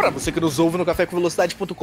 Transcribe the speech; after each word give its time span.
Para 0.00 0.08
você 0.08 0.32
que 0.32 0.40
nos 0.40 0.58
ouve 0.58 0.78
no 0.78 0.86
cafécomvelocidade.com.br 0.86 1.74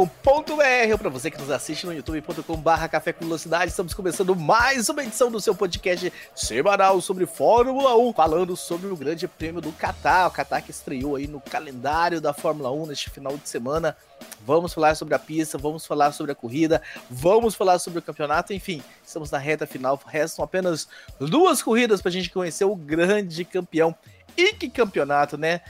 ou 0.91 0.97
para 0.97 1.07
você 1.07 1.29
que 1.29 1.39
nos 1.39 1.51
assiste 1.51 1.85
no 1.85 1.93
youtube.com.br 1.93 2.87
Café 2.89 3.13
com 3.13 3.23
Velocidade, 3.23 3.69
estamos 3.69 3.93
começando 3.93 4.35
mais 4.35 4.89
uma 4.89 5.03
edição 5.03 5.29
do 5.29 5.39
seu 5.39 5.53
podcast 5.53 6.11
semanal 6.33 6.99
sobre 6.99 7.27
Fórmula 7.27 7.95
1, 7.95 8.13
falando 8.13 8.57
sobre 8.57 8.87
o 8.87 8.95
Grande 8.95 9.27
Prêmio 9.27 9.61
do 9.61 9.71
Qatar, 9.71 10.25
o 10.25 10.31
Qatar 10.31 10.63
que 10.63 10.71
estreou 10.71 11.15
aí 11.15 11.27
no 11.27 11.39
calendário 11.39 12.19
da 12.19 12.33
Fórmula 12.33 12.71
1 12.71 12.87
neste 12.87 13.11
final 13.11 13.37
de 13.37 13.47
semana. 13.47 13.95
Vamos 14.43 14.73
falar 14.73 14.95
sobre 14.95 15.13
a 15.13 15.19
pista, 15.19 15.55
vamos 15.59 15.85
falar 15.85 16.11
sobre 16.11 16.31
a 16.31 16.35
corrida, 16.35 16.81
vamos 17.11 17.53
falar 17.53 17.77
sobre 17.77 17.99
o 17.99 18.01
campeonato, 18.01 18.51
enfim, 18.51 18.81
estamos 19.05 19.29
na 19.29 19.37
reta 19.37 19.67
final, 19.67 20.01
restam 20.07 20.43
apenas 20.43 20.87
duas 21.19 21.61
corridas 21.61 22.01
para 22.01 22.09
a 22.09 22.13
gente 22.13 22.31
conhecer 22.31 22.65
o 22.65 22.75
grande 22.75 23.45
campeão. 23.45 23.95
E 24.35 24.53
que 24.53 24.69
campeonato, 24.69 25.37
né? 25.37 25.61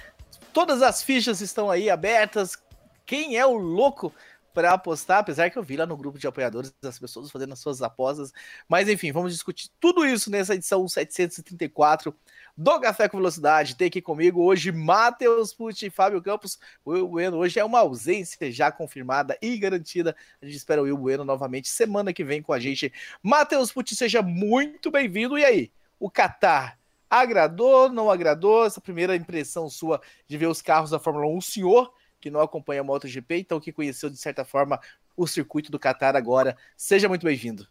Todas 0.54 0.82
as 0.82 1.04
fichas 1.04 1.42
estão 1.42 1.70
aí 1.70 1.90
abertas. 1.90 2.58
Quem 3.06 3.38
é 3.38 3.46
o 3.46 3.54
louco 3.54 4.14
para 4.54 4.74
apostar? 4.74 5.20
Apesar 5.20 5.50
que 5.50 5.58
eu 5.58 5.64
vi 5.64 5.78
lá 5.78 5.86
no 5.86 5.96
grupo 5.96 6.18
de 6.18 6.28
apoiadores 6.28 6.74
as 6.84 6.98
pessoas 6.98 7.30
fazendo 7.30 7.54
as 7.54 7.60
suas 7.60 7.82
apostas. 7.82 8.34
Mas 8.68 8.90
enfim, 8.90 9.12
vamos 9.12 9.32
discutir 9.32 9.70
tudo 9.80 10.06
isso 10.06 10.32
nessa 10.32 10.56
edição 10.56 10.88
734 10.88 12.16
do 12.58 12.80
Café 12.80 13.08
com 13.08 13.18
Velocidade. 13.18 13.76
Tem 13.76 13.88
aqui 13.88 14.02
comigo 14.02 14.44
hoje 14.44 14.72
Matheus 14.72 15.54
Pucci 15.54 15.86
e 15.86 15.90
Fábio 15.92 16.22
Campos. 16.24 16.58
O 16.84 16.92
Will 16.92 17.08
Bueno 17.08 17.38
hoje 17.38 17.60
é 17.60 17.64
uma 17.64 17.80
ausência 17.80 18.52
já 18.52 18.72
confirmada 18.72 19.38
e 19.42 19.58
garantida. 19.58 20.16
A 20.42 20.46
gente 20.46 20.58
espera 20.58 20.82
o 20.82 20.86
Will 20.86 20.98
Bueno 20.98 21.24
novamente 21.24 21.70
semana 21.70 22.12
que 22.12 22.24
vem 22.24 22.42
com 22.42 22.52
a 22.52 22.60
gente. 22.60 22.92
Matheus 23.22 23.72
Pucci, 23.72 23.96
seja 23.96 24.24
muito 24.24 24.90
bem-vindo. 24.90 25.38
E 25.38 25.46
aí, 25.46 25.72
o 26.00 26.10
Qatar 26.10 26.77
Agradou, 27.10 27.90
não 27.90 28.10
agradou? 28.10 28.66
Essa 28.66 28.82
primeira 28.82 29.16
impressão 29.16 29.70
sua 29.70 30.02
de 30.28 30.38
ver 30.38 30.48
os 30.48 30.62
carros 30.62 30.90
da 30.90 31.00
Fórmula 31.00 31.28
1, 31.28 31.38
o 31.38 31.42
senhor 31.42 31.94
que 32.20 32.30
não 32.30 32.42
acompanha 32.42 32.82
a 32.82 32.84
MotoGP, 32.84 33.38
então 33.38 33.60
que 33.60 33.72
conheceu 33.72 34.10
de 34.10 34.18
certa 34.18 34.44
forma 34.44 34.80
o 35.16 35.28
circuito 35.28 35.72
do 35.72 35.80
Qatar 35.80 36.16
agora, 36.16 36.58
seja 36.76 37.08
muito 37.08 37.26
bem-vindo. 37.26 37.68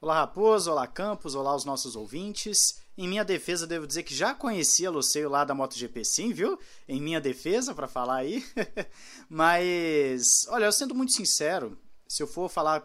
Olá 0.00 0.14
Raposo, 0.20 0.70
olá 0.70 0.86
Campos, 0.86 1.34
olá 1.34 1.54
os 1.54 1.64
nossos 1.64 1.94
ouvintes. 1.94 2.80
Em 2.96 3.06
minha 3.06 3.24
defesa, 3.24 3.66
devo 3.66 3.86
dizer 3.86 4.02
que 4.02 4.14
já 4.14 4.34
conhecia 4.34 4.90
Luceio 4.90 5.28
lá 5.28 5.44
da 5.44 5.54
MotoGP 5.54 6.04
sim, 6.04 6.32
viu? 6.32 6.58
Em 6.88 7.00
minha 7.00 7.20
defesa, 7.20 7.74
para 7.74 7.86
falar 7.86 8.16
aí. 8.16 8.44
Mas, 9.28 10.46
olha, 10.48 10.64
eu 10.64 10.72
sendo 10.72 10.94
muito 10.94 11.12
sincero, 11.12 11.78
se 12.08 12.22
eu 12.22 12.26
for 12.26 12.48
falar 12.48 12.82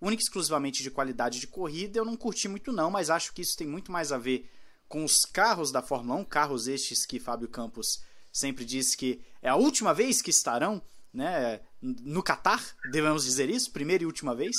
única 0.00 0.22
e 0.22 0.24
exclusivamente 0.24 0.82
de 0.82 0.90
qualidade 0.90 1.40
de 1.40 1.46
corrida, 1.46 1.98
eu 1.98 2.04
não 2.04 2.16
curti 2.16 2.46
muito 2.46 2.72
não, 2.72 2.90
mas 2.90 3.08
acho 3.10 3.32
que 3.32 3.40
isso 3.40 3.56
tem 3.56 3.66
muito 3.66 3.90
mais 3.90 4.12
a 4.12 4.18
ver 4.18 4.48
com 4.94 5.04
os 5.04 5.26
carros 5.26 5.72
da 5.72 5.82
Fórmula 5.82 6.20
1, 6.20 6.24
carros 6.26 6.68
estes 6.68 7.04
que 7.04 7.18
Fábio 7.18 7.48
Campos 7.48 8.00
sempre 8.32 8.64
disse 8.64 8.96
que 8.96 9.20
é 9.42 9.48
a 9.48 9.56
última 9.56 9.92
vez 9.92 10.22
que 10.22 10.30
estarão 10.30 10.80
né, 11.12 11.60
no 11.82 12.22
Qatar, 12.22 12.64
devemos 12.92 13.24
dizer 13.24 13.50
isso, 13.50 13.72
primeira 13.72 14.04
e 14.04 14.06
última 14.06 14.36
vez. 14.36 14.54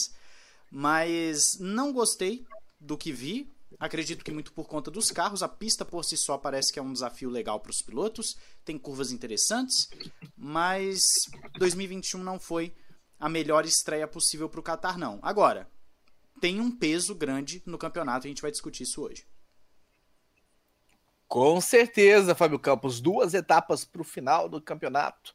Mas 0.69 1.57
não 1.57 1.93
gostei 1.93 2.45
do 2.77 2.97
que 2.97 3.13
vi. 3.13 3.49
Acredito 3.79 4.25
que 4.25 4.31
muito 4.31 4.51
por 4.51 4.67
conta 4.67 4.91
dos 4.91 5.09
carros. 5.09 5.41
A 5.41 5.47
pista 5.47 5.85
por 5.85 6.03
si 6.03 6.17
só 6.17 6.37
parece 6.37 6.73
que 6.73 6.79
é 6.79 6.81
um 6.81 6.91
desafio 6.91 7.29
legal 7.29 7.61
para 7.61 7.71
os 7.71 7.81
pilotos. 7.81 8.35
Tem 8.65 8.77
curvas 8.77 9.13
interessantes. 9.13 9.87
Mas 10.35 10.99
2021 11.57 12.21
não 12.21 12.41
foi 12.41 12.75
a 13.17 13.29
melhor 13.29 13.63
estreia 13.63 14.05
possível 14.05 14.49
para 14.49 14.59
o 14.59 14.63
Qatar, 14.63 14.97
não. 14.97 15.17
Agora, 15.21 15.71
tem 16.41 16.59
um 16.59 16.69
peso 16.69 17.15
grande 17.15 17.63
no 17.65 17.77
campeonato. 17.77 18.27
A 18.27 18.29
gente 18.29 18.41
vai 18.41 18.51
discutir 18.51 18.83
isso 18.83 19.01
hoje. 19.01 19.25
Com 21.27 21.59
certeza, 21.59 22.35
Fábio 22.35 22.59
Campos. 22.59 23.01
Duas 23.01 23.33
etapas 23.33 23.83
para 23.83 24.01
o 24.01 24.05
final 24.05 24.47
do 24.47 24.61
campeonato. 24.61 25.33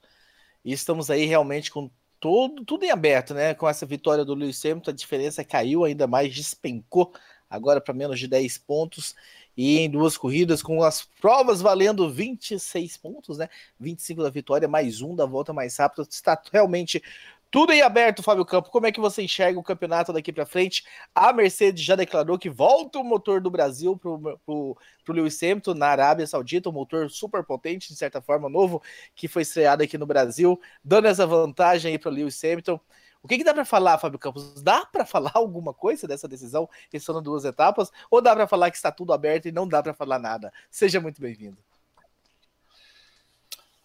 E 0.64 0.72
estamos 0.72 1.10
aí 1.10 1.24
realmente 1.24 1.70
com 1.70 1.90
todo, 2.18 2.64
tudo 2.64 2.84
em 2.84 2.90
aberto, 2.90 3.34
né? 3.34 3.54
Com 3.54 3.68
essa 3.68 3.86
vitória 3.86 4.24
do 4.24 4.34
Lewis 4.34 4.64
Hamilton, 4.64 4.90
a 4.90 4.94
diferença 4.94 5.44
caiu 5.44 5.84
ainda 5.84 6.06
mais, 6.06 6.34
despencou 6.34 7.12
agora 7.48 7.80
para 7.80 7.94
menos 7.94 8.20
de 8.20 8.28
10 8.28 8.58
pontos. 8.58 9.14
E 9.56 9.78
em 9.78 9.90
duas 9.90 10.16
corridas, 10.16 10.62
com 10.62 10.82
as 10.82 11.02
provas 11.20 11.60
valendo 11.60 12.10
26 12.10 12.96
pontos, 12.96 13.38
né? 13.38 13.48
25 13.78 14.22
da 14.22 14.30
vitória, 14.30 14.68
mais 14.68 15.02
um 15.02 15.14
da 15.16 15.26
volta 15.26 15.52
mais 15.52 15.76
rápida. 15.76 16.06
Está 16.08 16.40
realmente 16.52 17.02
tudo 17.50 17.72
em 17.72 17.82
aberto, 17.82 18.22
Fábio 18.22 18.44
Campo. 18.44 18.70
Como 18.70 18.86
é 18.86 18.92
que 18.92 19.00
você 19.00 19.22
enxerga 19.22 19.58
o 19.58 19.62
campeonato 19.62 20.12
daqui 20.12 20.32
para 20.32 20.46
frente? 20.46 20.84
A 21.14 21.32
Mercedes 21.32 21.84
já 21.84 21.96
declarou 21.96 22.38
que 22.38 22.48
volta 22.48 22.98
o 22.98 23.04
motor 23.04 23.40
do 23.40 23.50
Brasil 23.50 23.96
para 23.96 24.10
o 24.46 24.76
Lewis 25.08 25.42
Hamilton 25.42 25.74
na 25.74 25.88
Arábia 25.88 26.26
Saudita, 26.26 26.68
um 26.68 26.72
motor 26.72 27.10
super 27.10 27.42
potente, 27.44 27.88
de 27.88 27.96
certa 27.96 28.20
forma, 28.20 28.48
novo, 28.48 28.80
que 29.14 29.26
foi 29.26 29.42
estreado 29.42 29.82
aqui 29.82 29.98
no 29.98 30.06
Brasil, 30.06 30.60
dando 30.84 31.08
essa 31.08 31.26
vantagem 31.26 31.92
aí 31.92 31.98
para 31.98 32.10
o 32.10 32.14
Lewis 32.14 32.42
Hamilton. 32.44 32.78
O 33.22 33.28
que, 33.28 33.36
que 33.36 33.44
dá 33.44 33.52
para 33.52 33.64
falar, 33.64 33.98
Fábio 33.98 34.18
Campos? 34.18 34.62
Dá 34.62 34.86
para 34.86 35.04
falar 35.04 35.32
alguma 35.34 35.74
coisa 35.74 36.06
dessa 36.06 36.28
decisão, 36.28 36.68
restando 36.90 37.20
duas 37.20 37.44
etapas? 37.44 37.90
Ou 38.10 38.22
dá 38.22 38.34
para 38.34 38.46
falar 38.46 38.70
que 38.70 38.76
está 38.76 38.90
tudo 38.90 39.12
aberto 39.12 39.46
e 39.46 39.52
não 39.52 39.68
dá 39.68 39.82
para 39.82 39.92
falar 39.92 40.18
nada? 40.18 40.52
Seja 40.70 41.00
muito 41.00 41.20
bem-vindo. 41.20 41.58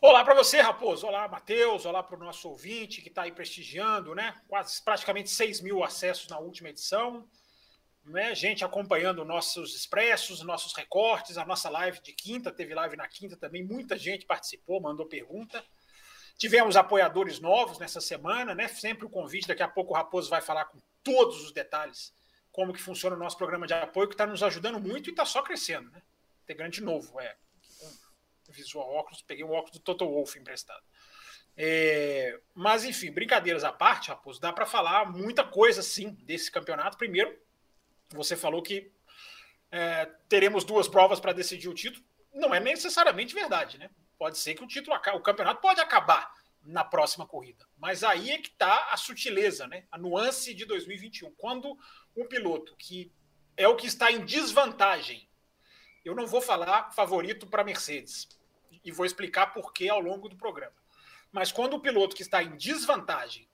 Olá 0.08 0.24
para 0.24 0.36
você, 0.36 0.62
Raposo. 0.62 1.08
Olá, 1.08 1.28
Matheus. 1.28 1.84
Olá 1.84 2.04
para 2.04 2.16
o 2.16 2.20
nosso 2.20 2.48
ouvinte 2.48 3.02
que 3.02 3.10
está 3.10 3.24
aí 3.24 3.32
prestigiando, 3.32 4.14
né? 4.14 4.40
Quase 4.48 4.80
praticamente 4.84 5.32
6 5.32 5.62
mil 5.62 5.84
acessos 5.84 6.28
na 6.28 6.38
última 6.38 6.70
edição. 6.70 7.28
Né? 8.06 8.36
Gente 8.36 8.64
acompanhando 8.64 9.26
nossos 9.26 9.76
expressos, 9.76 10.44
nossos 10.44 10.76
recortes, 10.76 11.40
a 11.40 11.44
nossa 11.44 11.72
live 11.72 12.00
de 12.04 12.14
quinta. 12.14 12.52
Teve 12.52 12.76
live 12.76 12.96
na 12.96 13.08
quinta 13.08 13.36
também. 13.36 13.64
Muita 13.64 13.98
gente 13.98 14.28
participou, 14.28 14.80
mandou 14.80 15.08
pergunta. 15.08 15.66
Tivemos 16.38 16.76
apoiadores 16.76 17.40
novos 17.40 17.80
nessa 17.80 18.00
semana, 18.00 18.54
né? 18.54 18.68
Sempre 18.68 19.08
o 19.08 19.10
convite. 19.10 19.48
Daqui 19.48 19.64
a 19.64 19.68
pouco 19.68 19.94
o 19.94 19.96
Raposo 19.96 20.30
vai 20.30 20.40
falar 20.40 20.66
com 20.66 20.78
todos 21.04 21.44
os 21.44 21.52
detalhes 21.52 22.14
como 22.52 22.74
que 22.74 22.80
funciona 22.80 23.16
o 23.16 23.20
nosso 23.20 23.40
programa 23.40 23.66
de 23.66 23.74
apoio, 23.74 24.08
que 24.08 24.14
está 24.14 24.28
nos 24.28 24.44
ajudando 24.44 24.80
muito 24.80 25.10
e 25.10 25.12
está 25.12 25.26
só 25.26 25.42
crescendo, 25.42 25.90
né? 25.90 26.04
Integrante 26.44 26.80
novo, 26.80 27.20
é 27.20 27.36
visual 28.52 28.90
óculos, 28.90 29.22
peguei 29.22 29.44
o 29.44 29.52
óculos 29.52 29.72
do 29.72 29.80
Toto 29.80 30.06
Wolff 30.06 30.38
emprestado. 30.38 30.84
É, 31.58 32.40
mas, 32.54 32.84
enfim, 32.84 33.12
brincadeiras 33.12 33.64
à 33.64 33.72
parte, 33.72 34.10
Raposo, 34.10 34.42
dá 34.42 34.52
para 34.52 34.66
falar 34.66 35.10
muita 35.10 35.44
coisa, 35.44 35.82
sim, 35.82 36.12
desse 36.24 36.52
campeonato. 36.52 36.98
Primeiro, 36.98 37.38
você 38.10 38.36
falou 38.36 38.62
que 38.62 38.92
é, 39.72 40.06
teremos 40.28 40.64
duas 40.64 40.88
provas 40.88 41.20
para 41.20 41.34
decidir 41.34 41.70
o 41.70 41.74
título. 41.74 42.06
Não 42.34 42.54
é 42.54 42.60
necessariamente 42.60 43.34
verdade, 43.34 43.78
né? 43.78 43.90
Pode 44.18 44.38
ser 44.38 44.54
que 44.56 44.64
o 44.64 44.68
título, 44.68 44.96
o 44.96 45.22
campeonato 45.22 45.62
pode 45.62 45.80
acabar 45.80 46.34
na 46.62 46.84
próxima 46.84 47.26
corrida. 47.28 47.66
Mas 47.78 48.04
aí 48.04 48.32
é 48.32 48.38
que 48.38 48.50
está 48.50 48.90
a 48.92 48.98
sutileza, 48.98 49.68
né? 49.68 49.86
A 49.92 49.98
nuance 49.98 50.54
de 50.54 50.66
2021. 50.66 51.32
Quando 51.36 51.78
um 52.16 52.28
piloto 52.28 52.76
que 52.78 53.12
é 53.56 53.68
o 53.68 53.76
que 53.76 53.88
está 53.88 54.12
em 54.12 54.26
desvantagem, 54.26 55.30
eu 56.06 56.16
não 56.16 56.28
vou 56.28 56.40
falar 56.40 56.92
favorito 56.92 57.48
para 57.48 57.64
Mercedes, 57.64 58.30
e 58.84 58.92
vou 58.92 59.06
explicar 59.06 59.48
por 59.48 59.74
que 59.74 59.90
ao 59.90 60.00
longo 60.00 60.30
do 60.30 60.38
programa. 60.38 60.76
Mas 61.32 61.52
quando 61.52 61.74
o 61.74 61.80
piloto 61.80 62.16
que 62.16 62.22
está 62.22 62.44
em 62.44 62.56
desvantagem 62.56 63.50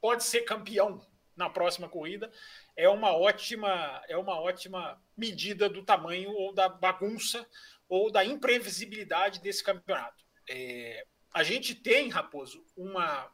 pode 0.00 0.24
ser 0.24 0.40
campeão 0.40 1.06
na 1.36 1.50
próxima 1.50 1.88
corrida, 1.88 2.32
é 2.74 2.88
uma 2.88 3.14
ótima, 3.14 4.02
é 4.08 4.16
uma 4.16 4.40
ótima 4.40 5.00
medida 5.16 5.68
do 5.68 5.84
tamanho 5.84 6.30
ou 6.32 6.52
da 6.52 6.68
bagunça 6.68 7.46
ou 7.88 8.10
da 8.10 8.24
imprevisibilidade 8.24 9.40
desse 9.40 9.62
campeonato. 9.62 10.24
É, 10.48 11.06
a 11.32 11.42
gente 11.42 11.74
tem, 11.74 12.08
Raposo, 12.08 12.64
uma, 12.76 13.30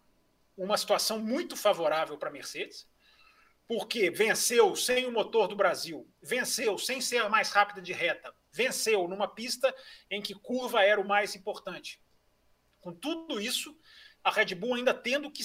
uma 0.57 0.77
situação 0.77 1.19
muito 1.19 1.57
favorável 1.57 2.19
para 2.19 2.31
Mercedes, 2.31 2.89
porque 3.67 4.11
venceu 4.11 4.77
sem 4.77 5.07
o 5.07 5.13
motor 5.13 5.49
do 5.49 5.57
Brasil, 5.57 6.09
venceu 6.23 6.79
sem 6.79 7.01
ser 7.01 7.19
a 7.19 7.29
mais 7.29 7.51
rápida 7.51 7.81
de 7.81 7.93
reta, 7.93 8.35
venceu 8.57 9.07
numa 9.07 9.29
pista 9.29 9.75
em 10.11 10.23
que 10.23 10.35
curva 10.35 10.83
era 10.83 11.01
o 11.01 11.07
mais 11.07 11.37
importante. 11.37 12.01
Com 12.81 12.93
tudo 12.93 13.41
isso, 13.41 13.79
a 14.25 14.31
Red 14.31 14.55
Bull 14.55 14.75
ainda 14.75 14.95
tendo 14.95 15.31
que, 15.31 15.43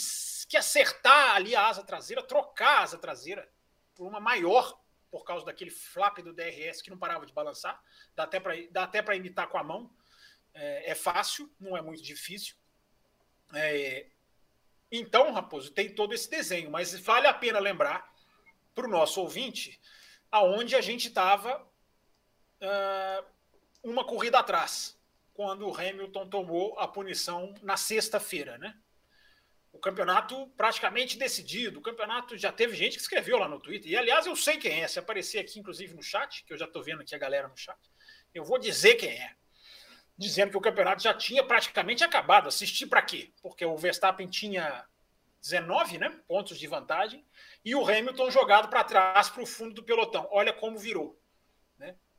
que 0.48 0.56
acertar 0.56 1.36
ali 1.36 1.56
a 1.56 1.68
asa 1.68 1.84
traseira, 1.84 2.24
trocar 2.24 2.80
a 2.80 2.82
asa 2.84 2.98
traseira 2.98 3.48
por 3.94 4.08
uma 4.08 4.20
maior, 4.20 4.80
por 5.12 5.26
causa 5.26 5.46
daquele 5.46 5.70
flap 5.70 6.20
do 6.20 6.34
DRS 6.34 6.82
que 6.82 6.90
não 6.90 6.98
parava 6.98 7.26
de 7.26 7.34
balançar. 7.34 7.80
Dá 8.16 8.24
até 8.84 9.02
para 9.02 9.16
imitar 9.16 9.50
com 9.50 9.58
a 9.58 9.64
mão. 9.64 9.94
É, 10.54 10.92
é, 10.92 10.96
fácil, 10.96 11.54
não 11.60 11.76
é 11.76 11.82
muito 11.82 12.02
difícil. 12.02 12.56
É, 13.54 14.08
então, 14.90 15.32
Raposo, 15.34 15.72
tem 15.72 15.94
todo 15.94 16.14
esse 16.14 16.30
desenho, 16.30 16.72
mas 16.72 16.98
vale 17.00 17.28
a 17.28 17.34
pena 17.34 17.60
lembrar 17.60 18.10
para 18.74 18.86
o 18.86 18.90
nosso 18.90 19.22
ouvinte 19.22 19.82
aonde 20.32 20.76
a 20.76 20.82
gente 20.82 21.10
estava 21.10 21.70
uh, 22.62 23.26
uma 23.84 24.06
corrida 24.06 24.40
atrás. 24.40 24.98
quando 25.34 25.68
o 25.68 25.76
Hamilton 25.76 26.28
tomou 26.28 26.78
a 26.78 26.88
punição 26.88 27.54
na 27.64 27.78
sexta-feira, 27.78 28.58
né? 28.58 28.76
O 29.72 29.80
campeonato 29.80 30.48
praticamente 30.58 31.18
decidido. 31.18 31.80
O 31.80 31.82
campeonato 31.82 32.38
já 32.38 32.52
teve 32.52 32.76
gente 32.76 32.98
que 32.98 33.02
escreveu 33.02 33.38
lá 33.38 33.48
no 33.48 33.60
Twitter. 33.60 33.90
E 33.90 33.98
aliás, 33.98 34.26
eu 34.26 34.36
sei 34.36 34.58
quem 34.58 34.84
é. 34.84 34.88
Se 34.88 35.00
aparecer 35.00 35.40
aqui, 35.40 35.60
inclusive, 35.60 35.96
no 35.96 36.04
chat, 36.04 36.44
que 36.46 36.54
eu 36.54 36.58
já 36.58 36.66
estou 36.66 36.84
vendo 36.84 37.02
aqui 37.02 37.16
a 37.16 37.18
galera 37.18 37.48
no 37.48 37.56
chat, 37.56 37.80
eu 38.34 38.44
vou 38.44 38.60
dizer 38.60 38.96
quem 38.96 39.10
é. 39.10 39.34
Dizendo 40.18 40.52
que 40.52 40.58
o 40.58 40.62
campeonato 40.62 41.02
já 41.02 41.14
tinha 41.14 41.44
praticamente 41.44 42.04
acabado. 42.04 42.50
Assistir 42.50 42.88
para 42.88 43.02
quê? 43.02 43.32
Porque 43.42 43.66
o 43.66 43.78
Verstappen 43.78 44.28
tinha 44.28 44.86
19 45.42 45.98
né, 45.98 46.20
pontos 46.28 46.60
de 46.60 46.68
vantagem 46.68 47.26
e 47.64 47.74
o 47.74 47.84
Hamilton 47.84 48.30
jogado 48.30 48.70
para 48.70 48.84
trás, 48.84 49.30
para 49.30 49.42
o 49.42 49.46
fundo 49.46 49.74
do 49.74 49.84
pelotão. 49.84 50.28
Olha 50.32 50.52
como 50.54 50.78
virou. 50.78 51.21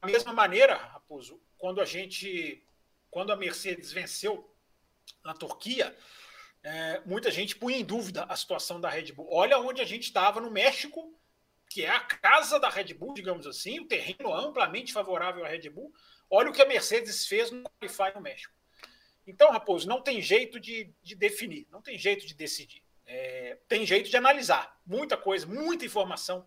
Da 0.03 0.09
mesma 0.09 0.33
maneira, 0.33 0.75
Raposo, 0.75 1.41
quando 1.57 1.81
a 1.81 1.85
gente, 1.85 2.67
quando 3.09 3.33
a 3.33 3.37
Mercedes 3.37 3.93
venceu 3.93 4.53
na 5.25 5.33
Turquia, 5.33 5.97
é, 6.61 7.01
muita 7.07 7.31
gente 7.31 7.55
punha 7.55 7.77
em 7.77 7.85
dúvida 7.85 8.25
a 8.25 8.35
situação 8.35 8.81
da 8.81 8.91
Red 8.91 9.13
Bull. 9.13 9.29
Olha 9.31 9.61
onde 9.61 9.81
a 9.81 9.85
gente 9.85 10.03
estava 10.03 10.41
no 10.41 10.51
México, 10.51 11.17
que 11.71 11.85
é 11.85 11.89
a 11.89 12.01
casa 12.01 12.59
da 12.59 12.69
Red 12.69 12.95
Bull, 12.95 13.15
digamos 13.15 13.47
assim, 13.47 13.79
o 13.79 13.87
terreno 13.87 14.35
amplamente 14.35 14.93
favorável 14.93 15.45
à 15.45 15.49
Red 15.49 15.71
Bull. 15.71 15.95
Olha 16.29 16.51
o 16.51 16.53
que 16.53 16.63
a 16.63 16.67
Mercedes 16.67 17.25
fez 17.25 17.53
no 17.53 17.63
Qualify 17.63 18.13
no 18.13 18.21
México. 18.21 18.53
Então, 19.25 19.53
Raposo, 19.53 19.87
não 19.87 20.03
tem 20.03 20.21
jeito 20.21 20.59
de, 20.59 20.93
de 21.01 21.15
definir, 21.15 21.69
não 21.71 21.81
tem 21.81 21.97
jeito 21.97 22.27
de 22.27 22.35
decidir. 22.35 22.83
É, 23.07 23.57
tem 23.69 23.87
jeito 23.87 24.11
de 24.11 24.17
analisar 24.17 24.81
muita 24.85 25.17
coisa, 25.17 25.47
muita 25.47 25.85
informação 25.85 26.45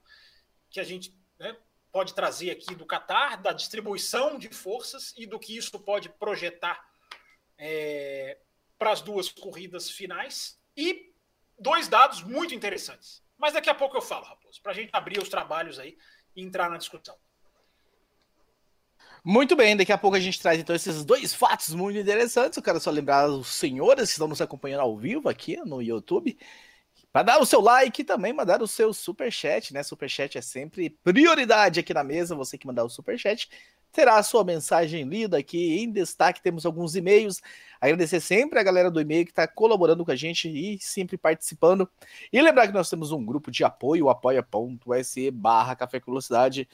que 0.69 0.81
a 0.81 0.83
gente 0.83 1.15
né, 1.39 1.55
pode 1.95 2.13
trazer 2.13 2.51
aqui 2.51 2.75
do 2.75 2.85
Qatar, 2.85 3.41
da 3.41 3.53
distribuição 3.53 4.37
de 4.37 4.49
forças 4.49 5.13
e 5.17 5.25
do 5.25 5.39
que 5.39 5.55
isso 5.55 5.79
pode 5.79 6.09
projetar 6.09 6.77
é, 7.57 8.37
para 8.77 8.91
as 8.91 8.99
duas 8.99 9.29
corridas 9.29 9.89
finais. 9.89 10.59
E 10.75 11.13
dois 11.57 11.87
dados 11.87 12.21
muito 12.21 12.53
interessantes. 12.53 13.23
Mas 13.37 13.53
daqui 13.53 13.69
a 13.69 13.73
pouco 13.73 13.95
eu 13.95 14.01
falo, 14.01 14.25
Raposo, 14.25 14.61
para 14.61 14.73
a 14.73 14.75
gente 14.75 14.89
abrir 14.91 15.21
os 15.21 15.29
trabalhos 15.29 15.79
aí 15.79 15.97
e 16.35 16.43
entrar 16.43 16.69
na 16.69 16.75
discussão. 16.77 17.15
Muito 19.23 19.55
bem, 19.55 19.77
daqui 19.77 19.93
a 19.93 19.97
pouco 19.97 20.17
a 20.17 20.19
gente 20.19 20.41
traz 20.41 20.59
então 20.59 20.75
esses 20.75 21.05
dois 21.05 21.33
fatos 21.33 21.73
muito 21.73 21.97
interessantes. 21.97 22.57
Eu 22.57 22.63
quero 22.63 22.81
só 22.81 22.91
lembrar 22.91 23.29
os 23.29 23.47
senhores 23.47 24.09
que 24.09 24.15
estão 24.15 24.27
nos 24.27 24.41
acompanhando 24.41 24.81
ao 24.81 24.97
vivo 24.97 25.29
aqui 25.29 25.55
no 25.63 25.81
YouTube 25.81 26.37
para 27.15 27.23
dar 27.23 27.39
o 27.39 27.45
seu 27.45 27.61
like 27.61 28.01
e 28.01 28.03
também 28.03 28.33
mandar 28.33 28.61
o 28.61 28.67
seu 28.67 28.93
super 28.93 29.31
chat, 29.31 29.73
né? 29.73 29.81
Super 29.83 30.09
chat 30.09 30.37
é 30.37 30.41
sempre 30.41 30.89
prioridade 30.89 31.79
aqui 31.79 31.93
na 31.93 32.03
mesa. 32.03 32.35
Você 32.35 32.57
que 32.57 32.67
mandar 32.67 32.83
o 32.83 32.89
super 32.89 33.17
chat 33.17 33.49
terá 33.89 34.17
a 34.17 34.23
sua 34.23 34.43
mensagem 34.43 35.05
lida 35.05 35.37
aqui 35.37 35.79
em 35.79 35.89
destaque. 35.89 36.41
Temos 36.41 36.65
alguns 36.65 36.93
e-mails. 36.93 37.41
Agradecer 37.79 38.19
sempre 38.19 38.59
a 38.59 38.63
galera 38.63 38.91
do 38.91 38.99
e-mail 38.99 39.23
que 39.23 39.31
está 39.31 39.47
colaborando 39.47 40.03
com 40.03 40.11
a 40.11 40.15
gente 40.17 40.49
e 40.49 40.77
sempre 40.81 41.17
participando. 41.17 41.89
E 42.33 42.41
lembrar 42.41 42.67
que 42.67 42.73
nós 42.73 42.89
temos 42.89 43.13
um 43.13 43.25
grupo 43.25 43.49
de 43.49 43.63
apoio, 43.63 44.09
apoia.se 44.09 45.31
barra 45.31 45.73
Café 45.73 46.01
Velocidade 46.05 46.67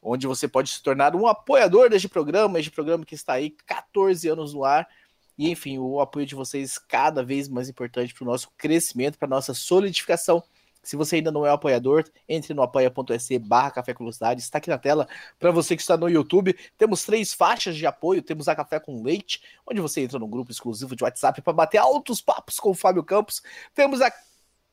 onde 0.00 0.28
você 0.28 0.46
pode 0.46 0.70
se 0.70 0.80
tornar 0.80 1.16
um 1.16 1.26
apoiador 1.26 1.90
deste 1.90 2.08
programa, 2.08 2.60
este 2.60 2.70
programa 2.70 3.04
que 3.04 3.16
está 3.16 3.32
aí 3.32 3.50
14 3.66 4.28
anos 4.28 4.54
no 4.54 4.64
ar. 4.64 4.88
E 5.38 5.50
enfim, 5.50 5.78
o 5.78 6.00
apoio 6.00 6.26
de 6.26 6.34
vocês 6.34 6.76
cada 6.76 7.22
vez 7.22 7.48
mais 7.48 7.68
importante 7.68 8.12
para 8.12 8.24
o 8.24 8.26
nosso 8.26 8.50
crescimento, 8.58 9.16
para 9.16 9.28
nossa 9.28 9.54
solidificação. 9.54 10.42
Se 10.82 10.96
você 10.96 11.16
ainda 11.16 11.30
não 11.30 11.44
é 11.46 11.50
um 11.50 11.54
apoiador, 11.54 12.04
entre 12.28 12.54
no 12.54 12.62
apoia.se 12.62 13.38
barra 13.38 13.70
Café 13.70 13.92
com 13.92 14.04
Velocidade, 14.04 14.40
está 14.40 14.58
aqui 14.58 14.70
na 14.70 14.78
tela. 14.78 15.06
Para 15.38 15.50
você 15.50 15.76
que 15.76 15.82
está 15.82 15.96
no 15.96 16.08
YouTube, 16.08 16.56
temos 16.76 17.04
três 17.04 17.32
faixas 17.34 17.76
de 17.76 17.86
apoio. 17.86 18.22
Temos 18.22 18.48
a 18.48 18.56
Café 18.56 18.80
com 18.80 19.02
Leite, 19.02 19.42
onde 19.66 19.80
você 19.80 20.00
entra 20.00 20.18
no 20.18 20.26
grupo 20.26 20.50
exclusivo 20.50 20.96
de 20.96 21.04
WhatsApp 21.04 21.42
para 21.42 21.52
bater 21.52 21.78
altos 21.78 22.20
papos 22.20 22.58
com 22.58 22.70
o 22.70 22.74
Fábio 22.74 23.04
Campos. 23.04 23.42
Temos 23.74 24.00
a 24.00 24.12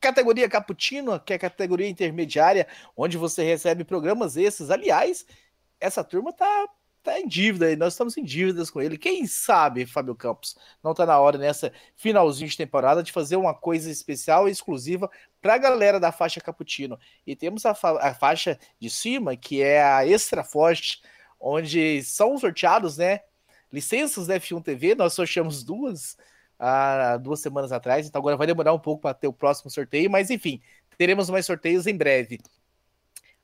categoria 0.00 0.48
Cappuccino, 0.48 1.18
que 1.20 1.32
é 1.32 1.36
a 1.36 1.38
categoria 1.38 1.88
intermediária, 1.88 2.66
onde 2.96 3.16
você 3.16 3.44
recebe 3.44 3.84
programas 3.84 4.36
esses. 4.36 4.70
Aliás, 4.70 5.26
essa 5.80 6.02
turma 6.02 6.32
tá, 6.32 6.68
tá 7.06 7.20
em 7.20 7.28
dívida 7.28 7.74
nós 7.76 7.92
estamos 7.92 8.16
em 8.16 8.24
dívidas 8.24 8.68
com 8.68 8.80
ele. 8.80 8.98
Quem 8.98 9.26
sabe, 9.26 9.86
Fábio 9.86 10.14
Campos, 10.14 10.56
não 10.82 10.92
tá 10.92 11.06
na 11.06 11.18
hora 11.18 11.38
nessa 11.38 11.72
finalzinho 11.94 12.50
de 12.50 12.56
temporada 12.56 13.02
de 13.02 13.12
fazer 13.12 13.36
uma 13.36 13.54
coisa 13.54 13.90
especial 13.90 14.48
e 14.48 14.50
exclusiva 14.52 15.08
para 15.40 15.54
a 15.54 15.58
galera 15.58 16.00
da 16.00 16.10
faixa 16.10 16.40
Cappuccino. 16.40 16.98
E 17.26 17.36
temos 17.36 17.64
a, 17.64 17.74
fa 17.74 17.98
a 18.00 18.12
faixa 18.12 18.58
de 18.80 18.90
cima, 18.90 19.36
que 19.36 19.62
é 19.62 19.82
a 19.82 20.06
Extra 20.06 20.42
Forte, 20.42 21.00
onde 21.38 22.02
são 22.02 22.36
sorteados, 22.38 22.96
né? 22.98 23.20
Licenças 23.72 24.26
da 24.26 24.40
F1 24.40 24.62
TV, 24.62 24.94
nós 24.94 25.12
sorteamos 25.14 25.62
duas 25.62 26.16
há 26.58 27.18
duas 27.18 27.40
semanas 27.40 27.70
atrás, 27.70 28.06
então 28.06 28.18
agora 28.18 28.36
vai 28.36 28.46
demorar 28.46 28.72
um 28.72 28.78
pouco 28.78 29.02
para 29.02 29.14
ter 29.14 29.28
o 29.28 29.32
próximo 29.32 29.70
sorteio, 29.70 30.10
mas 30.10 30.30
enfim, 30.30 30.60
teremos 30.96 31.28
mais 31.28 31.44
sorteios 31.44 31.86
em 31.86 31.96
breve. 31.96 32.40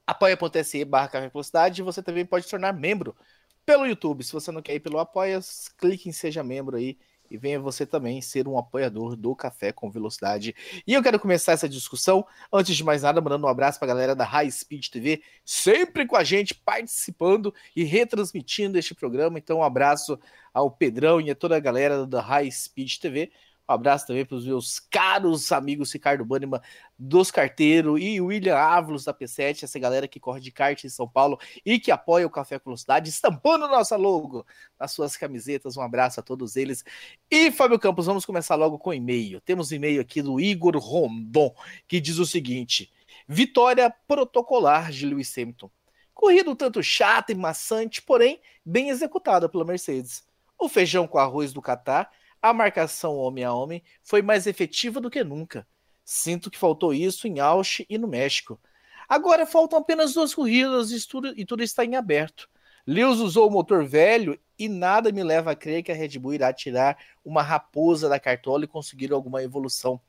apoia.se 0.07 0.85
barra 0.85 1.29
Velocidade, 1.29 1.83
você 1.83 2.03
também 2.03 2.25
pode 2.25 2.47
se 2.47 2.51
tornar 2.51 2.73
membro 2.73 3.15
pelo 3.65 3.87
YouTube. 3.87 4.25
Se 4.25 4.33
você 4.33 4.51
não 4.51 4.63
quer 4.63 4.75
ir 4.75 4.81
pelo 4.81 4.99
Apoia, 4.99 5.41
clique 5.79 6.09
em 6.09 6.13
Seja 6.13 6.43
Membro 6.43 6.77
aí 6.77 6.97
e 7.33 7.39
venha 7.39 7.59
você 7.59 7.87
também 7.87 8.21
ser 8.21 8.47
um 8.47 8.59
apoiador 8.59 9.17
do 9.17 9.35
Café 9.35 9.73
com 9.73 9.91
Velocidade. 9.91 10.55
E 10.87 10.93
eu 10.93 11.03
quero 11.03 11.19
começar 11.19 11.53
essa 11.53 11.67
discussão, 11.67 12.27
antes 12.53 12.77
de 12.77 12.85
mais 12.85 13.03
nada, 13.03 13.23
mandando 13.23 13.47
um 13.47 13.49
abraço 13.49 13.79
para 13.79 13.87
a 13.87 13.95
galera 13.95 14.15
da 14.15 14.25
High 14.25 14.51
Speed 14.51 14.89
TV, 14.89 15.23
sempre 15.43 16.07
com 16.07 16.15
a 16.15 16.23
gente, 16.23 16.55
participando 16.55 17.55
e 17.75 17.85
retransmitindo 17.85 18.79
este 18.79 18.95
programa. 18.95 19.39
Então, 19.39 19.61
um 19.61 19.63
abraço 19.63 20.21
ao 20.53 20.71
Pedrão 20.71 21.23
e 21.23 21.31
a 21.31 21.35
toda 21.35 21.57
a 21.57 21.61
galera 21.61 22.07
da 22.07 22.21
High 22.21 22.53
Speed 22.53 22.99
TV. 22.99 23.33
Um 23.69 23.73
abraço 23.75 24.07
também 24.07 24.25
para 24.25 24.37
os 24.37 24.45
meus 24.45 24.81
caros 24.81 25.53
amigos 25.53 25.93
Ricardo 25.93 26.25
Banniman 26.25 26.61
dos 26.99 27.31
Carteiros 27.31 28.01
e 28.01 28.21
William 28.21 28.57
Ávalos 28.57 29.05
da 29.05 29.15
P7, 29.15 29.63
essa 29.63 29.79
galera 29.79 30.09
que 30.09 30.19
corre 30.19 30.41
de 30.41 30.51
kart 30.51 30.83
em 30.85 30.89
São 30.89 31.09
Paulo 31.09 31.39
e 31.65 31.79
que 31.79 31.91
apoia 31.91 32.27
o 32.27 32.31
Café 32.31 32.59
com 32.59 32.71
Velocidade, 32.71 33.09
estampando 33.09 33.69
nossa 33.69 33.97
logo 33.97 34.45
nas 34.79 34.91
suas 34.93 35.17
camisetas. 35.17 35.77
Um 35.77 35.83
abraço 35.83 36.19
a 36.19 36.23
todos 36.23 36.57
eles. 36.57 36.85
E 37.31 37.51
Fábio 37.53 37.79
Campos, 37.79 38.07
vamos 38.07 38.27
começar 38.27 38.57
logo 38.57 38.79
com 38.79 38.93
e-mail. 38.93 39.41
Temos 39.41 39.71
e-mail 39.71 40.01
aqui 40.01 40.21
do 40.21 40.41
Igor 40.41 40.77
Rondon, 40.77 41.55
que 41.87 42.01
diz 42.01 42.19
o 42.19 42.27
seguinte: 42.27 42.93
Vitória 43.29 43.95
protocolar 44.09 44.91
de 44.91 45.07
Lewis 45.07 45.37
Hamilton. 45.37 45.71
Corrida 46.13 46.51
um 46.51 46.57
tanto 46.57 46.83
chata 46.83 47.33
e 47.33 47.35
maçante, 47.35 48.03
porém 48.03 48.41
bem 48.65 48.91
executada 48.91 49.49
pela 49.49 49.65
Mercedes. 49.65 50.25
O 50.59 50.69
feijão 50.69 51.07
com 51.07 51.19
arroz 51.19 51.53
do 51.53 51.63
Qatar 51.63 52.11
a 52.43 52.53
marcação 52.53 53.17
homem 53.17 53.45
a 53.45 53.55
homem 53.55 53.83
foi 54.03 54.21
mais 54.21 54.49
efetiva 54.49 55.01
do 55.01 55.09
que 55.09 55.23
nunca. 55.23 55.67
Sinto 56.05 56.51
que 56.51 56.59
faltou 56.59 56.93
isso 56.93 57.29
em 57.29 57.39
Ausch 57.39 57.87
e 57.89 57.97
no 57.97 58.09
México. 58.09 58.61
Agora 59.09 59.47
faltam 59.47 59.79
apenas 59.79 60.13
duas 60.13 60.35
corridas 60.35 60.91
e 60.91 61.07
tudo, 61.07 61.33
e 61.39 61.45
tudo 61.45 61.63
está 61.63 61.85
em 61.85 61.95
aberto. 61.95 62.51
Lewis 62.87 63.21
usou 63.21 63.49
o 63.49 63.51
motor 63.51 63.85
velho 63.85 64.39
e 64.59 64.69
nada 64.69 65.13
me 65.13 65.23
leva 65.23 65.53
a 65.53 65.57
crer 65.57 65.85
que 65.85 65.93
a 65.93 65.95
Red 65.95 66.19
Bull 66.19 66.35
irá 66.35 66.53
tirar 66.53 66.99
uma 67.25 67.43
raposa 67.43 68.09
da 68.09 68.19
cartola 68.19 68.65
e 68.65 68.69
conseguir 68.69 69.13
alguma 69.13 69.43
evolução. 69.43 70.01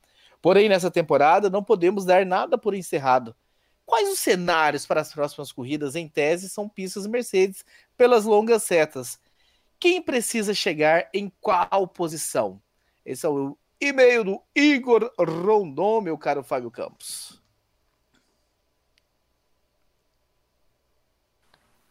Porém, 0.42 0.68
nessa 0.68 0.90
temporada 0.90 1.50
não 1.50 1.64
podemos 1.64 2.04
dar 2.04 2.26
nada 2.26 2.58
por 2.58 2.74
encerrado. 2.74 3.36
Quais 3.86 4.10
os 4.10 4.20
cenários 4.20 4.86
para 4.86 5.02
as 5.02 5.14
próximas 5.14 5.52
corridas? 5.52 5.96
Em 5.96 6.08
tese, 6.08 6.50
são 6.50 6.68
pistas 6.68 7.06
Mercedes 7.06 7.64
pelas 7.96 8.26
longas 8.26 8.64
setas. 8.64 9.20
Quem 9.84 10.02
precisa 10.02 10.54
chegar 10.54 11.10
em 11.14 11.30
qual 11.42 11.86
posição? 11.90 12.64
Esse 13.06 13.26
é 13.26 13.30
o 13.30 13.58
e-mail 13.82 14.24
do 14.24 14.42
Igor 14.56 15.14
Rondon, 15.20 16.00
meu 16.00 16.18
caro 16.18 16.42
Fábio 16.42 16.72
Campos. 16.72 17.44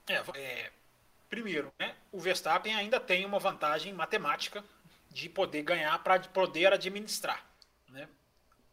É, 0.08 0.22
é, 0.34 0.72
primeiro, 1.28 1.70
né, 1.78 1.94
o 2.10 2.18
Verstappen 2.18 2.74
ainda 2.74 2.98
tem 2.98 3.26
uma 3.26 3.38
vantagem 3.38 3.92
matemática 3.92 4.64
de 5.10 5.28
poder 5.28 5.62
ganhar 5.62 6.02
para 6.02 6.18
poder 6.18 6.72
administrar. 6.72 7.46
Né? 7.90 8.08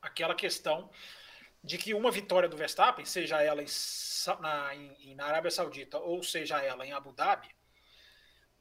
Aquela 0.02 0.34
questão 0.34 0.90
de 1.62 1.78
que 1.78 1.94
uma 1.94 2.10
vitória 2.10 2.48
do 2.48 2.56
Verstappen, 2.56 3.04
seja 3.04 3.44
ela 3.44 3.62
em, 3.62 3.68
na, 4.40 4.76
em, 4.76 5.14
na 5.14 5.26
Arábia 5.26 5.52
Saudita 5.52 5.98
ou 6.00 6.24
seja 6.24 6.64
ela 6.64 6.88
em 6.88 6.94
Abu 6.94 7.12
Dhabi, 7.12 7.59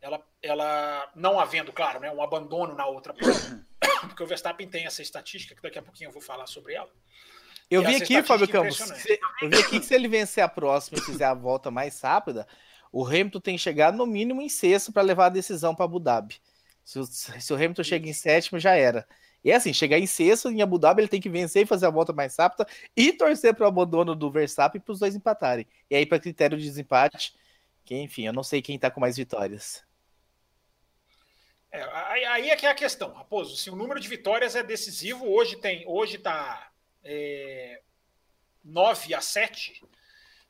ela, 0.00 0.20
ela 0.42 1.10
não 1.14 1.38
havendo, 1.38 1.72
claro, 1.72 2.00
né, 2.00 2.10
um 2.10 2.22
abandono 2.22 2.74
na 2.74 2.86
outra 2.86 3.12
prova, 3.14 3.66
porque 4.02 4.22
o 4.22 4.26
Verstappen 4.26 4.68
tem 4.68 4.86
essa 4.86 5.02
estatística, 5.02 5.54
que 5.54 5.62
daqui 5.62 5.78
a 5.78 5.82
pouquinho 5.82 6.08
eu 6.08 6.12
vou 6.12 6.22
falar 6.22 6.46
sobre 6.46 6.74
ela. 6.74 6.90
Eu 7.70 7.82
vi 7.82 7.96
aqui, 7.96 8.22
Fábio 8.22 8.48
Campos, 8.48 8.78
se, 8.78 9.20
eu 9.42 9.50
vi 9.50 9.58
aqui 9.58 9.78
que 9.78 9.84
se 9.84 9.94
ele 9.94 10.08
vencer 10.08 10.42
a 10.42 10.48
próxima 10.48 10.98
e 10.98 11.02
fizer 11.02 11.26
a 11.26 11.34
volta 11.34 11.70
mais 11.70 12.00
rápida, 12.00 12.46
o 12.90 13.06
Hamilton 13.06 13.40
tem 13.40 13.56
que 13.56 13.62
chegar 13.62 13.92
no 13.92 14.06
mínimo 14.06 14.40
em 14.40 14.48
sexto 14.48 14.90
para 14.90 15.02
levar 15.02 15.26
a 15.26 15.30
decisão 15.30 15.74
para 15.74 15.84
Abu 15.84 16.00
Dhabi. 16.00 16.36
Se 16.82 16.98
o, 16.98 17.04
se 17.04 17.52
o 17.52 17.56
Hamilton 17.56 17.82
chega 17.82 18.08
em 18.08 18.14
sétimo, 18.14 18.58
já 18.58 18.74
era. 18.74 19.06
E 19.44 19.50
é 19.50 19.54
assim, 19.54 19.74
chegar 19.74 19.98
em 19.98 20.06
sexto 20.06 20.48
em 20.48 20.62
Abu 20.62 20.78
Dhabi, 20.78 21.02
ele 21.02 21.08
tem 21.08 21.20
que 21.20 21.28
vencer 21.28 21.64
e 21.64 21.66
fazer 21.66 21.84
a 21.84 21.90
volta 21.90 22.12
mais 22.12 22.34
rápida 22.36 22.66
e 22.96 23.12
torcer 23.12 23.54
para 23.54 23.66
o 23.66 23.68
abandono 23.68 24.14
do 24.14 24.30
Verstappen 24.30 24.80
para 24.80 24.92
os 24.92 24.98
dois 24.98 25.14
empatarem. 25.14 25.66
E 25.90 25.94
aí, 25.94 26.06
para 26.06 26.18
critério 26.18 26.56
de 26.56 26.64
desempate, 26.64 27.34
que 27.84 27.94
enfim, 27.94 28.26
eu 28.26 28.32
não 28.32 28.42
sei 28.42 28.62
quem 28.62 28.76
está 28.76 28.90
com 28.90 29.00
mais 29.00 29.16
vitórias. 29.16 29.82
É, 31.70 31.82
aí 32.26 32.50
é 32.50 32.56
que 32.56 32.66
é 32.66 32.70
a 32.70 32.74
questão, 32.74 33.12
Raposo. 33.12 33.56
Se 33.56 33.70
o 33.70 33.76
número 33.76 34.00
de 34.00 34.08
vitórias 34.08 34.56
é 34.56 34.62
decisivo, 34.62 35.28
hoje 35.30 35.56
tem, 35.56 35.84
hoje 35.86 36.16
está 36.16 36.70
é, 37.04 37.82
9 38.64 39.14
a 39.14 39.20
7. 39.20 39.82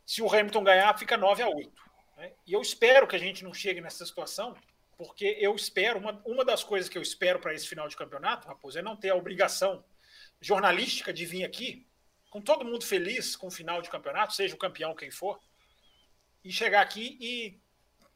Se 0.07 0.23
o 0.23 0.33
Hamilton 0.33 0.65
ganhar, 0.65 0.99
fica 0.99 1.17
9 1.17 1.43
a 1.43 1.49
8. 1.49 1.73
Né? 2.17 2.33
E 2.47 2.53
eu 2.53 2.63
espero 2.63 3.07
que 3.07 3.17
a 3.17 3.19
gente 3.19 3.43
não 3.43 3.53
chegue 3.53 3.81
nessa 3.81 4.07
situação, 4.07 4.57
porque 4.97 5.37
eu 5.41 5.55
espero, 5.55 5.99
uma, 5.99 6.23
uma 6.25 6.45
das 6.45 6.63
coisas 6.63 6.89
que 6.89 6.97
eu 6.97 7.03
espero 7.03 7.41
para 7.41 7.53
esse 7.53 7.69
final 7.69 7.89
de 7.89 7.97
campeonato, 7.97 8.47
Raposo, 8.47 8.79
é 8.79 8.83
não 8.83 8.97
ter 8.97 9.11
a 9.11 9.17
obrigação 9.17 9.85
jornalística 10.41 11.13
de 11.13 11.27
vir 11.27 11.45
aqui, 11.45 11.87
com 12.31 12.41
todo 12.41 12.65
mundo 12.65 12.85
feliz 12.85 13.35
com 13.35 13.49
o 13.49 13.51
final 13.51 13.83
de 13.83 13.91
campeonato, 13.91 14.35
seja 14.35 14.55
o 14.55 14.59
campeão 14.59 14.95
quem 14.95 15.11
for, 15.11 15.41
e 16.45 16.53
chegar 16.53 16.81
aqui 16.81 17.17
e 17.21 17.61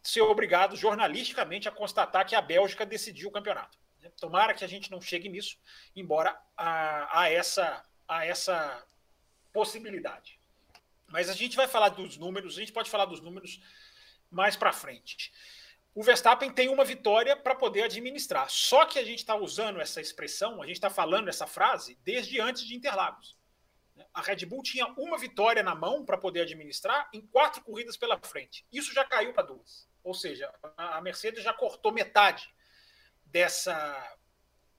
ser 0.03 0.23
obrigado 0.23 0.77
jornalisticamente 0.77 1.69
a 1.69 1.73
constatar 1.73 2.27
que 2.27 2.35
a 2.35 2.43
Bélgica 2.43 2.85
decidiu 2.85 3.29
o 3.29 3.33
campeonato. 3.33 3.79
Tomara 4.17 4.55
que 4.55 4.65
a 4.65 4.69
gente 4.69 4.91
não 4.91 5.01
chegue 5.01 5.29
nisso, 5.29 5.59
embora 5.95 6.37
a, 6.57 7.21
a, 7.21 7.31
essa, 7.31 7.85
a 8.09 8.27
essa 8.27 8.85
possibilidade. 9.53 10.41
Mas 11.09 11.29
a 11.29 11.35
gente 11.35 11.57
vai 11.57 11.69
falar 11.69 11.91
dos 11.91 12.17
números, 12.17 12.57
a 12.57 12.61
gente 12.61 12.73
pode 12.73 12.91
falar 12.91 13.05
dos 13.05 13.21
números 13.21 13.61
mais 14.31 14.57
para 14.57 14.73
frente. 14.73 15.33
O 15.95 16.03
Verstappen 16.03 16.51
tem 16.51 16.71
uma 16.71 16.85
vitória 16.85 17.37
para 17.37 17.55
poder 17.55 17.83
administrar. 17.83 18.49
Só 18.49 18.87
que 18.87 18.99
a 18.99 19.05
gente 19.05 19.19
está 19.19 19.37
usando 19.37 19.81
essa 19.81 20.01
expressão, 20.01 20.63
a 20.63 20.67
gente 20.67 20.77
está 20.77 20.89
falando 20.89 21.29
essa 21.29 21.47
frase 21.47 21.99
desde 22.03 22.41
antes 22.41 22.65
de 22.65 22.75
Interlagos. 22.75 23.37
A 24.15 24.23
Red 24.23 24.47
Bull 24.47 24.63
tinha 24.63 24.87
uma 24.97 25.19
vitória 25.19 25.63
na 25.63 25.75
mão 25.75 26.05
para 26.05 26.17
poder 26.17 26.43
administrar 26.43 27.11
em 27.13 27.21
quatro 27.21 27.63
corridas 27.63 27.97
pela 27.97 28.19
frente. 28.19 28.67
Isso 28.73 28.93
já 28.95 29.05
caiu 29.05 29.35
para 29.35 29.43
duas. 29.43 29.87
Ou 30.03 30.15
seja, 30.15 30.53
a 30.77 31.01
Mercedes 31.01 31.45
já 31.45 31.53
cortou 31.53 31.93
metade 31.93 32.49
dessa, 33.25 34.17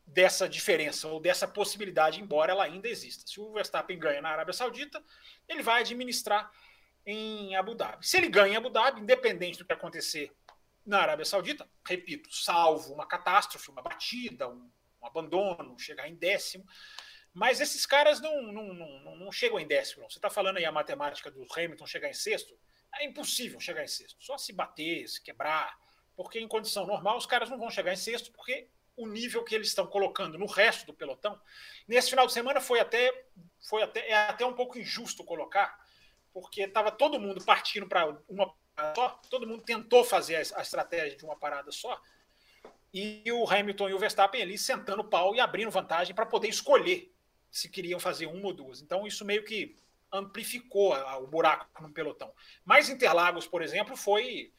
dessa 0.05 0.47
diferença 0.47 1.07
ou 1.07 1.19
dessa 1.19 1.47
possibilidade, 1.47 2.21
embora 2.21 2.51
ela 2.51 2.63
ainda 2.63 2.87
exista. 2.87 3.25
Se 3.25 3.39
o 3.39 3.53
Verstappen 3.53 3.97
ganha 3.97 4.21
na 4.21 4.29
Arábia 4.29 4.53
Saudita, 4.53 5.03
ele 5.47 5.63
vai 5.63 5.81
administrar 5.81 6.51
em 7.05 7.55
Abu 7.55 7.75
Dhabi. 7.75 8.05
Se 8.05 8.17
ele 8.17 8.29
ganha 8.29 8.53
em 8.53 8.57
Abu 8.57 8.69
Dhabi, 8.69 9.01
independente 9.01 9.57
do 9.57 9.65
que 9.65 9.73
acontecer 9.73 10.31
na 10.85 10.99
Arábia 10.99 11.25
Saudita, 11.25 11.69
repito, 11.87 12.33
salvo 12.33 12.93
uma 12.93 13.07
catástrofe, 13.07 13.69
uma 13.69 13.81
batida, 13.81 14.49
um, 14.49 14.69
um 15.01 15.05
abandono, 15.05 15.79
chegar 15.79 16.07
em 16.07 16.15
décimo, 16.15 16.65
mas 17.33 17.59
esses 17.59 17.85
caras 17.85 18.21
não, 18.21 18.41
não, 18.43 18.73
não, 18.73 19.15
não 19.15 19.31
chegam 19.31 19.59
em 19.59 19.67
décimo. 19.67 20.03
Não. 20.03 20.09
Você 20.09 20.19
está 20.19 20.29
falando 20.29 20.57
aí 20.57 20.65
a 20.65 20.71
matemática 20.71 21.31
do 21.31 21.45
Hamilton 21.55 21.87
chegar 21.87 22.09
em 22.09 22.13
sexto? 22.13 22.55
É 22.99 23.05
impossível 23.05 23.59
chegar 23.59 23.83
em 23.83 23.87
sexto. 23.87 24.23
Só 24.23 24.37
se 24.37 24.53
bater, 24.53 25.07
se 25.07 25.21
quebrar. 25.21 25.77
Porque 26.15 26.39
em 26.39 26.47
condição 26.47 26.85
normal 26.85 27.17
os 27.17 27.25
caras 27.25 27.49
não 27.49 27.57
vão 27.57 27.69
chegar 27.69 27.93
em 27.93 27.97
sexto, 27.97 28.31
porque 28.31 28.67
o 28.95 29.07
nível 29.07 29.43
que 29.43 29.55
eles 29.55 29.67
estão 29.67 29.87
colocando 29.87 30.37
no 30.37 30.45
resto 30.45 30.85
do 30.85 30.93
pelotão. 30.93 31.39
Nesse 31.87 32.09
final 32.09 32.27
de 32.27 32.33
semana 32.33 32.61
foi 32.61 32.79
até, 32.79 33.25
foi 33.67 33.81
até, 33.81 34.07
é 34.09 34.15
até 34.15 34.45
um 34.45 34.53
pouco 34.53 34.77
injusto 34.77 35.23
colocar, 35.23 35.79
porque 36.31 36.61
estava 36.61 36.91
todo 36.91 37.19
mundo 37.19 37.43
partindo 37.43 37.87
para 37.87 38.15
uma 38.29 38.53
só, 38.95 39.09
todo 39.29 39.47
mundo 39.47 39.63
tentou 39.63 40.03
fazer 40.03 40.35
a, 40.35 40.59
a 40.59 40.61
estratégia 40.61 41.15
de 41.15 41.23
uma 41.23 41.35
parada 41.35 41.71
só, 41.71 41.99
e 42.93 43.23
o 43.31 43.47
Hamilton 43.49 43.89
e 43.89 43.93
o 43.93 43.99
Verstappen 43.99 44.41
ali 44.41 44.57
sentando 44.57 45.01
o 45.01 45.07
pau 45.07 45.35
e 45.35 45.39
abrindo 45.39 45.71
vantagem 45.71 46.13
para 46.13 46.25
poder 46.25 46.47
escolher 46.47 47.11
se 47.51 47.69
queriam 47.69 47.99
fazer 47.99 48.25
uma 48.25 48.47
ou 48.47 48.53
duas. 48.53 48.81
Então 48.81 49.05
isso 49.05 49.23
meio 49.23 49.43
que 49.43 49.75
amplificou 50.13 50.93
o 50.93 51.27
buraco 51.27 51.81
no 51.81 51.91
pelotão. 51.91 52.31
Mas 52.63 52.89
Interlagos, 52.89 53.47
por 53.47 53.61
exemplo, 53.61 53.97
foi 53.97 54.53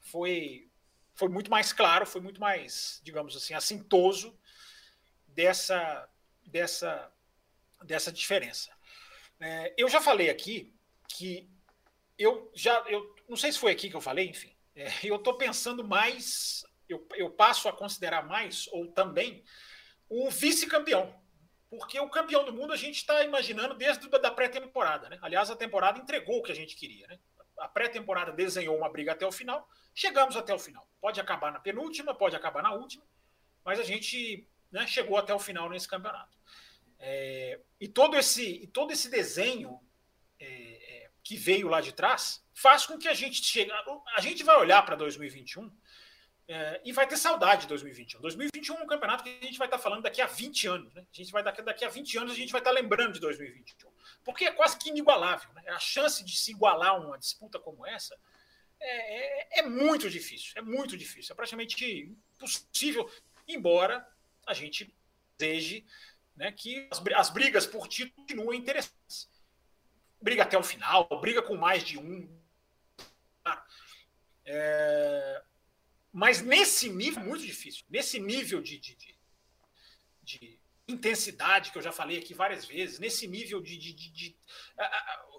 foi 0.00 0.70
foi 1.14 1.28
muito 1.28 1.50
mais 1.50 1.72
claro, 1.72 2.06
foi 2.06 2.20
muito 2.20 2.40
mais, 2.40 3.00
digamos 3.04 3.36
assim, 3.36 3.54
assintoso 3.54 4.36
dessa 5.28 6.08
dessa 6.46 7.12
dessa 7.84 8.10
diferença. 8.10 8.72
É, 9.38 9.74
eu 9.76 9.88
já 9.88 10.00
falei 10.00 10.30
aqui 10.30 10.74
que 11.08 11.48
eu 12.18 12.50
já 12.54 12.82
eu 12.88 13.14
não 13.28 13.36
sei 13.36 13.52
se 13.52 13.58
foi 13.58 13.72
aqui 13.72 13.90
que 13.90 13.96
eu 13.96 14.00
falei, 14.00 14.28
enfim, 14.28 14.56
é, 14.74 14.88
eu 15.04 15.16
estou 15.16 15.36
pensando 15.36 15.86
mais, 15.86 16.64
eu, 16.88 17.06
eu 17.14 17.30
passo 17.30 17.68
a 17.68 17.72
considerar 17.72 18.26
mais 18.26 18.66
ou 18.72 18.90
também 18.90 19.44
o 20.08 20.30
vice-campeão 20.30 21.14
porque 21.68 21.98
o 21.98 22.08
campeão 22.08 22.44
do 22.44 22.52
mundo 22.52 22.72
a 22.72 22.76
gente 22.76 22.96
está 22.96 23.24
imaginando 23.24 23.74
desde 23.74 24.08
a 24.14 24.30
pré-temporada. 24.30 25.08
Né? 25.08 25.18
Aliás, 25.22 25.50
a 25.50 25.56
temporada 25.56 25.98
entregou 25.98 26.38
o 26.38 26.42
que 26.42 26.52
a 26.52 26.54
gente 26.54 26.76
queria. 26.76 27.06
Né? 27.06 27.18
A 27.58 27.68
pré-temporada 27.68 28.32
desenhou 28.32 28.76
uma 28.76 28.88
briga 28.88 29.12
até 29.12 29.26
o 29.26 29.32
final, 29.32 29.68
chegamos 29.94 30.36
até 30.36 30.54
o 30.54 30.58
final. 30.58 30.88
Pode 31.00 31.20
acabar 31.20 31.52
na 31.52 31.60
penúltima, 31.60 32.14
pode 32.14 32.36
acabar 32.36 32.62
na 32.62 32.72
última, 32.72 33.04
mas 33.64 33.80
a 33.80 33.84
gente 33.84 34.46
né, 34.70 34.86
chegou 34.86 35.16
até 35.16 35.34
o 35.34 35.38
final 35.38 35.68
nesse 35.68 35.88
campeonato. 35.88 36.36
É, 36.98 37.60
e, 37.80 37.88
todo 37.88 38.16
esse, 38.16 38.62
e 38.62 38.66
todo 38.66 38.92
esse 38.92 39.10
desenho 39.10 39.80
é, 40.38 40.46
é, 40.46 41.10
que 41.22 41.36
veio 41.36 41.68
lá 41.68 41.80
de 41.80 41.92
trás 41.92 42.44
faz 42.52 42.86
com 42.86 42.98
que 42.98 43.08
a 43.08 43.14
gente 43.14 43.42
chegue. 43.42 43.70
A 44.16 44.20
gente 44.20 44.42
vai 44.42 44.56
olhar 44.56 44.84
para 44.84 44.96
2021 44.96 45.70
é, 46.46 46.80
e 46.84 46.92
vai 46.92 47.06
ter 47.06 47.16
saudade 47.16 47.62
de 47.62 47.68
2021. 47.68 48.20
2021 48.20 48.76
é 48.76 48.82
um 48.82 48.86
campeonato 48.86 49.24
que 49.24 49.30
a 49.30 49.46
gente 49.46 49.58
vai 49.58 49.66
estar 49.66 49.78
falando 49.78 50.02
daqui 50.02 50.20
a 50.20 50.26
20 50.26 50.66
anos. 50.66 50.94
Né? 50.94 51.06
A 51.10 51.16
gente 51.16 51.32
vai 51.32 51.42
daqui, 51.42 51.62
daqui 51.62 51.84
a 51.84 51.88
20 51.88 52.18
anos 52.18 52.32
a 52.32 52.36
gente 52.36 52.52
vai 52.52 52.60
estar 52.60 52.70
lembrando 52.70 53.14
de 53.14 53.20
2021. 53.20 53.90
Porque 54.22 54.44
é 54.44 54.52
quase 54.52 54.78
que 54.78 54.90
inigualável. 54.90 55.50
Né? 55.54 55.62
A 55.68 55.78
chance 55.78 56.22
de 56.22 56.36
se 56.36 56.50
igualar 56.50 57.00
uma 57.00 57.18
disputa 57.18 57.58
como 57.58 57.86
essa 57.86 58.14
é, 58.78 59.58
é, 59.58 59.60
é 59.60 59.62
muito 59.62 60.10
difícil. 60.10 60.52
É 60.56 60.60
muito 60.60 60.96
difícil. 60.96 61.32
É 61.32 61.36
praticamente 61.36 62.14
impossível, 62.36 63.10
embora 63.48 64.06
a 64.46 64.52
gente 64.52 64.94
deseje 65.38 65.84
né, 66.36 66.52
que 66.52 66.86
as, 66.90 67.02
as 67.16 67.30
brigas 67.30 67.66
por 67.66 67.88
título 67.88 68.14
continuem 68.16 68.60
interessantes. 68.60 69.30
Briga 70.20 70.42
até 70.42 70.58
o 70.58 70.62
final, 70.62 71.06
briga 71.20 71.42
com 71.42 71.56
mais 71.56 71.82
de 71.82 71.98
um. 71.98 72.28
É, 74.46 75.42
mas 76.14 76.40
nesse 76.40 76.88
nível, 76.88 77.24
muito 77.24 77.44
difícil. 77.44 77.84
Nesse 77.90 78.20
nível 78.20 78.62
de, 78.62 78.78
de, 78.78 78.94
de, 78.94 79.18
de 80.22 80.60
intensidade, 80.86 81.72
que 81.72 81.78
eu 81.78 81.82
já 81.82 81.90
falei 81.90 82.18
aqui 82.18 82.32
várias 82.32 82.64
vezes, 82.64 83.00
nesse 83.00 83.26
nível 83.26 83.60
de, 83.60 83.76
de, 83.76 83.92
de, 83.92 84.36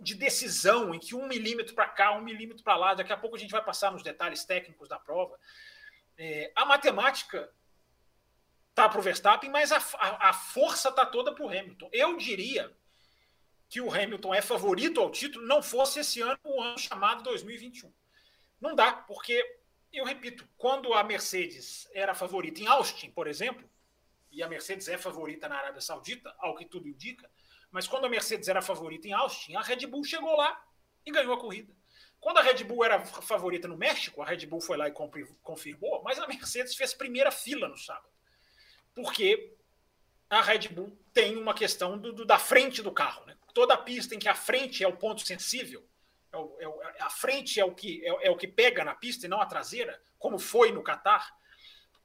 de 0.01 0.15
decisão, 0.15 0.94
em 0.94 1.00
que 1.00 1.15
um 1.15 1.29
milímetro 1.29 1.74
para 1.74 1.88
cá, 1.88 2.12
um 2.12 2.22
milímetro 2.22 2.62
para 2.62 2.75
lá, 2.75 2.94
daqui 2.94 3.13
a 3.13 3.15
pouco 3.15 3.38
a 3.38 3.39
gente 3.39 3.51
vai 3.51 3.63
passar 3.63 3.89
nos 3.89 4.03
detalhes 4.03 4.44
técnicos 4.44 4.89
da 4.89 5.00
prova. 5.00 5.39
É, 6.17 6.51
a 6.53 6.65
matemática 6.65 7.50
tá 8.74 8.89
para 8.89 9.00
o 9.00 9.01
Verstappen, 9.01 9.50
mas 9.50 9.72
a, 9.72 9.77
a, 9.77 10.29
a 10.29 10.34
força 10.34 10.91
tá 10.91 11.05
toda 11.05 11.34
para 11.34 11.46
o 11.46 11.50
Hamilton. 11.50 11.89
Eu 11.94 12.17
diria 12.17 12.70
que 13.70 13.79
o 13.79 13.89
Hamilton 13.89 14.36
é 14.36 14.41
favorito 14.41 15.00
ao 15.00 15.10
título, 15.10 15.48
não 15.48 15.63
fosse 15.63 16.01
esse 16.01 16.20
ano 16.20 16.38
o 16.44 16.62
ano 16.62 16.77
chamado 16.77 17.24
2021. 17.24 17.94
Não 18.60 18.75
dá, 18.75 18.91
porque 18.91 19.41
eu 19.97 20.05
repito, 20.05 20.47
quando 20.57 20.93
a 20.93 21.03
Mercedes 21.03 21.87
era 21.93 22.13
favorita 22.13 22.61
em 22.61 22.67
Austin, 22.67 23.11
por 23.11 23.27
exemplo, 23.27 23.69
e 24.31 24.43
a 24.43 24.47
Mercedes 24.47 24.87
é 24.87 24.97
favorita 24.97 25.47
na 25.47 25.57
Arábia 25.57 25.81
Saudita, 25.81 26.33
ao 26.39 26.55
que 26.55 26.65
tudo 26.65 26.87
indica, 26.87 27.29
mas 27.71 27.87
quando 27.87 28.05
a 28.05 28.09
Mercedes 28.09 28.47
era 28.47 28.61
favorita 28.61 29.07
em 29.07 29.13
Austin, 29.13 29.55
a 29.55 29.61
Red 29.61 29.87
Bull 29.87 30.03
chegou 30.03 30.35
lá 30.35 30.61
e 31.05 31.11
ganhou 31.11 31.33
a 31.33 31.39
corrida. 31.39 31.73
Quando 32.19 32.39
a 32.39 32.41
Red 32.41 32.63
Bull 32.63 32.83
era 32.83 33.05
favorita 33.05 33.67
no 33.67 33.77
México, 33.77 34.21
a 34.21 34.25
Red 34.25 34.45
Bull 34.45 34.59
foi 34.59 34.77
lá 34.77 34.87
e 34.87 34.93
confirmou, 35.43 36.01
mas 36.03 36.17
a 36.17 36.27
Mercedes 36.27 36.75
fez 36.75 36.93
primeira 36.93 37.31
fila 37.31 37.67
no 37.67 37.77
sábado. 37.77 38.09
Porque 38.93 39.55
a 40.29 40.41
Red 40.41 40.69
Bull 40.69 40.97
tem 41.13 41.37
uma 41.37 41.53
questão 41.53 41.97
do, 41.97 42.11
do 42.11 42.25
da 42.25 42.39
frente 42.39 42.81
do 42.81 42.91
carro. 42.91 43.25
Né? 43.25 43.37
Toda 43.53 43.77
pista 43.77 44.15
em 44.15 44.19
que 44.19 44.27
a 44.27 44.35
frente 44.35 44.83
é 44.83 44.87
o 44.87 44.97
ponto 44.97 45.25
sensível, 45.25 45.87
é 46.35 46.37
o, 46.37 46.57
é 46.59 46.67
o, 46.67 46.83
é, 46.83 47.01
a 47.01 47.09
frente 47.09 47.59
é 47.59 47.65
o, 47.65 47.73
que, 47.73 48.05
é, 48.05 48.27
é, 48.27 48.31
o 48.31 48.37
que 48.37 48.47
pega 48.47 48.83
na 48.83 48.93
pista 48.93 49.25
e 49.25 49.29
não 49.29 49.41
a 49.41 49.45
traseira, 49.45 50.01
como 50.19 50.37
foi 50.37 50.71
no 50.71 50.83
Qatar, 50.83 51.35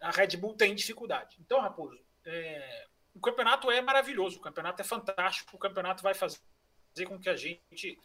a 0.01 0.11
Red 0.11 0.37
Bull 0.37 0.55
tem 0.55 0.75
dificuldade. 0.75 1.37
Então, 1.41 1.61
Raposo, 1.61 1.99
é, 2.25 2.87
o 3.15 3.21
campeonato 3.21 3.71
é 3.71 3.81
maravilhoso, 3.81 4.39
o 4.39 4.43
campeonato 4.43 4.81
é 4.81 4.85
fantástico, 4.85 5.57
o 5.57 5.59
campeonato 5.59 6.03
vai 6.03 6.15
fazer 6.15 6.39
com 7.07 7.19
que 7.19 7.29
a 7.29 7.37
gente 7.37 8.01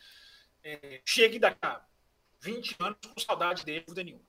é, 0.63 1.01
chegue 1.05 1.39
daqui 1.39 1.59
a 1.61 1.85
20 2.41 2.75
anos 2.79 2.97
com 3.07 3.19
saudade 3.19 3.63
dele, 3.63 3.81
dúvida 3.81 4.03
nenhuma. 4.03 4.25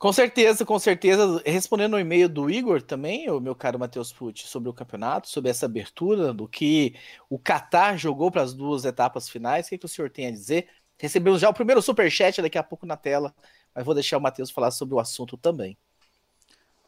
Com 0.00 0.14
certeza, 0.14 0.64
com 0.64 0.78
certeza. 0.78 1.42
Respondendo 1.44 1.92
o 1.92 1.98
e-mail 1.98 2.26
do 2.26 2.48
Igor 2.48 2.80
também, 2.80 3.28
o 3.28 3.38
meu 3.38 3.54
caro 3.54 3.78
Matheus 3.78 4.10
Pucci, 4.10 4.46
sobre 4.46 4.70
o 4.70 4.72
campeonato, 4.72 5.28
sobre 5.28 5.50
essa 5.50 5.66
abertura, 5.66 6.32
do 6.32 6.48
que 6.48 6.94
o 7.28 7.38
Qatar 7.38 7.98
jogou 7.98 8.30
para 8.30 8.40
as 8.40 8.54
duas 8.54 8.86
etapas 8.86 9.28
finais, 9.28 9.66
o 9.66 9.68
que, 9.68 9.76
que 9.76 9.84
o 9.84 9.88
senhor 9.88 10.08
tem 10.08 10.26
a 10.26 10.30
dizer? 10.30 10.70
Recebemos 10.96 11.38
já 11.38 11.50
o 11.50 11.52
primeiro 11.52 11.82
superchat 11.82 12.40
daqui 12.40 12.56
a 12.56 12.62
pouco 12.62 12.86
na 12.86 12.96
tela, 12.96 13.34
mas 13.74 13.84
vou 13.84 13.92
deixar 13.92 14.16
o 14.16 14.22
Matheus 14.22 14.50
falar 14.50 14.70
sobre 14.70 14.94
o 14.94 14.98
assunto 14.98 15.36
também. 15.36 15.76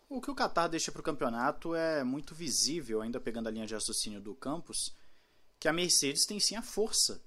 O 0.09 0.19
que 0.19 0.31
o 0.31 0.35
Qatar 0.35 0.71
deixa 0.71 0.91
para 0.91 1.01
o 1.01 1.05
campeonato 1.05 1.75
é 1.75 2.03
muito 2.03 2.35
visível, 2.35 3.03
ainda 3.03 3.21
pegando 3.21 3.47
a 3.47 3.51
linha 3.51 3.67
de 3.67 3.75
raciocínio 3.75 4.23
do 4.23 4.35
Campos, 4.35 4.97
que 5.61 5.69
a 5.69 5.73
Mercedes 5.73 6.25
tem 6.25 6.41
sim 6.41 6.57
a 6.57 6.63
força. 6.63 7.23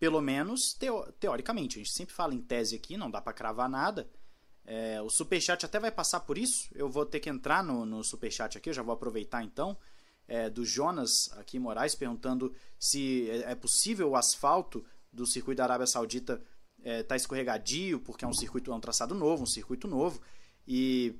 Pelo 0.00 0.20
menos 0.20 0.74
teo 0.74 1.12
teoricamente. 1.12 1.76
A 1.76 1.78
gente 1.78 1.92
sempre 1.92 2.12
fala 2.12 2.34
em 2.34 2.42
tese 2.42 2.74
aqui, 2.74 2.96
não 2.96 3.08
dá 3.08 3.20
para 3.20 3.32
cravar 3.32 3.68
nada 3.68 4.10
É, 4.70 5.00
o 5.00 5.08
Superchat 5.08 5.64
até 5.64 5.80
vai 5.80 5.90
passar 5.90 6.20
por 6.20 6.36
isso. 6.36 6.68
Eu 6.74 6.90
vou 6.90 7.06
ter 7.06 7.20
que 7.20 7.30
entrar 7.30 7.64
no, 7.64 7.86
no 7.86 8.04
Superchat 8.04 8.58
aqui, 8.58 8.68
eu 8.68 8.74
já 8.74 8.82
vou 8.82 8.92
aproveitar 8.92 9.42
então. 9.42 9.74
É, 10.26 10.50
do 10.50 10.62
Jonas 10.62 11.30
aqui 11.38 11.58
Moraes 11.58 11.94
perguntando 11.94 12.54
se 12.78 13.30
é, 13.30 13.52
é 13.52 13.54
possível 13.54 14.10
o 14.10 14.16
asfalto 14.16 14.84
do 15.10 15.24
circuito 15.24 15.56
da 15.56 15.64
Arábia 15.64 15.86
Saudita 15.86 16.44
é, 16.82 17.02
tá 17.02 17.16
escorregadio, 17.16 17.98
porque 18.00 18.26
é 18.26 18.28
um 18.28 18.34
circuito, 18.34 18.70
é 18.70 18.74
um 18.74 18.80
traçado 18.80 19.14
novo, 19.14 19.44
um 19.44 19.46
circuito 19.46 19.88
novo, 19.88 20.20
e 20.66 21.18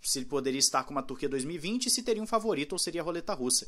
se 0.00 0.20
ele 0.20 0.26
poderia 0.26 0.60
estar 0.60 0.84
com 0.84 0.92
uma 0.92 1.02
Turquia 1.02 1.28
2020 1.28 1.86
e 1.86 1.90
se 1.90 2.00
teria 2.00 2.22
um 2.22 2.28
favorito 2.28 2.74
ou 2.74 2.78
seria 2.78 3.00
a 3.00 3.04
roleta 3.04 3.34
russa. 3.34 3.66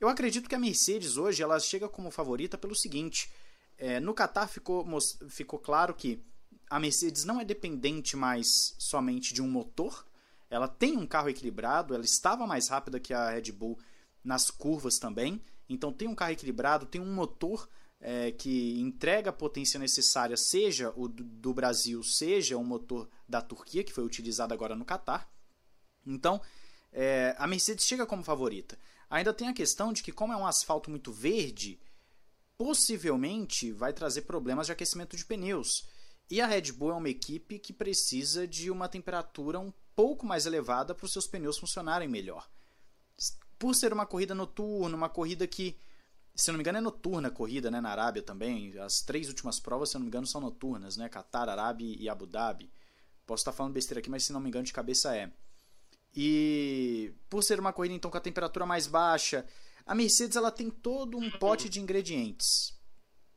Eu 0.00 0.08
acredito 0.08 0.48
que 0.48 0.56
a 0.56 0.58
Mercedes 0.58 1.16
hoje 1.16 1.40
ela 1.40 1.60
chega 1.60 1.88
como 1.88 2.10
favorita 2.10 2.58
pelo 2.58 2.74
seguinte: 2.74 3.30
é, 3.78 4.00
no 4.00 4.12
Qatar 4.12 4.48
ficou, 4.48 4.84
ficou 5.28 5.60
claro 5.60 5.94
que 5.94 6.20
a 6.68 6.80
Mercedes 6.80 7.24
não 7.24 7.40
é 7.40 7.44
dependente 7.44 8.16
mais 8.16 8.74
somente 8.78 9.32
de 9.32 9.42
um 9.42 9.48
motor, 9.48 10.06
ela 10.48 10.68
tem 10.68 10.96
um 10.96 11.06
carro 11.06 11.28
equilibrado, 11.28 11.94
ela 11.94 12.04
estava 12.04 12.46
mais 12.46 12.68
rápida 12.68 13.00
que 13.00 13.12
a 13.12 13.30
Red 13.30 13.52
Bull 13.52 13.78
nas 14.22 14.50
curvas 14.50 14.98
também, 14.98 15.40
então 15.68 15.92
tem 15.92 16.08
um 16.08 16.14
carro 16.14 16.32
equilibrado, 16.32 16.86
tem 16.86 17.00
um 17.00 17.14
motor 17.14 17.68
é, 18.00 18.30
que 18.30 18.80
entrega 18.80 19.30
a 19.30 19.32
potência 19.32 19.78
necessária, 19.78 20.36
seja 20.36 20.92
o 20.96 21.08
do 21.08 21.52
Brasil, 21.54 22.02
seja 22.02 22.56
o 22.56 22.64
motor 22.64 23.08
da 23.28 23.40
Turquia, 23.40 23.82
que 23.82 23.92
foi 23.92 24.04
utilizado 24.04 24.54
agora 24.54 24.76
no 24.76 24.84
Qatar. 24.84 25.28
Então, 26.06 26.40
é, 26.92 27.34
a 27.38 27.46
Mercedes 27.46 27.84
chega 27.84 28.06
como 28.06 28.22
favorita. 28.22 28.78
Ainda 29.10 29.32
tem 29.32 29.48
a 29.48 29.54
questão 29.54 29.92
de 29.92 30.02
que, 30.02 30.12
como 30.12 30.32
é 30.32 30.36
um 30.36 30.46
asfalto 30.46 30.90
muito 30.90 31.12
verde, 31.12 31.80
possivelmente 32.56 33.72
vai 33.72 33.92
trazer 33.92 34.22
problemas 34.22 34.66
de 34.66 34.72
aquecimento 34.72 35.16
de 35.16 35.24
pneus. 35.24 35.86
E 36.30 36.40
a 36.40 36.46
Red 36.46 36.72
Bull 36.72 36.90
é 36.90 36.94
uma 36.94 37.08
equipe 37.08 37.58
que 37.58 37.72
precisa 37.72 38.46
de 38.46 38.70
uma 38.70 38.88
temperatura 38.88 39.60
um 39.60 39.72
pouco 39.94 40.26
mais 40.26 40.44
elevada 40.44 40.94
para 40.94 41.06
os 41.06 41.12
seus 41.12 41.26
pneus 41.26 41.58
funcionarem 41.58 42.08
melhor. 42.08 42.48
Por 43.58 43.74
ser 43.74 43.92
uma 43.92 44.04
corrida 44.04 44.34
noturna, 44.34 44.96
uma 44.96 45.08
corrida 45.08 45.46
que, 45.46 45.78
se 46.34 46.48
não 46.48 46.58
me 46.58 46.62
engano, 46.62 46.78
é 46.78 46.80
noturna 46.80 47.28
a 47.28 47.30
corrida 47.30 47.70
né, 47.70 47.80
na 47.80 47.90
Arábia 47.90 48.22
também. 48.22 48.76
As 48.78 49.00
três 49.00 49.28
últimas 49.28 49.60
provas, 49.60 49.90
se 49.90 49.94
não 49.94 50.02
me 50.02 50.08
engano, 50.08 50.26
são 50.26 50.40
noturnas, 50.40 50.96
né? 50.96 51.08
Qatar, 51.08 51.48
Arábia 51.48 51.96
e 51.98 52.08
Abu 52.08 52.26
Dhabi. 52.26 52.70
Posso 53.24 53.40
estar 53.40 53.52
falando 53.52 53.72
besteira 53.72 54.00
aqui, 54.00 54.10
mas 54.10 54.24
se 54.24 54.32
não 54.32 54.40
me 54.40 54.48
engano, 54.48 54.64
de 54.64 54.72
cabeça 54.72 55.16
é. 55.16 55.32
E 56.14 57.12
por 57.28 57.42
ser 57.42 57.60
uma 57.60 57.72
corrida 57.72 57.94
então 57.94 58.10
com 58.10 58.16
a 58.16 58.20
temperatura 58.20 58.66
mais 58.66 58.86
baixa, 58.86 59.46
a 59.84 59.94
Mercedes 59.94 60.36
ela 60.36 60.50
tem 60.50 60.70
todo 60.70 61.16
um 61.16 61.30
pote 61.30 61.68
de 61.68 61.80
ingredientes. 61.80 62.74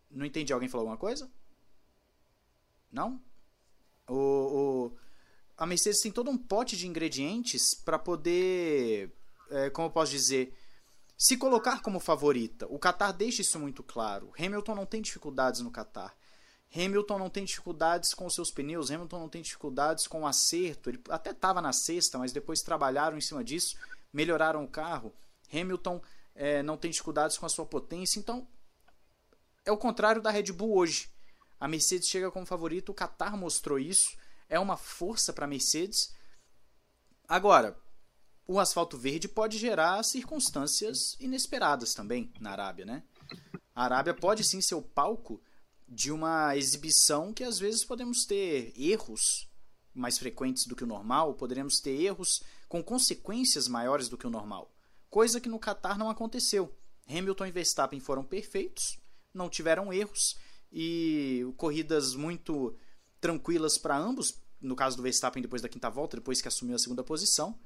Não 0.10 0.26
entendi, 0.26 0.52
alguém 0.52 0.68
falou 0.70 0.82
alguma 0.82 0.98
coisa? 0.98 1.30
Não? 2.92 3.22
O, 4.08 4.16
o, 4.16 4.98
a 5.58 5.66
Mercedes 5.66 6.02
tem 6.02 6.12
todo 6.12 6.32
um 6.32 6.38
pote 6.38 6.76
de 6.76 6.88
ingredientes 6.88 7.74
para 7.74 8.00
poder, 8.00 9.12
é, 9.52 9.70
como 9.70 9.88
eu 9.88 9.92
posso 9.92 10.12
dizer, 10.12 10.54
se 11.18 11.38
colocar 11.38 11.82
como 11.82 12.00
favorita. 12.00 12.66
O 12.70 12.80
Qatar 12.80 13.14
deixa 13.14 13.42
isso 13.42 13.60
muito 13.60 13.84
claro. 13.84 14.32
Hamilton 14.40 14.74
não 14.74 14.86
tem 14.86 15.02
dificuldades 15.02 15.62
no 15.62 15.72
Qatar. 15.72 16.16
Hamilton 16.76 17.18
não 17.18 17.30
tem 17.30 17.44
dificuldades 17.44 18.14
com 18.14 18.26
os 18.26 18.36
seus 18.36 18.52
pneus, 18.52 18.92
Hamilton 18.92 19.20
não 19.20 19.30
tem 19.30 19.42
dificuldades 19.42 20.08
com 20.08 20.22
o 20.22 20.28
acerto. 20.28 20.90
Ele 20.90 21.02
até 21.10 21.32
estava 21.32 21.62
na 21.62 21.74
sexta, 21.74 22.18
mas 22.18 22.32
depois 22.32 22.62
trabalharam 22.62 23.18
em 23.18 23.22
cima 23.22 23.44
disso, 23.44 23.76
melhoraram 24.14 24.64
o 24.64 24.68
carro. 24.68 25.14
Hamilton 25.52 26.02
é, 26.36 26.62
não 26.64 26.78
tem 26.78 26.92
dificuldades 26.92 27.38
com 27.38 27.46
a 27.46 27.50
sua 27.50 27.66
potência. 27.66 28.20
Então, 28.20 28.48
é 29.66 29.72
o 29.72 29.78
contrário 29.78 30.22
da 30.22 30.32
Red 30.32 30.52
Bull 30.54 30.78
hoje. 30.78 31.10
A 31.60 31.68
Mercedes 31.68 32.08
chega 32.08 32.32
como 32.32 32.46
favorito, 32.46 32.90
o 32.90 32.96
Qatar 32.96 33.36
mostrou 33.36 33.78
isso, 33.78 34.18
é 34.48 34.60
uma 34.60 34.78
força 34.78 35.34
para 35.34 35.46
a 35.46 35.48
Mercedes. 35.48 36.16
Agora, 37.28 37.78
o 38.48 38.60
asfalto 38.60 38.98
verde 38.98 39.28
pode 39.28 39.58
gerar 39.58 40.02
circunstâncias 40.04 41.16
inesperadas 41.20 41.94
também 41.94 42.32
na 42.40 42.52
Arábia, 42.52 42.86
né? 42.86 43.04
A 43.76 43.84
Arábia 43.84 44.14
pode 44.14 44.44
sim 44.44 44.62
ser 44.62 44.76
o 44.76 44.82
palco 44.82 45.42
de 45.88 46.12
uma 46.12 46.56
exibição 46.56 47.34
que 47.34 47.44
às 47.44 47.60
vezes 47.60 47.84
podemos 47.84 48.26
ter 48.26 48.74
erros 48.76 49.50
mais 49.94 50.18
frequentes 50.18 50.66
do 50.66 50.76
que 50.76 50.84
o 50.84 50.88
normal, 50.88 51.34
poderemos 51.34 51.80
ter 51.80 52.00
erros 52.02 52.42
com 52.68 52.84
consequências 52.84 53.68
maiores 53.68 54.08
do 54.08 54.18
que 54.18 54.28
o 54.28 54.30
normal, 54.30 54.72
coisa 55.10 55.42
que 55.42 55.50
no 55.50 55.60
Qatar 55.60 55.98
não 55.98 56.10
aconteceu. 56.10 56.74
Hamilton 57.08 57.48
e 57.48 57.52
Verstappen 57.52 58.00
foram 58.00 58.24
perfeitos, 58.24 59.00
não 59.34 59.50
tiveram 59.50 59.92
erros 59.92 60.38
e 60.72 61.46
corridas 61.58 62.16
muito 62.16 62.76
tranquilas 63.20 63.78
para 63.78 63.98
ambos, 63.98 64.42
no 64.62 64.76
caso 64.76 64.98
do 64.98 65.04
Verstappen 65.04 65.42
depois 65.42 65.62
da 65.62 65.70
quinta 65.70 65.90
volta, 65.90 66.18
depois 66.18 66.42
que 66.42 66.48
assumiu 66.48 66.76
a 66.76 66.80
segunda 66.80 67.04
posição. 67.04 67.58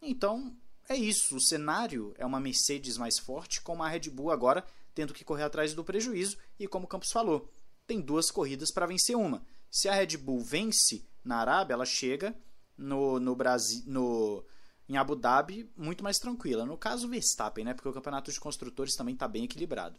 Então, 0.00 0.56
é 0.88 0.96
isso, 0.96 1.36
o 1.36 1.40
cenário 1.40 2.14
é 2.18 2.26
uma 2.26 2.40
Mercedes 2.40 2.98
mais 2.98 3.18
forte 3.18 3.60
com 3.60 3.74
uma 3.74 3.88
Red 3.88 4.10
Bull 4.10 4.30
agora 4.30 4.64
tendo 4.94 5.12
que 5.12 5.24
correr 5.24 5.42
atrás 5.42 5.74
do 5.74 5.84
prejuízo, 5.84 6.38
e 6.58 6.68
como 6.68 6.84
o 6.84 6.88
Campos 6.88 7.10
falou, 7.10 7.50
tem 7.86 8.00
duas 8.00 8.30
corridas 8.30 8.70
para 8.70 8.86
vencer 8.86 9.16
uma. 9.16 9.44
Se 9.68 9.88
a 9.88 9.94
Red 9.94 10.16
Bull 10.16 10.40
vence 10.40 11.04
na 11.24 11.38
Arábia, 11.38 11.74
ela 11.74 11.84
chega 11.84 12.34
no, 12.78 13.18
no 13.18 13.34
Brasil, 13.34 13.82
no, 13.86 14.44
em 14.88 14.96
Abu 14.96 15.16
Dhabi 15.16 15.68
muito 15.76 16.04
mais 16.04 16.18
tranquila. 16.18 16.64
No 16.64 16.78
caso, 16.78 17.08
Verstappen, 17.08 17.64
né? 17.64 17.74
Porque 17.74 17.88
o 17.88 17.92
campeonato 17.92 18.30
de 18.30 18.38
construtores 18.38 18.94
também 18.94 19.14
está 19.14 19.26
bem 19.26 19.44
equilibrado. 19.44 19.98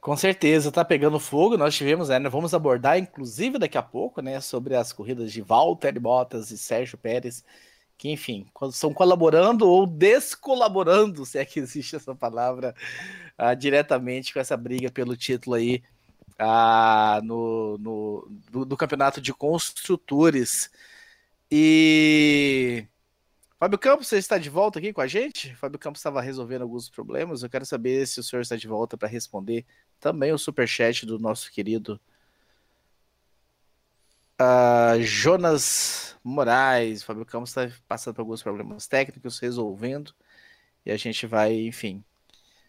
Com 0.00 0.16
certeza, 0.16 0.72
tá 0.72 0.84
pegando 0.84 1.18
fogo. 1.18 1.56
Nós 1.56 1.74
tivemos, 1.74 2.08
né? 2.08 2.20
Vamos 2.28 2.54
abordar, 2.54 2.98
inclusive, 2.98 3.58
daqui 3.58 3.76
a 3.76 3.82
pouco, 3.82 4.22
né? 4.22 4.40
Sobre 4.40 4.74
as 4.76 4.92
corridas 4.92 5.32
de 5.32 5.42
Valtteri 5.42 5.98
Bottas 5.98 6.50
e 6.50 6.58
Sérgio 6.58 6.96
Pérez 6.96 7.44
que, 7.98 8.08
enfim, 8.10 8.46
estão 8.70 8.94
colaborando 8.94 9.68
ou 9.68 9.84
descolaborando, 9.84 11.26
se 11.26 11.36
é 11.36 11.44
que 11.44 11.58
existe 11.58 11.96
essa 11.96 12.14
palavra, 12.14 12.74
uh, 13.36 13.56
diretamente 13.56 14.32
com 14.32 14.38
essa 14.38 14.56
briga 14.56 14.88
pelo 14.90 15.16
título 15.16 15.56
aí 15.56 15.82
uh, 16.40 17.20
no, 17.24 17.76
no, 17.78 18.28
do, 18.50 18.64
do, 18.64 18.76
campeonato 18.76 19.20
de 19.20 19.34
construtores. 19.34 20.70
E. 21.50 22.86
Fábio 23.58 23.78
Campos, 23.78 24.06
você 24.06 24.18
está 24.18 24.38
de 24.38 24.48
volta 24.48 24.78
aqui 24.78 24.92
com 24.92 25.00
a 25.00 25.06
gente? 25.06 25.54
Fábio 25.56 25.78
Campos 25.78 26.00
estava 26.00 26.20
resolvendo 26.20 26.62
alguns 26.62 26.88
problemas. 26.88 27.42
Eu 27.42 27.50
quero 27.50 27.66
saber 27.66 28.06
se 28.06 28.20
o 28.20 28.22
senhor 28.22 28.42
está 28.42 28.56
de 28.56 28.68
volta 28.68 28.96
para 28.96 29.08
responder 29.08 29.66
também 29.98 30.32
o 30.32 30.38
superchat 30.38 31.04
do 31.04 31.18
nosso 31.18 31.50
querido 31.50 32.00
Uh, 34.40 35.02
Jonas 35.02 36.16
Moraes, 36.22 37.02
Fábio 37.02 37.26
Campos 37.26 37.50
está 37.50 37.68
passando 37.88 38.14
por 38.14 38.20
alguns 38.20 38.40
problemas 38.40 38.86
técnicos, 38.86 39.40
resolvendo. 39.40 40.14
E 40.86 40.92
a 40.92 40.96
gente 40.96 41.26
vai, 41.26 41.52
enfim, 41.52 42.04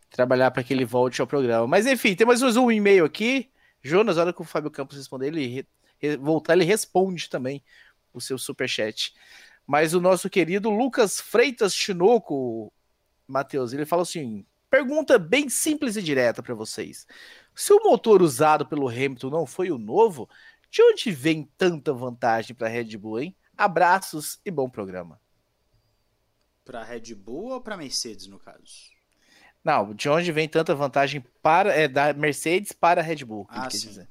trabalhar 0.10 0.49
para 0.49 0.63
que 0.63 0.73
ele 0.73 0.84
volte 0.84 1.21
ao 1.21 1.28
programa. 1.28 1.67
Mas 1.67 1.86
enfim, 1.86 2.15
tem 2.15 2.25
mais 2.25 2.41
um 2.41 2.71
e-mail 2.71 3.06
aqui. 3.06 3.52
Jonas, 3.84 4.17
a 4.17 4.21
hora 4.21 4.34
que 4.34 4.41
o 4.41 4.45
Fábio 4.45 4.71
Campos 4.71 4.97
responder, 4.97 5.28
ele 5.28 5.67
voltar, 6.19 6.54
ele 6.54 6.65
responde 6.65 7.30
também 7.30 7.63
o 8.12 8.19
seu 8.19 8.39
superchat. 8.39 9.13
Mas 9.69 9.93
o 9.93 10.01
nosso 10.01 10.32
querido 10.32 10.71
Lucas 10.71 11.21
Freitas 11.21 11.75
Chinoco, 11.75 12.73
Matheus, 13.27 13.71
ele 13.71 13.86
fala 13.86 14.01
assim: 14.01 14.43
pergunta 14.67 15.19
bem 15.19 15.47
simples 15.47 15.95
e 15.95 16.01
direta 16.01 16.41
para 16.41 16.55
vocês. 16.55 17.05
Se 17.53 17.71
o 17.71 17.84
motor 17.84 18.23
usado 18.23 18.65
pelo 18.65 18.89
Hamilton 18.89 19.29
não 19.29 19.45
foi 19.45 19.69
o 19.69 19.77
novo, 19.77 20.27
de 20.71 20.82
onde 20.82 21.12
vem 21.12 21.47
tanta 21.55 21.93
vantagem 21.93 22.55
para 22.55 22.65
a 22.65 22.69
Red 22.71 22.97
Bull, 22.97 23.19
hein? 23.19 23.36
Abraços 23.55 24.39
e 24.43 24.49
bom 24.49 24.67
programa. 24.67 25.21
Para 26.65 26.82
a 26.82 26.84
Red 26.84 27.13
Bull 27.13 27.51
ou 27.51 27.62
para 27.62 27.75
a 27.75 27.77
Mercedes, 27.77 28.25
no 28.25 28.39
caso? 28.39 28.89
Não, 29.63 29.93
de 29.93 30.10
onde 30.10 30.32
vem 30.32 30.49
tanta 30.49 30.73
vantagem 30.73 31.23
para 31.43 31.71
é, 31.71 31.88
da 31.88 32.12
Mercedes 32.12 32.71
para 32.71 33.01
a 33.01 33.03
Red 33.03 33.23
Bull? 33.23 33.45
Ah 33.47 33.69
sim, 33.69 33.93
sim. 33.93 34.08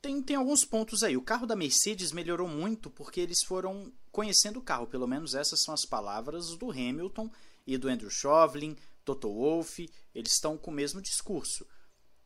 Tem, 0.00 0.22
tem 0.22 0.36
alguns 0.36 0.64
pontos 0.64 1.02
aí. 1.02 1.16
O 1.16 1.22
carro 1.22 1.46
da 1.46 1.56
Mercedes 1.56 2.12
melhorou 2.12 2.48
muito 2.48 2.88
porque 2.90 3.20
eles 3.20 3.42
foram 3.42 3.92
conhecendo 4.12 4.58
o 4.58 4.62
carro. 4.62 4.86
Pelo 4.86 5.06
menos 5.06 5.34
essas 5.34 5.62
são 5.62 5.74
as 5.74 5.84
palavras 5.84 6.56
do 6.56 6.70
Hamilton 6.70 7.30
e 7.66 7.76
do 7.76 7.88
Andrew 7.88 8.10
Chauvelin, 8.10 8.76
Toto 9.04 9.32
Wolff. 9.32 9.88
Eles 10.14 10.32
estão 10.32 10.56
com 10.56 10.70
o 10.70 10.74
mesmo 10.74 11.02
discurso 11.02 11.66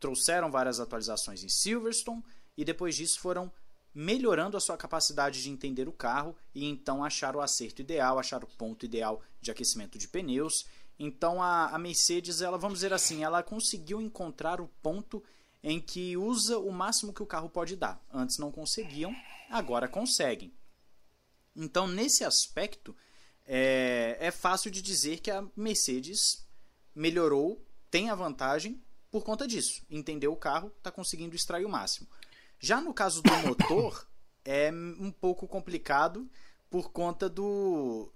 trouxeram 0.03 0.51
várias 0.51 0.81
atualizações 0.81 1.45
em 1.45 1.49
Silverstone 1.49 2.25
e 2.57 2.65
depois 2.65 2.97
disso 2.97 3.21
foram 3.21 3.53
melhorando 3.95 4.57
a 4.57 4.61
sua 4.61 4.77
capacidade 4.77 5.41
de 5.41 5.49
entender 5.49 5.89
o 5.89 5.93
carro 5.93 6.35
e 6.53 6.65
então 6.65 7.05
achar 7.05 7.37
o 7.37 7.41
acerto 7.41 7.83
ideal, 7.83 8.19
achar 8.19 8.43
o 8.43 8.49
ponto 8.49 8.85
ideal 8.85 9.23
de 9.41 9.53
aquecimento 9.53 9.97
de 9.97 10.09
pneus. 10.09 10.67
Então 10.99 11.41
a, 11.41 11.69
a 11.69 11.79
Mercedes, 11.79 12.41
ela 12.41 12.59
vamos 12.59 12.79
dizer 12.79 12.93
assim, 12.93 13.23
ela 13.23 13.45
conseguiu 13.45 14.01
encontrar 14.01 14.61
o 14.61 14.69
ponto 14.83 15.23
em 15.63 15.81
que 15.81 16.17
usa 16.17 16.59
o 16.59 16.73
máximo 16.73 17.13
que 17.13 17.23
o 17.23 17.27
carro 17.27 17.49
pode 17.49 17.77
dar. 17.77 18.03
Antes 18.13 18.39
não 18.39 18.51
conseguiam, 18.51 19.15
agora 19.49 19.89
conseguem. 19.89 20.53
Então 21.55 21.87
nesse 21.87 22.25
aspecto 22.25 22.97
é, 23.47 24.17
é 24.21 24.31
fácil 24.31 24.71
de 24.71 24.83
dizer 24.83 25.21
que 25.21 25.31
a 25.31 25.47
Mercedes 25.57 26.47
melhorou, 26.95 27.65
tem 27.91 28.11
a 28.11 28.15
vantagem 28.15 28.83
por 29.11 29.23
conta 29.23 29.47
disso. 29.47 29.85
Entendeu 29.91 30.33
o 30.33 30.37
carro, 30.37 30.73
está 30.79 30.91
conseguindo 30.91 31.37
extrair 31.37 31.65
o 31.65 31.69
máximo. 31.69 32.09
Já 32.59 32.81
no 32.81 32.95
caso 32.95 33.23
do 33.23 33.33
motor, 33.47 34.07
é 34.45 34.71
um 34.73 35.13
pouco 35.13 35.47
complicado 35.47 36.29
por 36.71 36.91
conta 36.91 37.29
do 37.29 38.13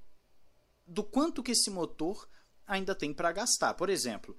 do 0.86 1.02
quanto 1.02 1.42
que 1.42 1.50
esse 1.50 1.68
motor 1.68 2.28
ainda 2.66 2.94
tem 2.94 3.12
para 3.12 3.32
gastar. 3.32 3.74
Por 3.74 3.90
exemplo, 3.90 4.36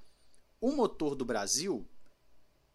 o 0.61 0.71
motor 0.71 1.13
do 1.13 1.25
Brasil, 1.25 1.85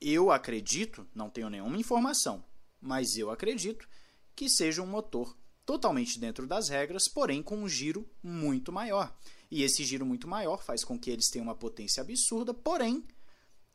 eu 0.02 0.32
acredito, 0.32 1.06
não 1.14 1.30
tenho 1.30 1.48
nenhuma 1.48 1.78
informação, 1.78 2.44
mas 2.80 3.16
eu 3.16 3.30
acredito 3.30 3.88
que 4.34 4.48
seja 4.48 4.82
um 4.82 4.86
motor 4.86 5.36
totalmente 5.64 6.18
dentro 6.18 6.46
das 6.46 6.68
regras, 6.68 7.06
porém 7.06 7.42
com 7.42 7.56
um 7.56 7.68
giro 7.68 8.08
muito 8.22 8.72
maior. 8.72 9.14
E 9.50 9.62
esse 9.62 9.84
giro 9.84 10.04
muito 10.04 10.26
maior 10.26 10.62
faz 10.62 10.82
com 10.82 10.98
que 10.98 11.10
eles 11.10 11.28
tenham 11.28 11.44
uma 11.44 11.54
potência 11.54 12.00
absurda, 12.00 12.52
porém 12.52 13.04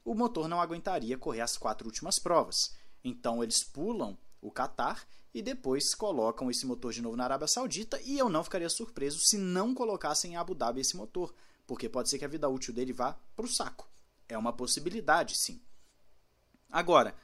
o 0.03 0.13
motor 0.13 0.47
não 0.47 0.59
aguentaria 0.59 1.17
correr 1.17 1.41
as 1.41 1.57
quatro 1.57 1.87
últimas 1.87 2.19
provas. 2.19 2.75
Então 3.03 3.43
eles 3.43 3.63
pulam 3.63 4.17
o 4.41 4.51
Qatar 4.51 5.07
e 5.33 5.41
depois 5.41 5.93
colocam 5.93 6.49
esse 6.49 6.65
motor 6.65 6.91
de 6.91 7.01
novo 7.01 7.15
na 7.15 7.23
Arábia 7.23 7.47
Saudita 7.47 8.01
e 8.01 8.17
eu 8.17 8.27
não 8.27 8.43
ficaria 8.43 8.69
surpreso 8.69 9.19
se 9.19 9.37
não 9.37 9.73
colocassem 9.73 10.33
em 10.33 10.35
Abu 10.35 10.55
Dhabi 10.55 10.81
esse 10.81 10.97
motor, 10.97 11.33
porque 11.65 11.87
pode 11.87 12.09
ser 12.09 12.17
que 12.17 12.25
a 12.25 12.29
vida 12.29 12.49
útil 12.49 12.73
dele 12.73 12.91
vá 12.91 13.13
para 13.35 13.45
o 13.45 13.49
saco. 13.49 13.87
É 14.27 14.37
uma 14.37 14.51
possibilidade, 14.51 15.37
sim. 15.37 15.61
Agora, 16.69 17.15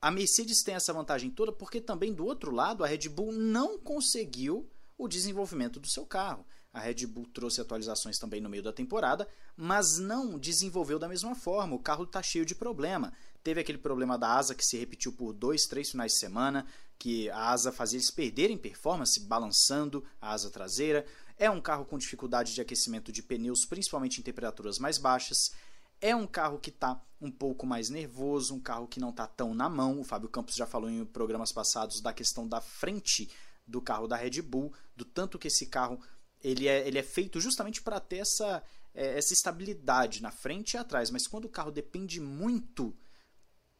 a 0.00 0.10
Mercedes 0.10 0.62
tem 0.62 0.74
essa 0.74 0.92
vantagem 0.92 1.30
toda 1.30 1.52
porque 1.52 1.80
também 1.80 2.12
do 2.12 2.24
outro 2.24 2.50
lado 2.50 2.84
a 2.84 2.86
Red 2.86 3.08
Bull 3.08 3.32
não 3.32 3.78
conseguiu 3.78 4.68
o 4.96 5.08
desenvolvimento 5.08 5.80
do 5.80 5.88
seu 5.88 6.06
carro. 6.06 6.46
A 6.72 6.80
Red 6.80 7.06
Bull 7.06 7.26
trouxe 7.32 7.60
atualizações 7.60 8.18
também 8.18 8.38
no 8.38 8.50
meio 8.50 8.62
da 8.62 8.72
temporada, 8.72 9.26
mas 9.56 9.96
não 9.98 10.38
desenvolveu 10.38 10.98
da 10.98 11.08
mesma 11.08 11.34
forma. 11.34 11.74
O 11.74 11.78
carro 11.78 12.04
está 12.04 12.22
cheio 12.22 12.44
de 12.44 12.54
problema. 12.54 13.14
Teve 13.42 13.60
aquele 13.60 13.78
problema 13.78 14.18
da 14.18 14.36
asa 14.36 14.54
que 14.54 14.64
se 14.64 14.76
repetiu 14.76 15.10
por 15.12 15.32
dois, 15.32 15.64
três 15.64 15.90
finais 15.90 16.12
de 16.12 16.18
semana, 16.18 16.66
que 16.98 17.30
a 17.30 17.48
asa 17.50 17.72
fazia 17.72 17.96
eles 17.96 18.10
perderem 18.10 18.58
performance, 18.58 19.18
balançando 19.20 20.04
a 20.20 20.32
asa 20.32 20.50
traseira. 20.50 21.06
É 21.38 21.50
um 21.50 21.60
carro 21.62 21.84
com 21.84 21.96
dificuldade 21.96 22.54
de 22.54 22.60
aquecimento 22.60 23.10
de 23.10 23.22
pneus, 23.22 23.64
principalmente 23.64 24.20
em 24.20 24.22
temperaturas 24.22 24.78
mais 24.78 24.98
baixas. 24.98 25.52
É 26.00 26.14
um 26.14 26.26
carro 26.26 26.58
que 26.58 26.70
está 26.70 27.00
um 27.20 27.30
pouco 27.30 27.66
mais 27.66 27.88
nervoso, 27.88 28.54
um 28.54 28.60
carro 28.60 28.86
que 28.86 29.00
não 29.00 29.10
está 29.10 29.26
tão 29.26 29.54
na 29.54 29.68
mão. 29.68 30.00
O 30.00 30.04
Fábio 30.04 30.28
Campos 30.28 30.54
já 30.54 30.66
falou 30.66 30.90
em 30.90 31.04
programas 31.04 31.52
passados 31.52 32.00
da 32.00 32.12
questão 32.12 32.46
da 32.46 32.60
frente 32.60 33.30
do 33.66 33.80
carro 33.80 34.06
da 34.06 34.16
Red 34.16 34.42
Bull, 34.42 34.72
do 34.94 35.04
tanto 35.04 35.38
que 35.38 35.48
esse 35.48 35.66
carro 35.66 36.00
ele 36.42 36.68
é, 36.68 36.86
ele 36.86 36.98
é 36.98 37.02
feito 37.02 37.40
justamente 37.40 37.82
para 37.82 37.98
ter 37.98 38.18
essa, 38.18 38.62
é, 38.94 39.18
essa 39.18 39.32
estabilidade 39.32 40.22
na 40.22 40.30
frente 40.30 40.74
e 40.74 40.76
atrás. 40.76 41.10
Mas 41.10 41.26
quando 41.26 41.46
o 41.46 41.50
carro 41.50 41.70
depende 41.70 42.20
muito 42.20 42.96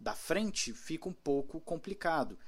da 0.01 0.15
frente, 0.15 0.73
fica 0.73 1.09
um 1.09 1.13
pouco 1.13 1.61
complicado. 1.61 2.39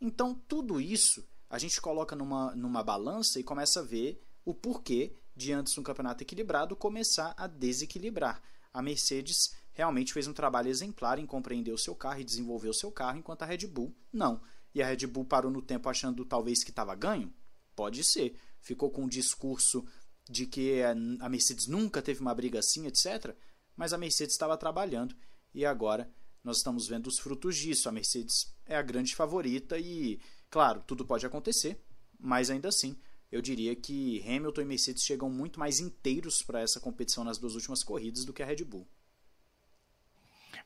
Então, 0.00 0.34
tudo 0.34 0.80
isso 0.80 1.26
a 1.50 1.58
gente 1.58 1.80
coloca 1.80 2.14
numa, 2.14 2.54
numa 2.54 2.82
balança 2.82 3.40
e 3.40 3.44
começa 3.44 3.80
a 3.80 3.84
ver 3.84 4.22
o 4.44 4.54
porquê 4.54 5.12
de 5.34 5.52
antes 5.52 5.76
um 5.78 5.82
campeonato 5.82 6.22
equilibrado 6.22 6.76
começar 6.76 7.34
a 7.36 7.46
desequilibrar. 7.46 8.42
A 8.78 8.82
Mercedes 8.82 9.56
realmente 9.72 10.12
fez 10.12 10.28
um 10.28 10.32
trabalho 10.32 10.68
exemplar 10.68 11.18
em 11.18 11.26
compreender 11.26 11.72
o 11.72 11.78
seu 11.78 11.96
carro 11.96 12.20
e 12.20 12.24
desenvolver 12.24 12.68
o 12.68 12.72
seu 12.72 12.92
carro, 12.92 13.18
enquanto 13.18 13.42
a 13.42 13.44
Red 13.44 13.66
Bull 13.66 13.92
não. 14.12 14.40
E 14.72 14.80
a 14.80 14.86
Red 14.86 15.04
Bull 15.08 15.24
parou 15.24 15.50
no 15.50 15.60
tempo 15.60 15.88
achando 15.88 16.24
talvez 16.24 16.62
que 16.62 16.70
estava 16.70 16.94
ganho? 16.94 17.34
Pode 17.74 18.04
ser 18.04 18.38
ficou 18.60 18.88
com 18.88 19.02
um 19.02 19.08
discurso 19.08 19.84
de 20.30 20.46
que 20.46 20.80
a 20.84 21.28
Mercedes 21.28 21.66
nunca 21.66 22.00
teve 22.00 22.20
uma 22.20 22.32
briga 22.32 22.60
assim, 22.60 22.86
etc. 22.86 23.34
Mas 23.74 23.92
a 23.92 23.98
Mercedes 23.98 24.34
estava 24.34 24.56
trabalhando 24.56 25.16
e 25.52 25.66
agora 25.66 26.08
nós 26.44 26.58
estamos 26.58 26.86
vendo 26.86 27.08
os 27.08 27.18
frutos 27.18 27.56
disso. 27.56 27.88
A 27.88 27.92
Mercedes 27.92 28.54
é 28.64 28.76
a 28.76 28.82
grande 28.82 29.16
favorita 29.16 29.76
e, 29.76 30.20
claro, 30.48 30.84
tudo 30.86 31.04
pode 31.04 31.26
acontecer, 31.26 31.84
mas 32.16 32.48
ainda 32.48 32.68
assim, 32.68 32.96
eu 33.30 33.42
diria 33.42 33.76
que 33.76 34.22
Hamilton 34.26 34.62
e 34.62 34.64
Mercedes 34.64 35.04
chegam 35.04 35.28
muito 35.28 35.60
mais 35.60 35.80
inteiros 35.80 36.42
para 36.42 36.60
essa 36.60 36.80
competição 36.80 37.24
nas 37.24 37.38
duas 37.38 37.54
últimas 37.54 37.82
corridas 37.82 38.24
do 38.24 38.32
que 38.32 38.42
a 38.42 38.46
Red 38.46 38.64
Bull. 38.64 38.86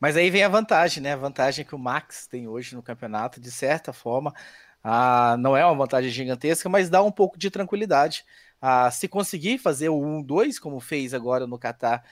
Mas 0.00 0.16
aí 0.16 0.30
vem 0.30 0.42
a 0.42 0.48
vantagem, 0.48 1.02
né? 1.02 1.12
A 1.12 1.16
vantagem 1.16 1.64
que 1.64 1.74
o 1.74 1.78
Max 1.78 2.26
tem 2.26 2.48
hoje 2.48 2.74
no 2.74 2.82
campeonato, 2.82 3.40
de 3.40 3.50
certa 3.50 3.92
forma, 3.92 4.34
ah, 4.82 5.36
não 5.38 5.56
é 5.56 5.64
uma 5.64 5.74
vantagem 5.76 6.10
gigantesca, 6.10 6.68
mas 6.68 6.90
dá 6.90 7.02
um 7.02 7.12
pouco 7.12 7.38
de 7.38 7.50
tranquilidade. 7.50 8.24
Ah, 8.60 8.90
se 8.90 9.08
conseguir 9.08 9.58
fazer 9.58 9.88
o 9.88 10.00
1-2, 10.00 10.58
como 10.58 10.80
fez 10.80 11.14
agora 11.14 11.46
no 11.46 11.58
Qatar, 11.58 12.04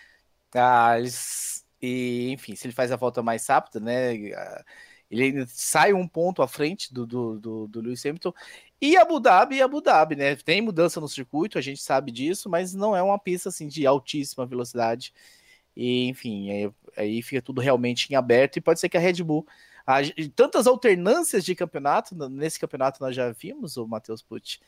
ah, 0.54 0.94
e, 1.82 2.30
enfim, 2.32 2.54
se 2.54 2.66
ele 2.66 2.74
faz 2.74 2.92
a 2.92 2.96
volta 2.96 3.22
mais 3.22 3.46
rápida, 3.46 3.80
né? 3.80 4.14
Ele 5.10 5.44
sai 5.48 5.92
um 5.92 6.06
ponto 6.06 6.42
à 6.42 6.48
frente 6.48 6.92
do, 6.94 7.06
do, 7.06 7.38
do, 7.40 7.68
do 7.68 7.80
Lewis 7.80 8.04
Hamilton. 8.06 8.32
E 8.80 8.96
Abu 8.96 9.20
Dhabi, 9.20 9.60
Abu 9.60 9.80
Dhabi, 9.80 10.16
né? 10.16 10.36
Tem 10.36 10.62
mudança 10.62 11.00
no 11.00 11.08
circuito, 11.08 11.58
a 11.58 11.60
gente 11.60 11.82
sabe 11.82 12.10
disso, 12.10 12.48
mas 12.48 12.74
não 12.74 12.96
é 12.96 13.02
uma 13.02 13.18
pista 13.18 13.50
assim 13.50 13.68
de 13.68 13.86
altíssima 13.86 14.46
velocidade. 14.46 15.12
E, 15.76 16.08
enfim, 16.08 16.50
aí, 16.50 16.72
aí 16.96 17.22
fica 17.22 17.42
tudo 17.42 17.60
realmente 17.60 18.10
em 18.10 18.16
aberto 18.16 18.56
e 18.56 18.60
pode 18.60 18.80
ser 18.80 18.88
que 18.88 18.96
a 18.96 19.00
Red 19.00 19.22
Bull 19.22 19.46
a, 19.86 19.98
tantas 20.34 20.66
alternâncias 20.66 21.44
de 21.44 21.54
campeonato, 21.54 22.14
nesse 22.28 22.58
campeonato 22.60 23.02
nós 23.02 23.14
já 23.14 23.30
vimos, 23.32 23.76
o 23.76 23.86
Matheus 23.86 24.22
Pucci. 24.22 24.60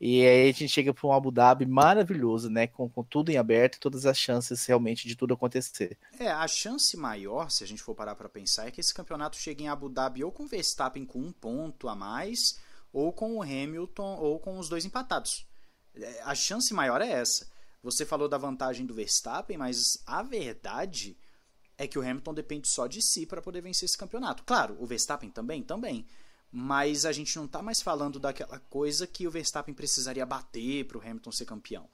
E 0.00 0.26
aí 0.26 0.48
a 0.48 0.52
gente 0.52 0.68
chega 0.68 0.92
para 0.92 1.06
um 1.06 1.12
Abu 1.12 1.30
Dhabi 1.30 1.64
maravilhoso, 1.64 2.50
né? 2.50 2.66
Com, 2.66 2.88
com 2.88 3.04
tudo 3.04 3.30
em 3.30 3.36
aberto 3.36 3.76
e 3.76 3.80
todas 3.80 4.04
as 4.04 4.18
chances 4.18 4.66
realmente 4.66 5.06
de 5.06 5.14
tudo 5.14 5.34
acontecer. 5.34 5.96
É, 6.18 6.28
a 6.28 6.48
chance 6.48 6.96
maior, 6.96 7.50
se 7.50 7.62
a 7.62 7.66
gente 7.66 7.80
for 7.80 7.94
parar 7.94 8.16
para 8.16 8.28
pensar, 8.28 8.66
é 8.66 8.72
que 8.72 8.80
esse 8.80 8.92
campeonato 8.92 9.36
chegue 9.36 9.62
em 9.62 9.68
Abu 9.68 9.88
Dhabi 9.88 10.24
ou 10.24 10.32
com 10.32 10.44
Verstappen 10.44 11.04
com 11.04 11.20
um 11.20 11.30
ponto 11.30 11.88
a 11.88 11.94
mais, 11.94 12.58
ou 12.92 13.12
com 13.12 13.36
o 13.36 13.42
Hamilton, 13.42 14.16
ou 14.16 14.38
com 14.38 14.58
os 14.58 14.68
dois 14.68 14.84
empatados. 14.84 15.46
É, 15.94 16.22
a 16.22 16.34
chance 16.34 16.72
maior 16.74 17.00
é 17.00 17.10
essa. 17.10 17.50
Você 17.82 18.06
falou 18.06 18.28
da 18.28 18.38
vantagem 18.38 18.86
do 18.86 18.94
Verstappen, 18.94 19.58
mas 19.58 20.02
a 20.06 20.22
verdade 20.22 21.16
é 21.76 21.86
que 21.86 21.98
o 21.98 22.02
Hamilton 22.02 22.34
depende 22.34 22.68
só 22.68 22.86
de 22.86 23.02
si 23.02 23.26
para 23.26 23.42
poder 23.42 23.60
vencer 23.60 23.86
esse 23.86 23.98
campeonato. 23.98 24.44
Claro, 24.44 24.76
o 24.78 24.86
Verstappen 24.86 25.30
também, 25.30 25.62
também. 25.62 26.06
Mas 26.50 27.06
a 27.06 27.12
gente 27.12 27.34
não 27.36 27.46
está 27.46 27.62
mais 27.62 27.80
falando 27.80 28.20
daquela 28.20 28.58
coisa 28.58 29.06
que 29.06 29.26
o 29.26 29.30
Verstappen 29.30 29.74
precisaria 29.74 30.24
bater 30.26 30.84
para 30.86 30.98
o 30.98 31.00
Hamilton 31.00 31.32
ser 31.32 31.46
campeão. 31.46 31.88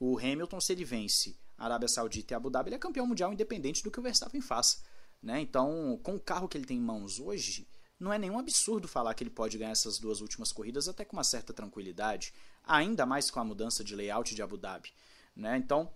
O 0.00 0.18
Hamilton, 0.18 0.60
se 0.60 0.72
ele 0.72 0.84
vence 0.84 1.36
a 1.56 1.66
Arábia 1.66 1.88
Saudita 1.88 2.32
e 2.32 2.36
Abu 2.36 2.50
Dhabi, 2.50 2.70
ele 2.70 2.76
é 2.76 2.78
campeão 2.78 3.06
mundial 3.06 3.32
independente 3.32 3.82
do 3.82 3.90
que 3.90 4.00
o 4.00 4.02
Verstappen 4.02 4.40
faça. 4.40 4.78
Né? 5.22 5.40
Então, 5.40 6.00
com 6.02 6.16
o 6.16 6.20
carro 6.20 6.48
que 6.48 6.56
ele 6.56 6.64
tem 6.64 6.78
em 6.78 6.82
mãos 6.82 7.20
hoje, 7.20 7.68
não 7.98 8.12
é 8.12 8.18
nenhum 8.18 8.38
absurdo 8.38 8.86
falar 8.86 9.14
que 9.14 9.22
ele 9.22 9.30
pode 9.30 9.58
ganhar 9.58 9.72
essas 9.72 9.98
duas 9.98 10.20
últimas 10.20 10.52
corridas 10.52 10.88
até 10.88 11.04
com 11.04 11.16
uma 11.16 11.24
certa 11.24 11.52
tranquilidade, 11.52 12.32
ainda 12.64 13.04
mais 13.04 13.30
com 13.30 13.40
a 13.40 13.44
mudança 13.44 13.82
de 13.82 13.94
layout 13.94 14.34
de 14.34 14.42
Abu 14.42 14.56
Dhabi. 14.56 14.92
Né? 15.34 15.56
Então, 15.56 15.90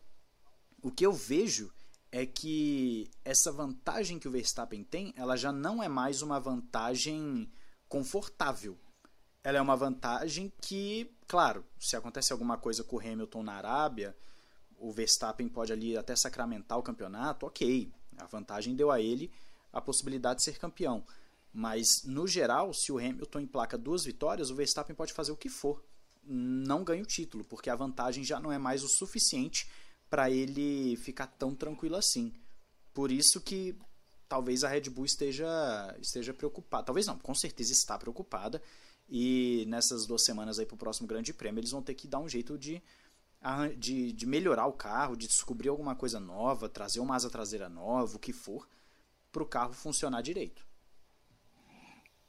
o 0.82 0.90
que 0.90 1.06
eu 1.06 1.12
vejo 1.12 1.72
é 2.10 2.26
que 2.26 3.10
essa 3.24 3.50
vantagem 3.50 4.18
que 4.18 4.28
o 4.28 4.30
Verstappen 4.30 4.84
tem, 4.84 5.14
ela 5.16 5.36
já 5.36 5.50
não 5.50 5.82
é 5.82 5.88
mais 5.88 6.20
uma 6.22 6.38
vantagem 6.38 7.50
confortável. 7.88 8.78
Ela 9.42 9.58
é 9.58 9.60
uma 9.60 9.76
vantagem 9.76 10.52
que, 10.60 11.10
claro, 11.26 11.64
se 11.80 11.96
acontece 11.96 12.32
alguma 12.32 12.58
coisa 12.58 12.84
com 12.84 12.96
o 12.96 13.00
Hamilton 13.00 13.42
na 13.42 13.54
Arábia, 13.54 14.16
o 14.76 14.92
Verstappen 14.92 15.48
pode 15.48 15.72
ali 15.72 15.96
até 15.96 16.14
sacramentar 16.14 16.78
o 16.78 16.82
campeonato, 16.82 17.46
ok. 17.46 17.90
A 18.18 18.26
vantagem 18.26 18.76
deu 18.76 18.90
a 18.90 19.00
ele 19.00 19.32
a 19.72 19.80
possibilidade 19.80 20.38
de 20.38 20.44
ser 20.44 20.58
campeão. 20.58 21.04
Mas, 21.52 22.04
no 22.04 22.26
geral, 22.26 22.72
se 22.72 22.90
o 22.90 22.98
Hamilton 22.98 23.40
emplaca 23.40 23.76
duas 23.76 24.04
vitórias, 24.04 24.50
o 24.50 24.54
Verstappen 24.54 24.96
pode 24.96 25.12
fazer 25.12 25.32
o 25.32 25.36
que 25.36 25.48
for. 25.48 25.84
Não 26.24 26.82
ganha 26.82 27.02
o 27.02 27.06
título, 27.06 27.44
porque 27.44 27.68
a 27.68 27.76
vantagem 27.76 28.24
já 28.24 28.40
não 28.40 28.50
é 28.50 28.58
mais 28.58 28.82
o 28.82 28.88
suficiente 28.88 29.68
para 30.08 30.30
ele 30.30 30.96
ficar 30.96 31.26
tão 31.26 31.54
tranquilo 31.54 31.96
assim. 31.96 32.32
Por 32.94 33.10
isso 33.10 33.40
que 33.40 33.76
talvez 34.28 34.64
a 34.64 34.68
Red 34.68 34.88
Bull 34.88 35.04
esteja, 35.04 35.46
esteja 36.00 36.32
preocupada. 36.32 36.84
Talvez 36.84 37.06
não, 37.06 37.18
com 37.18 37.34
certeza 37.34 37.72
está 37.72 37.98
preocupada. 37.98 38.62
E 39.08 39.66
nessas 39.68 40.06
duas 40.06 40.24
semanas 40.24 40.58
aí 40.58 40.64
para 40.64 40.74
o 40.74 40.78
próximo 40.78 41.06
Grande 41.06 41.34
Prêmio, 41.34 41.60
eles 41.60 41.70
vão 41.70 41.82
ter 41.82 41.94
que 41.94 42.08
dar 42.08 42.18
um 42.18 42.28
jeito 42.28 42.56
de, 42.56 42.82
de, 43.76 44.12
de 44.12 44.26
melhorar 44.26 44.66
o 44.66 44.72
carro, 44.72 45.16
de 45.16 45.26
descobrir 45.26 45.68
alguma 45.68 45.94
coisa 45.94 46.18
nova, 46.18 46.68
trazer 46.68 47.00
uma 47.00 47.14
asa 47.14 47.28
traseira 47.28 47.68
nova, 47.68 48.16
o 48.16 48.18
que 48.18 48.32
for, 48.32 48.66
para 49.30 49.42
o 49.42 49.46
carro 49.46 49.74
funcionar 49.74 50.22
direito. 50.22 50.64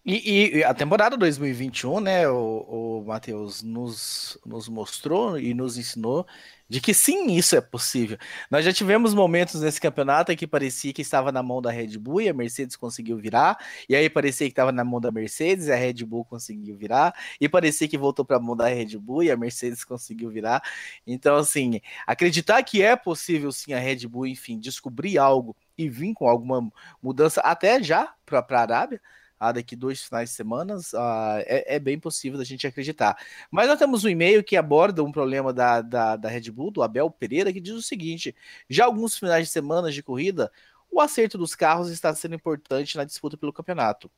E, 0.05 0.57
e, 0.57 0.63
a 0.65 0.73
temporada 0.73 1.15
2021, 1.15 2.01
né, 2.01 2.27
o, 2.27 2.99
o 2.99 3.05
Matheus 3.05 3.63
nos, 3.63 4.37
nos 4.45 4.67
mostrou 4.67 5.39
e 5.39 5.53
nos 5.53 5.77
ensinou 5.77 6.27
de 6.67 6.81
que 6.81 6.93
sim, 6.93 7.31
isso 7.31 7.55
é 7.55 7.61
possível. 7.61 8.17
Nós 8.51 8.65
já 8.65 8.73
tivemos 8.73 9.13
momentos 9.13 9.61
nesse 9.61 9.79
campeonato 9.79 10.29
em 10.31 10.35
que 10.35 10.45
parecia 10.45 10.91
que 10.91 11.01
estava 11.01 11.31
na 11.31 11.41
mão 11.41 11.61
da 11.61 11.71
Red 11.71 11.97
Bull 11.97 12.21
e 12.21 12.27
a 12.27 12.33
Mercedes 12.33 12.75
conseguiu 12.75 13.17
virar, 13.17 13.57
e 13.87 13.95
aí 13.95 14.09
parecia 14.09 14.45
que 14.47 14.51
estava 14.51 14.73
na 14.73 14.83
mão 14.83 14.99
da 14.99 15.09
Mercedes 15.09 15.67
e 15.67 15.71
a 15.71 15.75
Red 15.75 16.03
Bull 16.05 16.25
conseguiu 16.25 16.75
virar, 16.75 17.13
e 17.39 17.47
parecia 17.47 17.87
que 17.87 17.97
voltou 17.97 18.25
para 18.25 18.35
a 18.37 18.39
mão 18.41 18.57
da 18.57 18.67
Red 18.67 18.97
Bull 18.97 19.23
e 19.23 19.31
a 19.31 19.37
Mercedes 19.37 19.85
conseguiu 19.85 20.29
virar. 20.29 20.61
Então, 21.07 21.37
assim, 21.37 21.79
acreditar 22.05 22.61
que 22.63 22.81
é 22.81 22.93
possível 22.97 23.53
sim 23.53 23.71
a 23.73 23.79
Red 23.79 24.05
Bull, 24.07 24.27
enfim, 24.27 24.59
descobrir 24.59 25.17
algo 25.17 25.55
e 25.77 25.87
vir 25.87 26.13
com 26.13 26.27
alguma 26.27 26.69
mudança, 27.01 27.39
até 27.39 27.81
já 27.81 28.13
para 28.25 28.39
a 28.39 28.61
Arábia 28.61 29.01
daqui 29.51 29.75
dois 29.75 30.03
finais 30.03 30.29
de 30.29 30.35
semana, 30.35 30.77
ah, 30.95 31.37
é, 31.45 31.75
é, 31.75 31.79
bem 31.79 31.99
possível 31.99 32.37
da 32.37 32.45
gente 32.45 32.65
acreditar. 32.65 33.17
Mas 33.51 33.67
nós 33.67 33.77
temos 33.77 34.03
um 34.03 34.09
e-mail 34.09 34.43
que 34.43 34.55
aborda 34.55 35.03
um 35.03 35.11
problema 35.11 35.51
da, 35.53 35.81
da, 35.81 36.15
da 36.15 36.29
Red 36.29 36.51
Bull, 36.51 36.71
do 36.71 36.81
Abel 36.83 37.09
Pereira, 37.09 37.51
que 37.51 37.59
diz 37.61 37.73
o 37.73 37.81
seguinte: 37.81 38.35
já 38.69 38.85
alguns 38.85 39.17
finais 39.17 39.47
de 39.47 39.51
semana 39.51 39.91
de 39.91 40.01
corrida, 40.01 40.51
o 40.93 41.01
acerto 41.01 41.37
dos 41.37 41.55
carros 41.55 41.89
está 41.89 42.13
sendo 42.13 42.35
importante 42.35 42.95
na 42.95 43.03
disputa 43.03 43.35
pelo 43.35 43.51
campeonato. 43.51 44.11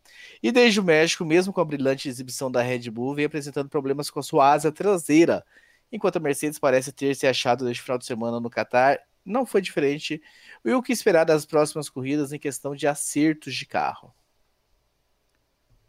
E 0.44 0.52
desde 0.52 0.80
o 0.80 0.84
México, 0.84 1.24
mesmo 1.24 1.54
com 1.54 1.62
a 1.62 1.66
brilhante 1.66 2.10
exibição 2.10 2.52
da 2.52 2.62
Red 2.62 2.90
Bull, 2.92 3.16
vem 3.16 3.26
apresentando 3.26 3.70
problemas 3.70 4.10
com 4.10 4.20
a 4.20 4.24
sua 4.24 4.52
asa 4.52 4.72
traseira, 4.72 5.46
enquanto 5.92 6.18
a 6.18 6.20
Mercedes 6.20 6.60
parece 6.60 6.92
ter 6.92 7.16
se 7.16 7.26
achado 7.26 7.64
neste 7.66 7.82
final 7.82 7.98
de 7.98 8.06
semana 8.06 8.40
no 8.40 8.50
Qatar, 8.50 9.00
não 9.26 9.46
foi 9.46 9.62
diferente. 9.62 10.22
E 10.64 10.74
o 10.74 10.84
que 10.84 10.92
esperar 10.92 11.24
das 11.24 11.46
próximas 11.46 11.90
corridas 11.90 12.34
em 12.34 12.40
questão 12.40 12.76
de 12.76 12.88
acertos 12.88 13.56
de 13.56 13.66
carro? 13.66 14.14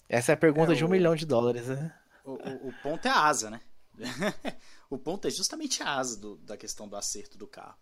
Essa 0.09 0.33
é 0.33 0.35
a 0.35 0.38
pergunta 0.38 0.73
é, 0.73 0.75
de 0.75 0.85
um 0.85 0.88
milhão 0.88 1.14
de 1.14 1.27
dólares, 1.27 1.66
né? 1.66 1.95
O, 2.25 2.33
o, 2.33 2.69
o, 2.69 2.73
ponto 2.83 3.07
é 3.07 3.11
a 3.11 3.27
asa, 3.27 3.51
né? 3.51 3.61
o 4.90 4.99
ponto 4.99 5.27
é 5.27 5.31
justamente 5.31 5.83
a 5.83 5.95
asa 5.95 6.19
do, 6.19 6.37
da 6.38 6.57
questão 6.57 6.88
do 6.88 6.97
acerto 6.97 7.38
do 7.38 7.47
carro 7.47 7.77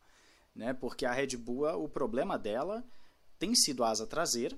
né? 0.54 0.72
Porque 0.72 1.04
a 1.04 1.12
Red 1.12 1.36
Bull, 1.36 1.66
o 1.82 1.88
problema 1.88 2.38
dela 2.38 2.84
tem 3.38 3.54
sido 3.54 3.82
a 3.82 3.90
asa 3.90 4.06
traseira 4.06 4.56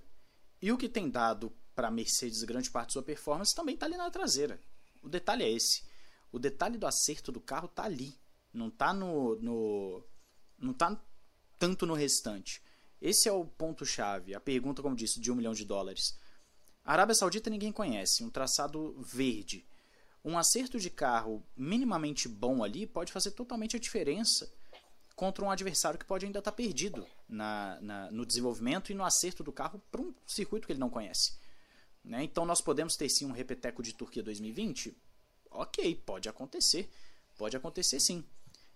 e 0.61 0.71
o 0.71 0.77
que 0.77 0.89
tem 0.89 1.09
dado 1.09 1.53
para 1.75 1.89
a 1.89 1.91
Mercedes 1.91 2.43
grande 2.45 2.71
parte 2.71 2.89
da 2.89 2.93
sua 2.95 3.03
performance 3.03 3.55
também 3.55 3.75
está 3.75 3.87
ali 3.87 3.97
na 3.97 4.11
traseira. 4.11 4.61
O 5.03 5.09
detalhe 5.09 5.45
é 5.45 5.51
esse. 5.51 5.85
O 6.31 6.39
detalhe 6.39 6.77
do 6.77 6.87
acerto 6.87 7.33
do 7.33 7.41
carro 7.41 7.67
está 7.67 7.85
ali, 7.85 8.19
não 8.53 8.69
está 8.69 8.93
no, 8.93 9.37
no 9.37 10.05
não 10.59 10.75
tá 10.75 11.01
tanto 11.59 11.87
no 11.87 11.95
restante. 11.95 12.63
Esse 13.01 13.29
é 13.29 13.33
o 13.33 13.45
ponto 13.45 13.85
chave. 13.85 14.35
A 14.35 14.41
pergunta, 14.41 14.83
como 14.83 14.97
disse, 14.97 15.21
de 15.21 15.31
um 15.31 15.35
milhão 15.35 15.53
de 15.53 15.65
dólares. 15.65 16.19
A 16.87 16.93
Arábia 16.93 17.17
Saudita 17.17 17.51
ninguém 17.51 17.73
conhece, 17.73 18.23
um 18.23 18.31
traçado 18.31 18.95
verde. 19.03 19.67
Um 20.25 20.39
acerto 20.39 20.79
de 20.79 20.89
carro 20.89 21.45
minimamente 21.57 22.29
bom 22.29 22.63
ali 22.63 22.87
pode 22.87 23.13
fazer 23.13 23.33
totalmente 23.33 23.75
a 23.75 23.81
diferença 23.81 24.49
contra 25.17 25.45
um 25.45 25.51
adversário 25.51 25.99
que 25.99 26.05
pode 26.05 26.25
ainda 26.25 26.39
estar 26.39 26.53
tá 26.53 26.57
perdido 26.57 27.05
na, 27.29 27.81
na, 27.81 28.11
no 28.13 28.25
desenvolvimento 28.25 28.93
e 28.93 28.95
no 28.95 29.05
acerto 29.05 29.43
do 29.43 29.53
carro 29.53 29.83
para 29.91 30.01
um 30.01 30.15
circuito 30.25 30.65
que 30.65 30.73
ele 30.73 30.79
não 30.79 30.89
conhece. 30.89 31.37
Né? 32.05 32.23
Então 32.23 32.47
nós 32.47 32.61
podemos 32.61 32.95
ter 32.95 33.09
sim 33.09 33.27
um 33.27 33.33
repeteco 33.33 33.83
de 33.83 33.93
Turquia 33.93 34.23
2020? 34.23 34.97
Ok, 35.51 35.93
pode 36.07 36.29
acontecer. 36.29 36.89
Pode 37.37 37.57
acontecer 37.57 37.99
sim. 37.99 38.25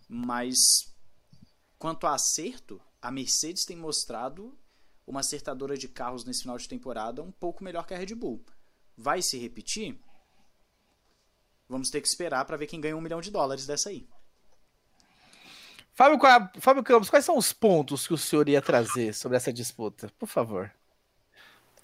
Mas 0.09 0.57
quanto 1.79 2.09
a 2.09 2.15
acerto, 2.17 2.83
a 3.01 3.09
Mercedes 3.13 3.65
tem 3.65 3.77
mostrado 3.77 4.59
uma 5.11 5.21
acertadora 5.21 5.77
de 5.77 5.89
carros 5.89 6.25
nesse 6.25 6.43
final 6.43 6.57
de 6.57 6.69
temporada 6.69 7.23
um 7.23 7.33
pouco 7.33 7.65
melhor 7.65 7.87
que 7.87 7.93
a 7.93 7.99
Red 7.99 8.15
Bull. 8.15 8.45
Vai 8.97 9.21
se 9.21 9.39
repetir? 9.39 9.99
Vamos 11.69 11.91
ter 11.91 12.01
que 12.01 12.09
esperar 12.09 12.45
para 12.45 12.57
ver 12.57 12.67
quem 12.67 12.81
ganha 12.81 12.97
um 12.97 13.01
milhão 13.01 13.21
de 13.21 13.31
dólares 13.31 13.67
dessa 13.67 13.91
aí. 13.91 14.09
Fábio, 15.93 16.19
Fábio 16.61 16.83
Campos, 16.83 17.11
quais 17.11 17.25
são 17.25 17.37
os 17.37 17.53
pontos 17.53 18.07
que 18.07 18.15
o 18.15 18.19
senhor 18.19 18.49
ia 18.49 18.63
trazer 18.63 19.13
sobre 19.13 19.37
essa 19.37 19.53
disputa? 19.53 20.11
Por 20.19 20.27
favor. 20.27 20.73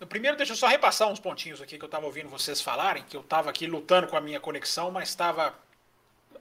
Primeiro, 0.08 0.36
deixa 0.36 0.52
eu 0.52 0.56
só 0.56 0.66
repassar 0.66 1.08
uns 1.08 1.20
pontinhos 1.20 1.60
aqui 1.60 1.78
que 1.78 1.84
eu 1.84 1.86
estava 1.86 2.06
ouvindo 2.06 2.28
vocês 2.28 2.60
falarem, 2.60 3.04
que 3.04 3.16
eu 3.16 3.22
estava 3.22 3.50
aqui 3.50 3.66
lutando 3.66 4.06
com 4.06 4.16
a 4.16 4.20
minha 4.20 4.38
conexão, 4.38 4.90
mas 4.90 5.08
estava, 5.08 5.54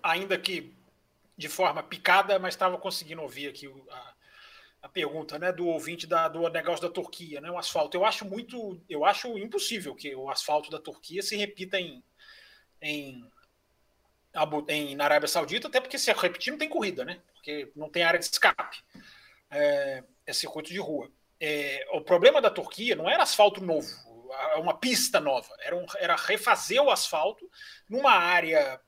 ainda 0.04 0.38
que 0.38 0.74
de 1.38 1.50
forma 1.50 1.82
picada, 1.82 2.38
mas 2.38 2.54
estava 2.54 2.78
conseguindo 2.78 3.22
ouvir 3.22 3.50
aqui 3.50 3.74
a, 3.90 4.14
a, 4.86 4.90
pergunta 4.90 5.38
né, 5.40 5.52
do 5.52 5.68
ouvinte 5.68 6.08
da, 6.08 6.28
do 6.28 6.48
negócio 6.50 6.88
da 6.88 6.94
Turquia, 6.94 7.42
né, 7.42 7.50
o 7.50 7.58
asfalto. 7.58 7.96
Eu 7.96 8.06
acho 8.06 8.26
muito, 8.26 8.82
eu 8.90 9.06
acho 9.06 9.38
impossível 9.38 9.96
que 9.96 10.16
o 10.16 10.30
asfalto 10.30 10.70
da 10.70 10.80
Turquia 10.80 11.22
se 11.22 11.36
repita 11.36 11.80
em, 11.80 12.04
em, 12.82 13.30
em 14.70 14.96
na 14.96 15.06
Arábia 15.06 15.28
Saudita, 15.28 15.68
até 15.68 15.80
porque 15.80 15.98
se 15.98 16.12
repetir 16.12 16.52
não 16.52 16.58
tem 16.60 16.70
corrida, 16.70 17.06
né? 17.06 17.22
porque 17.46 17.72
não 17.76 17.90
tem 17.90 18.04
área 18.04 18.20
de 18.20 18.26
escape. 18.26 18.84
É, 19.52 20.04
é 20.26 20.34
circuito 20.34 20.70
de 20.70 20.80
rua. 20.80 21.12
É, 21.40 21.86
o 21.92 22.02
problema 22.02 22.42
da 22.42 22.50
Turquia 22.50 22.96
não 22.96 23.08
era 23.08 23.22
asfalto 23.22 23.64
novo, 23.64 23.88
uma 24.58 24.76
pista 24.76 25.20
nova, 25.20 25.54
era, 25.60 25.76
um, 25.76 25.86
era 25.98 26.16
refazer 26.16 26.82
o 26.82 26.90
asfalto 26.90 27.50
numa 27.88 28.12
área 28.12 28.82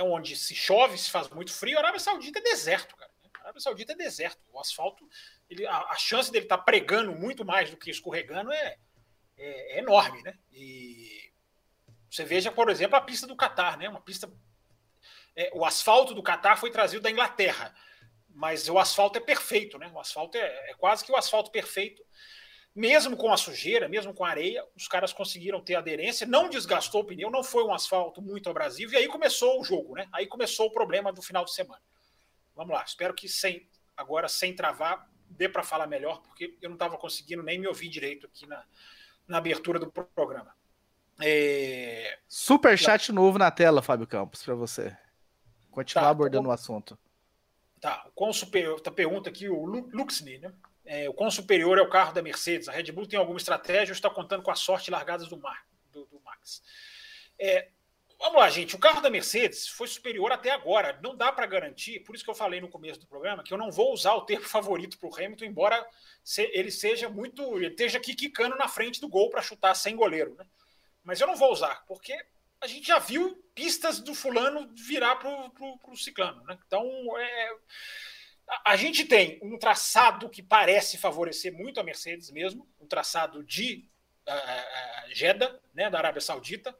onde 0.00 0.34
se 0.34 0.54
chove, 0.54 0.98
se 0.98 1.10
faz 1.10 1.28
muito 1.28 1.52
frio. 1.52 1.76
A 1.78 1.82
Arábia 1.82 2.00
Saudita 2.00 2.40
é 2.40 2.42
deserto, 2.42 2.96
cara. 2.96 3.10
A 3.38 3.42
Arábia 3.44 3.60
Saudita 3.60 3.92
é 3.92 3.96
deserto. 3.96 4.40
O 4.52 4.58
asfalto, 4.58 5.08
ele, 5.50 5.66
a, 5.66 5.78
a 5.78 5.96
chance 5.96 6.30
dele 6.30 6.44
estar 6.46 6.58
tá 6.58 6.64
pregando 6.64 7.12
muito 7.12 7.44
mais 7.44 7.70
do 7.70 7.76
que 7.76 7.90
escorregando 7.90 8.52
é, 8.52 8.76
é, 9.36 9.76
é 9.76 9.78
enorme, 9.80 10.22
né? 10.22 10.38
E 10.52 11.30
você 12.08 12.24
veja, 12.24 12.50
por 12.50 12.70
exemplo, 12.70 12.96
a 12.96 13.00
pista 13.00 13.26
do 13.26 13.36
Catar, 13.36 13.76
né? 13.76 13.88
Uma 13.88 14.00
pista. 14.00 14.30
É, 15.36 15.50
o 15.54 15.64
asfalto 15.64 16.14
do 16.14 16.22
Catar 16.22 16.56
foi 16.56 16.70
trazido 16.70 17.02
da 17.02 17.10
Inglaterra 17.10 17.74
mas 18.34 18.68
o 18.68 18.78
asfalto 18.78 19.18
é 19.18 19.20
perfeito, 19.20 19.78
né? 19.78 19.90
O 19.92 19.98
asfalto 19.98 20.38
é, 20.38 20.70
é, 20.70 20.74
quase 20.74 21.04
que 21.04 21.12
o 21.12 21.16
asfalto 21.16 21.50
perfeito. 21.50 22.02
Mesmo 22.74 23.16
com 23.16 23.32
a 23.32 23.36
sujeira, 23.36 23.88
mesmo 23.88 24.14
com 24.14 24.24
a 24.24 24.30
areia, 24.30 24.64
os 24.76 24.86
caras 24.86 25.12
conseguiram 25.12 25.60
ter 25.60 25.74
aderência, 25.74 26.26
não 26.26 26.48
desgastou 26.48 27.02
o 27.02 27.04
pneu, 27.04 27.28
não 27.28 27.42
foi 27.42 27.64
um 27.64 27.74
asfalto 27.74 28.22
muito 28.22 28.48
abrasivo, 28.48 28.94
e 28.94 28.96
aí 28.96 29.08
começou 29.08 29.60
o 29.60 29.64
jogo, 29.64 29.94
né? 29.94 30.08
Aí 30.12 30.26
começou 30.26 30.68
o 30.68 30.72
problema 30.72 31.12
do 31.12 31.20
final 31.20 31.44
de 31.44 31.52
semana. 31.52 31.82
Vamos 32.54 32.72
lá, 32.72 32.84
espero 32.84 33.12
que 33.12 33.28
sem 33.28 33.68
agora 33.96 34.28
sem 34.28 34.54
travar 34.54 35.09
dê 35.30 35.48
para 35.48 35.62
falar 35.62 35.86
melhor, 35.86 36.20
porque 36.22 36.56
eu 36.60 36.68
não 36.68 36.76
estava 36.76 36.98
conseguindo 36.98 37.42
nem 37.42 37.58
me 37.58 37.66
ouvir 37.66 37.88
direito 37.88 38.26
aqui 38.26 38.46
na, 38.46 38.64
na 39.26 39.38
abertura 39.38 39.78
do 39.78 39.90
programa. 39.90 40.54
É... 41.22 42.18
Super 42.28 42.78
chat 42.78 43.12
novo 43.12 43.38
na 43.38 43.50
tela, 43.50 43.82
Fábio 43.82 44.06
Campos, 44.06 44.42
para 44.42 44.54
você. 44.54 44.96
Continuar 45.70 46.04
tá, 46.04 46.10
abordando 46.10 46.44
tá 46.44 46.50
o 46.50 46.52
assunto. 46.52 46.98
Tá, 47.80 48.04
o 48.08 48.12
quão 48.12 48.32
superior, 48.32 48.80
tá 48.80 48.90
pergunta 48.90 49.30
aqui 49.30 49.48
o 49.48 49.64
Luxney, 49.64 50.38
né? 50.38 50.52
É, 50.84 51.08
o 51.08 51.14
quão 51.14 51.30
superior 51.30 51.78
é 51.78 51.82
o 51.82 51.88
carro 51.88 52.12
da 52.12 52.22
Mercedes? 52.22 52.68
A 52.68 52.72
Red 52.72 52.90
Bull 52.90 53.06
tem 53.06 53.18
alguma 53.18 53.38
estratégia 53.38 53.92
ou 53.92 53.96
está 53.96 54.10
contando 54.10 54.42
com 54.42 54.50
a 54.50 54.56
sorte 54.56 54.90
largadas 54.90 55.28
do, 55.28 55.36
Mar, 55.36 55.64
do, 55.92 56.04
do 56.06 56.20
Max? 56.20 56.62
É, 57.38 57.68
vamos 58.20 58.38
lá, 58.38 58.48
gente. 58.50 58.76
O 58.76 58.78
carro 58.78 59.00
da 59.00 59.10
Mercedes 59.10 59.66
foi 59.66 59.88
superior 59.88 60.30
até 60.30 60.50
agora. 60.50 60.98
Não 61.02 61.16
dá 61.16 61.32
para 61.32 61.46
garantir, 61.46 62.00
por 62.00 62.14
isso 62.14 62.22
que 62.22 62.30
eu 62.30 62.34
falei 62.34 62.60
no 62.60 62.68
começo 62.68 63.00
do 63.00 63.06
programa, 63.06 63.42
que 63.42 63.52
eu 63.52 63.58
não 63.58 63.72
vou 63.72 63.92
usar 63.92 64.14
o 64.14 64.22
termo 64.22 64.44
favorito 64.48 64.98
para 64.98 65.08
o 65.08 65.14
Hamilton, 65.14 65.46
embora 65.46 65.84
ele 66.52 66.70
seja 66.70 67.08
muito. 67.08 67.42
ele 67.56 67.68
esteja 67.68 67.98
aqui 67.98 68.14
quicando 68.14 68.56
na 68.56 68.68
frente 68.68 69.00
do 69.00 69.08
gol 69.08 69.30
para 69.30 69.42
chutar 69.42 69.74
sem 69.74 69.96
goleiro. 69.96 70.36
Né? 70.38 70.46
Mas 71.02 71.20
eu 71.20 71.26
não 71.26 71.34
vou 71.34 71.50
usar, 71.50 71.84
porque 71.86 72.16
a 72.60 72.66
gente 72.66 72.86
já 72.86 72.98
viu 72.98 73.42
pistas 73.54 74.00
do 74.00 74.14
fulano 74.14 74.70
virar 74.74 75.16
para 75.16 75.30
o 75.30 75.96
ciclano. 75.96 76.44
Né? 76.44 76.58
Então, 76.66 76.84
é, 77.18 77.56
a, 78.64 78.76
gente 78.76 79.04
tem 79.04 79.38
um 79.42 79.58
traçado 79.58 80.28
que 80.28 80.42
parece 80.42 80.98
favorecer 80.98 81.52
muito 81.52 81.80
a 81.80 81.82
Mercedes 81.82 82.30
mesmo, 82.30 82.68
um 82.78 82.86
traçado 82.86 83.42
de 83.42 83.88
uh, 84.28 85.14
Jeddah, 85.14 85.58
né, 85.72 85.88
da 85.88 85.98
Arábia 85.98 86.20
Saudita. 86.20 86.76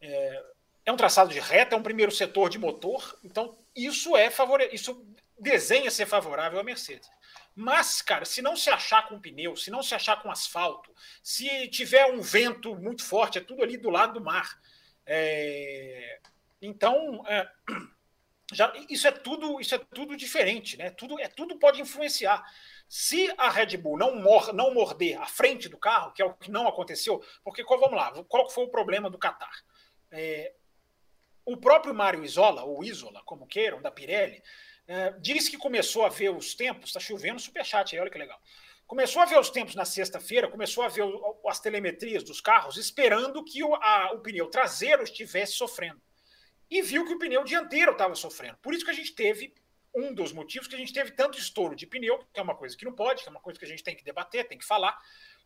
É, 0.00 0.42
é, 0.86 0.92
um 0.92 0.96
traçado 0.96 1.30
de 1.30 1.40
reta, 1.40 1.74
é 1.74 1.78
um 1.78 1.82
primeiro 1.82 2.12
setor 2.12 2.48
de 2.48 2.58
motor, 2.58 3.18
então 3.22 3.56
isso 3.74 4.16
é 4.16 4.30
favore... 4.30 4.68
isso 4.72 5.06
desenha 5.38 5.90
ser 5.90 6.06
favorável 6.06 6.58
à 6.58 6.62
Mercedes. 6.62 7.10
Mas, 7.54 8.00
cara, 8.00 8.24
se 8.24 8.40
não 8.40 8.56
se 8.56 8.70
achar 8.70 9.08
com 9.08 9.20
pneu, 9.20 9.56
se 9.56 9.70
não 9.70 9.82
se 9.82 9.94
achar 9.94 10.22
com 10.22 10.30
asfalto, 10.30 10.94
se 11.22 11.68
tiver 11.68 12.06
um 12.06 12.20
vento 12.20 12.74
muito 12.76 13.04
forte, 13.04 13.38
é 13.38 13.40
tudo 13.40 13.62
ali 13.62 13.76
do 13.76 13.90
lado 13.90 14.14
do 14.14 14.24
mar 14.24 14.58
é, 15.12 16.20
então, 16.62 17.24
é, 17.26 17.48
já, 18.52 18.72
isso 18.88 19.08
é 19.08 19.10
tudo 19.10 19.60
isso 19.60 19.74
é 19.74 19.78
tudo 19.78 20.16
diferente, 20.16 20.76
né? 20.76 20.90
Tudo 20.90 21.18
é 21.18 21.26
tudo 21.26 21.58
pode 21.58 21.80
influenciar. 21.80 22.44
Se 22.88 23.32
a 23.36 23.50
Red 23.50 23.76
Bull 23.76 23.98
não, 23.98 24.14
mor, 24.16 24.52
não 24.52 24.72
morder 24.72 25.20
a 25.20 25.26
frente 25.26 25.68
do 25.68 25.76
carro, 25.76 26.12
que 26.12 26.22
é 26.22 26.24
o 26.24 26.34
que 26.34 26.50
não 26.50 26.68
aconteceu, 26.68 27.20
porque 27.42 27.64
vamos 27.64 27.92
lá, 27.92 28.12
qual 28.28 28.48
foi 28.48 28.64
o 28.64 28.70
problema 28.70 29.10
do 29.10 29.18
Qatar? 29.18 29.64
É, 30.10 30.54
o 31.44 31.56
próprio 31.56 31.94
Mário 31.94 32.24
Isola, 32.24 32.64
ou 32.64 32.84
Isola, 32.84 33.22
como 33.24 33.46
queiram, 33.46 33.80
da 33.80 33.90
Pirelli, 33.90 34.42
é, 34.86 35.12
disse 35.20 35.50
que 35.50 35.56
começou 35.56 36.04
a 36.04 36.08
ver 36.08 36.30
os 36.30 36.54
tempos, 36.54 36.90
está 36.90 37.00
chovendo 37.00 37.40
superchat 37.40 37.94
aí, 37.94 38.00
olha 38.00 38.10
que 38.10 38.18
legal 38.18 38.40
começou 38.90 39.22
a 39.22 39.24
ver 39.24 39.38
os 39.38 39.50
tempos 39.50 39.76
na 39.76 39.84
sexta-feira, 39.84 40.48
começou 40.48 40.82
a 40.82 40.88
ver 40.88 41.02
o, 41.02 41.40
as 41.46 41.60
telemetrias 41.60 42.24
dos 42.24 42.40
carros, 42.40 42.76
esperando 42.76 43.44
que 43.44 43.62
o, 43.62 43.72
a, 43.76 44.10
o 44.14 44.18
pneu 44.18 44.48
traseiro 44.48 45.04
estivesse 45.04 45.52
sofrendo. 45.52 46.02
E 46.68 46.82
viu 46.82 47.06
que 47.06 47.14
o 47.14 47.18
pneu 47.18 47.44
dianteiro 47.44 47.92
estava 47.92 48.16
sofrendo. 48.16 48.58
Por 48.60 48.74
isso 48.74 48.84
que 48.84 48.90
a 48.90 48.94
gente 48.94 49.14
teve, 49.14 49.54
um 49.94 50.12
dos 50.12 50.32
motivos 50.32 50.66
que 50.66 50.74
a 50.74 50.78
gente 50.78 50.92
teve 50.92 51.12
tanto 51.12 51.38
estouro 51.38 51.76
de 51.76 51.86
pneu, 51.86 52.18
que 52.32 52.40
é 52.40 52.42
uma 52.42 52.56
coisa 52.56 52.76
que 52.76 52.84
não 52.84 52.92
pode, 52.92 53.22
que 53.22 53.28
é 53.28 53.30
uma 53.30 53.40
coisa 53.40 53.60
que 53.60 53.64
a 53.64 53.68
gente 53.68 53.84
tem 53.84 53.94
que 53.94 54.02
debater, 54.02 54.48
tem 54.48 54.58
que 54.58 54.66
falar. 54.66 54.98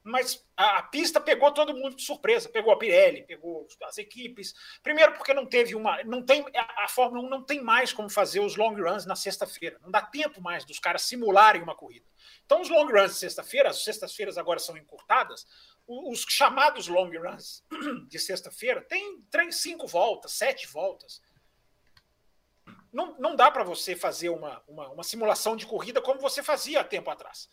Mas 0.05 0.47
a, 0.55 0.79
a, 0.79 0.83
pista 0.83 1.19
pegou 1.19 1.51
todo 1.51 1.75
mundo 1.75 1.97
de 1.97 2.03
surpresa, 2.03 2.47
pegou 2.47 2.71
a 2.71 2.79
Pirelli, 2.79 3.23
pegou 3.23 3.67
as 3.85 3.97
equipes. 3.97 4.55
Primeiro 4.83 5.15
porque 5.15 5.33
não 5.33 5.47
teve 5.47 5.75
uma, 5.75 6.05
não 6.05 6.23
tem 6.23 6.45
a, 6.55 6.85
a 6.85 6.89
Fórmula 6.89 7.27
1 7.27 7.31
não 7.31 7.43
tem 7.43 7.63
mais 7.63 7.91
como 7.91 8.11
fazer 8.11 8.41
os 8.41 8.55
long 8.55 8.75
runs 8.75 9.07
na 9.07 9.17
sexta-feira. 9.17 9.79
Não 9.81 9.91
dá 9.91 10.03
tempo 10.03 10.43
mais 10.43 10.63
dos 10.67 10.79
caras 10.79 11.03
simularem 11.03 11.63
uma 11.63 11.75
corrida. 11.75 12.05
Então 12.45 12.61
os 12.61 12.69
long 12.69 12.87
runs 12.87 13.13
de 13.13 13.19
sexta-feira, 13.19 13.71
as 13.71 13.83
sextas-feiras 13.83 14.37
agora 14.37 14.59
são 14.59 14.77
encurtadas, 14.77 15.47
os, 15.87 16.21
os 16.27 16.27
chamados 16.29 16.87
long 16.87 17.11
runs 17.11 17.65
de 18.07 18.19
sexta-feira 18.19 18.83
tem 18.83 19.23
três, 19.31 19.57
cinco 19.57 19.87
voltas, 19.87 20.33
sete 20.33 20.67
voltas. 20.69 21.23
Não, 22.93 23.19
não 23.19 23.35
dá 23.35 23.51
para 23.51 23.65
você 23.65 23.97
fazer 23.97 24.29
uma, 24.29 24.63
uma, 24.69 24.89
uma 24.91 25.03
simulação 25.03 25.57
de 25.57 25.67
corrida 25.67 26.03
como 26.03 26.21
você 26.21 26.43
fazia 26.43 26.83
há 26.83 26.85
tempo 26.85 27.11
atrás. 27.11 27.49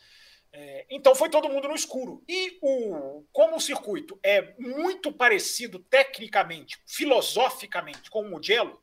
É, 0.54 0.86
então 0.90 1.16
foi 1.16 1.30
todo 1.30 1.50
mundo 1.50 1.68
no 1.68 1.76
escuro. 1.76 2.24
E 2.28 2.60
o, 2.62 3.24
como 3.32 3.56
o 3.56 3.62
circuito 3.62 4.20
é 4.22 4.54
muito 4.60 5.12
parecido 5.12 5.80
tecnicamente, 5.80 6.82
filosoficamente 6.86 8.10
com 8.10 8.22
o 8.22 8.30
Mugello, 8.30 8.82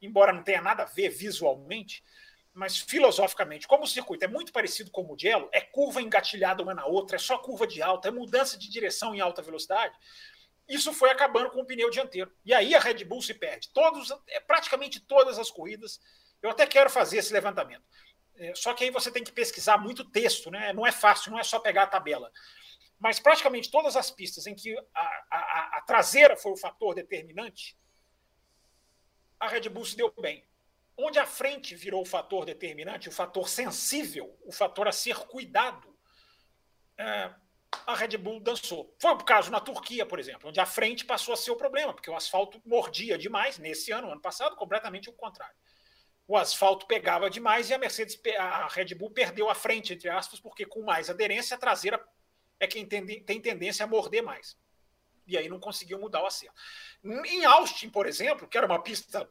embora 0.00 0.32
não 0.32 0.42
tenha 0.42 0.62
nada 0.62 0.84
a 0.84 0.86
ver 0.86 1.08
visualmente, 1.08 2.04
mas 2.52 2.76
filosoficamente, 2.78 3.68
como 3.68 3.84
o 3.84 3.86
circuito 3.86 4.24
é 4.24 4.28
muito 4.28 4.52
parecido 4.52 4.90
com 4.90 5.02
o 5.02 5.06
Mugello, 5.06 5.48
é 5.52 5.60
curva 5.60 6.02
engatilhada 6.02 6.62
uma 6.62 6.74
na 6.74 6.86
outra, 6.86 7.16
é 7.16 7.18
só 7.18 7.38
curva 7.38 7.66
de 7.66 7.82
alta, 7.82 8.08
é 8.08 8.10
mudança 8.10 8.58
de 8.58 8.68
direção 8.68 9.14
em 9.14 9.20
alta 9.20 9.42
velocidade. 9.42 9.94
Isso 10.68 10.92
foi 10.92 11.10
acabando 11.10 11.50
com 11.50 11.60
o 11.60 11.64
pneu 11.64 11.88
dianteiro. 11.88 12.30
E 12.44 12.52
aí 12.52 12.74
a 12.74 12.78
Red 12.80 13.04
Bull 13.04 13.22
se 13.22 13.32
perde. 13.32 13.70
Todos, 13.72 14.12
é, 14.28 14.40
praticamente 14.40 15.00
todas 15.00 15.38
as 15.38 15.50
corridas. 15.50 16.00
Eu 16.42 16.50
até 16.50 16.66
quero 16.66 16.90
fazer 16.90 17.18
esse 17.18 17.32
levantamento. 17.32 17.82
É, 18.38 18.54
só 18.54 18.72
que 18.72 18.84
aí 18.84 18.90
você 18.90 19.10
tem 19.10 19.24
que 19.24 19.32
pesquisar 19.32 19.78
muito 19.78 20.04
texto, 20.04 20.50
né? 20.50 20.72
Não 20.72 20.86
é 20.86 20.92
fácil, 20.92 21.32
não 21.32 21.38
é 21.38 21.42
só 21.42 21.58
pegar 21.58 21.82
a 21.82 21.88
tabela. 21.88 22.30
Mas 22.98 23.18
praticamente 23.18 23.70
todas 23.70 23.96
as 23.96 24.10
pistas 24.10 24.46
em 24.46 24.54
que 24.54 24.76
a, 24.94 25.24
a, 25.30 25.78
a 25.78 25.82
traseira 25.82 26.36
foi 26.36 26.52
o 26.52 26.56
fator 26.56 26.94
determinante, 26.94 27.76
a 29.38 29.48
Red 29.48 29.68
Bull 29.68 29.84
se 29.84 29.96
deu 29.96 30.12
bem. 30.20 30.44
Onde 30.96 31.18
a 31.18 31.26
frente 31.26 31.76
virou 31.76 32.02
o 32.02 32.06
fator 32.06 32.44
determinante, 32.44 33.08
o 33.08 33.12
fator 33.12 33.48
sensível, 33.48 34.36
o 34.44 34.52
fator 34.52 34.88
a 34.88 34.92
ser 34.92 35.16
cuidado, 35.16 35.96
é, 36.96 37.32
a 37.86 37.94
Red 37.94 38.16
Bull 38.16 38.40
dançou. 38.40 38.94
Foi 39.00 39.12
o 39.12 39.18
caso 39.18 39.50
na 39.50 39.60
Turquia, 39.60 40.04
por 40.04 40.18
exemplo, 40.18 40.48
onde 40.48 40.58
a 40.58 40.66
frente 40.66 41.04
passou 41.04 41.34
a 41.34 41.36
ser 41.36 41.52
o 41.52 41.56
problema, 41.56 41.94
porque 41.94 42.10
o 42.10 42.16
asfalto 42.16 42.60
mordia 42.64 43.16
demais 43.16 43.58
nesse 43.58 43.92
ano, 43.92 44.10
ano 44.10 44.20
passado, 44.20 44.56
completamente 44.56 45.08
o 45.08 45.12
contrário 45.12 45.56
o 46.28 46.36
asfalto 46.36 46.86
pegava 46.86 47.30
demais 47.30 47.70
e 47.70 47.74
a 47.74 47.78
Mercedes, 47.78 48.20
a 48.38 48.68
Red 48.68 48.94
Bull 48.94 49.10
perdeu 49.10 49.48
a 49.48 49.54
frente, 49.54 49.94
entre 49.94 50.10
aspas, 50.10 50.38
porque 50.38 50.66
com 50.66 50.82
mais 50.82 51.08
aderência, 51.08 51.56
a 51.56 51.58
traseira 51.58 51.98
é 52.60 52.66
quem 52.66 52.84
tem, 52.84 53.22
tendência 53.40 53.82
a 53.82 53.86
morder 53.88 54.22
mais. 54.22 54.54
E 55.26 55.38
aí 55.38 55.48
não 55.48 55.58
conseguiu 55.58 55.98
mudar 55.98 56.22
o 56.22 56.26
acerto. 56.26 56.54
Em 57.02 57.46
Austin, 57.46 57.88
por 57.88 58.06
exemplo, 58.06 58.46
que 58.46 58.58
era 58.58 58.66
uma 58.66 58.82
pista 58.82 59.26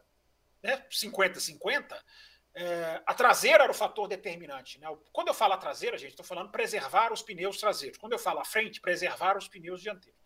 50-50, 0.64 1.92
né, 1.92 2.00
é, 2.56 3.02
a 3.06 3.14
traseira 3.14 3.64
era 3.64 3.72
o 3.72 3.76
fator 3.76 4.08
determinante. 4.08 4.80
Né? 4.80 4.88
Quando 5.14 5.28
eu 5.28 5.36
falo 5.36 5.54
a 5.54 5.58
traseira, 5.58 6.00
gente, 6.00 6.12
estou 6.12 6.26
falando 6.26 6.50
preservar 6.50 7.14
os 7.14 7.22
pneus 7.22 7.60
traseiros. 7.60 8.00
Quando 8.00 8.14
eu 8.14 8.20
falo 8.20 8.40
a 8.40 8.46
frente, 8.46 8.82
preservar 8.82 9.38
os 9.38 9.48
pneus 9.48 9.84
dianteiros. 9.84 10.20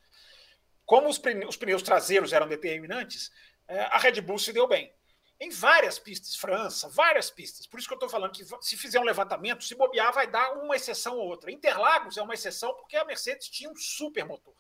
Como 0.86 1.10
os, 1.10 1.22
os 1.50 1.58
pneus 1.58 1.82
traseiros 1.82 2.32
eram 2.32 2.48
determinantes, 2.48 3.30
é, 3.68 3.82
a 3.82 3.98
Red 3.98 4.22
Bull 4.22 4.40
se 4.40 4.54
deu 4.54 4.70
bem 4.70 4.94
em 5.42 5.50
várias 5.50 5.98
pistas, 5.98 6.36
França, 6.36 6.88
várias 6.88 7.32
pistas. 7.32 7.66
Por 7.66 7.80
isso 7.80 7.88
que 7.88 7.94
eu 7.96 7.98
estou 7.98 8.08
falando 8.08 8.32
que 8.32 8.46
se 8.62 8.78
fizer 8.78 9.00
um 9.00 9.04
levantamento, 9.04 9.64
se 9.64 9.74
bobear, 9.74 10.14
vai 10.14 10.28
dar 10.28 10.54
uma 10.54 10.76
exceção 10.76 11.18
ou 11.18 11.28
outra. 11.28 11.52
Interlagos 11.52 12.16
é 12.16 12.22
uma 12.22 12.36
exceção 12.36 12.76
porque 12.76 12.96
a 12.96 13.04
Mercedes 13.04 13.50
tinha 13.50 13.68
um 13.68 13.76
super 13.76 14.24
motor. 14.24 14.54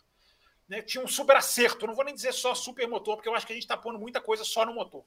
Né? 0.67 0.81
Tinha 0.81 1.03
um 1.03 1.07
super 1.07 1.35
acerto. 1.35 1.85
Não 1.85 1.93
vou 1.93 2.03
nem 2.03 2.15
dizer 2.15 2.33
só 2.33 2.55
super 2.55 2.87
motor, 2.87 3.15
porque 3.15 3.29
eu 3.29 3.35
acho 3.35 3.45
que 3.45 3.53
a 3.53 3.55
gente 3.55 3.63
está 3.63 3.77
pondo 3.77 3.99
muita 3.99 4.19
coisa 4.19 4.43
só 4.43 4.65
no 4.65 4.73
motor. 4.73 5.05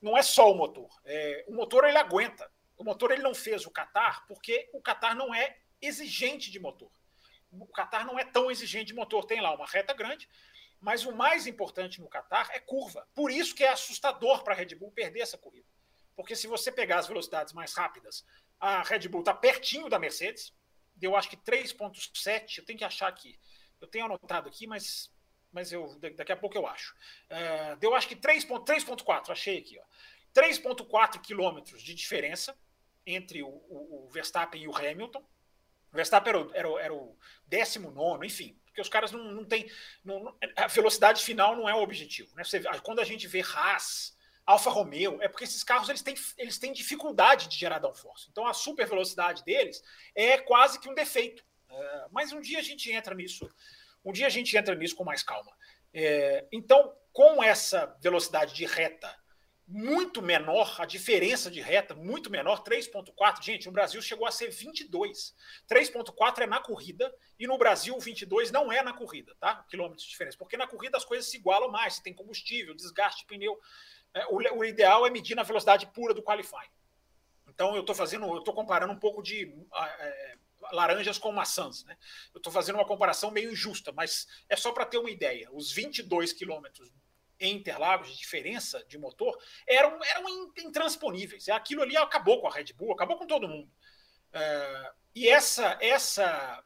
Não 0.00 0.16
é 0.16 0.22
só 0.22 0.50
o 0.50 0.54
motor. 0.54 0.88
É, 1.04 1.44
o 1.46 1.54
motor 1.54 1.84
ele 1.84 1.98
aguenta. 1.98 2.50
O 2.74 2.82
motor 2.82 3.10
ele 3.10 3.22
não 3.22 3.34
fez 3.34 3.66
o 3.66 3.70
Qatar 3.70 4.26
porque 4.26 4.70
o 4.72 4.80
Qatar 4.80 5.14
não 5.14 5.34
é 5.34 5.58
exigente 5.82 6.50
de 6.50 6.58
motor. 6.58 6.90
O 7.52 7.66
Qatar 7.66 8.06
não 8.06 8.18
é 8.18 8.24
tão 8.24 8.50
exigente 8.50 8.86
de 8.86 8.94
motor. 8.94 9.26
Tem 9.26 9.42
lá 9.42 9.54
uma 9.54 9.66
reta 9.66 9.92
grande, 9.92 10.26
mas 10.86 11.04
o 11.04 11.10
mais 11.10 11.48
importante 11.48 12.00
no 12.00 12.08
Qatar 12.08 12.48
é 12.52 12.60
curva. 12.60 13.08
Por 13.12 13.28
isso 13.28 13.56
que 13.56 13.64
é 13.64 13.70
assustador 13.70 14.44
para 14.44 14.54
a 14.54 14.56
Red 14.56 14.76
Bull 14.76 14.92
perder 14.92 15.18
essa 15.18 15.36
corrida. 15.36 15.66
Porque 16.14 16.36
se 16.36 16.46
você 16.46 16.70
pegar 16.70 17.00
as 17.00 17.08
velocidades 17.08 17.52
mais 17.52 17.74
rápidas, 17.74 18.24
a 18.60 18.84
Red 18.84 19.08
Bull 19.08 19.18
está 19.18 19.34
pertinho 19.34 19.88
da 19.88 19.98
Mercedes. 19.98 20.54
Deu 20.94 21.16
acho 21.16 21.28
que 21.28 21.36
3,7. 21.38 22.58
Eu 22.58 22.64
tenho 22.64 22.78
que 22.78 22.84
achar 22.84 23.08
aqui. 23.08 23.36
Eu 23.80 23.88
tenho 23.88 24.04
anotado 24.04 24.48
aqui, 24.48 24.64
mas, 24.64 25.12
mas 25.50 25.72
eu, 25.72 25.98
daqui 26.14 26.30
a 26.30 26.36
pouco 26.36 26.56
eu 26.56 26.68
acho. 26.68 26.94
Uh, 27.32 27.76
deu 27.80 27.92
acho 27.92 28.06
que 28.06 28.14
3,4. 28.14 29.30
Achei 29.30 29.58
aqui. 29.58 29.80
3,4 30.32 31.20
quilômetros 31.20 31.82
de 31.82 31.94
diferença 31.94 32.56
entre 33.04 33.42
o, 33.42 33.48
o, 33.48 34.04
o, 34.04 34.08
Verstappen 34.08 34.62
e 34.62 34.68
o 34.68 34.76
Hamilton. 34.76 35.18
O 35.92 35.96
Verstappen 35.96 36.30
era 36.30 36.40
o, 36.40 36.54
era, 36.54 36.84
era 36.84 36.94
o 36.94 37.18
19, 37.48 38.24
enfim 38.24 38.56
porque 38.76 38.82
os 38.82 38.88
caras 38.90 39.10
não, 39.10 39.24
não 39.32 39.44
têm. 39.44 39.70
Não, 40.04 40.36
a 40.54 40.66
velocidade 40.66 41.24
final 41.24 41.56
não 41.56 41.66
é 41.66 41.74
o 41.74 41.82
objetivo. 41.82 42.36
Né? 42.36 42.44
Você, 42.44 42.62
quando 42.82 43.00
a 43.00 43.04
gente 43.04 43.26
vê 43.26 43.40
Haas, 43.40 44.14
Alfa 44.44 44.68
Romeo, 44.68 45.18
é 45.22 45.28
porque 45.28 45.44
esses 45.44 45.64
carros 45.64 45.88
eles 45.88 46.02
têm, 46.02 46.14
eles 46.36 46.58
têm 46.58 46.74
dificuldade 46.74 47.48
de 47.48 47.56
gerar 47.56 47.78
downforce. 47.78 48.28
Então 48.30 48.46
a 48.46 48.52
super 48.52 48.86
velocidade 48.86 49.42
deles 49.44 49.82
é 50.14 50.36
quase 50.36 50.78
que 50.78 50.90
um 50.90 50.94
defeito. 50.94 51.42
É, 51.70 52.06
mas 52.12 52.32
um 52.32 52.40
dia 52.40 52.58
a 52.58 52.62
gente 52.62 52.92
entra 52.92 53.14
nisso. 53.14 53.50
Um 54.04 54.12
dia 54.12 54.26
a 54.26 54.30
gente 54.30 54.54
entra 54.54 54.74
nisso 54.74 54.94
com 54.94 55.04
mais 55.04 55.22
calma. 55.22 55.56
É, 55.94 56.46
então, 56.52 56.94
com 57.14 57.42
essa 57.42 57.96
velocidade 58.02 58.54
de 58.54 58.66
reta 58.66 59.12
muito 59.66 60.22
menor, 60.22 60.76
a 60.78 60.86
diferença 60.86 61.50
de 61.50 61.60
reta 61.60 61.92
muito 61.92 62.30
menor, 62.30 62.62
3.4. 62.62 63.42
Gente, 63.42 63.66
no 63.66 63.72
Brasil 63.72 64.00
chegou 64.00 64.26
a 64.26 64.30
ser 64.30 64.48
22. 64.48 65.34
3.4 65.68 66.42
é 66.42 66.46
na 66.46 66.60
corrida 66.60 67.12
e 67.38 67.46
no 67.46 67.58
Brasil 67.58 67.98
22 67.98 68.52
não 68.52 68.70
é 68.70 68.80
na 68.80 68.92
corrida, 68.92 69.34
tá? 69.40 69.64
Quilômetros 69.68 70.04
de 70.04 70.10
diferença, 70.10 70.38
porque 70.38 70.56
na 70.56 70.68
corrida 70.68 70.96
as 70.96 71.04
coisas 71.04 71.28
se 71.28 71.36
igualam 71.36 71.68
mais, 71.68 71.98
tem 71.98 72.14
combustível, 72.14 72.76
desgaste 72.76 73.22
de 73.22 73.26
pneu. 73.26 73.58
É, 74.14 74.26
o, 74.26 74.36
o, 74.36 74.64
ideal 74.64 75.04
é 75.04 75.10
medir 75.10 75.34
na 75.34 75.42
velocidade 75.42 75.86
pura 75.88 76.14
do 76.14 76.22
qualifying. 76.22 76.70
Então 77.48 77.74
eu 77.74 77.80
estou 77.80 77.94
fazendo, 77.94 78.26
eu 78.26 78.38
estou 78.38 78.54
comparando 78.54 78.92
um 78.92 78.98
pouco 78.98 79.20
de 79.20 79.52
é, 79.74 80.38
laranjas 80.70 81.18
com 81.18 81.32
maçãs, 81.32 81.84
né? 81.84 81.96
Eu 82.32 82.38
estou 82.38 82.52
fazendo 82.52 82.76
uma 82.76 82.86
comparação 82.86 83.32
meio 83.32 83.50
injusta, 83.50 83.90
mas 83.90 84.28
é 84.48 84.54
só 84.54 84.70
para 84.70 84.86
ter 84.86 84.98
uma 84.98 85.10
ideia. 85.10 85.48
Os 85.52 85.72
22 85.72 86.32
quilômetros 86.32 86.88
em 87.38 87.56
Interlagos 87.56 88.08
de 88.08 88.16
diferença 88.16 88.84
de 88.86 88.98
motor 88.98 89.36
eram, 89.66 89.98
eram 90.04 90.52
intransponíveis. 90.58 91.48
Aquilo 91.48 91.82
ali 91.82 91.96
acabou 91.96 92.40
com 92.40 92.48
a 92.48 92.52
Red 92.52 92.72
Bull, 92.74 92.92
acabou 92.92 93.16
com 93.16 93.26
todo 93.26 93.48
mundo. 93.48 93.70
Uh, 94.28 94.94
e 95.14 95.28
essa, 95.28 95.78
essa, 95.80 96.64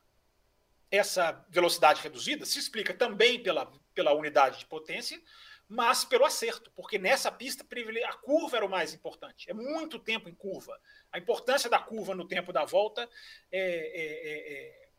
essa 0.90 1.46
velocidade 1.48 2.02
reduzida 2.02 2.44
se 2.44 2.58
explica 2.58 2.92
também 2.92 3.42
pela, 3.42 3.70
pela 3.94 4.12
unidade 4.12 4.58
de 4.58 4.66
potência, 4.66 5.20
mas 5.68 6.04
pelo 6.04 6.24
acerto, 6.24 6.70
porque 6.74 6.98
nessa 6.98 7.30
pista 7.30 7.64
a 7.64 8.12
curva 8.14 8.56
era 8.56 8.66
o 8.66 8.70
mais 8.70 8.92
importante. 8.92 9.48
É 9.48 9.54
muito 9.54 10.00
tempo 10.00 10.28
em 10.28 10.34
curva. 10.34 10.76
A 11.12 11.18
importância 11.18 11.70
da 11.70 11.78
curva 11.78 12.12
no 12.12 12.26
tempo 12.26 12.52
da 12.52 12.64
volta 12.64 13.08
é, 13.52 13.60
é, 13.60 13.62
é, 13.62 14.52
é 14.52 14.90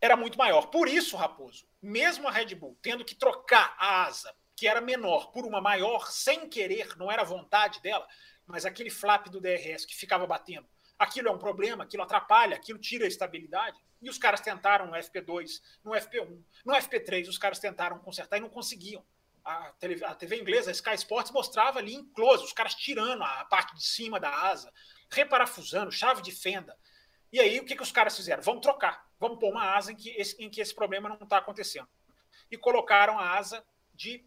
era 0.00 0.16
muito 0.16 0.38
maior. 0.38 0.66
Por 0.66 0.88
isso, 0.88 1.16
Raposo, 1.16 1.68
mesmo 1.82 2.28
a 2.28 2.30
Red 2.30 2.54
Bull 2.54 2.78
tendo 2.80 3.04
que 3.04 3.14
trocar 3.14 3.76
a 3.78 4.04
asa 4.04 4.34
que 4.58 4.66
era 4.66 4.80
menor 4.80 5.30
por 5.30 5.46
uma 5.46 5.60
maior, 5.60 6.10
sem 6.10 6.48
querer, 6.48 6.96
não 6.96 7.08
era 7.12 7.22
vontade 7.22 7.80
dela, 7.80 8.04
mas 8.44 8.66
aquele 8.66 8.90
flap 8.90 9.28
do 9.28 9.40
DRS 9.40 9.86
que 9.86 9.94
ficava 9.94 10.26
batendo. 10.26 10.66
Aquilo 10.98 11.28
é 11.28 11.30
um 11.30 11.38
problema, 11.38 11.84
aquilo 11.84 12.02
atrapalha, 12.02 12.56
aquilo 12.56 12.76
tira 12.76 13.04
a 13.04 13.08
estabilidade. 13.08 13.78
E 14.02 14.10
os 14.10 14.18
caras 14.18 14.40
tentaram 14.40 14.88
no 14.88 14.94
FP2, 14.94 15.62
no 15.84 15.92
FP1, 15.92 16.42
no 16.64 16.74
FP3, 16.74 17.28
os 17.28 17.38
caras 17.38 17.60
tentaram 17.60 18.00
consertar 18.00 18.38
e 18.38 18.40
não 18.40 18.48
conseguiam. 18.48 19.06
A 19.44 19.70
TV, 19.78 20.04
a 20.04 20.14
TV 20.16 20.40
inglesa, 20.40 20.70
a 20.70 20.72
Sky 20.72 20.94
Sports, 20.94 21.30
mostrava 21.30 21.78
ali 21.78 21.94
em 21.94 22.04
close, 22.06 22.42
os 22.42 22.52
caras 22.52 22.74
tirando 22.74 23.22
a 23.22 23.44
parte 23.44 23.76
de 23.76 23.84
cima 23.84 24.18
da 24.18 24.48
asa, 24.48 24.72
reparafusando, 25.08 25.92
chave 25.92 26.20
de 26.20 26.32
fenda. 26.32 26.76
E 27.32 27.38
aí, 27.38 27.60
o 27.60 27.64
que, 27.64 27.76
que 27.76 27.82
os 27.82 27.92
caras 27.92 28.16
fizeram? 28.16 28.42
Vamos 28.42 28.62
trocar, 28.62 29.08
vamos 29.20 29.38
pôr 29.38 29.52
uma 29.52 29.76
asa 29.76 29.92
em 29.92 29.96
que 29.96 30.10
esse, 30.10 30.42
em 30.42 30.50
que 30.50 30.60
esse 30.60 30.74
problema 30.74 31.08
não 31.08 31.18
está 31.22 31.38
acontecendo. 31.38 31.88
E 32.50 32.56
colocaram 32.56 33.20
a 33.20 33.36
asa 33.36 33.64
de 33.94 34.26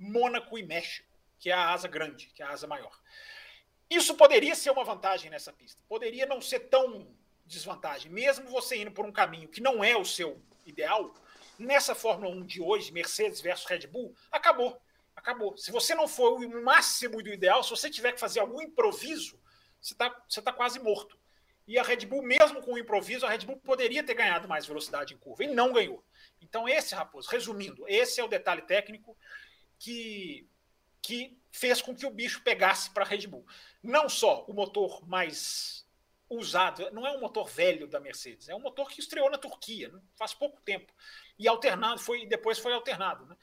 Mônaco 0.00 0.58
e 0.58 0.62
México, 0.62 1.06
que 1.38 1.50
é 1.50 1.52
a 1.52 1.70
asa 1.70 1.86
grande, 1.86 2.28
que 2.34 2.42
é 2.42 2.46
a 2.46 2.50
asa 2.50 2.66
maior. 2.66 2.98
Isso 3.88 4.14
poderia 4.14 4.54
ser 4.54 4.70
uma 4.70 4.82
vantagem 4.82 5.30
nessa 5.30 5.52
pista. 5.52 5.82
Poderia 5.86 6.24
não 6.24 6.40
ser 6.40 6.60
tão 6.60 7.14
desvantagem. 7.44 8.10
Mesmo 8.10 8.48
você 8.48 8.76
indo 8.76 8.92
por 8.92 9.04
um 9.04 9.12
caminho 9.12 9.48
que 9.48 9.60
não 9.60 9.84
é 9.84 9.96
o 9.96 10.04
seu 10.04 10.40
ideal, 10.64 11.12
nessa 11.58 11.94
Fórmula 11.94 12.34
1 12.34 12.46
de 12.46 12.62
hoje, 12.62 12.92
Mercedes 12.92 13.40
versus 13.40 13.66
Red 13.66 13.86
Bull, 13.88 14.14
acabou. 14.32 14.80
Acabou. 15.14 15.56
Se 15.58 15.70
você 15.70 15.94
não 15.94 16.08
for 16.08 16.40
o 16.40 16.62
máximo 16.62 17.22
do 17.22 17.28
ideal, 17.28 17.62
se 17.62 17.70
você 17.70 17.90
tiver 17.90 18.12
que 18.12 18.20
fazer 18.20 18.40
algum 18.40 18.62
improviso, 18.62 19.38
você 19.80 19.92
está 19.92 20.24
você 20.26 20.40
tá 20.40 20.52
quase 20.52 20.78
morto. 20.80 21.18
E 21.66 21.78
a 21.78 21.82
Red 21.82 22.06
Bull, 22.06 22.22
mesmo 22.22 22.62
com 22.62 22.72
o 22.72 22.78
improviso, 22.78 23.26
a 23.26 23.28
Red 23.28 23.44
Bull 23.44 23.58
poderia 23.58 24.02
ter 24.02 24.14
ganhado 24.14 24.48
mais 24.48 24.66
velocidade 24.66 25.14
em 25.14 25.18
curva 25.18 25.44
e 25.44 25.48
não 25.48 25.72
ganhou. 25.72 26.02
Então, 26.40 26.68
esse, 26.68 26.94
Raposo, 26.94 27.28
resumindo, 27.28 27.84
esse 27.86 28.20
é 28.20 28.24
o 28.24 28.28
detalhe 28.28 28.62
técnico 28.62 29.16
que, 29.80 30.46
que 31.02 31.36
fez 31.50 31.82
com 31.82 31.96
que 31.96 32.06
o 32.06 32.10
bicho 32.10 32.42
pegasse 32.42 32.90
para 32.90 33.02
a 33.02 33.06
Red 33.06 33.26
Bull. 33.26 33.44
Não 33.82 34.08
só 34.08 34.44
o 34.46 34.52
motor 34.52 35.04
mais 35.08 35.84
usado, 36.28 36.88
não 36.92 37.04
é 37.04 37.10
um 37.10 37.20
motor 37.20 37.48
velho 37.48 37.88
da 37.88 37.98
Mercedes, 37.98 38.48
é 38.48 38.54
um 38.54 38.60
motor 38.60 38.88
que 38.88 39.00
estreou 39.00 39.28
na 39.28 39.38
Turquia, 39.38 39.88
né? 39.88 40.00
faz 40.14 40.32
pouco 40.32 40.60
tempo. 40.60 40.94
E 41.36 41.48
alternado, 41.48 41.98
foi, 41.98 42.24
depois 42.26 42.58
foi 42.58 42.72
alternado. 42.72 43.26
Né? 43.26 43.36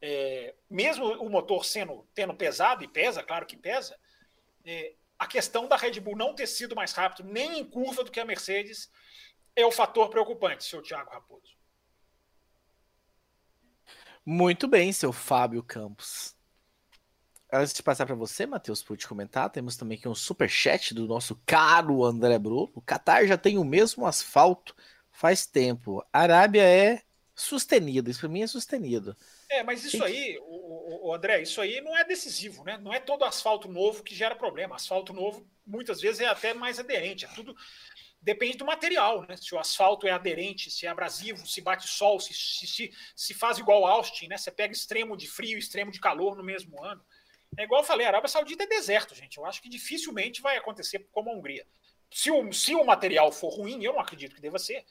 É, 0.00 0.54
mesmo 0.70 1.04
o 1.20 1.28
motor 1.28 1.64
sendo 1.64 2.06
tendo 2.14 2.34
pesado, 2.34 2.84
e 2.84 2.88
pesa, 2.88 3.24
claro 3.24 3.46
que 3.46 3.56
pesa, 3.56 3.98
é, 4.64 4.94
a 5.18 5.26
questão 5.26 5.66
da 5.66 5.76
Red 5.76 5.98
Bull 5.98 6.16
não 6.16 6.34
ter 6.34 6.46
sido 6.46 6.76
mais 6.76 6.92
rápido, 6.92 7.26
nem 7.26 7.58
em 7.58 7.64
curva 7.64 8.04
do 8.04 8.10
que 8.12 8.20
a 8.20 8.24
Mercedes, 8.24 8.88
é 9.56 9.64
o 9.64 9.72
fator 9.72 10.08
preocupante, 10.08 10.62
seu 10.62 10.80
Thiago 10.80 11.10
Raposo. 11.10 11.57
Muito 14.30 14.68
bem, 14.68 14.92
seu 14.92 15.10
Fábio 15.10 15.62
Campos. 15.62 16.36
Antes 17.50 17.72
de 17.72 17.82
passar 17.82 18.04
para 18.04 18.14
você, 18.14 18.44
Matheus, 18.44 18.82
pude 18.82 19.08
comentar, 19.08 19.48
temos 19.48 19.74
também 19.74 19.96
aqui 19.96 20.06
um 20.06 20.14
super 20.14 20.50
chat 20.50 20.92
do 20.92 21.06
nosso 21.06 21.40
caro 21.46 22.04
André 22.04 22.38
Bruno. 22.38 22.70
O 22.74 22.82
Qatar 22.82 23.26
já 23.26 23.38
tem 23.38 23.56
o 23.56 23.64
mesmo 23.64 24.04
asfalto 24.04 24.76
faz 25.10 25.46
tempo. 25.46 26.06
A 26.12 26.20
Arábia 26.20 26.60
é 26.60 27.00
sustenido, 27.34 28.10
isso 28.10 28.20
para 28.20 28.28
mim 28.28 28.42
é 28.42 28.46
sustenido. 28.46 29.16
É, 29.48 29.62
mas 29.62 29.82
isso 29.82 30.04
aí, 30.04 30.38
o, 30.42 31.08
o, 31.08 31.14
André, 31.14 31.40
isso 31.40 31.62
aí 31.62 31.80
não 31.80 31.96
é 31.96 32.04
decisivo, 32.04 32.64
né? 32.64 32.76
Não 32.76 32.92
é 32.92 33.00
todo 33.00 33.24
asfalto 33.24 33.66
novo 33.66 34.02
que 34.02 34.14
gera 34.14 34.36
problema. 34.36 34.76
Asfalto 34.76 35.14
novo 35.14 35.48
muitas 35.66 36.02
vezes 36.02 36.20
é 36.20 36.26
até 36.26 36.52
mais 36.52 36.78
aderente. 36.78 37.24
É 37.24 37.28
tudo 37.28 37.56
depende 38.28 38.58
do 38.58 38.66
material, 38.66 39.26
né? 39.26 39.38
Se 39.38 39.54
o 39.54 39.58
asfalto 39.58 40.06
é 40.06 40.10
aderente, 40.10 40.70
se 40.70 40.84
é 40.84 40.90
abrasivo, 40.90 41.46
se 41.46 41.62
bate 41.62 41.88
sol, 41.88 42.20
se, 42.20 42.34
se, 42.34 42.92
se, 43.16 43.34
faz 43.34 43.56
igual 43.56 43.86
Austin, 43.86 44.28
né? 44.28 44.36
Você 44.36 44.50
pega 44.50 44.70
extremo 44.70 45.16
de 45.16 45.26
frio, 45.26 45.56
extremo 45.56 45.90
de 45.90 45.98
calor 45.98 46.36
no 46.36 46.44
mesmo 46.44 46.84
ano. 46.84 47.02
É 47.56 47.62
igual 47.64 47.80
eu 47.80 47.86
falei, 47.86 48.04
a 48.04 48.10
Arábia 48.10 48.28
Saudita 48.28 48.64
é 48.64 48.66
deserto, 48.66 49.14
gente. 49.14 49.38
Eu 49.38 49.46
acho 49.46 49.62
que 49.62 49.68
dificilmente 49.70 50.42
vai 50.42 50.58
acontecer 50.58 51.08
como 51.10 51.30
a 51.30 51.32
Hungria. 51.32 51.66
Se 52.10 52.30
o, 52.30 52.52
se 52.52 52.74
o 52.74 52.84
material 52.84 53.32
for 53.32 53.48
ruim, 53.48 53.82
eu 53.82 53.94
não 53.94 54.00
acredito 54.00 54.34
que 54.34 54.42
deva 54.42 54.58
ser, 54.58 54.84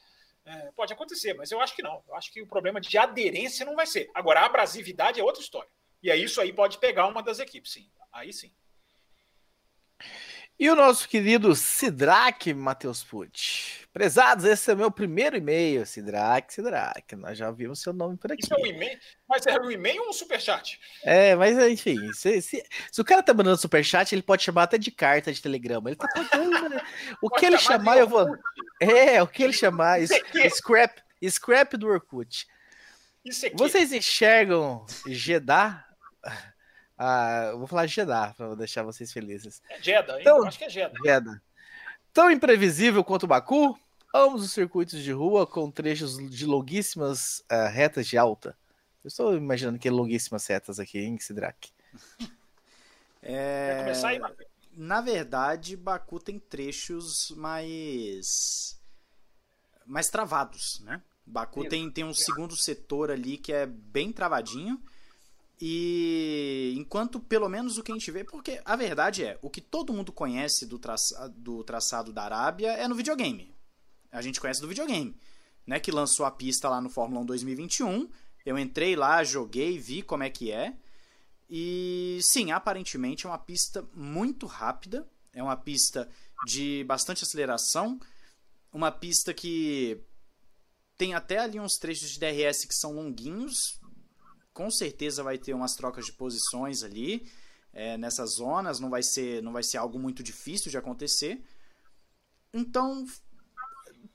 é, 0.43 0.71
pode 0.71 0.91
acontecer, 0.91 1.35
mas 1.35 1.51
eu 1.51 1.61
acho 1.61 1.75
que 1.75 1.83
não. 1.83 2.03
Eu 2.07 2.15
acho 2.15 2.33
que 2.33 2.41
o 2.41 2.47
problema 2.47 2.81
de 2.81 2.97
aderência 2.97 3.67
não 3.67 3.75
vai 3.75 3.85
ser. 3.85 4.09
Agora, 4.15 4.39
a 4.39 4.45
abrasividade 4.47 5.19
é 5.19 5.23
outra 5.23 5.43
história. 5.43 5.69
E 6.01 6.09
aí 6.09 6.23
isso 6.23 6.41
aí 6.41 6.51
pode 6.51 6.79
pegar 6.79 7.05
uma 7.05 7.21
das 7.21 7.37
equipes, 7.37 7.71
sim. 7.71 7.87
Aí 8.11 8.33
sim. 8.33 8.51
E 10.59 10.71
o 10.71 10.75
nosso 10.75 11.07
querido 11.07 11.53
Sidraque 11.55 12.51
Matheus 12.51 13.03
Pucci. 13.03 13.85
Prezados, 13.93 14.43
esse 14.43 14.71
é 14.71 14.73
o 14.73 14.77
meu 14.77 14.89
primeiro 14.89 15.37
e-mail, 15.37 15.85
Sidraque, 15.85 16.51
Sidraque. 16.51 17.15
Nós 17.15 17.37
já 17.37 17.51
vimos 17.51 17.79
seu 17.79 17.93
nome 17.93 18.17
por 18.17 18.31
aqui. 18.31 18.41
Isso 18.43 18.53
é 18.55 18.57
um 18.57 18.65
e-mail? 18.65 18.99
Mas 19.29 19.45
é 19.45 19.59
um 19.59 19.69
e-mail 19.69 20.01
ou 20.01 20.09
um 20.09 20.13
superchat? 20.13 20.79
É, 21.03 21.35
mas 21.35 21.55
enfim, 21.59 22.11
se, 22.11 22.41
se, 22.41 22.65
se, 22.91 23.01
o 23.01 23.05
cara 23.05 23.21
tá 23.21 23.35
mandando 23.35 23.57
superchat, 23.57 24.15
ele 24.15 24.23
pode 24.23 24.41
chamar 24.41 24.63
até 24.63 24.79
de 24.79 24.89
carta 24.89 25.31
de 25.31 25.39
telegrama. 25.39 25.89
Ele 25.89 25.95
tá 25.95 26.07
falando, 26.27 26.69
né? 26.69 26.81
O 27.21 27.29
que 27.29 27.45
ele 27.45 27.59
chamar, 27.59 27.99
eu 27.99 28.07
vou. 28.07 28.27
É, 28.81 29.21
o 29.21 29.27
que 29.27 29.43
ele 29.43 29.53
chamar. 29.53 29.99
scrap, 30.49 31.03
scrap 31.29 31.77
do 31.77 31.87
Orkut. 31.87 32.47
Vocês 33.53 33.91
enxergam 33.93 34.87
Jeddah? 35.07 35.85
Ah, 36.97 37.51
vou 37.55 37.67
falar 37.67 37.85
Jeddah 37.85 38.33
para 38.33 38.55
deixar 38.55 38.81
vocês 38.81 39.11
felizes. 39.11 39.61
É 39.69 39.81
Jeddah, 39.81 40.19
então, 40.19 40.43
acho 40.45 40.57
que 40.57 40.65
é 40.65 40.69
Jeddah. 40.69 40.99
Jeddah. 41.03 41.41
Tão 42.11 42.31
imprevisível 42.31 43.03
quanto 43.03 43.23
o 43.23 43.27
Baku, 43.27 43.77
ambos 44.13 44.43
os 44.43 44.51
circuitos 44.51 45.03
de 45.03 45.11
rua 45.11 45.45
com 45.45 45.69
trechos 45.69 46.17
de 46.17 46.45
longuíssimas 46.45 47.43
uh, 47.51 47.69
retas 47.71 48.07
de 48.07 48.17
alta. 48.17 48.57
Eu 49.03 49.09
estou 49.09 49.37
imaginando 49.37 49.77
que 49.77 49.87
é 49.87 49.91
longuíssimas 49.91 50.47
retas 50.47 50.79
aqui, 50.79 50.99
hein, 50.99 51.17
Sidrak? 51.19 51.69
É... 53.19 53.79
começar 53.79 54.09
aí, 54.09 54.21
Na 54.71 55.01
verdade, 55.01 55.75
Baku 55.75 56.19
tem 56.19 56.39
trechos 56.39 57.31
mais 57.31 58.79
mais 59.85 60.07
travados, 60.07 60.79
né? 60.81 61.01
Baku 61.25 61.67
tem, 61.67 61.91
tem 61.91 62.05
um 62.05 62.13
segundo 62.13 62.55
setor 62.55 63.11
ali 63.11 63.37
que 63.37 63.51
é 63.51 63.65
bem 63.65 64.13
travadinho 64.13 64.81
e 65.59 66.75
enquanto 66.77 67.19
pelo 67.19 67.49
menos 67.49 67.77
o 67.77 67.83
que 67.83 67.91
a 67.91 67.95
gente 67.95 68.11
vê, 68.11 68.23
porque 68.23 68.61
a 68.63 68.75
verdade 68.75 69.23
é, 69.23 69.39
o 69.41 69.49
que 69.49 69.59
todo 69.59 69.93
mundo 69.93 70.11
conhece 70.11 70.65
do, 70.65 70.77
traça, 70.77 71.27
do 71.29 71.63
traçado 71.63 72.13
da 72.13 72.23
Arábia 72.23 72.73
é 72.73 72.87
no 72.87 72.95
videogame. 72.95 73.55
A 74.11 74.21
gente 74.21 74.39
conhece 74.39 74.61
do 74.61 74.67
videogame, 74.67 75.15
né? 75.65 75.79
Que 75.79 75.91
lançou 75.91 76.25
a 76.25 76.31
pista 76.31 76.69
lá 76.69 76.79
no 76.79 76.89
Fórmula 76.89 77.21
1 77.21 77.25
2021. 77.25 78.09
Eu 78.45 78.57
entrei 78.57 78.95
lá, 78.95 79.23
joguei, 79.23 79.77
vi 79.79 80.01
como 80.01 80.23
é 80.23 80.29
que 80.29 80.51
é. 80.51 80.75
E 81.49 82.19
sim, 82.21 82.51
aparentemente 82.51 83.25
é 83.25 83.29
uma 83.29 83.37
pista 83.37 83.87
muito 83.93 84.45
rápida, 84.45 85.07
é 85.33 85.41
uma 85.41 85.57
pista 85.57 86.07
de 86.45 86.83
bastante 86.83 87.23
aceleração, 87.23 87.99
uma 88.71 88.91
pista 88.91 89.33
que 89.33 90.03
tem 90.97 91.13
até 91.13 91.39
ali 91.39 91.59
uns 91.59 91.77
trechos 91.77 92.11
de 92.11 92.19
DRS 92.19 92.65
que 92.65 92.75
são 92.75 92.93
longuinhos, 92.93 93.79
com 94.57 94.71
certeza 94.71 95.21
vai 95.21 95.37
ter 95.37 95.53
umas 95.53 95.75
trocas 95.75 96.03
de 96.03 96.13
posições 96.13 96.81
ali 96.81 97.29
é, 97.71 97.95
nessas 97.95 98.37
zonas, 98.37 98.79
não 98.79 98.89
vai 98.89 99.03
ser 99.03 99.43
não 99.43 99.53
vai 99.53 99.61
ser 99.61 99.77
algo 99.77 99.99
muito 99.99 100.23
difícil 100.23 100.71
de 100.71 100.77
acontecer. 100.79 101.45
Então 102.51 103.05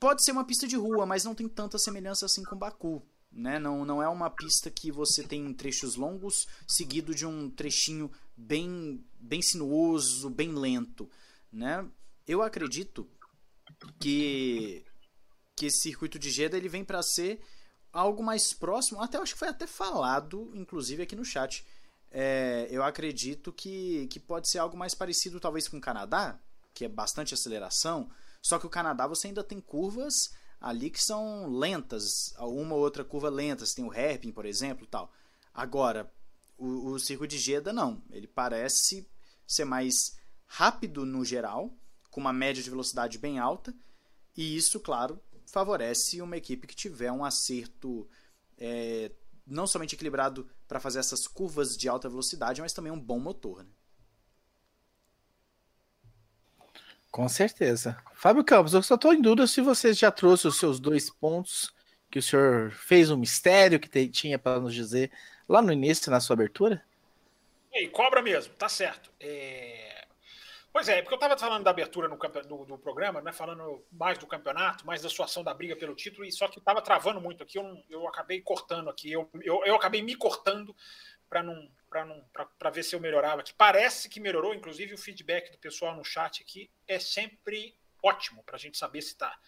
pode 0.00 0.24
ser 0.24 0.32
uma 0.32 0.44
pista 0.44 0.66
de 0.66 0.74
rua, 0.74 1.06
mas 1.06 1.22
não 1.22 1.32
tem 1.32 1.48
tanta 1.48 1.78
semelhança 1.78 2.26
assim 2.26 2.42
com 2.42 2.56
Baku. 2.56 3.00
Né? 3.30 3.60
Não, 3.60 3.84
não 3.84 4.02
é 4.02 4.08
uma 4.08 4.28
pista 4.28 4.68
que 4.68 4.90
você 4.90 5.22
tem 5.22 5.54
trechos 5.54 5.94
longos 5.94 6.48
seguido 6.66 7.14
de 7.14 7.24
um 7.24 7.48
trechinho 7.48 8.10
bem, 8.36 9.02
bem 9.20 9.40
sinuoso, 9.40 10.28
bem 10.28 10.52
lento. 10.52 11.08
Né? 11.52 11.88
Eu 12.26 12.42
acredito 12.42 13.08
que, 14.00 14.84
que 15.56 15.66
esse 15.66 15.82
circuito 15.82 16.18
de 16.18 16.30
Jeddah 16.30 16.58
ele 16.58 16.68
vem 16.68 16.84
para 16.84 17.00
ser 17.00 17.40
algo 17.92 18.22
mais 18.22 18.52
próximo, 18.52 19.00
até 19.00 19.18
acho 19.18 19.34
que 19.34 19.38
foi 19.38 19.48
até 19.48 19.66
falado, 19.66 20.50
inclusive 20.54 21.02
aqui 21.02 21.14
no 21.14 21.24
chat. 21.24 21.66
É, 22.10 22.66
eu 22.70 22.82
acredito 22.82 23.52
que, 23.52 24.06
que 24.08 24.20
pode 24.20 24.48
ser 24.48 24.58
algo 24.58 24.76
mais 24.76 24.94
parecido, 24.94 25.40
talvez, 25.40 25.68
com 25.68 25.78
o 25.78 25.80
Canadá, 25.80 26.38
que 26.74 26.84
é 26.84 26.88
bastante 26.88 27.34
aceleração. 27.34 28.10
Só 28.40 28.58
que 28.58 28.66
o 28.66 28.70
Canadá 28.70 29.06
você 29.06 29.28
ainda 29.28 29.44
tem 29.44 29.60
curvas 29.60 30.32
ali 30.60 30.90
que 30.90 31.02
são 31.02 31.48
lentas, 31.50 32.34
uma 32.38 32.74
ou 32.74 32.80
outra 32.80 33.04
curva 33.04 33.28
lenta. 33.28 33.66
Você 33.66 33.76
tem 33.76 33.84
o 33.84 33.92
hairpin, 33.92 34.30
por 34.30 34.46
exemplo, 34.46 34.86
tal. 34.86 35.12
Agora, 35.52 36.10
o, 36.56 36.92
o 36.92 37.26
de 37.26 37.38
Jeddah 37.38 37.72
não. 37.72 38.02
Ele 38.10 38.26
parece 38.26 39.08
ser 39.46 39.64
mais 39.64 40.16
rápido 40.46 41.04
no 41.04 41.24
geral, 41.24 41.74
com 42.10 42.20
uma 42.20 42.32
média 42.32 42.62
de 42.62 42.70
velocidade 42.70 43.18
bem 43.18 43.38
alta. 43.38 43.74
E 44.36 44.56
isso, 44.56 44.80
claro, 44.80 45.20
favorece 45.52 46.22
uma 46.22 46.38
equipe 46.38 46.66
que 46.66 46.74
tiver 46.74 47.12
um 47.12 47.22
acerto 47.22 48.08
é, 48.56 49.12
não 49.46 49.66
somente 49.66 49.94
equilibrado 49.94 50.48
para 50.66 50.80
fazer 50.80 50.98
essas 50.98 51.28
curvas 51.28 51.76
de 51.76 51.90
alta 51.90 52.08
velocidade, 52.08 52.62
mas 52.62 52.72
também 52.72 52.90
um 52.90 52.98
bom 52.98 53.18
motor. 53.18 53.62
Né? 53.62 53.70
Com 57.10 57.28
certeza. 57.28 57.98
Fábio 58.14 58.42
Campos, 58.42 58.72
eu 58.72 58.82
só 58.82 58.94
estou 58.94 59.12
em 59.12 59.20
dúvida 59.20 59.46
se 59.46 59.60
você 59.60 59.92
já 59.92 60.10
trouxe 60.10 60.48
os 60.48 60.58
seus 60.58 60.80
dois 60.80 61.10
pontos 61.10 61.70
que 62.10 62.18
o 62.18 62.22
senhor 62.22 62.70
fez 62.70 63.10
um 63.10 63.16
mistério 63.18 63.78
que 63.78 63.88
te, 63.88 64.08
tinha 64.08 64.38
para 64.38 64.58
nos 64.58 64.74
dizer 64.74 65.10
lá 65.46 65.60
no 65.60 65.70
início, 65.70 66.10
na 66.10 66.20
sua 66.20 66.32
abertura. 66.32 66.82
E 67.74 67.88
cobra 67.88 68.22
mesmo, 68.22 68.54
tá 68.54 68.70
certo. 68.70 69.10
É... 69.20 70.01
Pois 70.72 70.88
é, 70.88 71.02
porque 71.02 71.14
eu 71.14 71.16
estava 71.16 71.36
falando 71.36 71.64
da 71.64 71.70
abertura 71.70 72.08
no, 72.08 72.16
do, 72.16 72.64
do, 72.64 72.78
programa, 72.78 73.20
né, 73.20 73.30
falando 73.30 73.84
mais 73.92 74.16
do 74.16 74.26
campeonato, 74.26 74.86
mais 74.86 75.02
da 75.02 75.08
situação 75.10 75.44
da 75.44 75.52
briga 75.52 75.76
pelo 75.76 75.94
título, 75.94 76.24
e 76.24 76.32
só 76.32 76.48
que 76.48 76.58
estava 76.58 76.80
travando 76.80 77.20
muito 77.20 77.42
aqui, 77.42 77.58
eu, 77.58 77.84
eu 77.90 78.08
acabei 78.08 78.40
cortando 78.40 78.88
aqui, 78.88 79.12
eu, 79.12 79.28
eu, 79.42 79.62
eu 79.66 79.74
acabei 79.74 80.00
me 80.00 80.14
cortando 80.16 80.74
para 81.28 81.42
não 81.42 81.68
para 82.58 82.70
ver 82.70 82.82
se 82.82 82.96
eu 82.96 83.00
melhorava 83.00 83.42
aqui. 83.42 83.52
Parece 83.52 84.08
que 84.08 84.18
melhorou, 84.18 84.54
inclusive 84.54 84.94
o 84.94 84.98
feedback 84.98 85.52
do 85.52 85.58
pessoal 85.58 85.94
no 85.94 86.02
chat 86.02 86.42
aqui 86.42 86.70
é 86.88 86.98
sempre 86.98 87.76
ótimo 88.02 88.42
para 88.42 88.56
a 88.56 88.58
gente 88.58 88.78
saber 88.78 89.02
se 89.02 89.08
está 89.08 89.38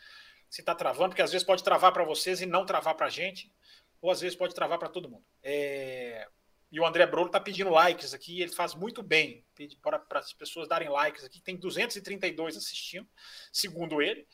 se 0.51 0.62
tá 0.62 0.75
travando, 0.75 1.09
porque 1.11 1.22
às 1.22 1.33
vezes 1.33 1.45
pode 1.45 1.64
travar 1.64 1.91
para 1.91 2.05
vocês 2.05 2.41
e 2.41 2.47
não 2.47 2.64
travar 2.64 2.95
para 2.95 3.07
a 3.07 3.11
gente, 3.11 3.53
ou 4.01 4.11
às 4.11 4.20
vezes 4.20 4.37
pode 4.37 4.55
travar 4.55 4.79
para 4.79 4.89
todo 4.89 5.09
mundo. 5.09 5.25
É, 5.43 6.29
e 6.75 6.81
o 6.81 6.85
André 6.85 7.07
Brolo 7.07 7.29
está 7.29 7.39
pedindo 7.39 7.70
likes 7.70 8.12
aqui, 8.12 8.43
ele 8.43 8.51
faz 8.51 8.75
muito 8.75 9.01
bem 9.01 9.47
para 9.81 10.18
as 10.18 10.33
pessoas 10.33 10.66
darem 10.66 10.89
likes 10.89 11.22
aqui. 11.22 11.41
Tem 11.41 11.57
232 11.57 12.57
assistindo, 12.57 13.07
segundo 13.53 14.03
ele, 14.03 14.27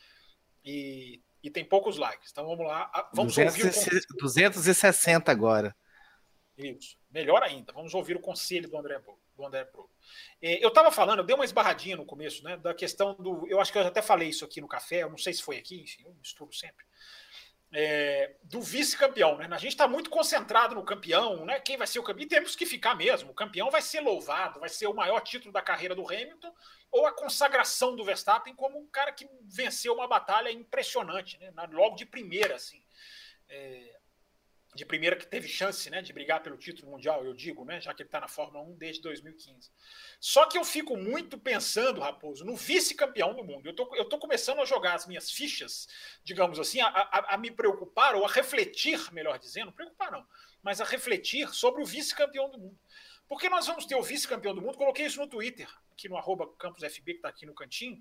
e, 0.65 1.21
e 1.43 1.51
tem 1.51 1.63
poucos 1.63 1.99
likes. 1.99 2.31
Então 2.31 2.47
vamos 2.47 2.67
lá. 2.67 2.91
Ah, 2.95 3.11
vamos 3.13 3.35
200, 3.35 3.55
ouvir 3.55 4.07
o 4.11 4.17
260 4.23 5.31
agora. 5.31 5.77
Isso, 6.57 6.97
melhor 7.11 7.43
ainda. 7.43 7.75
Vamos 7.75 7.93
ouvir 7.93 8.17
o 8.17 8.21
conselho 8.21 8.71
do 8.71 8.79
André 8.79 8.99
Brolo. 8.99 9.21
do 9.37 9.45
André 9.45 9.65
Pro. 9.65 9.91
É, 10.41 10.65
eu 10.65 10.69
estava 10.69 10.91
falando, 10.91 11.19
eu 11.19 11.25
dei 11.27 11.37
uma 11.37 11.45
esbarradinha 11.45 11.97
no 11.97 12.07
começo, 12.07 12.43
né, 12.43 12.57
da 12.57 12.73
questão 12.73 13.15
do. 13.17 13.47
Eu 13.49 13.61
acho 13.61 13.71
que 13.71 13.77
eu 13.77 13.87
até 13.87 14.01
falei 14.01 14.31
isso 14.31 14.47
aqui 14.47 14.63
no 14.63 14.69
café, 14.69 15.03
eu 15.03 15.11
não 15.11 15.19
sei 15.19 15.35
se 15.35 15.43
foi 15.43 15.59
aqui, 15.59 15.83
enfim, 15.83 16.05
eu 16.07 16.15
misturo 16.15 16.55
sempre. 16.55 16.87
É, 17.73 18.35
do 18.43 18.61
vice-campeão, 18.61 19.37
né? 19.37 19.49
A 19.49 19.59
gente 19.59 19.73
está 19.73 19.87
muito 19.87 20.11
concentrado 20.11 20.75
no 20.75 20.83
campeão, 20.83 21.45
né? 21.45 21.61
Quem 21.61 21.77
vai 21.77 21.87
ser 21.87 22.01
o 22.01 22.03
campeão? 22.03 22.25
E 22.25 22.29
temos 22.29 22.57
que 22.57 22.67
ficar 22.67 22.97
mesmo. 22.97 23.31
O 23.31 23.35
campeão 23.35 23.71
vai 23.71 23.81
ser 23.81 24.01
louvado, 24.01 24.59
vai 24.59 24.69
ser 24.69 24.89
o 24.89 24.95
maior 24.95 25.21
título 25.21 25.53
da 25.53 25.63
carreira 25.63 25.95
do 25.95 26.05
Hamilton 26.05 26.53
ou 26.91 27.07
a 27.07 27.13
consagração 27.13 27.95
do 27.95 28.05
Verstappen 28.05 28.55
como 28.57 28.77
um 28.77 28.87
cara 28.89 29.13
que 29.13 29.29
venceu 29.45 29.95
uma 29.95 30.09
batalha 30.09 30.51
impressionante, 30.51 31.39
né? 31.39 31.53
Logo 31.71 31.95
de 31.95 32.05
primeira, 32.05 32.57
assim. 32.57 32.83
É, 33.49 34.00
de 34.75 34.85
primeira 34.85 35.17
que 35.17 35.27
teve 35.27 35.49
chance 35.49 35.91
né, 35.91 36.01
de 36.01 36.13
brigar 36.13 36.43
pelo 36.43 36.57
título 36.57 36.93
mundial, 36.93 37.25
eu 37.25 37.35
digo, 37.35 37.65
né, 37.65 37.81
já 37.81 37.93
que 37.93 38.03
ele 38.03 38.09
está 38.09 38.21
na 38.21 38.29
Fórmula 38.29 38.65
1 38.65 38.77
desde 38.77 39.03
2015. 39.03 39.71
Só 40.21 40.47
que 40.47 40.57
eu 40.57 40.65
fico 40.65 40.97
muito 40.97 41.37
pensando, 41.37 42.01
Raposo, 42.01 42.45
no 42.45 42.55
vice-campeão 42.55 43.35
do 43.35 43.43
mundo. 43.43 43.69
Eu 43.69 43.75
tô, 43.75 43.83
estou 43.93 44.05
tô 44.05 44.19
começando 44.19 44.61
a 44.61 44.65
jogar 44.65 44.95
as 44.95 45.07
minhas 45.07 45.31
fichas, 45.31 45.89
digamos 46.23 46.59
assim, 46.61 46.81
a, 46.81 46.87
a, 46.87 47.35
a, 47.35 47.39
me 47.39 47.51
preocupar 47.51 48.15
ou 48.15 48.25
a 48.25 48.29
refletir, 48.29 49.13
melhor 49.13 49.39
dizendo, 49.39 49.73
preocupar 49.73 50.13
não, 50.13 50.25
mas 50.63 50.81
a 50.81 50.85
refletir 50.85 51.53
sobre 51.53 51.83
o 51.83 51.87
vice-campeão 51.87 52.49
do 52.49 52.59
mundo. 52.59 52.79
Porque 53.29 53.49
nós 53.49 53.67
vamos 53.67 53.87
ter 53.87 53.97
o 53.97 54.03
vice-campeão 54.03 54.55
do 54.55 54.63
mundo, 54.63 54.79
coloquei 54.79 55.07
isso 55.07 55.21
no 55.21 55.27
Twitter, 55.27 55.69
aqui 55.91 56.09
no 56.09 56.17
arroba 56.17 56.49
campusfb, 56.59 57.05
que 57.05 57.11
está 57.13 57.29
aqui 57.29 57.45
no 57.45 57.55
cantinho, 57.55 58.01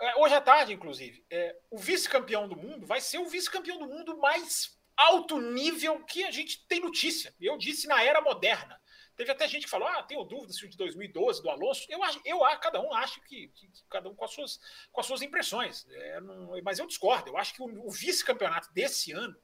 é, 0.00 0.16
hoje 0.16 0.34
à 0.34 0.40
tarde, 0.40 0.72
inclusive. 0.72 1.24
É, 1.30 1.54
o 1.70 1.78
vice-campeão 1.78 2.48
do 2.48 2.56
mundo 2.56 2.86
vai 2.86 3.00
ser 3.00 3.18
o 3.18 3.28
vice-campeão 3.28 3.78
do 3.78 3.86
mundo 3.86 4.16
mais 4.16 4.76
alto 4.96 5.40
nível 5.40 6.04
que 6.04 6.24
a 6.24 6.30
gente 6.30 6.66
tem 6.66 6.80
notícia. 6.80 7.34
Eu 7.40 7.56
disse 7.56 7.86
na 7.86 8.02
era 8.02 8.20
moderna. 8.20 8.80
Teve 9.16 9.30
até 9.30 9.46
gente 9.46 9.64
que 9.64 9.70
falou: 9.70 9.88
ah, 9.88 10.02
tenho 10.02 10.24
dúvidas 10.24 10.56
se 10.56 10.64
o 10.64 10.68
de 10.68 10.76
2012 10.76 11.42
do 11.42 11.50
Alonso. 11.50 11.86
Eu, 11.88 12.00
eu 12.24 12.40
cada 12.58 12.80
um 12.80 12.92
acha 12.94 13.20
que, 13.20 13.48
que, 13.48 13.68
que, 13.68 13.84
cada 13.88 14.08
um 14.08 14.14
com 14.14 14.24
as 14.24 14.32
suas, 14.32 14.60
com 14.90 15.00
as 15.00 15.06
suas 15.06 15.22
impressões. 15.22 15.86
É, 15.90 16.20
não, 16.20 16.60
mas 16.62 16.78
eu 16.78 16.86
discordo. 16.86 17.30
Eu 17.30 17.36
acho 17.36 17.54
que 17.54 17.62
o, 17.62 17.86
o 17.86 17.90
vice-campeonato 17.90 18.72
desse 18.72 19.12
ano, 19.12 19.36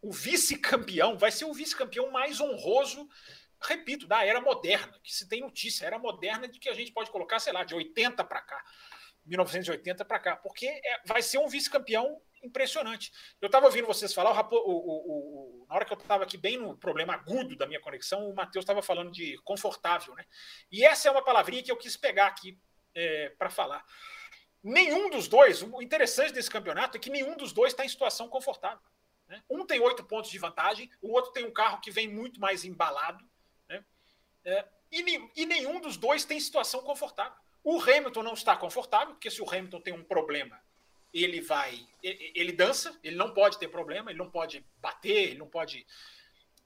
o 0.00 0.12
vice-campeão, 0.12 1.18
vai 1.18 1.30
ser 1.30 1.44
o 1.44 1.52
vice-campeão 1.52 2.10
mais 2.10 2.40
honroso, 2.40 3.08
repito, 3.60 4.06
da 4.06 4.24
era 4.24 4.40
moderna, 4.40 4.98
que 5.02 5.14
se 5.14 5.28
tem 5.28 5.40
notícia. 5.40 5.84
Era 5.84 5.98
moderna 5.98 6.48
de 6.48 6.58
que 6.58 6.68
a 6.68 6.74
gente 6.74 6.92
pode 6.92 7.10
colocar, 7.10 7.38
sei 7.38 7.52
lá, 7.52 7.64
de 7.64 7.74
80 7.74 8.24
para 8.24 8.40
cá. 8.40 8.64
1980 9.26 10.04
para 10.04 10.20
cá, 10.20 10.36
porque 10.36 10.66
é, 10.66 11.02
vai 11.04 11.20
ser 11.20 11.38
um 11.38 11.48
vice-campeão 11.48 12.20
impressionante. 12.46 13.12
Eu 13.40 13.46
estava 13.46 13.66
ouvindo 13.66 13.86
vocês 13.86 14.12
falar, 14.12 14.32
o, 14.50 14.56
o, 14.56 15.62
o, 15.62 15.66
na 15.68 15.74
hora 15.74 15.84
que 15.84 15.92
eu 15.92 15.98
estava 15.98 16.24
aqui 16.24 16.36
bem 16.36 16.56
no 16.56 16.76
problema 16.76 17.14
agudo 17.14 17.56
da 17.56 17.66
minha 17.66 17.80
conexão, 17.80 18.28
o 18.28 18.34
Matheus 18.34 18.62
estava 18.62 18.82
falando 18.82 19.10
de 19.10 19.36
confortável, 19.44 20.14
né? 20.14 20.24
E 20.70 20.84
essa 20.84 21.08
é 21.08 21.10
uma 21.10 21.22
palavrinha 21.22 21.62
que 21.62 21.70
eu 21.70 21.76
quis 21.76 21.96
pegar 21.96 22.26
aqui 22.26 22.58
é, 22.94 23.30
para 23.30 23.50
falar. 23.50 23.84
Nenhum 24.62 25.10
dos 25.10 25.28
dois, 25.28 25.62
o 25.62 25.82
interessante 25.82 26.32
desse 26.32 26.50
campeonato 26.50 26.96
é 26.96 27.00
que 27.00 27.10
nenhum 27.10 27.36
dos 27.36 27.52
dois 27.52 27.72
está 27.72 27.84
em 27.84 27.88
situação 27.88 28.28
confortável. 28.28 28.80
Né? 29.28 29.42
Um 29.50 29.66
tem 29.66 29.80
oito 29.80 30.04
pontos 30.04 30.30
de 30.30 30.38
vantagem, 30.38 30.90
o 31.00 31.12
outro 31.12 31.32
tem 31.32 31.44
um 31.44 31.52
carro 31.52 31.80
que 31.80 31.90
vem 31.90 32.08
muito 32.08 32.40
mais 32.40 32.64
embalado, 32.64 33.24
né? 33.68 33.84
É, 34.44 34.64
e, 34.90 35.30
e 35.36 35.46
nenhum 35.46 35.80
dos 35.80 35.96
dois 35.96 36.24
tem 36.24 36.38
situação 36.40 36.82
confortável. 36.82 37.36
O 37.62 37.80
Hamilton 37.80 38.22
não 38.22 38.34
está 38.34 38.56
confortável, 38.56 39.14
porque 39.14 39.30
se 39.30 39.42
o 39.42 39.50
Hamilton 39.50 39.80
tem 39.80 39.92
um 39.92 40.04
problema, 40.04 40.60
ele 41.24 41.40
vai. 41.40 41.86
Ele 42.02 42.52
dança, 42.52 42.98
ele 43.02 43.16
não 43.16 43.32
pode 43.32 43.58
ter 43.58 43.68
problema, 43.68 44.10
ele 44.10 44.18
não 44.18 44.30
pode 44.30 44.64
bater, 44.78 45.30
ele 45.30 45.38
não 45.38 45.48
pode. 45.48 45.86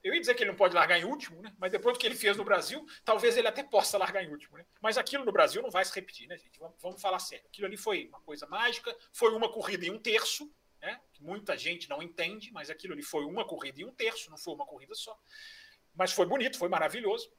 Eu 0.02 0.14
ia 0.14 0.20
dizer 0.20 0.34
que 0.34 0.42
ele 0.42 0.50
não 0.50 0.56
pode 0.56 0.74
largar 0.74 0.98
em 0.98 1.04
último, 1.04 1.42
né? 1.42 1.54
Mas 1.58 1.72
depois 1.72 1.96
do 1.96 2.00
que 2.00 2.06
ele 2.06 2.14
fez 2.14 2.36
no 2.36 2.44
Brasil, 2.44 2.84
talvez 3.04 3.36
ele 3.36 3.46
até 3.46 3.62
possa 3.62 3.98
largar 3.98 4.24
em 4.24 4.30
último, 4.30 4.56
né? 4.56 4.64
Mas 4.80 4.96
aquilo 4.96 5.24
no 5.24 5.32
Brasil 5.32 5.62
não 5.62 5.70
vai 5.70 5.84
se 5.84 5.94
repetir, 5.94 6.26
né, 6.26 6.38
gente? 6.38 6.58
Vamos, 6.58 6.76
vamos 6.80 7.00
falar 7.00 7.18
sério. 7.18 7.44
Aquilo 7.46 7.66
ali 7.66 7.76
foi 7.76 8.06
uma 8.08 8.20
coisa 8.20 8.46
mágica, 8.46 8.96
foi 9.12 9.32
uma 9.34 9.50
corrida 9.52 9.84
em 9.86 9.90
um 9.90 9.98
terço, 9.98 10.50
né? 10.80 11.00
Que 11.12 11.22
muita 11.22 11.56
gente 11.56 11.88
não 11.88 12.02
entende, 12.02 12.50
mas 12.50 12.70
aquilo 12.70 12.94
ali 12.94 13.02
foi 13.02 13.24
uma 13.24 13.44
corrida 13.44 13.80
em 13.82 13.84
um 13.84 13.92
terço, 13.92 14.30
não 14.30 14.38
foi 14.38 14.54
uma 14.54 14.66
corrida 14.66 14.94
só. 14.94 15.16
Mas 15.94 16.12
foi 16.12 16.26
bonito, 16.26 16.58
foi 16.58 16.68
maravilhoso. 16.68 17.30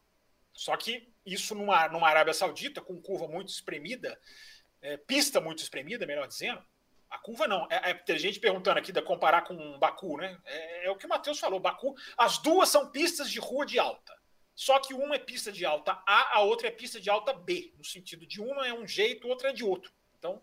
Só 0.54 0.78
que 0.78 1.12
isso 1.26 1.56
numa, 1.56 1.88
numa 1.88 2.08
Arábia 2.08 2.34
Saudita, 2.34 2.82
com 2.82 3.02
curva 3.02 3.28
muito 3.28 3.50
espremida, 3.50 4.20
é, 4.82 4.98
pista 4.98 5.40
muito 5.40 5.64
espremida, 5.64 6.06
melhor 6.06 6.28
dizendo, 6.28 6.64
a 7.12 7.18
curva 7.20 7.46
não. 7.46 7.68
É, 7.70 7.92
é, 7.92 7.94
tem 7.94 8.18
gente 8.18 8.40
perguntando 8.40 8.80
aqui 8.80 8.92
de 8.92 9.02
comparar 9.02 9.42
com 9.42 9.78
Baku, 9.78 10.18
né? 10.18 10.40
É, 10.46 10.86
é 10.86 10.90
o 10.90 10.96
que 10.96 11.06
o 11.06 11.10
Matheus 11.10 11.38
falou. 11.38 11.60
Baku, 11.60 11.94
as 12.18 12.38
duas 12.38 12.70
são 12.70 12.90
pistas 12.90 13.30
de 13.30 13.38
rua 13.38 13.66
de 13.66 13.78
alta. 13.78 14.18
Só 14.56 14.80
que 14.80 14.94
uma 14.94 15.16
é 15.16 15.20
pista 15.20 15.52
de 15.52 15.66
alta 15.66 16.02
A, 16.08 16.38
a 16.38 16.42
outra 16.42 16.70
é 16.70 16.72
pista 16.72 17.02
de 17.02 17.10
alta 17.10 17.34
B. 17.34 17.74
No 17.78 17.84
sentido 17.84 18.26
de 18.26 18.42
uma 18.42 18.66
é 18.66 18.74
um 18.74 18.88
jeito, 18.88 19.28
outra 19.28 19.50
é 19.50 19.54
de 19.54 19.64
outro. 19.64 19.92
Então, 20.18 20.42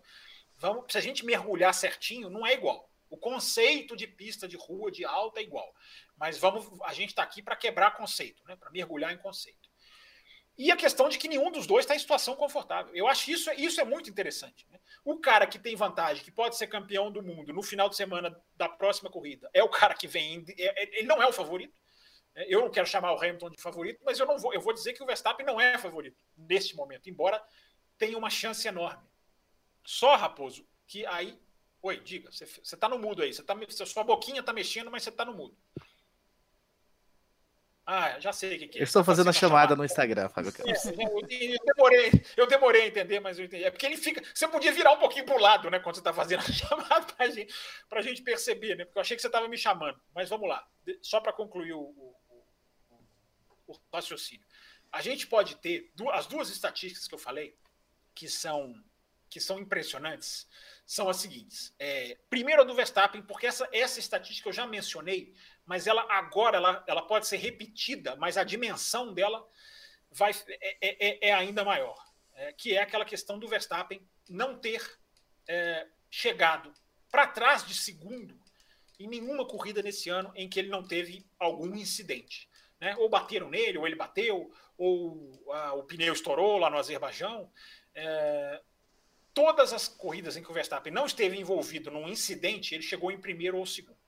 vamos, 0.57 0.85
se 0.91 0.97
a 0.97 1.01
gente 1.01 1.25
mergulhar 1.25 1.73
certinho, 1.73 2.29
não 2.29 2.45
é 2.45 2.53
igual. 2.53 2.87
O 3.09 3.17
conceito 3.17 3.95
de 3.95 4.05
pista 4.05 4.47
de 4.47 4.55
rua 4.55 4.91
de 4.91 5.03
alta 5.03 5.39
é 5.39 5.43
igual. 5.43 5.73
Mas 6.15 6.37
vamos, 6.37 6.67
a 6.83 6.93
gente 6.93 7.09
está 7.09 7.23
aqui 7.23 7.41
para 7.41 7.55
quebrar 7.55 7.97
conceito, 7.97 8.43
né? 8.45 8.55
Para 8.55 8.69
mergulhar 8.69 9.11
em 9.11 9.17
conceito. 9.17 9.58
E 10.59 10.73
a 10.73 10.75
questão 10.75 11.07
de 11.07 11.17
que 11.17 11.29
nenhum 11.29 11.49
dos 11.49 11.65
dois 11.65 11.85
está 11.85 11.95
em 11.95 11.99
situação 11.99 12.35
confortável. 12.35 12.93
Eu 12.93 13.07
acho 13.07 13.31
isso, 13.31 13.49
isso 13.51 13.79
é 13.79 13.85
muito 13.85 14.09
interessante. 14.09 14.67
Né? 14.69 14.77
O 15.05 15.17
cara 15.17 15.47
que 15.47 15.57
tem 15.57 15.73
vantagem, 15.73 16.21
que 16.21 16.29
pode 16.29 16.57
ser 16.57 16.67
campeão 16.67 17.09
do 17.09 17.23
mundo 17.23 17.53
no 17.53 17.63
final 17.63 17.87
de 17.87 17.95
semana 17.95 18.37
da 18.57 18.67
próxima 18.67 19.09
corrida, 19.09 19.49
é 19.53 19.63
o 19.63 19.69
cara 19.69 19.93
que 19.93 20.05
vem. 20.05 20.43
É, 20.57 20.83
é, 20.83 20.99
ele 20.99 21.07
não 21.07 21.23
é 21.23 21.25
o 21.25 21.31
favorito. 21.31 21.79
É, 22.35 22.53
eu 22.53 22.59
não 22.59 22.69
quero 22.69 22.85
chamar 22.85 23.13
o 23.13 23.17
Hamilton 23.17 23.51
de 23.51 23.61
favorito, 23.61 24.01
mas 24.03 24.19
eu 24.19 24.25
não 24.25 24.37
vou. 24.37 24.53
Eu 24.53 24.59
vou 24.59 24.73
dizer 24.73 24.91
que 24.91 25.01
o 25.01 25.05
Verstappen 25.05 25.45
não 25.45 25.61
é 25.61 25.77
favorito 25.77 26.21
neste 26.35 26.75
momento, 26.75 27.09
embora 27.09 27.41
tenha 27.97 28.17
uma 28.17 28.29
chance 28.29 28.67
enorme. 28.67 29.07
Só, 29.85 30.17
Raposo, 30.17 30.67
que 30.85 31.05
aí. 31.05 31.39
Oi, 31.81 32.01
diga, 32.01 32.29
você 32.33 32.43
está 32.43 32.89
no 32.89 32.99
mudo 32.99 33.21
aí. 33.21 33.33
Você 33.33 33.41
tá, 33.41 33.55
sua 33.85 34.03
boquinha 34.03 34.41
está 34.41 34.51
mexendo, 34.51 34.91
mas 34.91 35.03
você 35.03 35.09
está 35.09 35.23
no 35.23 35.33
mudo. 35.33 35.55
Ah, 37.91 38.19
já 38.19 38.31
sei 38.31 38.55
o 38.55 38.59
que, 38.59 38.67
que 38.67 38.77
é. 38.77 38.81
Eu 38.81 38.83
estou 38.83 39.03
fazendo 39.03 39.31
a 39.31 39.33
chamada, 39.33 39.75
no 39.75 39.83
Instagram, 39.83 40.29
Fábio 40.29 40.53
Campos. 40.53 40.85
É, 40.85 40.89
eu, 40.89 41.09
eu, 41.09 41.65
demorei, 41.65 42.11
eu 42.37 42.45
demorei 42.45 42.81
a 42.83 42.87
entender, 42.87 43.19
mas 43.19 43.39
eu 43.39 43.45
entendi. 43.45 43.63
É 43.63 43.71
porque 43.71 43.83
ele 43.83 43.97
fica. 43.97 44.21
Você 44.31 44.47
podia 44.47 44.71
virar 44.71 44.91
um 44.91 44.99
pouquinho 44.99 45.25
para 45.25 45.35
o 45.35 45.39
lado, 45.39 45.71
né? 45.71 45.79
Quando 45.79 45.95
você 45.95 46.01
está 46.01 46.13
fazendo 46.13 46.41
a 46.41 46.43
chamada, 46.53 47.11
para 47.13 47.31
gente, 47.31 47.51
a 47.89 48.01
gente 48.01 48.21
perceber, 48.21 48.75
né? 48.75 48.85
Porque 48.85 48.99
eu 48.99 49.01
achei 49.01 49.15
que 49.15 49.21
você 49.23 49.27
estava 49.27 49.47
me 49.47 49.57
chamando. 49.57 49.99
Mas 50.13 50.29
vamos 50.29 50.47
lá. 50.47 50.67
Só 51.01 51.19
para 51.19 51.33
concluir 51.33 51.73
o, 51.73 51.79
o, 51.79 52.15
o, 53.65 53.73
o 53.73 53.79
raciocínio. 53.91 54.45
A 54.91 55.01
gente 55.01 55.25
pode 55.25 55.55
ter 55.55 55.91
as 56.13 56.27
duas 56.27 56.51
estatísticas 56.51 57.07
que 57.07 57.15
eu 57.15 57.19
falei, 57.19 57.57
que 58.13 58.27
são, 58.27 58.71
que 59.31 59.39
são 59.39 59.57
impressionantes, 59.57 60.47
são 60.85 61.09
as 61.09 61.17
seguintes. 61.17 61.73
É, 61.79 62.19
primeiro 62.29 62.61
a 62.61 62.65
do 62.65 62.75
Verstappen, 62.75 63.23
porque 63.23 63.47
essa, 63.47 63.67
essa 63.71 63.99
estatística 63.99 64.47
eu 64.47 64.53
já 64.53 64.67
mencionei 64.67 65.33
mas 65.69 65.85
ela 65.85 66.03
agora 66.09 66.57
ela, 66.57 66.83
ela 66.87 67.03
pode 67.03 67.27
ser 67.27 67.37
repetida, 67.37 68.15
mas 68.15 68.37
a 68.37 68.43
dimensão 68.43 69.13
dela 69.13 69.47
vai, 70.09 70.31
é, 70.47 70.77
é, 70.81 71.27
é, 71.27 71.29
é 71.29 71.33
ainda 71.33 71.63
maior, 71.63 71.95
é, 72.33 72.51
que 72.53 72.75
é 72.75 72.81
aquela 72.81 73.05
questão 73.05 73.37
do 73.37 73.47
Verstappen 73.47 74.01
não 74.27 74.57
ter 74.57 74.83
é, 75.47 75.87
chegado 76.09 76.73
para 77.11 77.27
trás 77.27 77.63
de 77.67 77.75
segundo 77.75 78.35
em 78.99 79.07
nenhuma 79.07 79.47
corrida 79.47 79.83
nesse 79.83 80.09
ano 80.09 80.31
em 80.35 80.49
que 80.49 80.57
ele 80.57 80.69
não 80.69 80.87
teve 80.87 81.23
algum 81.37 81.75
incidente. 81.75 82.49
Né? 82.81 82.95
Ou 82.97 83.07
bateram 83.07 83.47
nele, 83.47 83.77
ou 83.77 83.85
ele 83.85 83.95
bateu, 83.95 84.51
ou 84.75 85.31
ah, 85.51 85.73
o 85.75 85.83
pneu 85.83 86.13
estourou 86.13 86.57
lá 86.57 86.71
no 86.71 86.77
Azerbaijão. 86.77 87.51
É, 87.93 88.59
todas 89.35 89.71
as 89.71 89.87
corridas 89.87 90.35
em 90.35 90.41
que 90.41 90.49
o 90.49 90.53
Verstappen 90.53 90.91
não 90.91 91.05
esteve 91.05 91.39
envolvido 91.39 91.91
num 91.91 92.07
incidente, 92.07 92.73
ele 92.73 92.81
chegou 92.81 93.11
em 93.11 93.21
primeiro 93.21 93.57
ou 93.57 93.67
segundo. 93.67 93.98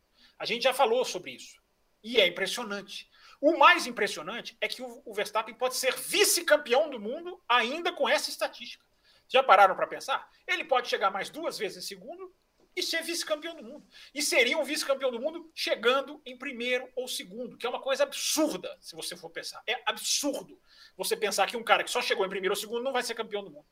A 0.42 0.46
gente 0.46 0.64
já 0.64 0.74
falou 0.74 1.06
sobre 1.06 1.34
isso. 1.34 1.62
E 2.04 2.20
é 2.20 2.26
impressionante. 2.26 3.08
O 3.39 3.60
mais 3.60 3.86
impressionante 3.86 4.58
é 4.60 4.68
que 4.68 4.82
o 4.82 5.14
Verstappen 5.14 5.54
pode 5.54 5.76
ser 5.76 5.96
vice-campeão 5.96 6.89
do 6.89 7.00
mundo 7.00 7.39
ainda 7.48 7.94
com 7.94 8.10
essa 8.10 8.32
estatística. 8.32 8.84
Já 9.28 9.44
pararam 9.44 9.76
para 9.76 9.86
pensar? 9.86 10.28
Ele 10.48 10.64
pode 10.64 10.89
chegar 10.89 11.12
mais 11.12 11.30
duas 11.30 11.60
vezes 11.60 11.84
em 11.84 11.88
segundo 11.88 12.34
e 12.76 12.82
ser 12.82 13.04
vice-campeão 13.04 13.56
do 13.56 13.64
mundo. 13.64 13.86
E 14.16 14.22
seria 14.24 14.58
um 14.58 14.64
vice-campeão 14.64 15.12
do 15.12 15.20
mundo 15.20 15.52
chegando 15.54 16.20
em 16.26 16.36
primeiro 16.36 16.89
ou 16.96 17.08
segundo, 17.08 17.56
que 17.56 17.68
é 17.68 17.70
uma 17.70 17.80
coisa 17.80 18.02
absurda, 18.02 18.76
se 18.82 18.96
você 18.96 19.16
for 19.16 19.30
pensar. 19.30 19.62
É 19.68 19.80
absurdo 19.86 20.60
você 20.98 21.16
pensar 21.16 21.46
que 21.46 21.56
um 21.56 21.64
cara 21.64 21.84
que 21.84 21.92
só 21.92 22.02
chegou 22.02 22.26
em 22.26 22.30
primeiro 22.30 22.54
ou 22.54 22.60
segundo 22.60 22.84
não 22.84 22.92
vai 22.92 23.04
ser 23.04 23.14
campeão 23.14 23.44
do 23.44 23.52
mundo. 23.52 23.68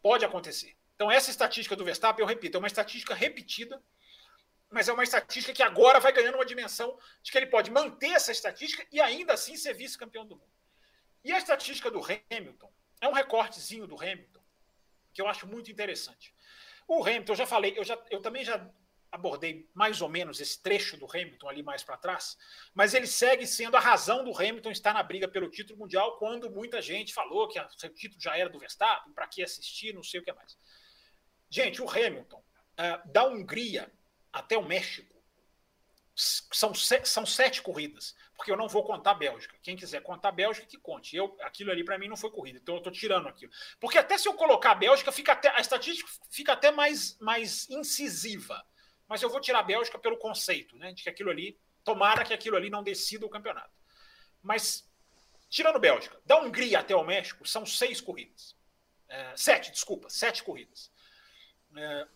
Pode 0.00 0.24
acontecer. 0.24 0.78
Então, 0.94 1.10
essa 1.10 1.30
estatística 1.30 1.76
do 1.76 1.84
Verstappen, 1.84 2.22
eu 2.22 2.26
repito, 2.26 2.56
é 2.56 2.58
uma 2.58 2.66
estatística 2.66 3.14
repetida 3.14 3.82
mas 4.70 4.88
é 4.88 4.92
uma 4.92 5.04
estatística 5.04 5.52
que 5.52 5.62
agora 5.62 6.00
vai 6.00 6.12
ganhando 6.12 6.36
uma 6.36 6.46
dimensão 6.46 6.98
de 7.22 7.30
que 7.30 7.38
ele 7.38 7.46
pode 7.46 7.70
manter 7.70 8.10
essa 8.10 8.32
estatística 8.32 8.86
e 8.90 9.00
ainda 9.00 9.34
assim 9.34 9.56
ser 9.56 9.74
vice-campeão 9.74 10.26
do 10.26 10.36
mundo. 10.36 10.52
E 11.24 11.32
a 11.32 11.38
estatística 11.38 11.90
do 11.90 12.00
Hamilton 12.00 12.72
é 13.00 13.08
um 13.08 13.12
recortezinho 13.12 13.86
do 13.86 13.96
Hamilton 13.96 14.36
que 15.12 15.22
eu 15.22 15.28
acho 15.28 15.46
muito 15.46 15.72
interessante. 15.72 16.34
O 16.86 17.02
Hamilton, 17.02 17.32
eu 17.32 17.36
já 17.36 17.46
falei, 17.46 17.72
eu, 17.76 17.82
já, 17.82 17.98
eu 18.10 18.20
também 18.20 18.44
já 18.44 18.70
abordei 19.10 19.66
mais 19.72 20.02
ou 20.02 20.10
menos 20.10 20.40
esse 20.40 20.62
trecho 20.62 20.98
do 20.98 21.06
Hamilton 21.06 21.48
ali 21.48 21.62
mais 21.62 21.82
para 21.82 21.96
trás, 21.96 22.36
mas 22.74 22.92
ele 22.92 23.06
segue 23.06 23.46
sendo 23.46 23.78
a 23.78 23.80
razão 23.80 24.22
do 24.22 24.36
Hamilton 24.36 24.70
estar 24.70 24.92
na 24.92 25.02
briga 25.02 25.26
pelo 25.26 25.50
título 25.50 25.78
mundial 25.78 26.18
quando 26.18 26.50
muita 26.50 26.82
gente 26.82 27.14
falou 27.14 27.48
que 27.48 27.58
o 27.58 27.94
título 27.94 28.20
já 28.20 28.36
era 28.36 28.50
do 28.50 28.58
Verstappen, 28.58 29.14
para 29.14 29.26
que 29.26 29.42
assistir, 29.42 29.94
não 29.94 30.02
sei 30.02 30.20
o 30.20 30.22
que 30.22 30.32
mais. 30.34 30.58
Gente, 31.48 31.80
o 31.80 31.88
Hamilton, 31.88 32.38
uh, 32.38 33.10
da 33.10 33.26
Hungria 33.26 33.90
até 34.36 34.56
o 34.56 34.64
México, 34.64 35.14
são, 36.14 36.72
são 36.74 37.26
sete 37.26 37.60
corridas, 37.60 38.14
porque 38.36 38.50
eu 38.50 38.56
não 38.56 38.68
vou 38.68 38.84
contar 38.84 39.10
a 39.10 39.14
Bélgica. 39.14 39.56
Quem 39.62 39.76
quiser 39.76 40.02
contar 40.02 40.28
a 40.28 40.32
Bélgica, 40.32 40.66
que 40.66 40.78
conte. 40.78 41.16
Eu, 41.16 41.36
aquilo 41.40 41.70
ali 41.70 41.84
para 41.84 41.98
mim 41.98 42.08
não 42.08 42.16
foi 42.16 42.30
corrida, 42.30 42.58
então 42.58 42.74
eu 42.74 42.78
estou 42.78 42.92
tirando 42.92 43.28
aquilo. 43.28 43.52
Porque 43.80 43.98
até 43.98 44.16
se 44.16 44.28
eu 44.28 44.34
colocar 44.34 44.72
a 44.72 44.74
Bélgica, 44.74 45.12
fica 45.12 45.32
até, 45.32 45.48
a 45.50 45.60
estatística 45.60 46.10
fica 46.30 46.52
até 46.52 46.70
mais, 46.70 47.18
mais 47.18 47.68
incisiva. 47.68 48.64
Mas 49.08 49.22
eu 49.22 49.30
vou 49.30 49.40
tirar 49.40 49.60
a 49.60 49.62
Bélgica 49.62 49.98
pelo 49.98 50.16
conceito, 50.16 50.76
né? 50.76 50.92
De 50.92 51.02
que 51.02 51.08
aquilo 51.08 51.30
ali, 51.30 51.58
tomara 51.84 52.24
que 52.24 52.34
aquilo 52.34 52.56
ali 52.56 52.70
não 52.70 52.82
decida 52.82 53.24
o 53.24 53.30
campeonato. 53.30 53.70
Mas, 54.42 54.88
tirando 55.48 55.78
Bélgica, 55.78 56.20
da 56.24 56.40
Hungria 56.40 56.80
até 56.80 56.94
o 56.94 57.04
México, 57.04 57.46
são 57.46 57.64
seis 57.64 58.00
corridas. 58.00 58.56
É, 59.08 59.36
sete, 59.36 59.70
desculpa, 59.70 60.08
sete 60.10 60.42
corridas. 60.42 60.90
É, 61.76 62.06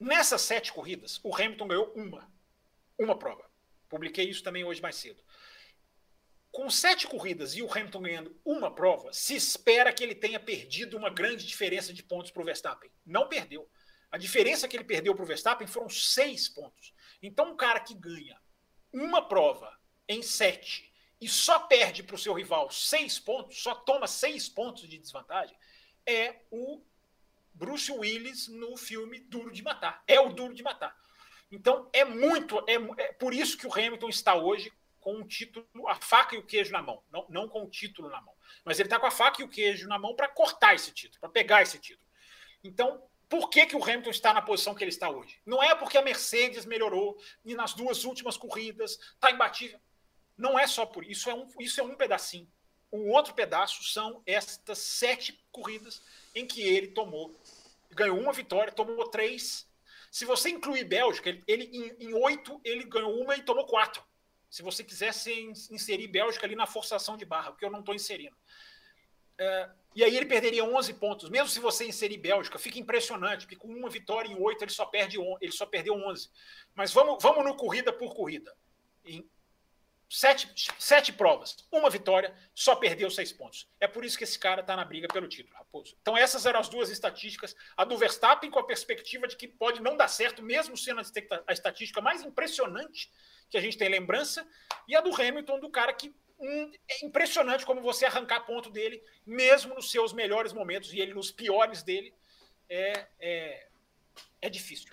nessas 0.00 0.40
sete 0.40 0.72
corridas, 0.72 1.20
o 1.22 1.34
Hamilton 1.34 1.68
ganhou 1.68 1.92
uma 1.94 2.28
uma 2.98 3.18
prova. 3.18 3.48
Publiquei 3.88 4.28
isso 4.28 4.42
também 4.42 4.64
hoje 4.64 4.80
mais 4.80 4.96
cedo. 4.96 5.22
Com 6.50 6.68
sete 6.68 7.06
corridas 7.06 7.54
e 7.54 7.62
o 7.62 7.70
Hamilton 7.70 8.02
ganhando 8.02 8.40
uma 8.44 8.74
prova, 8.74 9.12
se 9.12 9.34
espera 9.34 9.92
que 9.92 10.02
ele 10.02 10.14
tenha 10.14 10.40
perdido 10.40 10.96
uma 10.96 11.08
grande 11.08 11.46
diferença 11.46 11.92
de 11.92 12.02
pontos 12.02 12.30
para 12.30 12.42
o 12.42 12.44
Verstappen. 12.44 12.90
Não 13.06 13.28
perdeu. 13.28 13.68
A 14.10 14.18
diferença 14.18 14.66
que 14.66 14.76
ele 14.76 14.84
perdeu 14.84 15.14
para 15.14 15.22
o 15.22 15.26
Verstappen 15.26 15.66
foram 15.66 15.88
seis 15.88 16.48
pontos. 16.48 16.92
Então, 17.22 17.52
um 17.52 17.56
cara 17.56 17.78
que 17.80 17.94
ganha 17.94 18.40
uma 18.92 19.26
prova 19.28 19.72
em 20.08 20.22
sete 20.22 20.92
e 21.20 21.28
só 21.28 21.60
perde 21.60 22.02
para 22.02 22.16
o 22.16 22.18
seu 22.18 22.32
rival 22.32 22.70
seis 22.70 23.18
pontos, 23.18 23.62
só 23.62 23.74
toma 23.74 24.08
seis 24.08 24.48
pontos 24.48 24.88
de 24.88 24.98
desvantagem, 24.98 25.56
é 26.04 26.42
o 26.50 26.82
Bruce 27.60 27.92
Willis 27.92 28.48
no 28.48 28.74
filme 28.74 29.20
Duro 29.20 29.52
de 29.52 29.62
Matar. 29.62 30.02
É 30.06 30.18
o 30.18 30.30
Duro 30.30 30.54
de 30.54 30.62
Matar. 30.62 30.96
Então 31.52 31.90
é 31.92 32.06
muito, 32.06 32.58
é, 32.66 32.76
é, 33.02 33.12
por 33.12 33.34
isso 33.34 33.58
que 33.58 33.66
o 33.66 33.72
Hamilton 33.72 34.08
está 34.08 34.34
hoje 34.34 34.72
com 34.98 35.16
o 35.16 35.24
título, 35.28 35.66
a 35.86 35.94
faca 35.96 36.34
e 36.34 36.38
o 36.38 36.42
queijo 36.42 36.72
na 36.72 36.80
mão, 36.80 37.02
não, 37.12 37.26
não 37.28 37.48
com 37.48 37.62
o 37.62 37.68
título 37.68 38.08
na 38.08 38.20
mão, 38.20 38.34
mas 38.64 38.78
ele 38.78 38.86
está 38.86 38.98
com 38.98 39.06
a 39.06 39.10
faca 39.10 39.42
e 39.42 39.44
o 39.44 39.48
queijo 39.48 39.88
na 39.88 39.98
mão 39.98 40.14
para 40.14 40.28
cortar 40.28 40.74
esse 40.74 40.90
título, 40.92 41.20
para 41.20 41.28
pegar 41.28 41.60
esse 41.60 41.78
título. 41.78 42.06
Então, 42.64 43.02
por 43.28 43.50
que, 43.50 43.66
que 43.66 43.76
o 43.76 43.82
Hamilton 43.82 44.10
está 44.10 44.32
na 44.32 44.42
posição 44.42 44.74
que 44.74 44.82
ele 44.82 44.90
está 44.90 45.10
hoje? 45.10 45.40
Não 45.44 45.62
é 45.62 45.74
porque 45.74 45.98
a 45.98 46.02
Mercedes 46.02 46.64
melhorou 46.64 47.18
e 47.44 47.54
nas 47.54 47.74
duas 47.74 48.04
últimas 48.04 48.36
corridas 48.38 48.92
está 48.92 49.30
imbatível. 49.30 49.80
Não 50.36 50.58
é 50.58 50.66
só 50.66 50.86
por 50.86 51.04
isso, 51.04 51.28
é 51.28 51.34
um, 51.34 51.46
isso 51.58 51.80
é 51.80 51.84
um 51.84 51.94
pedacinho. 51.94 52.50
Um 52.92 53.10
outro 53.10 53.34
pedaço 53.34 53.84
são 53.84 54.22
estas 54.26 54.78
sete 54.78 55.44
corridas 55.52 56.02
em 56.34 56.46
que 56.46 56.62
ele 56.62 56.88
tomou, 56.88 57.34
ganhou 57.90 58.18
uma 58.18 58.32
vitória, 58.32 58.72
tomou 58.72 59.08
três 59.08 59.68
se 60.10 60.24
você 60.24 60.50
incluir 60.50 60.84
Bélgica, 60.84 61.28
ele, 61.28 61.44
ele 61.46 61.64
em, 61.72 62.08
em 62.08 62.14
oito 62.14 62.60
ele 62.64 62.84
ganhou 62.84 63.14
uma 63.20 63.36
e 63.36 63.42
tomou 63.42 63.64
quatro. 63.64 64.02
Se 64.50 64.62
você 64.62 64.82
quisesse 64.82 65.32
inserir 65.70 66.08
Bélgica 66.08 66.44
ali 66.44 66.56
na 66.56 66.66
forçação 66.66 67.16
de 67.16 67.24
barra, 67.24 67.52
porque 67.52 67.64
eu 67.64 67.70
não 67.70 67.78
estou 67.78 67.94
inserindo. 67.94 68.36
É, 69.38 69.70
e 69.94 70.02
aí 70.02 70.16
ele 70.16 70.26
perderia 70.26 70.64
11 70.64 70.94
pontos. 70.94 71.30
Mesmo 71.30 71.48
se 71.48 71.60
você 71.60 71.86
inserir 71.86 72.18
Bélgica, 72.18 72.58
fica 72.58 72.80
impressionante, 72.80 73.46
porque 73.46 73.54
com 73.54 73.68
uma 73.68 73.88
vitória 73.88 74.28
em 74.28 74.34
oito 74.34 74.64
ele 74.64 74.72
só 74.72 74.84
perde 74.84 75.16
ele 75.40 75.52
só 75.52 75.64
perdeu 75.64 75.94
11. 75.94 76.28
Mas 76.74 76.92
vamos, 76.92 77.22
vamos 77.22 77.44
no 77.44 77.54
corrida 77.54 77.92
por 77.92 78.12
corrida. 78.12 78.52
Em 79.04 79.24
sete, 80.10 80.52
sete 80.76 81.12
provas, 81.12 81.56
uma 81.70 81.88
vitória, 81.88 82.34
só 82.52 82.74
perdeu 82.74 83.08
seis 83.08 83.32
pontos. 83.32 83.68
É 83.78 83.86
por 83.86 84.04
isso 84.04 84.18
que 84.18 84.24
esse 84.24 84.36
cara 84.36 84.60
está 84.60 84.74
na 84.74 84.84
briga 84.84 85.06
pelo 85.06 85.28
título, 85.28 85.56
Raposo. 85.56 85.96
Então, 86.02 86.18
essas 86.18 86.44
eram 86.46 86.58
as 86.58 86.68
duas 86.68 86.90
estatísticas. 86.90 87.54
A 87.76 87.84
do 87.84 87.96
Verstappen, 87.96 88.50
com 88.50 88.58
a 88.58 88.66
perspectiva 88.66 89.28
de 89.28 89.36
que 89.36 89.46
pode 89.46 89.80
não 89.80 89.96
dar 89.96 90.08
certo, 90.08 90.42
mesmo 90.42 90.76
sendo 90.76 91.00
a 91.46 91.52
estatística 91.52 92.00
mais 92.00 92.24
impressionante 92.24 93.08
que 93.48 93.56
a 93.56 93.60
gente 93.60 93.78
tem 93.78 93.88
lembrança, 93.88 94.46
e 94.88 94.96
a 94.96 95.00
do 95.00 95.14
Hamilton, 95.14 95.60
do 95.60 95.70
cara 95.70 95.92
que 95.92 96.12
hum, 96.40 96.72
é 96.88 97.06
impressionante 97.06 97.64
como 97.64 97.80
você 97.80 98.04
arrancar 98.04 98.40
ponto 98.40 98.68
dele, 98.68 99.00
mesmo 99.24 99.74
nos 99.74 99.92
seus 99.92 100.12
melhores 100.12 100.52
momentos, 100.52 100.92
e 100.92 100.98
ele 100.98 101.14
nos 101.14 101.30
piores 101.30 101.84
dele, 101.84 102.12
é, 102.68 103.06
é, 103.20 103.66
é 104.42 104.50
difícil. 104.50 104.90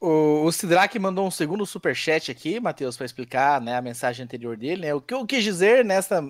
O, 0.00 0.44
o 0.44 0.52
Sidrak 0.52 0.98
mandou 0.98 1.26
um 1.26 1.30
segundo 1.30 1.64
superchat 1.64 2.30
aqui, 2.30 2.60
Matheus, 2.60 2.96
para 2.96 3.06
explicar 3.06 3.60
né, 3.60 3.76
a 3.76 3.82
mensagem 3.82 4.24
anterior 4.24 4.56
dele. 4.56 4.82
Né? 4.82 4.94
O 4.94 5.00
que 5.00 5.14
eu 5.14 5.26
quis 5.26 5.42
dizer 5.42 5.84
nessa 5.84 6.22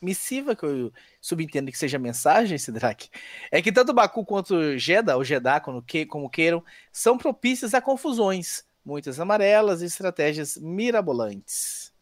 missiva, 0.00 0.56
que 0.56 0.64
eu 0.64 0.92
subentendo 1.20 1.70
que 1.70 1.78
seja 1.78 1.98
mensagem, 1.98 2.56
Sidrak, 2.58 3.10
é 3.50 3.60
que 3.60 3.70
tanto 3.70 3.92
Baku 3.92 4.24
quanto 4.24 4.78
Jeddah, 4.78 5.16
ou 5.16 5.24
Jeddah, 5.24 5.60
como, 5.60 5.82
que, 5.82 6.06
como 6.06 6.30
queiram, 6.30 6.64
são 6.90 7.18
propícios 7.18 7.74
a 7.74 7.80
confusões, 7.80 8.64
muitas 8.84 9.20
amarelas 9.20 9.82
e 9.82 9.86
estratégias 9.86 10.56
mirabolantes. 10.56 11.92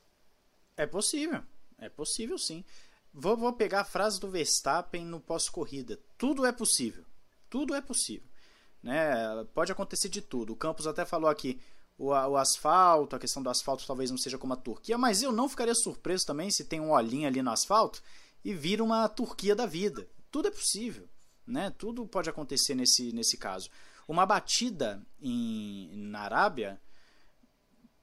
É 0.77 0.87
possível, 0.87 1.43
é 1.79 1.89
possível 1.89 2.39
sim. 2.39 2.65
Vou, 3.13 3.37
vou 3.37 3.53
pegar 3.53 3.81
a 3.81 3.85
frase 3.85 4.21
do 4.21 4.31
Verstappen 4.31 5.05
no 5.05 5.19
pós-corrida. 5.19 5.99
Tudo 6.17 6.47
é 6.47 6.53
possível. 6.53 7.05
Tudo 7.51 7.75
é 7.75 7.81
possível. 7.81 8.28
Né? 8.83 9.45
Pode 9.55 9.73
acontecer 9.73 10.09
de 10.09 10.21
tudo. 10.21 10.53
O 10.53 10.57
Campos 10.57 10.87
até 10.87 11.05
falou 11.05 11.29
aqui 11.29 11.61
o, 11.99 12.11
o, 12.11 12.37
asfalto, 12.37 13.17
a 13.17 13.19
questão 13.19 13.43
do 13.43 13.51
asfalto 13.51 13.87
talvez 13.87 14.11
não 14.11 14.19
seja 14.19 14.39
como 14.39 14.53
a 14.53 14.57
Turquia, 14.57 14.97
mas 14.97 15.23
eu 15.23 15.33
não 15.33 15.49
ficaria 15.49 15.75
surpreso 15.75 16.25
também 16.25 16.51
se 16.51 16.65
tem 16.65 16.81
um 16.81 16.93
olhinho 16.93 17.27
ali 17.27 17.43
no 17.43 17.51
asfalto 17.51 18.01
e 18.45 18.55
vira 18.55 18.85
uma 18.85 19.09
Turquia 19.09 19.55
da 19.55 19.67
vida. 19.67 20.09
Tudo 20.31 20.49
é 20.49 20.51
possível, 20.51 21.09
né? 21.47 21.71
Tudo 21.77 22.07
pode 22.07 22.31
acontecer 22.31 22.75
nesse, 22.75 23.13
nesse 23.13 23.37
caso. 23.37 23.69
Uma 24.07 24.25
batida 24.25 25.05
em, 25.21 25.91
na 25.93 26.21
Arábia 26.21 26.81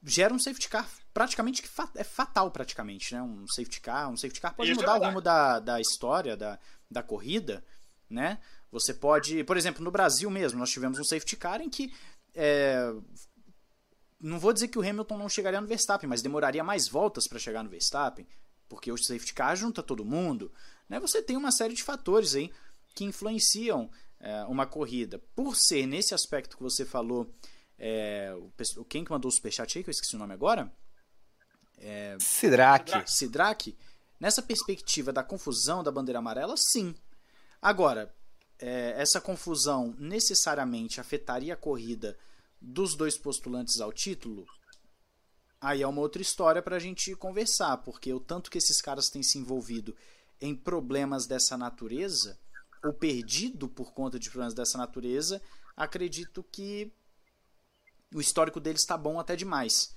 gera 0.02 0.32
um 0.32 0.38
safety 0.38 0.68
car 0.68 0.88
praticamente 1.12 1.62
que 1.62 1.68
é 1.96 2.04
fatal 2.04 2.50
praticamente, 2.50 3.14
né? 3.14 3.22
Um 3.22 3.48
safety 3.48 3.80
car, 3.80 4.10
um 4.10 4.16
safety 4.16 4.40
car 4.40 4.54
pode 4.54 4.70
Isso 4.70 4.80
é 4.80 4.82
mudar 4.82 4.98
é 4.98 5.00
o 5.00 5.08
rumo 5.08 5.20
da, 5.20 5.58
da 5.58 5.80
história 5.80 6.36
da, 6.36 6.58
da 6.90 7.02
corrida, 7.02 7.64
né? 8.08 8.38
Você 8.78 8.92
pode, 8.92 9.42
por 9.44 9.56
exemplo, 9.56 9.82
no 9.82 9.90
Brasil 9.90 10.30
mesmo, 10.30 10.58
nós 10.58 10.70
tivemos 10.70 10.98
um 10.98 11.04
safety 11.04 11.34
car 11.34 11.62
em 11.62 11.70
que 11.70 11.94
é, 12.34 12.92
não 14.20 14.38
vou 14.38 14.52
dizer 14.52 14.68
que 14.68 14.78
o 14.78 14.82
Hamilton 14.82 15.16
não 15.16 15.30
chegaria 15.30 15.60
no 15.60 15.66
Verstappen, 15.66 16.06
mas 16.06 16.20
demoraria 16.20 16.62
mais 16.62 16.86
voltas 16.86 17.26
para 17.26 17.38
chegar 17.38 17.64
no 17.64 17.70
Verstappen, 17.70 18.26
porque 18.68 18.92
o 18.92 18.98
safety 18.98 19.32
car 19.32 19.56
junta 19.56 19.82
todo 19.82 20.04
mundo. 20.04 20.52
Né? 20.88 21.00
Você 21.00 21.22
tem 21.22 21.38
uma 21.38 21.50
série 21.50 21.72
de 21.72 21.82
fatores 21.82 22.34
aí 22.34 22.52
que 22.94 23.04
influenciam 23.04 23.90
é, 24.20 24.44
uma 24.44 24.66
corrida. 24.66 25.18
Por 25.34 25.56
ser 25.56 25.86
nesse 25.86 26.14
aspecto 26.14 26.58
que 26.58 26.62
você 26.62 26.84
falou, 26.84 27.32
é, 27.78 28.34
o, 28.76 28.84
quem 28.84 29.04
que 29.04 29.10
mandou 29.10 29.30
o 29.30 29.32
superchat 29.32 29.78
aí, 29.78 29.82
que 29.82 29.88
eu 29.88 29.92
esqueci 29.92 30.16
o 30.16 30.18
nome 30.18 30.34
agora? 30.34 30.70
É, 31.78 32.18
Sidraque. 32.20 32.92
Sidraque. 33.06 33.78
Nessa 34.20 34.42
perspectiva 34.42 35.12
da 35.12 35.22
confusão 35.22 35.82
da 35.82 35.90
bandeira 35.90 36.18
amarela, 36.18 36.56
sim. 36.58 36.94
Agora, 37.60 38.14
é, 38.58 38.94
essa 39.00 39.20
confusão 39.20 39.94
necessariamente 39.98 41.00
afetaria 41.00 41.54
a 41.54 41.56
corrida 41.56 42.16
dos 42.60 42.94
dois 42.94 43.18
postulantes 43.18 43.80
ao 43.80 43.92
título, 43.92 44.46
aí 45.60 45.82
é 45.82 45.86
uma 45.86 46.00
outra 46.00 46.22
história 46.22 46.62
para 46.62 46.76
a 46.76 46.80
gente 46.80 47.14
conversar, 47.16 47.76
porque 47.78 48.12
o 48.12 48.20
tanto 48.20 48.50
que 48.50 48.58
esses 48.58 48.80
caras 48.80 49.08
têm 49.08 49.22
se 49.22 49.38
envolvido 49.38 49.94
em 50.40 50.54
problemas 50.54 51.26
dessa 51.26 51.56
natureza, 51.56 52.38
ou 52.84 52.92
perdido 52.92 53.68
por 53.68 53.92
conta 53.92 54.18
de 54.18 54.30
problemas 54.30 54.54
dessa 54.54 54.78
natureza, 54.78 55.42
acredito 55.76 56.42
que 56.42 56.92
o 58.14 58.20
histórico 58.20 58.60
deles 58.60 58.82
está 58.82 58.96
bom 58.96 59.18
até 59.18 59.34
demais. 59.34 59.95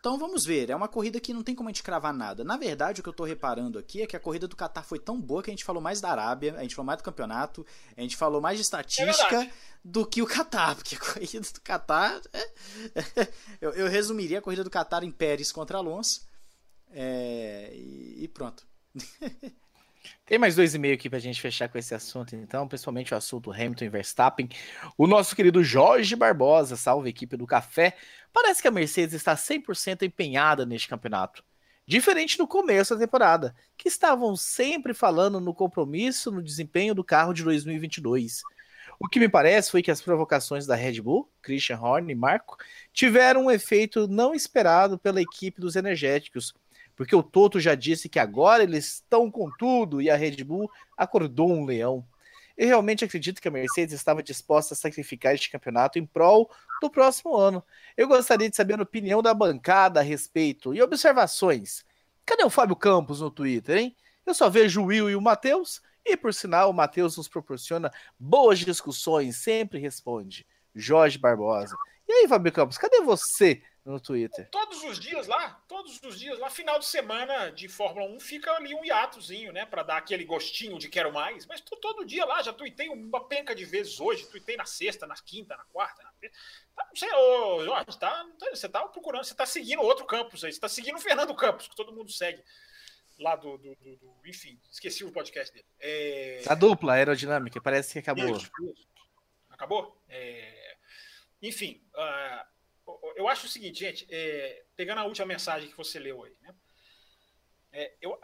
Então 0.00 0.16
vamos 0.16 0.46
ver, 0.46 0.70
é 0.70 0.74
uma 0.74 0.88
corrida 0.88 1.20
que 1.20 1.34
não 1.34 1.42
tem 1.42 1.54
como 1.54 1.68
a 1.68 1.72
gente 1.72 1.82
cravar 1.82 2.14
nada. 2.14 2.42
Na 2.42 2.56
verdade, 2.56 3.00
o 3.00 3.02
que 3.02 3.08
eu 3.10 3.12
estou 3.12 3.26
reparando 3.26 3.78
aqui 3.78 4.00
é 4.00 4.06
que 4.06 4.16
a 4.16 4.20
corrida 4.20 4.48
do 4.48 4.56
Qatar 4.56 4.82
foi 4.82 4.98
tão 4.98 5.20
boa 5.20 5.42
que 5.42 5.50
a 5.50 5.52
gente 5.52 5.62
falou 5.62 5.82
mais 5.82 6.00
da 6.00 6.10
Arábia, 6.10 6.54
a 6.56 6.62
gente 6.62 6.74
falou 6.74 6.86
mais 6.86 6.98
do 6.98 7.04
campeonato, 7.04 7.66
a 7.94 8.00
gente 8.00 8.16
falou 8.16 8.40
mais 8.40 8.56
de 8.56 8.62
estatística 8.62 9.44
é 9.44 9.52
do 9.84 10.06
que 10.06 10.22
o 10.22 10.26
Qatar, 10.26 10.74
porque 10.74 10.96
a 10.96 10.98
corrida 10.98 11.40
do 11.40 11.60
Qatar. 11.60 12.18
É... 12.32 12.50
eu, 13.60 13.72
eu, 13.72 13.88
resumiria 13.88 14.38
a 14.38 14.42
corrida 14.42 14.64
do 14.64 14.70
Qatar 14.70 15.04
em 15.04 15.12
Pérez 15.12 15.52
contra 15.52 15.76
Alonso. 15.76 16.26
É... 16.90 17.70
E, 17.74 18.24
e 18.24 18.28
pronto. 18.28 18.66
Tem 20.24 20.38
mais 20.38 20.56
dois 20.56 20.74
e 20.74 20.78
meio 20.78 20.94
aqui 20.94 21.08
para 21.08 21.18
a 21.18 21.20
gente 21.20 21.40
fechar 21.40 21.68
com 21.68 21.76
esse 21.76 21.94
assunto, 21.94 22.34
então, 22.34 22.66
principalmente 22.66 23.12
o 23.12 23.16
assunto 23.16 23.52
Hamilton 23.52 23.84
e 23.84 23.88
Verstappen. 23.88 24.48
O 24.96 25.06
nosso 25.06 25.34
querido 25.34 25.62
Jorge 25.62 26.14
Barbosa, 26.16 26.76
salve 26.76 27.10
equipe 27.10 27.36
do 27.36 27.46
Café. 27.46 27.96
Parece 28.32 28.62
que 28.62 28.68
a 28.68 28.70
Mercedes 28.70 29.14
está 29.14 29.34
100% 29.34 30.02
empenhada 30.02 30.64
neste 30.64 30.88
campeonato. 30.88 31.44
Diferente 31.86 32.38
do 32.38 32.46
começo 32.46 32.94
da 32.94 33.00
temporada, 33.00 33.54
que 33.76 33.88
estavam 33.88 34.36
sempre 34.36 34.94
falando 34.94 35.40
no 35.40 35.52
compromisso, 35.52 36.30
no 36.30 36.42
desempenho 36.42 36.94
do 36.94 37.02
carro 37.02 37.32
de 37.32 37.42
2022. 37.42 38.42
O 39.02 39.08
que 39.08 39.18
me 39.18 39.28
parece 39.28 39.70
foi 39.70 39.82
que 39.82 39.90
as 39.90 40.00
provocações 40.00 40.66
da 40.66 40.74
Red 40.74 41.00
Bull, 41.00 41.28
Christian 41.42 41.80
Horner 41.80 42.10
e 42.10 42.14
Marco, 42.14 42.58
tiveram 42.92 43.46
um 43.46 43.50
efeito 43.50 44.06
não 44.06 44.34
esperado 44.34 44.98
pela 44.98 45.22
equipe 45.22 45.58
dos 45.58 45.74
energéticos, 45.74 46.54
porque 47.00 47.16
o 47.16 47.22
Toto 47.22 47.58
já 47.58 47.74
disse 47.74 48.10
que 48.10 48.18
agora 48.18 48.62
eles 48.62 48.96
estão 48.96 49.30
com 49.30 49.50
tudo 49.58 50.02
e 50.02 50.10
a 50.10 50.16
Red 50.16 50.44
Bull 50.44 50.70
acordou 50.94 51.50
um 51.50 51.64
leão. 51.64 52.06
Eu 52.58 52.66
realmente 52.66 53.02
acredito 53.02 53.40
que 53.40 53.48
a 53.48 53.50
Mercedes 53.50 53.94
estava 53.94 54.22
disposta 54.22 54.74
a 54.74 54.76
sacrificar 54.76 55.34
este 55.34 55.48
campeonato 55.48 55.98
em 55.98 56.04
prol 56.04 56.50
do 56.82 56.90
próximo 56.90 57.34
ano. 57.34 57.64
Eu 57.96 58.06
gostaria 58.06 58.50
de 58.50 58.54
saber 58.54 58.78
a 58.78 58.82
opinião 58.82 59.22
da 59.22 59.32
bancada 59.32 60.00
a 60.00 60.02
respeito 60.02 60.74
e 60.74 60.82
observações. 60.82 61.86
Cadê 62.26 62.44
o 62.44 62.50
Fábio 62.50 62.76
Campos 62.76 63.22
no 63.22 63.30
Twitter, 63.30 63.78
hein? 63.78 63.96
Eu 64.26 64.34
só 64.34 64.50
vejo 64.50 64.82
o 64.82 64.84
Will 64.88 65.08
e 65.08 65.16
o 65.16 65.22
Matheus, 65.22 65.80
e 66.04 66.18
por 66.18 66.34
sinal, 66.34 66.68
o 66.68 66.74
Matheus 66.74 67.16
nos 67.16 67.28
proporciona 67.28 67.90
boas 68.18 68.58
discussões, 68.58 69.36
sempre 69.36 69.78
responde. 69.78 70.46
Jorge 70.74 71.16
Barbosa. 71.16 71.74
E 72.06 72.12
aí, 72.12 72.28
Fábio 72.28 72.52
Campos, 72.52 72.76
cadê 72.76 73.00
você 73.00 73.62
no 73.84 73.98
Twitter. 73.98 74.48
Todos 74.50 74.82
os 74.84 74.98
dias 74.98 75.26
lá, 75.26 75.62
todos 75.66 76.00
os 76.02 76.18
dias 76.18 76.38
lá, 76.38 76.50
final 76.50 76.78
de 76.78 76.86
semana 76.86 77.50
de 77.50 77.68
Fórmula 77.68 78.06
1, 78.06 78.20
fica 78.20 78.52
ali 78.52 78.74
um 78.74 78.84
hiatozinho, 78.84 79.52
né? 79.52 79.64
Para 79.64 79.82
dar 79.82 79.96
aquele 79.96 80.24
gostinho 80.24 80.78
de 80.78 80.88
quero 80.88 81.12
mais. 81.12 81.46
Mas 81.46 81.60
tô 81.60 81.76
todo 81.76 82.04
dia 82.04 82.24
lá, 82.24 82.42
já 82.42 82.52
tuitei 82.52 82.88
uma 82.88 83.26
penca 83.26 83.54
de 83.54 83.64
vezes 83.64 83.98
hoje, 83.98 84.26
tuitei 84.26 84.56
na 84.56 84.66
sexta, 84.66 85.06
na 85.06 85.14
quinta, 85.14 85.56
na 85.56 85.64
quarta, 85.64 86.02
na 86.02 86.10
tá, 86.10 86.86
não 86.86 86.96
sei, 86.96 87.10
ô, 87.12 87.64
Jorge, 87.64 87.98
tá, 87.98 88.26
você 88.52 88.68
tá 88.68 88.86
procurando, 88.86 89.24
você 89.24 89.34
tá 89.34 89.46
seguindo 89.46 89.82
outro 89.82 90.04
campus 90.04 90.44
aí, 90.44 90.52
você 90.52 90.60
tá 90.60 90.68
seguindo 90.68 90.96
o 90.96 91.00
Fernando 91.00 91.34
Campos, 91.34 91.68
que 91.68 91.76
todo 91.76 91.92
mundo 91.92 92.10
segue. 92.10 92.42
Lá 93.18 93.36
do, 93.36 93.58
do, 93.58 93.74
do, 93.74 93.96
do 93.96 94.16
enfim, 94.24 94.58
esqueci 94.70 95.04
o 95.04 95.12
podcast 95.12 95.52
dele. 95.52 95.66
É... 95.78 96.42
A 96.46 96.54
dupla 96.54 96.94
aerodinâmica, 96.94 97.60
parece 97.60 97.92
que 97.92 97.98
acabou. 97.98 98.38
Acabou? 99.50 100.02
É... 100.08 100.76
Enfim, 101.42 101.82
uh, 101.94 102.46
eu 103.16 103.28
acho 103.28 103.46
o 103.46 103.48
seguinte, 103.48 103.80
gente, 103.80 104.06
é, 104.10 104.64
pegando 104.76 104.98
a 104.98 105.04
última 105.04 105.26
mensagem 105.26 105.68
que 105.68 105.76
você 105.76 105.98
leu 105.98 106.24
aí, 106.24 106.36
né? 106.40 106.54
É, 107.72 107.94
eu, 108.00 108.18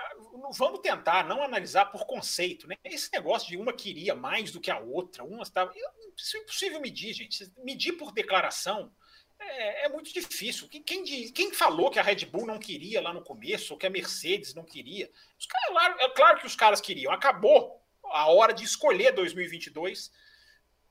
vamos 0.59 0.81
tentar 0.81 1.25
não 1.25 1.41
analisar 1.41 1.87
por 1.87 2.05
conceito, 2.05 2.67
né? 2.67 2.75
Esse 2.85 3.13
negócio 3.13 3.49
de 3.49 3.57
uma 3.57 3.73
queria 3.73 4.15
mais 4.15 4.51
do 4.51 4.61
que 4.61 4.71
a 4.71 4.79
outra, 4.79 5.23
uma 5.23 5.43
estava. 5.43 5.73
Isso 6.17 6.37
é 6.37 6.41
impossível 6.41 6.81
medir, 6.81 7.13
gente. 7.13 7.53
Medir 7.59 7.93
por 7.93 8.13
declaração 8.13 8.93
é, 9.39 9.87
é 9.87 9.89
muito 9.89 10.13
difícil. 10.13 10.69
Quem, 10.69 10.83
quem, 10.83 11.33
quem, 11.33 11.53
falou 11.53 11.91
que 11.91 11.99
a 11.99 12.03
Red 12.03 12.27
Bull 12.27 12.47
não 12.47 12.59
queria 12.59 13.01
lá 13.01 13.13
no 13.13 13.23
começo, 13.23 13.73
ou 13.73 13.79
que 13.79 13.87
a 13.87 13.91
Mercedes 13.91 14.53
não 14.53 14.65
queria? 14.65 15.11
Os 15.39 15.47
caras, 15.47 15.97
é 16.01 16.09
claro 16.09 16.41
que 16.41 16.47
os 16.47 16.57
caras 16.57 16.81
queriam. 16.81 17.13
Acabou 17.13 17.81
a 18.05 18.27
hora 18.29 18.53
de 18.53 18.65
escolher 18.65 19.13
2022 19.13 20.11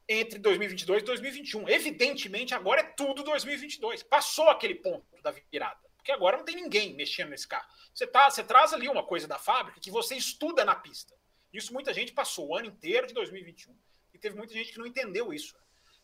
entre 0.08 0.40
2022 0.40 1.02
e 1.02 1.06
2021. 1.06 1.70
Evidentemente, 1.70 2.54
agora 2.54 2.82
é 2.82 2.84
tudo 2.84 3.24
2022. 3.24 4.04
Passou 4.04 4.50
aquele 4.50 4.76
ponto 4.76 5.06
da 5.22 5.32
virada. 5.32 5.80
Porque 5.98 6.12
agora 6.12 6.38
não 6.38 6.46
tem 6.46 6.56
ninguém 6.56 6.94
mexendo 6.94 7.30
nesse 7.30 7.48
carro. 7.48 7.68
Você, 7.94 8.06
tá, 8.06 8.30
você 8.30 8.44
traz 8.44 8.74
ali 8.74 8.88
uma 8.88 9.04
coisa 9.04 9.28
da 9.28 9.40
fábrica 9.40 9.80
que 9.80 9.90
você 9.90 10.16
estuda 10.16 10.64
na 10.64 10.76
pista. 10.76 11.16
Isso 11.52 11.74
muita 11.74 11.94
gente 11.94 12.12
passou 12.12 12.50
o 12.50 12.56
ano 12.56 12.68
inteiro 12.68 13.08
de 13.08 13.14
2021. 13.14 13.76
E 14.14 14.20
teve 14.20 14.36
muita 14.36 14.54
gente 14.54 14.72
que 14.72 14.78
não 14.78 14.86
entendeu 14.86 15.34
isso. 15.34 15.56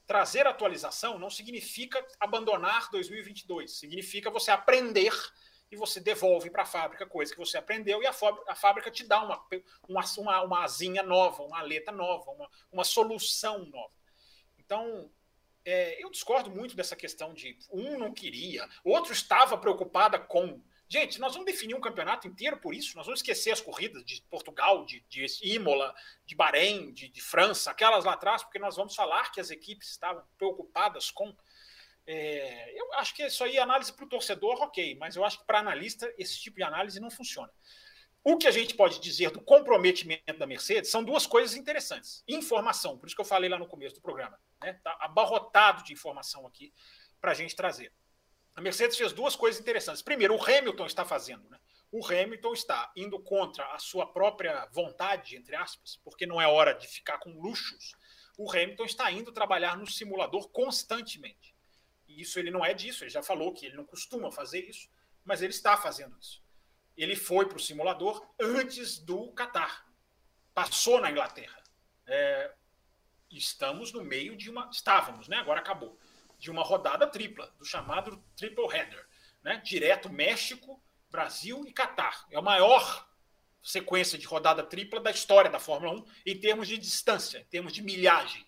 Trazer 0.08 0.48
atualização 0.48 1.20
não 1.20 1.30
significa 1.30 2.04
abandonar 2.20 2.90
2022. 2.90 3.78
Significa 3.78 4.32
você 4.32 4.50
aprender 4.50 5.14
e 5.72 5.78
você 5.78 6.02
devolve 6.02 6.50
para 6.50 6.64
a 6.64 6.66
fábrica 6.66 7.06
coisa 7.06 7.32
que 7.32 7.40
você 7.40 7.58
aprendeu 7.58 8.04
e 8.04 8.06
a, 8.06 8.14
a 8.48 8.56
fábrica 8.56 8.92
te 8.92 9.06
dá 9.06 9.24
uma, 9.24 9.42
uma, 9.88 10.04
uma, 10.18 10.42
uma 10.42 10.64
asinha 10.66 11.02
nova, 11.02 11.44
uma 11.44 11.60
aleta 11.60 11.92
nova, 11.92 12.30
uma, 12.30 12.50
uma 12.70 12.84
solução 12.84 13.66
nova. 13.66 13.94
Então, 14.60 15.10
é, 15.64 16.04
eu 16.04 16.10
discordo 16.10 16.52
muito 16.52 16.76
dessa 16.76 16.96
questão 16.96 17.34
de 17.34 17.58
um 17.72 17.98
não 17.98 18.14
queria, 18.14 18.68
outro 18.84 19.14
estava 19.14 19.58
preocupada 19.58 20.20
com. 20.20 20.62
Gente, 20.90 21.22
nós 21.22 21.32
vamos 21.32 21.46
definir 21.50 21.74
um 21.74 21.80
campeonato 21.80 22.28
inteiro 22.28 22.58
por 22.58 22.76
isso, 22.76 22.98
nós 22.98 23.06
vamos 23.06 23.22
esquecer 23.22 23.52
as 23.52 23.62
corridas 23.62 24.04
de 24.04 24.22
Portugal, 24.30 24.86
de, 24.86 25.00
de 25.08 25.26
Imola, 25.42 25.96
de 26.26 26.36
Bahrein, 26.36 26.92
de, 26.92 27.08
de 27.08 27.22
França, 27.22 27.72
aquelas 27.72 28.04
lá 28.04 28.12
atrás, 28.12 28.44
porque 28.44 28.60
nós 28.60 28.76
vamos 28.76 28.94
falar 28.94 29.32
que 29.32 29.40
as 29.40 29.52
equipes 29.52 29.90
estavam 29.90 30.22
preocupadas 30.38 31.10
com 31.10 31.34
é, 32.08 32.80
eu 32.80 32.94
acho 32.96 33.14
que 33.16 33.24
isso 33.24 33.44
aí 33.44 33.58
análise 33.58 33.94
para 33.94 34.06
o 34.06 34.10
torcedor, 34.10 34.62
ok, 34.62 34.96
mas 34.96 35.16
eu 35.16 35.24
acho 35.24 35.40
que 35.40 35.46
para 35.46 35.60
analista 35.60 36.12
esse 36.18 36.40
tipo 36.40 36.58
de 36.58 36.64
análise 36.64 37.00
não 37.00 37.12
funciona. 37.12 37.52
O 38.24 38.38
que 38.38 38.48
a 38.48 38.52
gente 38.52 38.76
pode 38.76 39.00
dizer 39.00 39.32
do 39.32 39.42
comprometimento 39.42 40.38
da 40.38 40.46
Mercedes 40.46 40.92
são 40.92 41.04
duas 41.04 41.26
coisas 41.26 41.56
interessantes. 41.56 42.24
Informação, 42.28 42.98
por 42.98 43.08
isso 43.08 43.16
que 43.16 43.22
eu 43.22 43.26
falei 43.26 43.50
lá 43.50 43.58
no 43.58 43.68
começo 43.68 43.96
do 43.96 44.02
programa. 44.02 44.40
Né? 44.62 44.74
Tá 44.84 44.96
abarrotado 45.00 45.84
de 45.84 45.94
informação 45.94 46.46
aqui 46.46 46.72
para 47.20 47.32
a 47.32 47.34
gente 47.34 47.56
trazer. 47.56 47.92
A 48.56 48.62
Mercedes 48.62 48.98
fez 48.98 49.12
duas 49.12 49.36
coisas 49.36 49.60
interessantes. 49.60 50.04
Primeiro, 50.04 50.36
o 50.36 50.44
Hamilton 50.44 50.86
está 50.86 51.04
fazendo. 51.04 51.50
Né? 51.50 51.58
O 51.92 52.06
Hamilton 52.06 52.54
está 52.54 52.92
indo 52.96 53.20
contra 53.20 53.66
a 53.74 53.80
sua 53.80 54.06
própria 54.06 54.68
vontade, 54.72 55.36
entre 55.36 55.56
aspas, 55.56 56.00
porque 56.04 56.28
não 56.28 56.40
é 56.40 56.48
hora 56.48 56.74
de 56.74 56.88
ficar 56.88 57.18
com 57.18 57.32
luxos. 57.32 57.94
O 58.38 58.52
Hamilton 58.52 58.86
está 58.86 59.12
indo 59.12 59.32
trabalhar 59.32 59.76
no 59.78 59.88
simulador 59.88 60.50
constantemente. 60.50 61.51
E 62.12 62.22
isso 62.22 62.38
ele 62.40 62.52
não 62.52 62.64
é 62.64 62.74
disso, 62.74 63.04
ele 63.04 63.10
já 63.10 63.24
falou 63.24 63.54
que 63.54 63.66
ele 63.66 63.76
não 63.76 63.86
costuma 63.86 64.32
fazer 64.32 64.68
isso, 64.68 64.90
mas 65.24 65.42
ele 65.42 65.54
está 65.54 65.78
fazendo 65.78 66.18
isso. 66.20 66.44
Ele 66.98 67.16
foi 67.16 67.48
para 67.48 67.58
o 67.58 67.60
simulador 67.60 68.30
antes 68.40 69.00
do 69.00 69.32
Qatar. 69.34 69.88
Passou 70.54 71.00
na 71.00 71.10
Inglaterra. 71.10 71.64
É, 72.06 72.54
estamos 73.32 73.94
no 73.94 74.04
meio 74.04 74.36
de 74.36 74.50
uma. 74.50 74.70
Estávamos, 74.72 75.28
né? 75.28 75.38
Agora 75.38 75.62
acabou. 75.62 75.98
De 76.38 76.52
uma 76.52 76.64
rodada 76.64 77.08
tripla, 77.08 77.54
do 77.58 77.64
chamado 77.64 78.22
triple 78.36 78.66
header. 78.66 79.08
Né? 79.42 79.62
Direto 79.64 80.10
México, 80.10 80.84
Brasil 81.10 81.66
e 81.66 81.72
Qatar. 81.72 82.28
É 82.30 82.38
a 82.38 82.42
maior 82.42 83.08
sequência 83.64 84.18
de 84.18 84.26
rodada 84.26 84.64
tripla 84.64 85.00
da 85.00 85.12
história 85.12 85.50
da 85.50 85.60
Fórmula 85.60 85.94
1 85.94 86.06
em 86.26 86.40
termos 86.40 86.68
de 86.68 86.78
distância, 86.78 87.40
em 87.40 87.46
termos 87.46 87.72
de 87.72 87.82
milhagem 87.82 88.46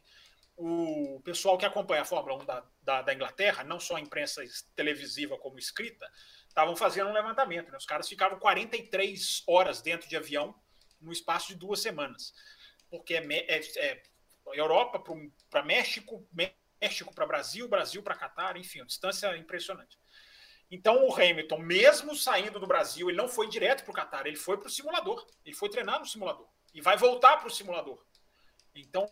o 0.56 1.22
pessoal 1.24 1.58
que 1.58 1.66
acompanha 1.66 2.02
a 2.02 2.06
Fórmula 2.06 2.42
1 2.42 2.46
da, 2.46 2.66
da, 2.82 3.02
da, 3.02 3.14
Inglaterra, 3.14 3.64
não 3.64 3.80
só 3.80 3.96
a 3.96 4.02
imprensa 4.02 4.44
televisiva 4.76 5.38
como 5.38 5.58
escrita, 5.58 6.10
estavam 6.48 6.76
fazendo 6.76 7.10
um 7.10 7.14
levantamento. 7.14 7.72
Né? 7.72 7.78
Os 7.78 7.86
caras 7.86 8.08
ficavam 8.08 8.40
43 8.40 9.44
horas 9.48 9.82
dentro 9.82 10.08
de 10.08 10.16
avião 10.16 10.56
no 11.02 11.12
espaço 11.12 11.50
de 11.50 11.56
duas 11.56 11.82
semanas. 11.82 12.34
Porque 12.90 13.16
é, 13.16 13.24
é, 13.48 13.62
é 13.78 14.04
Europa 14.54 15.04
para 15.50 15.64
México, 15.64 16.28
México 16.80 17.14
para 17.14 17.26
Brasil, 17.26 17.68
Brasil 17.68 18.04
para 18.04 18.16
Catar, 18.16 18.56
enfim, 18.58 18.82
a 18.82 18.86
distância 18.86 19.36
impressionante. 19.38 19.98
Então 20.70 21.08
o 21.08 21.14
Hamilton, 21.14 21.60
mesmo 21.60 22.16
saindo 22.16 22.60
do 22.60 22.68
Brasil, 22.68 23.10
ele 23.10 23.18
não 23.18 23.28
foi 23.28 23.48
direto 23.48 23.84
para 23.84 23.92
o 23.92 23.94
Catar, 23.94 24.28
ele 24.28 24.36
foi 24.36 24.58
para 24.58 24.68
o 24.68 24.72
simulador. 24.72 25.26
Ele 25.46 25.56
foi 25.56 25.70
treinar 25.70 26.00
no 26.00 26.06
simulador. 26.06 26.48
E 26.74 26.82
vai 26.82 26.98
voltar 26.98 27.38
para 27.38 27.48
o 27.48 27.52
simulador. 27.52 28.04
Então, 28.76 29.08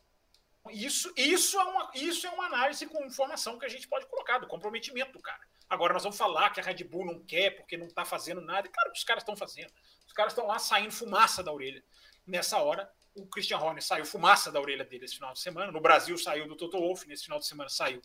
isso, 0.70 1.12
isso, 1.18 1.60
é 1.60 1.64
uma, 1.64 1.92
isso 1.96 2.28
é 2.28 2.30
uma 2.30 2.46
análise 2.46 2.86
com 2.86 3.04
informação 3.04 3.58
que 3.58 3.66
a 3.66 3.70
gente 3.70 3.88
pode 3.88 4.06
colocar, 4.06 4.38
do 4.38 4.48
comprometimento 4.48 5.12
do 5.12 5.20
cara. 5.20 5.42
Agora 5.68 5.94
nós 5.94 6.04
vamos 6.04 6.18
falar 6.18 6.50
que 6.52 6.60
a 6.60 6.64
Red 6.64 6.84
Bull 6.84 7.06
não 7.06 7.24
quer 7.24 7.52
porque 7.52 7.78
não 7.78 7.88
está 7.88 8.06
fazendo 8.06 8.42
nada. 8.42 8.68
E 8.68 8.72
claro 8.72 8.92
que 8.92 8.98
os 8.98 9.04
caras 9.04 9.24
estão 9.24 9.36
fazendo. 9.36 9.72
Os 10.06 10.14
caras 10.14 10.34
estão 10.34 10.46
lá 10.46 10.60
saindo 10.60 10.92
fumaça 10.92 11.42
da 11.42 11.52
orelha. 11.52 11.84
Nessa 12.28 12.58
hora, 12.58 12.92
o 13.16 13.26
Christian 13.26 13.58
Horner 13.58 13.84
saiu 13.84 14.06
fumaça 14.06 14.52
da 14.52 14.60
orelha 14.60 14.86
dele 14.86 15.06
esse 15.06 15.16
final 15.16 15.34
de 15.34 15.40
semana. 15.40 15.72
No 15.72 15.82
Brasil 15.82 16.18
saiu 16.18 16.48
do 16.48 16.56
Toto 16.56 16.78
Wolff, 16.78 17.08
nesse 17.08 17.24
final 17.24 17.40
de 17.40 17.48
semana 17.48 17.70
saiu 17.70 18.02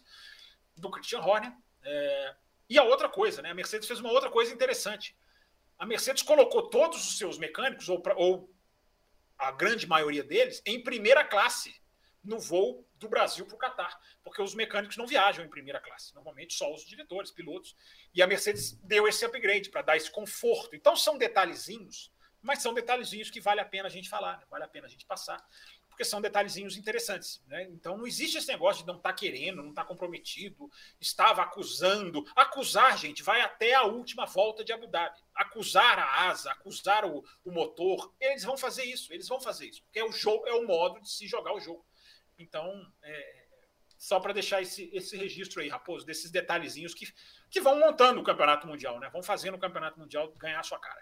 do 0.76 0.90
Christian 0.90 1.20
Horner. 1.20 1.52
É... 1.82 2.36
E 2.68 2.78
a 2.78 2.82
outra 2.82 3.08
coisa, 3.08 3.42
né? 3.42 3.50
A 3.50 3.54
Mercedes 3.54 3.86
fez 3.86 4.00
uma 4.00 4.10
outra 4.10 4.30
coisa 4.30 4.52
interessante. 4.52 5.16
A 5.78 5.84
Mercedes 5.84 6.22
colocou 6.22 6.70
todos 6.70 7.06
os 7.06 7.18
seus 7.18 7.38
mecânicos, 7.38 7.88
ou, 7.88 8.02
ou 8.16 8.50
a 9.38 9.52
grande 9.52 9.86
maioria 9.86 10.24
deles, 10.24 10.62
em 10.64 10.82
primeira 10.82 11.22
classe 11.24 11.74
no 12.26 12.38
voo 12.40 12.84
do 12.96 13.08
Brasil 13.08 13.46
para 13.46 13.54
o 13.54 13.58
Catar, 13.58 13.98
porque 14.22 14.42
os 14.42 14.54
mecânicos 14.54 14.96
não 14.96 15.06
viajam 15.06 15.44
em 15.44 15.48
primeira 15.48 15.80
classe, 15.80 16.14
normalmente 16.14 16.54
só 16.54 16.72
os 16.72 16.84
diretores, 16.84 17.30
pilotos. 17.30 17.76
E 18.12 18.22
a 18.22 18.26
Mercedes 18.26 18.72
deu 18.82 19.06
esse 19.06 19.24
upgrade 19.24 19.70
para 19.70 19.82
dar 19.82 19.96
esse 19.96 20.10
conforto. 20.10 20.74
Então 20.74 20.96
são 20.96 21.16
detalhezinhos, 21.16 22.12
mas 22.42 22.60
são 22.60 22.74
detalhezinhos 22.74 23.30
que 23.30 23.40
vale 23.40 23.60
a 23.60 23.64
pena 23.64 23.86
a 23.86 23.90
gente 23.90 24.08
falar, 24.08 24.38
né? 24.38 24.44
vale 24.50 24.64
a 24.64 24.68
pena 24.68 24.86
a 24.86 24.90
gente 24.90 25.06
passar, 25.06 25.44
porque 25.88 26.04
são 26.04 26.20
detalhezinhos 26.20 26.76
interessantes. 26.76 27.42
Né? 27.46 27.64
Então 27.70 27.96
não 27.96 28.06
existe 28.06 28.38
esse 28.38 28.48
negócio 28.48 28.82
de 28.82 28.86
não 28.86 28.96
estar 28.96 29.10
tá 29.10 29.16
querendo, 29.16 29.62
não 29.62 29.70
estar 29.70 29.82
tá 29.82 29.88
comprometido, 29.88 30.70
estava 31.00 31.42
acusando. 31.42 32.24
Acusar, 32.34 32.98
gente, 32.98 33.22
vai 33.22 33.40
até 33.40 33.74
a 33.74 33.84
última 33.84 34.26
volta 34.26 34.64
de 34.64 34.72
Abu 34.72 34.86
Dhabi. 34.86 35.18
Acusar 35.34 35.98
a 35.98 36.28
asa, 36.28 36.50
acusar 36.50 37.04
o, 37.04 37.24
o 37.44 37.50
motor, 37.52 38.12
eles 38.20 38.42
vão 38.42 38.56
fazer 38.56 38.84
isso, 38.84 39.12
eles 39.12 39.28
vão 39.28 39.40
fazer 39.40 39.66
isso, 39.66 39.82
porque 39.84 39.98
é 39.98 40.04
o 40.04 40.12
jogo, 40.12 40.46
é 40.46 40.52
o 40.52 40.66
modo 40.66 41.00
de 41.00 41.10
se 41.10 41.26
jogar 41.26 41.54
o 41.54 41.60
jogo. 41.60 41.84
Então, 42.38 42.86
é, 43.02 43.46
só 43.98 44.20
para 44.20 44.32
deixar 44.32 44.60
esse, 44.60 44.90
esse 44.92 45.16
registro 45.16 45.60
aí, 45.60 45.68
Raposo, 45.68 46.04
desses 46.04 46.30
detalhezinhos 46.30 46.94
que, 46.94 47.06
que 47.50 47.60
vão 47.60 47.78
montando 47.78 48.20
o 48.20 48.24
Campeonato 48.24 48.66
Mundial, 48.66 49.00
né? 49.00 49.08
Vão 49.10 49.22
fazendo 49.22 49.54
o 49.54 49.58
Campeonato 49.58 49.98
Mundial 49.98 50.32
ganhar 50.38 50.60
a 50.60 50.62
sua 50.62 50.78
cara. 50.78 51.00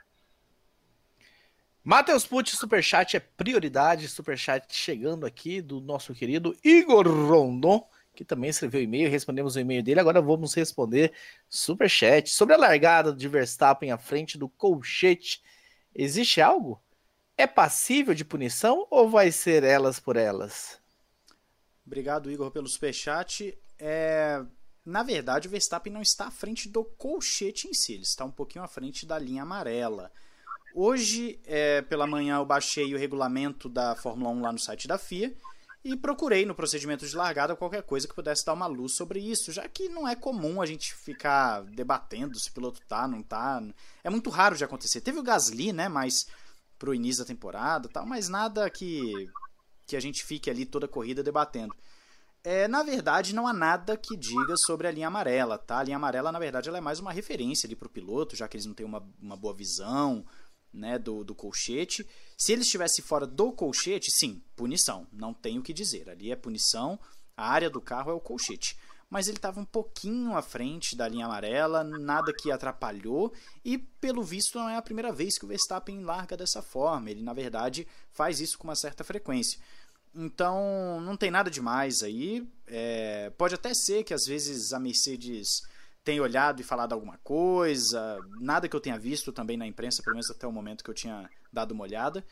Matheus 1.82 2.26
Pucci, 2.26 2.56
superchat 2.56 3.16
é 3.16 3.20
prioridade. 3.20 4.08
Superchat 4.08 4.74
chegando 4.74 5.26
aqui 5.26 5.60
do 5.60 5.80
nosso 5.82 6.14
querido 6.14 6.56
Igor 6.64 7.06
Rondon, 7.06 7.86
que 8.14 8.24
também 8.24 8.48
escreveu 8.48 8.80
e-mail. 8.80 9.10
Respondemos 9.10 9.54
o 9.54 9.60
e-mail 9.60 9.82
dele. 9.82 10.00
Agora 10.00 10.22
vamos 10.22 10.54
responder 10.54 11.12
superchat. 11.46 12.30
Sobre 12.30 12.54
a 12.54 12.58
largada 12.58 13.12
de 13.12 13.28
Verstappen 13.28 13.90
à 13.90 13.98
frente 13.98 14.38
do 14.38 14.48
colchete, 14.48 15.42
existe 15.94 16.40
algo? 16.40 16.82
É 17.36 17.46
passível 17.46 18.14
de 18.14 18.24
punição 18.24 18.86
ou 18.88 19.10
vai 19.10 19.30
ser 19.30 19.62
elas 19.62 20.00
por 20.00 20.16
elas? 20.16 20.80
Obrigado, 21.86 22.30
Igor, 22.30 22.50
pelo 22.50 22.68
superchat. 22.68 23.56
É... 23.78 24.44
Na 24.84 25.02
verdade, 25.02 25.48
o 25.48 25.50
Verstappen 25.50 25.92
não 25.92 26.02
está 26.02 26.26
à 26.26 26.30
frente 26.30 26.68
do 26.68 26.84
colchete 26.84 27.68
em 27.68 27.72
si, 27.72 27.94
ele 27.94 28.02
está 28.02 28.24
um 28.24 28.30
pouquinho 28.30 28.64
à 28.64 28.68
frente 28.68 29.06
da 29.06 29.18
linha 29.18 29.42
amarela. 29.42 30.12
Hoje, 30.74 31.40
é, 31.46 31.80
pela 31.82 32.06
manhã, 32.06 32.36
eu 32.36 32.44
baixei 32.44 32.92
o 32.92 32.98
regulamento 32.98 33.68
da 33.68 33.94
Fórmula 33.94 34.30
1 34.30 34.42
lá 34.42 34.52
no 34.52 34.58
site 34.58 34.86
da 34.86 34.98
FIA 34.98 35.34
e 35.84 35.96
procurei 35.96 36.44
no 36.44 36.54
procedimento 36.54 37.06
de 37.06 37.14
largada 37.14 37.54
qualquer 37.54 37.82
coisa 37.82 38.08
que 38.08 38.14
pudesse 38.14 38.44
dar 38.44 38.54
uma 38.54 38.66
luz 38.66 38.92
sobre 38.92 39.20
isso, 39.20 39.52
já 39.52 39.68
que 39.68 39.88
não 39.88 40.08
é 40.08 40.16
comum 40.16 40.60
a 40.60 40.66
gente 40.66 40.94
ficar 40.94 41.62
debatendo 41.62 42.38
se 42.38 42.50
o 42.50 42.52
piloto 42.52 42.80
tá, 42.88 43.06
não 43.06 43.22
tá. 43.22 43.62
É 44.02 44.10
muito 44.10 44.30
raro 44.30 44.56
de 44.56 44.64
acontecer. 44.64 45.00
Teve 45.00 45.18
o 45.18 45.22
Gasly, 45.22 45.72
né, 45.72 45.88
mas 45.88 46.26
pro 46.78 46.94
início 46.94 47.22
da 47.22 47.28
temporada, 47.28 47.88
tal, 47.88 48.04
mas 48.04 48.28
nada 48.28 48.68
que 48.68 49.30
que 49.86 49.96
a 49.96 50.00
gente 50.00 50.24
fique 50.24 50.50
ali 50.50 50.64
toda 50.64 50.86
a 50.86 50.88
corrida 50.88 51.22
debatendo. 51.22 51.74
É, 52.42 52.68
na 52.68 52.82
verdade, 52.82 53.34
não 53.34 53.46
há 53.46 53.52
nada 53.54 53.96
que 53.96 54.16
diga 54.16 54.54
sobre 54.58 54.86
a 54.86 54.90
linha 54.90 55.08
amarela, 55.08 55.56
tá? 55.56 55.78
A 55.78 55.82
linha 55.82 55.96
amarela, 55.96 56.30
na 56.30 56.38
verdade, 56.38 56.68
ela 56.68 56.76
é 56.76 56.80
mais 56.80 57.00
uma 57.00 57.10
referência 57.10 57.66
ali 57.66 57.74
para 57.74 57.86
o 57.86 57.90
piloto, 57.90 58.36
já 58.36 58.46
que 58.46 58.56
eles 58.56 58.66
não 58.66 58.74
têm 58.74 58.84
uma, 58.84 59.02
uma 59.18 59.34
boa 59.34 59.54
visão, 59.54 60.26
né, 60.70 60.98
do, 60.98 61.24
do 61.24 61.34
colchete. 61.34 62.06
Se 62.36 62.52
ele 62.52 62.62
estivesse 62.62 63.00
fora 63.00 63.26
do 63.26 63.50
colchete, 63.52 64.10
sim, 64.10 64.42
punição. 64.54 65.06
Não 65.10 65.32
tenho 65.32 65.60
o 65.60 65.64
que 65.64 65.72
dizer. 65.72 66.10
Ali 66.10 66.30
é 66.30 66.36
punição. 66.36 66.98
A 67.36 67.48
área 67.48 67.70
do 67.70 67.80
carro 67.80 68.10
é 68.10 68.14
o 68.14 68.20
colchete. 68.20 68.76
Mas 69.14 69.28
ele 69.28 69.36
estava 69.36 69.60
um 69.60 69.64
pouquinho 69.64 70.36
à 70.36 70.42
frente 70.42 70.96
da 70.96 71.06
linha 71.06 71.26
amarela, 71.26 71.84
nada 71.84 72.32
que 72.32 72.50
atrapalhou. 72.50 73.32
E 73.64 73.78
pelo 73.78 74.24
visto 74.24 74.58
não 74.58 74.68
é 74.68 74.74
a 74.74 74.82
primeira 74.82 75.12
vez 75.12 75.38
que 75.38 75.44
o 75.44 75.46
Verstappen 75.46 76.02
larga 76.02 76.36
dessa 76.36 76.60
forma. 76.60 77.12
Ele, 77.12 77.22
na 77.22 77.32
verdade, 77.32 77.86
faz 78.10 78.40
isso 78.40 78.58
com 78.58 78.66
uma 78.66 78.74
certa 78.74 79.04
frequência. 79.04 79.60
Então 80.12 81.00
não 81.00 81.16
tem 81.16 81.30
nada 81.30 81.48
demais 81.48 82.02
aí. 82.02 82.44
É, 82.66 83.30
pode 83.38 83.54
até 83.54 83.72
ser 83.72 84.02
que 84.02 84.12
às 84.12 84.26
vezes 84.26 84.72
a 84.72 84.80
Mercedes 84.80 85.62
tem 86.02 86.18
olhado 86.18 86.60
e 86.60 86.64
falado 86.64 86.92
alguma 86.92 87.16
coisa, 87.18 88.18
nada 88.40 88.68
que 88.68 88.74
eu 88.74 88.80
tenha 88.80 88.98
visto 88.98 89.32
também 89.32 89.56
na 89.56 89.64
imprensa, 89.64 90.02
pelo 90.02 90.16
menos 90.16 90.28
até 90.28 90.44
o 90.44 90.50
momento 90.50 90.82
que 90.82 90.90
eu 90.90 90.94
tinha 90.94 91.30
dado 91.52 91.70
uma 91.70 91.84
olhada. 91.84 92.26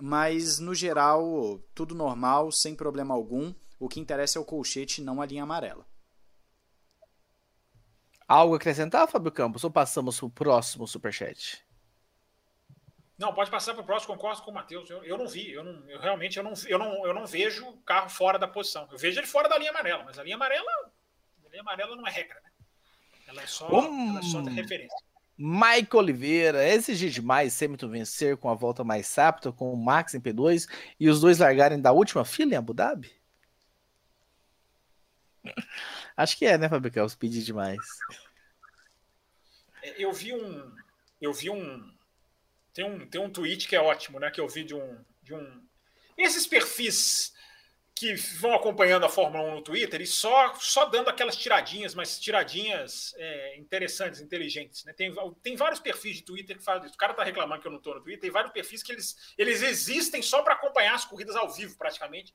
Mas 0.00 0.60
no 0.60 0.72
geral, 0.72 1.60
tudo 1.74 1.96
normal, 1.96 2.52
sem 2.52 2.76
problema 2.76 3.12
algum. 3.12 3.52
O 3.80 3.88
que 3.88 3.98
interessa 3.98 4.38
é 4.38 4.40
o 4.40 4.44
colchete, 4.44 5.02
não 5.02 5.20
a 5.20 5.26
linha 5.26 5.42
amarela. 5.42 5.84
Algo 8.32 8.54
a 8.54 8.56
acrescentar, 8.56 9.06
Fábio 9.06 9.30
Campos, 9.30 9.62
ou 9.62 9.70
passamos 9.70 10.18
para 10.18 10.26
o 10.26 10.30
próximo 10.30 10.88
superchat? 10.88 11.62
Não, 13.18 13.34
pode 13.34 13.50
passar 13.50 13.74
para 13.74 13.82
o 13.82 13.84
próximo, 13.84 14.14
concordo 14.14 14.40
com 14.40 14.50
o 14.50 14.54
Matheus. 14.54 14.88
Eu, 14.88 15.04
eu 15.04 15.18
não 15.18 15.28
vi, 15.28 15.52
eu, 15.52 15.62
não, 15.62 15.86
eu 15.86 16.00
realmente 16.00 16.38
eu 16.38 16.42
não, 16.42 16.54
eu, 16.66 16.78
não, 16.78 17.06
eu 17.06 17.12
não 17.12 17.26
vejo 17.26 17.68
o 17.68 17.76
carro 17.82 18.08
fora 18.08 18.38
da 18.38 18.48
posição. 18.48 18.88
Eu 18.90 18.96
vejo 18.96 19.20
ele 19.20 19.26
fora 19.26 19.50
da 19.50 19.58
linha 19.58 19.68
amarela, 19.68 20.02
mas 20.02 20.18
a 20.18 20.22
linha 20.22 20.36
amarela, 20.36 20.70
a 21.44 21.48
linha 21.50 21.60
amarela 21.60 21.94
não 21.94 22.06
é 22.06 22.10
regra, 22.10 22.40
né? 22.42 22.50
Ela 23.28 23.42
é 23.42 23.46
só, 23.46 23.68
um... 23.68 24.12
ela 24.12 24.20
é 24.20 24.22
só 24.22 24.40
referência. 24.40 24.96
Mike 25.36 25.94
Oliveira, 25.94 26.66
exigir 26.66 27.10
demais 27.10 27.62
Hamilton 27.62 27.88
vencer 27.90 28.38
com 28.38 28.48
a 28.48 28.54
volta 28.54 28.82
mais 28.82 29.14
rápida, 29.14 29.52
com 29.52 29.70
o 29.74 29.76
Max 29.76 30.14
em 30.14 30.20
P2 30.22 30.66
e 30.98 31.10
os 31.10 31.20
dois 31.20 31.38
largarem 31.38 31.78
da 31.78 31.92
última 31.92 32.24
fila 32.24 32.54
em 32.54 32.56
Abu 32.56 32.72
Dhabi? 32.72 33.12
Acho 36.16 36.36
que 36.36 36.44
é, 36.44 36.56
né, 36.56 36.68
Fabricão? 36.68 37.04
Os 37.04 37.14
pedir 37.14 37.42
demais. 37.42 37.80
É, 39.82 40.02
eu 40.02 40.12
vi 40.12 40.32
um. 40.32 40.74
Eu 41.20 41.32
vi 41.32 41.50
um. 41.50 41.92
Tem 42.72 42.84
um, 42.84 43.06
tem 43.06 43.20
um 43.20 43.30
tweet 43.30 43.68
que 43.68 43.76
é 43.76 43.80
ótimo, 43.80 44.18
né? 44.18 44.30
Que 44.30 44.40
eu 44.40 44.48
vi 44.48 44.64
de 44.64 44.74
um. 44.74 45.04
De 45.22 45.34
um 45.34 45.62
esses 46.16 46.46
perfis 46.46 47.32
que 47.94 48.14
vão 48.14 48.54
acompanhando 48.54 49.04
a 49.04 49.08
Fórmula 49.08 49.44
1 49.50 49.54
no 49.54 49.62
Twitter 49.62 50.00
e 50.00 50.06
só, 50.06 50.54
só 50.54 50.86
dando 50.86 51.08
aquelas 51.08 51.36
tiradinhas, 51.36 51.94
mas 51.94 52.18
tiradinhas 52.18 53.14
é, 53.16 53.56
interessantes, 53.58 54.20
inteligentes. 54.20 54.84
Né? 54.84 54.92
Tem, 54.92 55.14
tem 55.42 55.54
vários 55.54 55.78
perfis 55.78 56.16
de 56.16 56.22
Twitter 56.22 56.56
que 56.56 56.64
fazem 56.64 56.86
isso. 56.86 56.94
O 56.94 56.98
cara 56.98 57.14
tá 57.14 57.22
reclamando 57.22 57.60
que 57.60 57.66
eu 57.68 57.70
não 57.70 57.78
estou 57.78 57.94
no 57.94 58.00
Twitter. 58.00 58.22
Tem 58.22 58.30
vários 58.30 58.52
perfis 58.52 58.82
que 58.82 58.90
eles, 58.90 59.16
eles 59.38 59.62
existem 59.62 60.20
só 60.20 60.42
para 60.42 60.54
acompanhar 60.54 60.94
as 60.94 61.04
corridas 61.04 61.36
ao 61.36 61.48
vivo, 61.48 61.76
praticamente. 61.76 62.34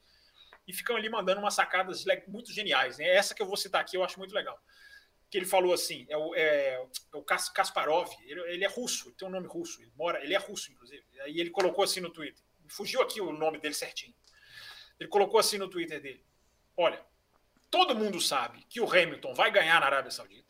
E 0.68 0.74
ficam 0.74 0.95
ali 0.95 1.09
mandando 1.09 1.39
umas 1.39 1.53
sacadas 1.53 2.03
muito 2.28 2.51
geniais. 2.51 2.97
Né? 2.97 3.07
Essa 3.07 3.34
que 3.34 3.41
eu 3.41 3.45
vou 3.45 3.55
citar 3.55 3.82
aqui 3.82 3.95
eu 3.95 4.03
acho 4.03 4.20
muito 4.20 4.34
legal. 4.34 4.61
Que 5.30 5.38
ele 5.38 5.45
falou 5.45 5.74
assim: 5.74 6.05
é 6.09 6.18
o, 6.18 6.36
é, 6.36 6.76
é 6.76 7.18
o 7.18 7.24
Kasparov, 7.24 8.09
ele, 8.26 8.41
ele, 8.53 8.65
é 8.65 8.68
russo, 8.68 9.11
tem 9.13 9.28
um 9.28 9.32
nome 9.32 9.47
russo, 9.47 9.82
ele 9.82 9.91
mora, 9.95 10.24
ele 10.24 10.34
é 10.34 10.38
russo, 10.38 10.72
inclusive. 10.72 11.03
E 11.28 11.39
ele 11.39 11.49
colocou 11.49 11.84
assim 11.84 11.99
no 11.99 12.09
Twitter. 12.09 12.43
Fugiu 12.70 13.01
aqui 13.01 13.22
o 13.22 13.32
nome 13.32 13.59
dele 13.59 13.74
certinho 13.74 14.13
ele 14.99 15.09
colocou 15.09 15.39
assim 15.39 15.57
no 15.57 15.70
Twitter 15.70 16.01
dele: 16.01 16.26
Olha, 16.76 17.03
todo 17.70 17.95
mundo 17.95 18.20
sabe 18.20 18.63
que 18.70 18.82
o 18.82 18.89
Hamilton 18.89 19.34
vai 19.34 19.51
ganhar 19.51 19.80
na 19.80 19.86
Arábia 19.86 20.11
Saudita. 20.11 20.47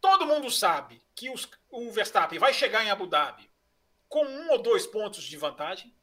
Todo 0.00 0.26
mundo 0.26 0.50
sabe 0.50 1.02
que 1.14 1.30
os, 1.30 1.48
o 1.70 1.90
Verstappen 1.90 2.38
vai 2.38 2.54
chegar 2.54 2.84
em 2.84 2.90
Abu 2.90 3.06
Dhabi 3.06 3.50
com 4.08 4.24
um 4.24 4.50
ou 4.50 4.62
dois 4.62 4.86
pontos 4.86 5.24
de 5.24 5.36
vantagem. 5.36 5.94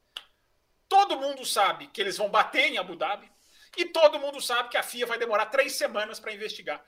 Todo 0.88 1.18
mundo 1.18 1.44
sabe 1.44 1.88
que 1.88 2.00
eles 2.00 2.16
vão 2.16 2.30
bater 2.30 2.72
em 2.72 2.78
Abu 2.78 2.96
Dhabi. 2.96 3.30
E 3.76 3.84
todo 3.84 4.18
mundo 4.18 4.40
sabe 4.40 4.70
que 4.70 4.76
a 4.76 4.82
FIA 4.82 5.06
vai 5.06 5.18
demorar 5.18 5.46
três 5.46 5.74
semanas 5.74 6.18
para 6.18 6.32
investigar 6.32 6.82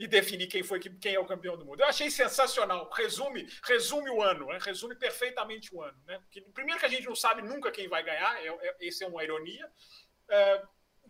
e 0.00 0.06
definir 0.06 0.46
quem 0.46 0.62
foi 0.62 0.80
quem 0.80 1.14
é 1.14 1.20
o 1.20 1.26
campeão 1.26 1.58
do 1.58 1.64
mundo. 1.66 1.82
Eu 1.82 1.86
achei 1.86 2.10
sensacional. 2.10 2.88
Resume, 2.90 3.46
resume 3.64 4.08
o 4.08 4.22
ano, 4.22 4.46
né? 4.46 4.58
resume 4.62 4.94
perfeitamente 4.94 5.74
o 5.74 5.82
ano. 5.82 5.98
Né? 6.06 6.18
Primeiro 6.54 6.80
que 6.80 6.86
a 6.86 6.88
gente 6.88 7.04
não 7.04 7.14
sabe 7.14 7.42
nunca 7.42 7.70
quem 7.70 7.86
vai 7.86 8.02
ganhar, 8.02 8.42
é, 8.42 8.48
é, 8.48 8.76
esse 8.80 9.04
é 9.04 9.06
uma 9.06 9.22
ironia. 9.22 9.70
É, 10.26 10.62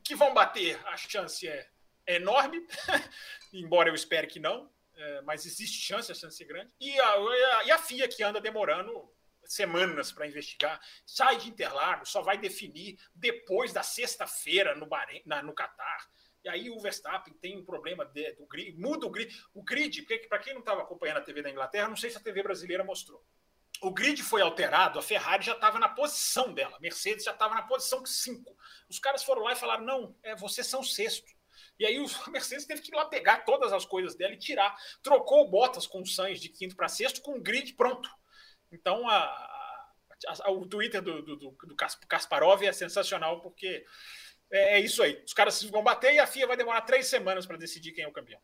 que 0.03 0.17
vão 0.17 0.35
bater, 0.35 0.81
a 0.89 0.97
chance 0.97 1.47
é, 1.47 1.69
é 2.05 2.17
enorme, 2.17 2.67
embora 3.53 3.89
eu 3.89 3.95
espere 3.95 4.27
que 4.27 4.41
não, 4.41 4.69
é, 4.97 5.21
mas 5.23 5.47
existe 5.47 5.79
chance, 5.79 6.11
a 6.11 6.15
chance 6.15 6.43
é 6.43 6.47
grande. 6.47 6.75
E 6.81 6.99
a, 6.99 7.65
e 7.67 7.71
a 7.71 7.79
FIA 7.79 8.09
que 8.09 8.25
anda 8.25 8.41
demorando 8.41 9.09
semanas 9.45 10.13
para 10.13 10.27
investigar, 10.27 10.81
sai 11.05 11.39
de 11.39 11.49
Interlagos, 11.49 12.11
só 12.11 12.23
vai 12.23 12.39
definir 12.39 12.99
depois 13.15 13.73
da 13.73 13.83
sexta-feira 13.83 14.75
no, 14.75 14.89
na, 15.27 15.43
no 15.43 15.55
Catar. 15.55 16.09
E 16.43 16.49
aí 16.49 16.71
o 16.71 16.81
Verstappen 16.81 17.35
tem 17.35 17.59
um 17.59 17.65
problema 17.65 18.05
de, 18.07 18.33
do 18.33 18.47
grid, 18.47 18.79
muda 18.79 19.07
o 19.07 19.11
grid. 19.11 19.35
O 19.53 19.63
grid, 19.63 20.03
para 20.29 20.39
quem 20.39 20.55
não 20.55 20.61
estava 20.61 20.83
acompanhando 20.83 21.19
a 21.19 21.23
TV 21.23 21.43
da 21.43 21.51
Inglaterra, 21.51 21.89
não 21.89 21.97
sei 21.97 22.11
se 22.11 22.17
a 22.17 22.21
TV 22.21 22.43
brasileira 22.43 22.83
mostrou. 22.83 23.23
O 23.83 23.91
grid 23.91 24.23
foi 24.23 24.43
alterado, 24.43 24.99
a 24.99 25.03
Ferrari 25.03 25.45
já 25.45 25.53
estava 25.53 25.79
na 25.79 25.89
posição 25.89 26.53
dela, 26.53 26.77
a 26.77 26.81
Mercedes 26.81 27.25
já 27.25 27.33
estava 27.33 27.55
na 27.55 27.63
posição 27.63 28.05
5. 28.05 28.57
Os 28.89 28.99
caras 28.99 29.23
foram 29.23 29.43
lá 29.43 29.53
e 29.53 29.57
falaram: 29.57 29.85
não, 29.85 30.17
é, 30.23 30.35
vocês 30.37 30.67
são 30.67 30.83
sexto. 30.83 31.31
E 31.79 31.87
aí 31.87 31.99
o 31.99 32.07
Mercedes 32.31 32.67
teve 32.67 32.83
que 32.83 32.93
ir 32.93 32.97
lá 32.97 33.07
pegar 33.07 33.45
todas 33.45 33.73
as 33.73 33.85
coisas 33.87 34.15
dela 34.15 34.35
e 34.35 34.39
tirar. 34.39 34.77
Trocou 35.03 35.47
o 35.47 35.51
Bottas 35.51 35.87
com 35.87 36.03
o 36.03 36.07
Sainz 36.07 36.41
de 36.41 36.49
quinto 36.49 36.77
para 36.77 36.89
sexto 36.89 37.23
com 37.23 37.37
o 37.37 37.43
grid 37.43 37.73
pronto. 37.75 38.09
Então 38.73 39.09
a, 39.09 39.15
a, 40.45 40.51
o 40.51 40.67
Twitter 40.67 41.03
do, 41.03 41.23
do, 41.23 41.37
do, 41.37 41.51
do 41.51 41.77
Kasparov 41.77 42.63
é 42.63 42.73
sensacional 42.73 43.41
porque 43.41 43.85
é, 44.51 44.77
é, 44.77 44.81
isso 44.81 45.03
aí. 45.03 45.23
Os 45.25 45.33
caras 45.33 45.63
vão 45.65 45.83
bater 45.83 46.15
e 46.15 46.19
a 46.19 46.27
FIA 46.27 46.47
vai 46.47 46.57
demorar 46.57 46.81
três 46.83 47.07
semanas 47.07 47.47
para 47.47 47.57
decidir 47.57 47.93
quem 47.93 48.05
é 48.05 48.09
o 48.09 48.13
campeão. 48.13 48.41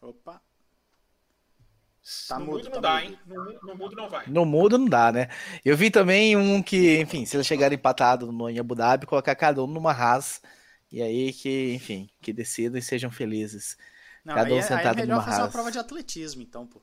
Opa. 0.00 0.42
Tá 2.28 2.36
no 2.36 2.46
mudo, 2.46 2.56
mudo 2.56 2.70
não 2.70 2.80
tá 2.80 2.80
dá, 2.80 2.94
mudo. 3.00 3.12
hein? 3.12 3.18
No, 3.24 3.62
no, 3.62 3.76
mudo 3.76 3.94
não 3.94 4.08
vai. 4.08 4.26
No 4.26 4.44
mudo 4.44 4.76
não 4.76 4.88
dá, 4.88 5.12
né? 5.12 5.28
Eu 5.64 5.76
vi 5.76 5.88
também 5.88 6.36
um 6.36 6.60
que, 6.60 6.98
enfim, 6.98 7.24
se 7.24 7.36
eles 7.36 7.46
chegarem 7.46 7.78
empatados 7.78 8.28
no 8.28 8.50
em 8.50 8.58
Abu 8.58 8.74
Dhabi, 8.74 9.06
colocar 9.06 9.36
cada 9.36 9.62
um 9.62 9.68
numa 9.68 9.92
Haas. 9.92 10.42
E 10.90 11.00
aí 11.00 11.32
que, 11.32 11.72
enfim, 11.74 12.10
que 12.20 12.32
decidam 12.32 12.76
e 12.76 12.82
sejam 12.82 13.10
felizes. 13.10 13.76
Não, 14.24 14.34
cada 14.34 14.52
um 14.52 14.56
aí, 14.56 14.62
sentado 14.62 14.86
aí 14.86 14.92
é 14.92 14.94
melhor 14.94 15.16
numa 15.16 15.24
fazer 15.24 15.42
uma 15.42 15.50
prova 15.50 15.72
de 15.72 15.78
atletismo, 15.78 16.42
então, 16.42 16.66
pô. 16.66 16.82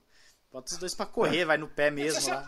Bota 0.50 0.72
os 0.72 0.78
dois 0.78 0.94
para 0.94 1.06
correr, 1.06 1.44
vai 1.44 1.56
no 1.56 1.68
pé 1.68 1.90
mesmo 1.90 2.28
lá. 2.28 2.46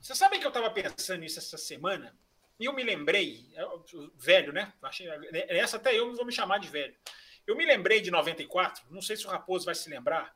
Você 0.00 0.14
sabe 0.14 0.38
que 0.38 0.44
eu 0.44 0.48
estava 0.48 0.70
pensando 0.70 1.20
nisso 1.20 1.38
essa 1.38 1.56
semana? 1.58 2.16
E 2.58 2.64
eu 2.64 2.72
me 2.72 2.82
lembrei, 2.82 3.48
velho, 4.16 4.52
né? 4.52 4.72
Essa 5.48 5.76
até 5.76 5.98
eu 5.98 6.14
vou 6.14 6.24
me 6.24 6.32
chamar 6.32 6.58
de 6.58 6.68
velho. 6.68 6.94
Eu 7.46 7.56
me 7.56 7.64
lembrei 7.64 8.00
de 8.00 8.10
94, 8.10 8.84
não 8.90 9.00
sei 9.00 9.16
se 9.16 9.26
o 9.26 9.30
Raposo 9.30 9.64
vai 9.64 9.74
se 9.74 9.88
lembrar. 9.88 10.34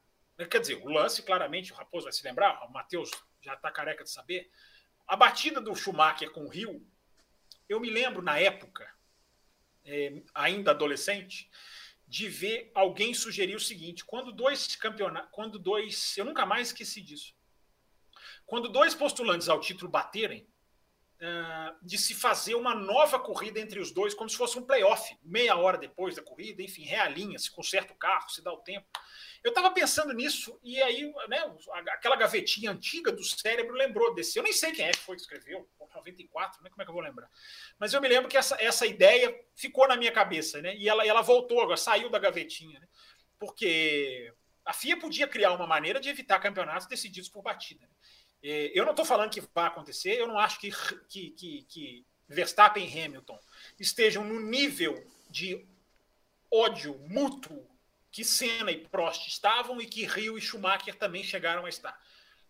Quer 0.50 0.60
dizer, 0.60 0.76
o 0.76 0.88
lance, 0.88 1.22
claramente, 1.22 1.72
o 1.72 1.76
Raposo 1.76 2.04
vai 2.04 2.12
se 2.12 2.24
lembrar, 2.24 2.64
o 2.64 2.72
Matheus 2.72 3.10
já 3.40 3.54
está 3.54 3.70
careca 3.70 4.02
de 4.02 4.10
saber. 4.10 4.50
A 5.06 5.16
batida 5.16 5.60
do 5.60 5.74
Schumacher 5.74 6.30
com 6.30 6.44
o 6.44 6.48
Rio, 6.48 6.84
eu 7.68 7.78
me 7.78 7.90
lembro 7.90 8.22
na 8.22 8.38
época, 8.38 8.90
é, 9.84 10.22
ainda 10.34 10.70
adolescente, 10.70 11.50
de 12.14 12.28
ver 12.28 12.70
alguém 12.76 13.12
sugerir 13.12 13.56
o 13.56 13.60
seguinte: 13.60 14.04
quando 14.04 14.30
dois 14.30 14.76
campeonatos, 14.76 15.30
quando 15.32 15.58
dois, 15.58 16.16
eu 16.16 16.24
nunca 16.24 16.46
mais 16.46 16.68
esqueci 16.68 17.00
disso. 17.00 17.34
Quando 18.46 18.68
dois 18.68 18.94
postulantes 18.94 19.48
ao 19.48 19.58
título 19.58 19.90
baterem, 19.90 20.46
uh, 21.20 21.76
de 21.84 21.98
se 21.98 22.14
fazer 22.14 22.54
uma 22.54 22.72
nova 22.72 23.18
corrida 23.18 23.58
entre 23.58 23.80
os 23.80 23.90
dois, 23.90 24.14
como 24.14 24.30
se 24.30 24.36
fosse 24.36 24.56
um 24.56 24.62
playoff, 24.62 25.18
meia 25.24 25.56
hora 25.56 25.76
depois 25.76 26.14
da 26.14 26.22
corrida, 26.22 26.62
enfim, 26.62 26.84
realinha, 26.84 27.36
se 27.36 27.50
conserta 27.50 27.92
o 27.92 27.96
carro, 27.96 28.30
se 28.30 28.40
dá 28.44 28.52
o 28.52 28.58
tempo. 28.58 28.86
Eu 29.44 29.50
estava 29.50 29.70
pensando 29.70 30.14
nisso 30.14 30.58
e 30.62 30.82
aí, 30.82 31.12
né, 31.28 31.54
aquela 31.90 32.16
gavetinha 32.16 32.70
antiga 32.70 33.12
do 33.12 33.22
cérebro 33.22 33.74
lembrou 33.74 34.14
desse. 34.14 34.38
Eu 34.38 34.42
nem 34.42 34.54
sei 34.54 34.72
quem 34.72 34.86
é 34.86 34.90
que 34.90 34.98
foi 34.98 35.16
que 35.16 35.22
escreveu, 35.22 35.68
94, 35.94 36.62
né? 36.62 36.70
como 36.70 36.80
é 36.80 36.84
que 36.84 36.90
eu 36.90 36.94
vou 36.94 37.02
lembrar? 37.02 37.30
Mas 37.78 37.92
eu 37.92 38.00
me 38.00 38.08
lembro 38.08 38.28
que 38.28 38.38
essa, 38.38 38.56
essa 38.58 38.86
ideia 38.86 39.38
ficou 39.54 39.86
na 39.86 39.96
minha 39.96 40.10
cabeça, 40.10 40.62
né? 40.62 40.74
E 40.76 40.88
ela, 40.88 41.06
ela 41.06 41.20
voltou 41.20 41.60
agora, 41.60 41.76
saiu 41.76 42.08
da 42.08 42.18
gavetinha, 42.18 42.80
né? 42.80 42.88
Porque 43.38 44.32
a 44.64 44.72
FIA 44.72 44.98
podia 44.98 45.28
criar 45.28 45.52
uma 45.52 45.66
maneira 45.66 46.00
de 46.00 46.08
evitar 46.08 46.40
campeonatos 46.40 46.86
decididos 46.86 47.28
por 47.28 47.42
batida. 47.42 47.86
Né? 47.86 48.70
Eu 48.72 48.84
não 48.84 48.92
estou 48.92 49.04
falando 49.04 49.30
que 49.30 49.42
vai 49.54 49.66
acontecer, 49.66 50.18
eu 50.18 50.26
não 50.26 50.38
acho 50.38 50.58
que, 50.58 50.70
que, 51.08 51.30
que, 51.30 51.66
que 51.68 52.06
Verstappen 52.28 52.86
e 52.86 53.04
Hamilton 53.04 53.38
estejam 53.78 54.24
no 54.24 54.40
nível 54.40 55.06
de 55.28 55.66
ódio 56.50 56.98
mútuo 57.08 57.73
que 58.14 58.22
Senna 58.22 58.70
e 58.70 58.86
Prost 58.86 59.26
estavam 59.26 59.80
e 59.80 59.86
que 59.86 60.06
Rio 60.06 60.38
e 60.38 60.40
Schumacher 60.40 60.94
também 60.94 61.24
chegaram 61.24 61.66
a 61.66 61.68
estar. 61.68 62.00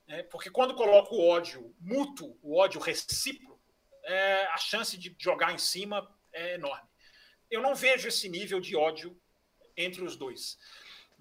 É, 0.06 0.22
porque 0.24 0.50
quando 0.50 0.74
coloca 0.74 1.14
o 1.14 1.26
ódio 1.26 1.74
mútuo, 1.80 2.38
o 2.42 2.58
ódio 2.58 2.78
recíproco, 2.78 3.58
é, 4.02 4.44
a 4.48 4.58
chance 4.58 4.98
de 4.98 5.16
jogar 5.18 5.54
em 5.54 5.58
cima 5.58 6.06
é 6.34 6.56
enorme. 6.56 6.86
Eu 7.50 7.62
não 7.62 7.74
vejo 7.74 8.06
esse 8.06 8.28
nível 8.28 8.60
de 8.60 8.76
ódio 8.76 9.18
entre 9.74 10.04
os 10.04 10.16
dois. 10.16 10.58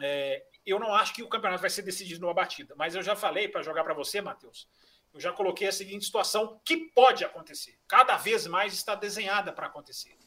É, 0.01 0.45
eu 0.65 0.77
não 0.77 0.93
acho 0.93 1.13
que 1.13 1.23
o 1.23 1.29
campeonato 1.29 1.61
vai 1.61 1.69
ser 1.69 1.83
decidido 1.83 2.19
numa 2.19 2.33
batida, 2.33 2.75
mas 2.75 2.95
eu 2.95 3.01
já 3.01 3.15
falei 3.15 3.47
para 3.47 3.63
jogar 3.63 3.85
para 3.85 3.93
você, 3.93 4.19
Matheus. 4.19 4.67
Eu 5.13 5.21
já 5.21 5.31
coloquei 5.31 5.69
a 5.69 5.71
seguinte 5.71 6.03
situação 6.03 6.59
que 6.65 6.75
pode 6.91 7.23
acontecer. 7.23 7.79
Cada 7.87 8.17
vez 8.17 8.45
mais 8.45 8.73
está 8.73 8.93
desenhada 8.93 9.53
para 9.53 9.67
acontecer. 9.67 10.17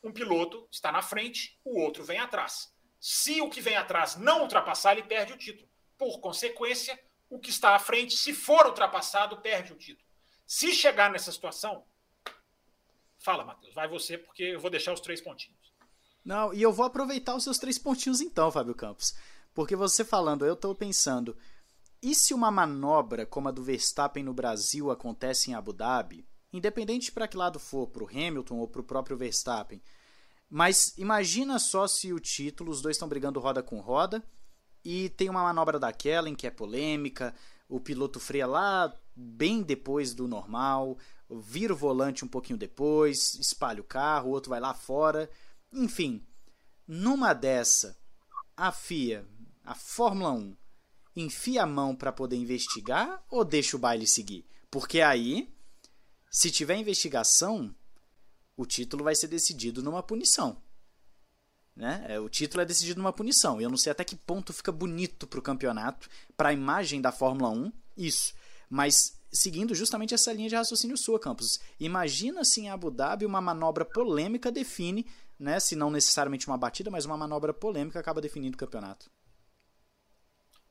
Um 0.00 0.12
piloto 0.12 0.68
está 0.70 0.92
na 0.92 1.02
frente, 1.02 1.58
o 1.64 1.80
outro 1.80 2.04
vem 2.04 2.20
atrás. 2.20 2.72
Se 3.00 3.40
o 3.40 3.48
que 3.48 3.60
vem 3.60 3.76
atrás 3.76 4.16
não 4.16 4.42
ultrapassar, 4.42 4.92
ele 4.92 5.06
perde 5.06 5.32
o 5.32 5.38
título. 5.38 5.68
Por 5.96 6.20
consequência, 6.20 6.98
o 7.30 7.38
que 7.38 7.50
está 7.50 7.74
à 7.74 7.78
frente, 7.78 8.16
se 8.16 8.32
for 8.32 8.66
ultrapassado, 8.66 9.40
perde 9.40 9.72
o 9.72 9.76
título. 9.76 10.06
Se 10.46 10.72
chegar 10.72 11.10
nessa 11.10 11.30
situação, 11.30 11.84
fala, 13.18 13.44
Matheus, 13.44 13.74
vai 13.74 13.86
você, 13.86 14.16
porque 14.16 14.42
eu 14.42 14.60
vou 14.60 14.70
deixar 14.70 14.92
os 14.92 15.00
três 15.00 15.20
pontinhos. 15.20 15.58
Não, 16.24 16.52
e 16.52 16.62
eu 16.62 16.72
vou 16.72 16.86
aproveitar 16.86 17.34
os 17.34 17.44
seus 17.44 17.58
três 17.58 17.78
pontinhos 17.78 18.20
então, 18.20 18.50
Fábio 18.50 18.74
Campos. 18.74 19.14
Porque 19.54 19.76
você 19.76 20.04
falando, 20.04 20.44
eu 20.44 20.54
estou 20.54 20.74
pensando, 20.74 21.36
e 22.02 22.14
se 22.14 22.32
uma 22.32 22.50
manobra 22.50 23.26
como 23.26 23.48
a 23.48 23.50
do 23.50 23.62
Verstappen 23.62 24.22
no 24.22 24.32
Brasil 24.32 24.90
acontece 24.90 25.50
em 25.50 25.54
Abu 25.54 25.72
Dhabi, 25.72 26.26
independente 26.52 27.10
para 27.10 27.26
que 27.26 27.36
lado 27.36 27.58
for, 27.58 27.88
para 27.88 28.04
o 28.04 28.08
Hamilton 28.08 28.56
ou 28.56 28.68
para 28.68 28.80
o 28.80 28.84
próprio 28.84 29.16
Verstappen, 29.16 29.82
mas 30.50 30.94
imagina 30.96 31.58
só 31.58 31.86
se 31.86 32.12
o 32.12 32.20
título, 32.20 32.70
os 32.70 32.80
dois 32.80 32.96
estão 32.96 33.08
brigando 33.08 33.40
roda 33.40 33.62
com 33.62 33.80
roda, 33.80 34.22
e 34.84 35.10
tem 35.10 35.28
uma 35.28 35.42
manobra 35.42 35.78
daquela 35.78 36.28
em 36.28 36.34
que 36.34 36.46
é 36.46 36.50
polêmica, 36.50 37.34
o 37.68 37.78
piloto 37.78 38.18
freia 38.18 38.46
lá 38.46 38.94
bem 39.14 39.62
depois 39.62 40.14
do 40.14 40.26
normal, 40.26 40.96
vira 41.30 41.74
o 41.74 41.76
volante 41.76 42.24
um 42.24 42.28
pouquinho 42.28 42.58
depois, 42.58 43.34
espalha 43.34 43.80
o 43.80 43.84
carro, 43.84 44.30
o 44.30 44.32
outro 44.32 44.50
vai 44.50 44.60
lá 44.60 44.72
fora. 44.72 45.28
Enfim, 45.72 46.26
numa 46.86 47.34
dessa, 47.34 47.98
a 48.56 48.72
FIA, 48.72 49.26
a 49.64 49.74
Fórmula 49.74 50.32
1, 50.32 50.56
enfia 51.16 51.64
a 51.64 51.66
mão 51.66 51.94
para 51.94 52.12
poder 52.12 52.36
investigar 52.36 53.22
ou 53.28 53.44
deixa 53.44 53.76
o 53.76 53.80
baile 53.80 54.06
seguir? 54.06 54.46
Porque 54.70 55.00
aí, 55.00 55.52
se 56.30 56.50
tiver 56.50 56.76
investigação, 56.76 57.74
o 58.58 58.66
título 58.66 59.04
vai 59.04 59.14
ser 59.14 59.28
decidido 59.28 59.82
numa 59.84 60.02
punição. 60.02 60.60
Né? 61.76 62.04
É, 62.08 62.18
o 62.18 62.28
título 62.28 62.60
é 62.60 62.64
decidido 62.64 62.98
numa 63.00 63.12
punição. 63.12 63.60
E 63.60 63.64
eu 63.64 63.70
não 63.70 63.76
sei 63.76 63.92
até 63.92 64.02
que 64.02 64.16
ponto 64.16 64.52
fica 64.52 64.72
bonito 64.72 65.28
para 65.28 65.38
o 65.38 65.42
campeonato, 65.42 66.10
para 66.36 66.48
a 66.48 66.52
imagem 66.52 67.00
da 67.00 67.12
Fórmula 67.12 67.50
1, 67.50 67.72
isso. 67.96 68.34
Mas 68.68 69.16
seguindo 69.30 69.76
justamente 69.76 70.12
essa 70.12 70.32
linha 70.32 70.48
de 70.48 70.56
raciocínio 70.56 70.96
sua, 70.96 71.20
Campos. 71.20 71.60
Imagina 71.78 72.44
se 72.44 72.62
em 72.62 72.68
Abu 72.68 72.90
Dhabi 72.90 73.24
uma 73.24 73.40
manobra 73.40 73.84
polêmica 73.84 74.50
define, 74.50 75.06
né, 75.38 75.60
se 75.60 75.76
não 75.76 75.88
necessariamente 75.88 76.48
uma 76.48 76.58
batida, 76.58 76.90
mas 76.90 77.04
uma 77.04 77.16
manobra 77.16 77.54
polêmica 77.54 78.00
acaba 78.00 78.20
definindo 78.20 78.56
o 78.56 78.58
campeonato. 78.58 79.08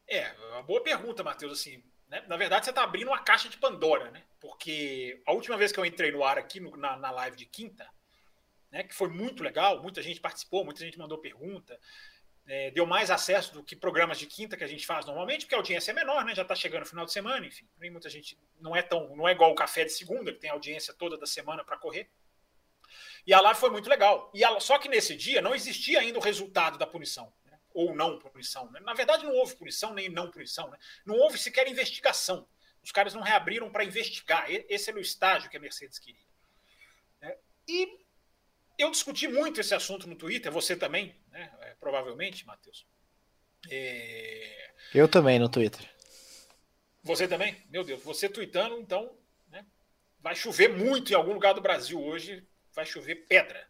É, 0.10 0.34
uma 0.52 0.62
boa 0.64 0.84
pergunta, 0.84 1.24
Matheus. 1.24 1.54
Assim, 1.54 1.82
né? 2.10 2.24
Na 2.28 2.38
verdade, 2.38 2.66
você 2.66 2.72
está 2.72 2.84
abrindo 2.84 3.10
uma 3.10 3.20
caixa 3.20 3.50
de 3.50 3.58
Pandora, 3.58 4.10
né? 4.12 4.24
Porque 4.40 5.22
a 5.26 5.34
última 5.34 5.58
vez 5.58 5.72
que 5.72 5.80
eu 5.80 5.86
entrei 5.86 6.12
no 6.12 6.24
ar 6.24 6.38
aqui 6.38 6.60
no, 6.60 6.76
na, 6.78 6.96
na 6.96 7.12
live 7.12 7.36
de 7.36 7.46
quinta, 7.46 7.88
né, 8.72 8.84
que 8.84 8.94
foi 8.94 9.10
muito 9.10 9.44
legal, 9.44 9.82
muita 9.82 10.02
gente 10.02 10.20
participou, 10.20 10.64
muita 10.64 10.82
gente 10.82 10.98
mandou 10.98 11.18
pergunta, 11.18 11.80
é, 12.46 12.72
deu 12.72 12.86
mais 12.86 13.12
acesso 13.12 13.54
do 13.54 13.64
que 13.64 13.76
programas 13.76 14.18
de 14.18 14.26
quinta 14.26 14.56
que 14.56 14.64
a 14.64 14.68
gente 14.68 14.86
faz 14.86 15.06
normalmente, 15.06 15.42
porque 15.42 15.56
a 15.56 15.58
audiência 15.58 15.92
é 15.92 15.94
menor, 15.94 16.24
né? 16.24 16.34
Já 16.34 16.44
está 16.44 16.56
chegando 16.56 16.82
no 16.82 16.86
final 16.86 17.06
de 17.06 17.12
semana, 17.12 17.46
enfim. 17.46 17.68
Muita 17.92 18.10
gente 18.10 18.38
não 18.60 18.76
é 18.76 18.82
tão, 18.82 19.16
não 19.16 19.28
é 19.28 19.34
igual 19.34 19.52
o 19.52 19.56
café 19.56 19.84
de 19.84 19.92
segunda 19.92 20.32
que 20.32 20.40
tem 20.40 20.50
audiência 20.50 20.94
toda 20.94 21.18
da 21.18 21.26
semana 21.26 21.64
para 21.64 21.78
correr. 21.78 22.10
E 23.26 23.34
a 23.34 23.42
live 23.42 23.60
foi 23.60 23.70
muito 23.70 23.90
legal. 23.90 24.32
E 24.34 24.46
a, 24.46 24.58
só 24.62 24.78
que 24.78 24.88
nesse 24.88 25.14
dia 25.14 25.42
não 25.42 25.54
existia 25.54 26.00
ainda 26.00 26.20
o 26.20 26.22
resultado 26.22 26.78
da 26.78 26.88
punição 26.88 27.34
ou 27.78 27.94
não 27.94 28.18
punição. 28.18 28.72
Né? 28.72 28.80
Na 28.80 28.96
verdade, 28.96 29.24
não 29.24 29.36
houve 29.36 29.56
punição 29.56 29.94
nem 29.94 30.10
não 30.10 30.32
punição. 30.32 30.68
Né? 30.72 30.80
Não 31.06 31.16
houve 31.16 31.38
sequer 31.38 31.68
investigação. 31.68 32.48
Os 32.84 32.92
caras 32.92 33.14
não 33.14 33.22
reabriram 33.22 33.72
para 33.72 33.84
investigar. 33.84 34.48
Esse 34.50 34.90
era 34.90 34.98
o 34.98 35.02
estágio 35.02 35.48
que 35.48 35.58
a 35.58 35.60
Mercedes 35.60 36.00
queria. 36.00 36.26
Né? 37.22 37.38
E 37.68 38.00
eu 38.80 38.90
discuti 38.90 39.28
muito 39.28 39.62
esse 39.62 39.76
assunto 39.76 40.08
no 40.08 40.16
Twitter, 40.16 40.52
você 40.52 40.76
também, 40.76 41.16
né? 41.30 41.56
É, 41.62 41.76
provavelmente, 41.76 42.48
Matheus. 42.48 42.88
É... 43.70 44.72
Eu 44.92 45.08
também 45.08 45.38
no 45.38 45.48
Twitter. 45.48 45.88
Você 47.04 47.28
também? 47.28 47.64
Meu 47.70 47.84
Deus, 47.84 48.02
você 48.02 48.28
tweetando, 48.28 48.80
então 48.80 49.16
né? 49.50 49.64
vai 50.20 50.36
chover 50.36 50.70
muito 50.70 51.12
em 51.12 51.16
algum 51.16 51.34
lugar 51.34 51.54
do 51.54 51.62
Brasil 51.62 52.02
hoje, 52.04 52.44
vai 52.74 52.88
chover 52.88 53.28
pedra. 53.28 53.68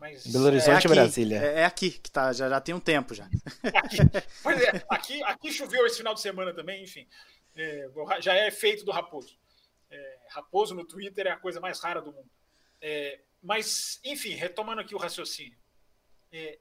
Mas 0.00 0.26
Belo 0.26 0.46
Horizonte, 0.46 0.70
é 0.70 0.74
aqui, 0.76 0.88
Brasília. 0.88 1.38
É, 1.38 1.60
é, 1.60 1.64
aqui 1.66 1.90
que 1.90 2.10
tá, 2.10 2.32
já, 2.32 2.48
já 2.48 2.60
tem 2.60 2.74
um 2.74 2.80
tempo 2.80 3.14
já. 3.14 3.28
Aqui, 3.74 3.98
pois 4.42 4.62
é, 4.62 4.84
aqui, 4.88 5.22
aqui 5.24 5.52
choveu 5.52 5.86
esse 5.86 5.98
final 5.98 6.14
de 6.14 6.22
semana 6.22 6.54
também, 6.54 6.82
enfim. 6.82 7.06
É, 7.54 7.86
já 8.20 8.34
é 8.34 8.48
efeito 8.48 8.82
do 8.82 8.90
Raposo. 8.90 9.38
É, 9.90 10.18
Raposo 10.30 10.74
no 10.74 10.86
Twitter 10.86 11.26
é 11.26 11.30
a 11.30 11.36
coisa 11.36 11.60
mais 11.60 11.80
rara 11.80 12.00
do 12.00 12.12
mundo. 12.12 12.30
É, 12.80 13.20
mas, 13.42 14.00
enfim, 14.02 14.30
retomando 14.30 14.80
aqui 14.80 14.94
o 14.94 14.98
raciocínio. 14.98 15.58
É, 16.32 16.58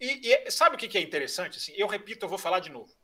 e, 0.00 0.32
e, 0.32 0.50
sabe 0.50 0.76
o 0.76 0.78
que 0.78 0.96
é 0.96 1.02
interessante? 1.02 1.58
Assim, 1.58 1.72
eu 1.76 1.86
repito, 1.86 2.24
eu 2.24 2.28
vou 2.28 2.38
falar 2.38 2.60
de 2.60 2.70
novo. 2.70 2.96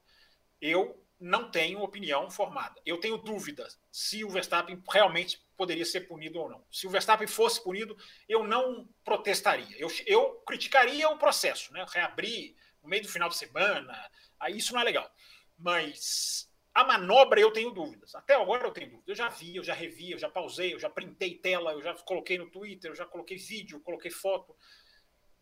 Eu 0.62 1.03
não 1.21 1.51
tenho 1.51 1.81
opinião 1.81 2.31
formada. 2.31 2.81
Eu 2.85 2.99
tenho 2.99 3.17
dúvidas 3.17 3.81
se 3.91 4.25
o 4.25 4.29
Verstappen 4.29 4.83
realmente 4.91 5.43
poderia 5.57 5.85
ser 5.85 6.03
punido 6.03 6.41
ou 6.41 6.49
não. 6.49 6.65
Se 6.71 6.87
o 6.87 6.91
Verstappen 6.91 7.27
fosse 7.27 7.62
punido, 7.62 7.97
eu 8.29 8.45
não 8.45 8.89
protestaria. 9.05 9.77
Eu, 9.79 9.89
eu 10.07 10.35
criticaria 10.47 11.09
o 11.09 11.19
processo, 11.19 11.73
né? 11.73 11.85
Reabrir 11.89 12.57
no 12.83 12.89
meio 12.89 13.03
do 13.03 13.09
final 13.09 13.29
de 13.29 13.37
semana, 13.37 14.11
aí 14.39 14.59
isso 14.59 14.75
não 14.75 14.81
é 14.81 14.85
legal. 14.85 15.11
Mas 15.57 16.51
a 16.75 16.85
manobra 16.85 17.41
eu 17.41 17.53
tenho 17.53 17.71
dúvidas. 17.71 18.15
Até 18.15 18.35
agora 18.35 18.67
eu 18.67 18.73
tenho 18.73 18.91
dúvidas. 18.91 19.09
Eu 19.09 19.15
já 19.15 19.29
vi, 19.29 19.57
eu 19.57 19.62
já 19.62 19.73
revi, 19.73 20.11
eu 20.11 20.19
já 20.19 20.29
pausei, 20.29 20.75
eu 20.75 20.79
já 20.79 20.91
printei 20.91 21.37
tela, 21.37 21.73
eu 21.73 21.83
já 21.83 21.95
coloquei 21.95 22.37
no 22.37 22.51
Twitter, 22.51 22.91
eu 22.91 22.97
já 22.97 23.07
coloquei 23.07 23.39
vídeo, 23.39 23.81
coloquei 23.81 24.11
foto. 24.11 24.57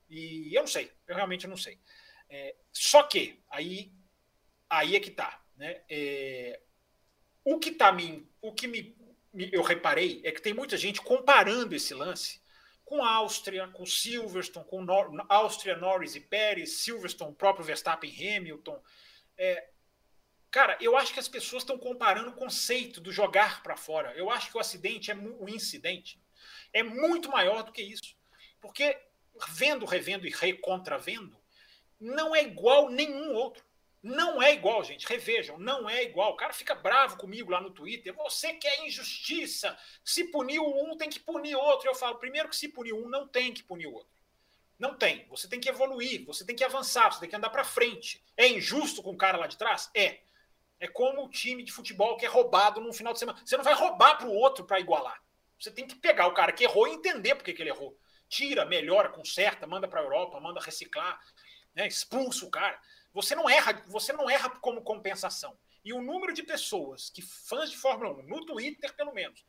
E 0.08 0.54
eu 0.54 0.60
não 0.60 0.68
sei, 0.68 0.92
eu 1.08 1.16
realmente 1.16 1.46
não 1.46 1.56
sei. 1.56 1.80
É, 2.28 2.54
só 2.70 3.02
que 3.02 3.42
aí, 3.50 3.90
aí 4.68 4.94
é 4.94 5.00
que 5.00 5.10
tá. 5.10 5.41
Né? 5.62 5.80
É, 5.88 6.60
o 7.44 7.56
que 7.56 7.70
tá 7.70 7.92
me, 7.92 8.28
o 8.40 8.52
que 8.52 8.66
me, 8.66 8.96
me, 9.32 9.48
eu 9.52 9.62
reparei 9.62 10.20
é 10.24 10.32
que 10.32 10.42
tem 10.42 10.52
muita 10.52 10.76
gente 10.76 11.00
comparando 11.00 11.72
esse 11.72 11.94
lance 11.94 12.42
com 12.84 13.04
Áustria, 13.04 13.68
com 13.68 13.86
Silverstone, 13.86 14.66
com 14.66 14.82
Nor 14.82 15.24
Áustria, 15.28 15.76
Norris 15.76 16.16
e 16.16 16.20
Pérez, 16.20 16.80
Silverstone, 16.80 17.36
próprio 17.36 17.64
Verstappen, 17.64 18.10
Hamilton. 18.10 18.82
É, 19.38 19.68
cara, 20.50 20.76
eu 20.80 20.96
acho 20.96 21.14
que 21.14 21.20
as 21.20 21.28
pessoas 21.28 21.62
estão 21.62 21.78
comparando 21.78 22.30
o 22.30 22.34
conceito 22.34 23.00
do 23.00 23.12
jogar 23.12 23.62
para 23.62 23.76
fora. 23.76 24.12
Eu 24.16 24.30
acho 24.30 24.50
que 24.50 24.56
o 24.56 24.60
acidente 24.60 25.12
é 25.12 25.14
o 25.14 25.48
incidente 25.48 26.20
é 26.72 26.82
muito 26.82 27.30
maior 27.30 27.62
do 27.62 27.70
que 27.70 27.82
isso, 27.82 28.16
porque 28.60 28.98
vendo, 29.50 29.86
revendo 29.86 30.26
e 30.26 30.30
recontravendo 30.30 31.40
não 32.00 32.34
é 32.34 32.42
igual 32.42 32.90
nenhum 32.90 33.32
outro. 33.32 33.64
Não 34.02 34.42
é 34.42 34.52
igual, 34.52 34.82
gente. 34.82 35.06
Revejam, 35.06 35.58
não 35.58 35.88
é 35.88 36.02
igual. 36.02 36.32
O 36.32 36.36
cara 36.36 36.52
fica 36.52 36.74
bravo 36.74 37.16
comigo 37.16 37.50
lá 37.52 37.60
no 37.60 37.70
Twitter. 37.70 38.12
Você 38.14 38.54
quer 38.54 38.84
injustiça. 38.84 39.78
Se 40.04 40.24
punir 40.24 40.58
um, 40.58 40.96
tem 40.96 41.08
que 41.08 41.20
punir 41.20 41.54
outro. 41.54 41.88
Eu 41.88 41.94
falo, 41.94 42.18
primeiro 42.18 42.48
que 42.48 42.56
se 42.56 42.68
punir 42.68 42.92
um, 42.92 43.08
não 43.08 43.28
tem 43.28 43.52
que 43.52 43.62
punir 43.62 43.86
o 43.86 43.92
outro. 43.92 44.12
Não 44.76 44.96
tem. 44.96 45.24
Você 45.28 45.48
tem 45.48 45.60
que 45.60 45.68
evoluir, 45.68 46.24
você 46.26 46.44
tem 46.44 46.56
que 46.56 46.64
avançar, 46.64 47.12
você 47.12 47.20
tem 47.20 47.28
que 47.28 47.36
andar 47.36 47.50
para 47.50 47.62
frente. 47.62 48.20
É 48.36 48.48
injusto 48.48 49.00
com 49.00 49.12
o 49.12 49.16
cara 49.16 49.38
lá 49.38 49.46
de 49.46 49.56
trás? 49.56 49.88
É. 49.94 50.20
É 50.80 50.88
como 50.88 51.24
o 51.24 51.30
time 51.30 51.62
de 51.62 51.70
futebol 51.70 52.16
que 52.16 52.26
é 52.26 52.28
roubado 52.28 52.80
no 52.80 52.92
final 52.92 53.12
de 53.12 53.20
semana. 53.20 53.40
Você 53.44 53.56
não 53.56 53.62
vai 53.62 53.74
roubar 53.74 54.18
para 54.18 54.26
o 54.26 54.34
outro 54.34 54.64
para 54.64 54.80
igualar. 54.80 55.22
Você 55.56 55.70
tem 55.70 55.86
que 55.86 55.94
pegar 55.94 56.26
o 56.26 56.34
cara 56.34 56.50
que 56.50 56.64
errou 56.64 56.88
e 56.88 56.94
entender 56.94 57.36
por 57.36 57.44
que, 57.44 57.52
que 57.52 57.62
ele 57.62 57.70
errou. 57.70 57.96
Tira, 58.28 58.64
melhora, 58.64 59.08
conserta, 59.08 59.64
manda 59.64 59.86
para 59.86 60.00
a 60.00 60.02
Europa, 60.02 60.40
manda 60.40 60.60
reciclar, 60.60 61.20
né? 61.72 61.86
expulsa 61.86 62.44
o 62.44 62.50
cara. 62.50 62.76
Você 63.12 63.34
não 63.34 63.48
erra, 63.48 63.82
você 63.86 64.12
não 64.12 64.28
erra 64.28 64.50
como 64.50 64.82
compensação. 64.82 65.58
E 65.84 65.92
o 65.92 66.00
número 66.00 66.32
de 66.32 66.42
pessoas 66.42 67.10
que 67.10 67.22
fãs 67.22 67.70
de 67.70 67.76
Fórmula 67.76 68.12
1, 68.22 68.22
no 68.22 68.46
Twitter 68.46 68.94
pelo 68.94 69.12
menos, 69.12 69.44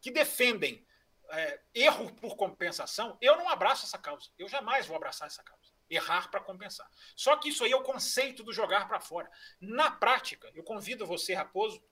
que 0.00 0.10
defendem 0.10 0.86
é, 1.30 1.60
erro 1.74 2.12
por 2.14 2.36
compensação, 2.36 3.16
eu 3.20 3.36
não 3.36 3.48
abraço 3.48 3.84
essa 3.84 3.98
causa. 3.98 4.30
Eu 4.38 4.48
jamais 4.48 4.86
vou 4.86 4.96
abraçar 4.96 5.26
essa 5.26 5.42
causa. 5.42 5.64
Errar 5.88 6.30
para 6.30 6.40
compensar. 6.40 6.88
Só 7.14 7.36
que 7.36 7.48
isso 7.48 7.64
aí 7.64 7.72
é 7.72 7.76
o 7.76 7.82
conceito 7.82 8.42
do 8.42 8.52
jogar 8.52 8.88
para 8.88 9.00
fora. 9.00 9.30
Na 9.60 9.90
prática, 9.90 10.50
eu 10.54 10.62
convido 10.62 11.06
você, 11.06 11.32
Raposo, 11.34 11.82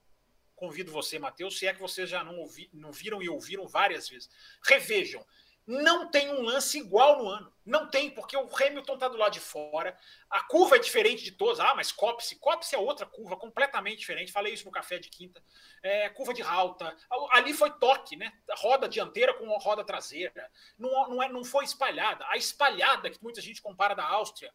convido 0.55 0.91
você, 0.91 1.17
Matheus, 1.17 1.57
se 1.57 1.67
é 1.67 1.73
que 1.73 1.79
vocês 1.79 2.09
já 2.09 2.23
não, 2.23 2.37
ouvi, 2.37 2.69
não 2.73 2.91
viram 2.91 3.21
e 3.21 3.29
ouviram 3.29 3.67
várias 3.67 4.09
vezes. 4.09 4.29
Revejam 4.63 5.25
não 5.67 6.09
tem 6.11 6.29
um 6.29 6.41
lance 6.41 6.77
igual 6.77 7.17
no 7.17 7.27
ano. 7.27 7.51
Não 7.65 7.89
tem, 7.89 8.11
porque 8.11 8.37
o 8.37 8.47
Hamilton 8.55 8.93
está 8.93 9.07
do 9.07 9.17
lado 9.17 9.33
de 9.33 9.39
fora. 9.39 9.97
A 10.29 10.43
curva 10.43 10.75
é 10.75 10.79
diferente 10.79 11.23
de 11.23 11.31
todas. 11.31 11.59
Ah, 11.59 11.73
mas 11.73 11.91
Copse. 11.91 12.35
Copse 12.35 12.75
é 12.75 12.77
outra 12.77 13.07
curva, 13.07 13.35
completamente 13.35 13.97
diferente. 13.99 14.31
Falei 14.31 14.53
isso 14.53 14.65
no 14.65 14.71
café 14.71 14.99
de 14.99 15.09
quinta. 15.09 15.41
É, 15.81 16.09
curva 16.09 16.33
de 16.33 16.43
alta. 16.43 16.95
Ali 17.31 17.53
foi 17.53 17.71
toque, 17.71 18.15
né? 18.15 18.31
Roda 18.57 18.87
dianteira 18.87 19.33
com 19.33 19.47
roda 19.57 19.83
traseira. 19.83 20.51
Não, 20.77 21.09
não, 21.09 21.23
é, 21.23 21.29
não 21.29 21.43
foi 21.43 21.65
espalhada. 21.65 22.23
A 22.29 22.37
espalhada, 22.37 23.09
que 23.09 23.23
muita 23.23 23.41
gente 23.41 23.61
compara 23.61 23.95
da 23.95 24.05
Áustria, 24.07 24.53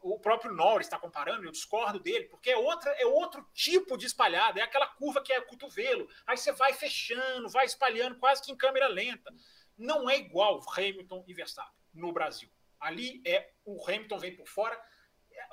o 0.00 0.18
próprio 0.18 0.52
Norris 0.52 0.86
está 0.86 0.98
comparando, 0.98 1.44
eu 1.44 1.52
discordo 1.52 1.98
dele, 1.98 2.24
porque 2.24 2.50
é, 2.50 2.56
outra, 2.56 2.90
é 2.98 3.06
outro 3.06 3.44
tipo 3.52 3.96
de 3.96 4.06
espalhada. 4.06 4.60
É 4.60 4.62
aquela 4.62 4.86
curva 4.86 5.20
que 5.20 5.32
é 5.32 5.40
cotovelo. 5.40 6.08
Aí 6.24 6.36
você 6.36 6.52
vai 6.52 6.72
fechando, 6.72 7.48
vai 7.48 7.66
espalhando, 7.66 8.18
quase 8.20 8.42
que 8.42 8.52
em 8.52 8.56
câmera 8.56 8.86
lenta 8.86 9.32
não 9.76 10.08
é 10.08 10.16
igual 10.16 10.60
Hamilton 10.76 11.24
e 11.26 11.34
Verstappen 11.34 11.72
no 11.92 12.12
Brasil. 12.12 12.50
Ali 12.80 13.22
é 13.26 13.52
o 13.64 13.82
Hamilton 13.86 14.18
vem 14.18 14.36
por 14.36 14.46
fora, 14.46 14.80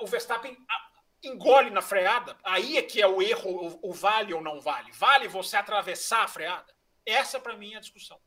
o 0.02 0.08
Verstappen 0.08 0.58
engole 1.24 1.70
na 1.70 1.82
freada. 1.82 2.38
Aí 2.44 2.78
é 2.78 2.82
que 2.82 3.02
é 3.02 3.08
o 3.08 3.22
erro, 3.22 3.80
o, 3.82 3.94
vale 3.94 4.34
ou 4.34 4.42
não 4.42 4.60
vale. 4.60 4.92
Vale 4.92 5.28
você 5.28 5.58
atravessar 5.58 6.24
a 6.24 6.28
freada? 6.28 6.74
Essa 7.06 7.40
para 7.40 7.56
mim 7.56 7.74
é 7.74 7.78
a 7.78 7.82
discussão. 7.82 8.20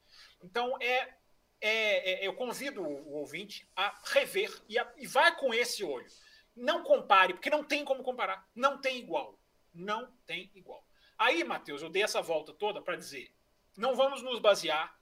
Então 0.43 0.77
é, 0.81 1.15
é, 1.61 2.25
é, 2.25 2.27
eu 2.27 2.35
convido 2.35 2.83
o 2.83 3.15
ouvinte 3.15 3.69
a 3.75 3.99
rever 4.05 4.53
e, 4.69 4.79
a, 4.79 4.93
e 4.97 5.07
vai 5.07 5.35
com 5.37 5.55
esse 5.55 5.83
olho. 5.85 6.07
Não 6.55 6.83
compare, 6.83 7.33
porque 7.33 7.51
não 7.51 7.65
tem 7.65 7.85
como 7.85 8.03
comparar. 8.03 8.47
Não 8.55 8.81
tem 8.81 8.99
igual. 8.99 9.39
Não 9.73 10.13
tem 10.27 10.51
igual. 10.55 10.87
Aí, 11.17 11.43
Matheus, 11.45 11.83
eu 11.83 11.89
dei 11.89 12.03
essa 12.03 12.21
volta 12.21 12.53
toda 12.53 12.83
para 12.83 12.97
dizer: 12.97 13.35
não 13.77 13.95
vamos 13.95 14.23
nos 14.23 14.39
basear 14.39 14.95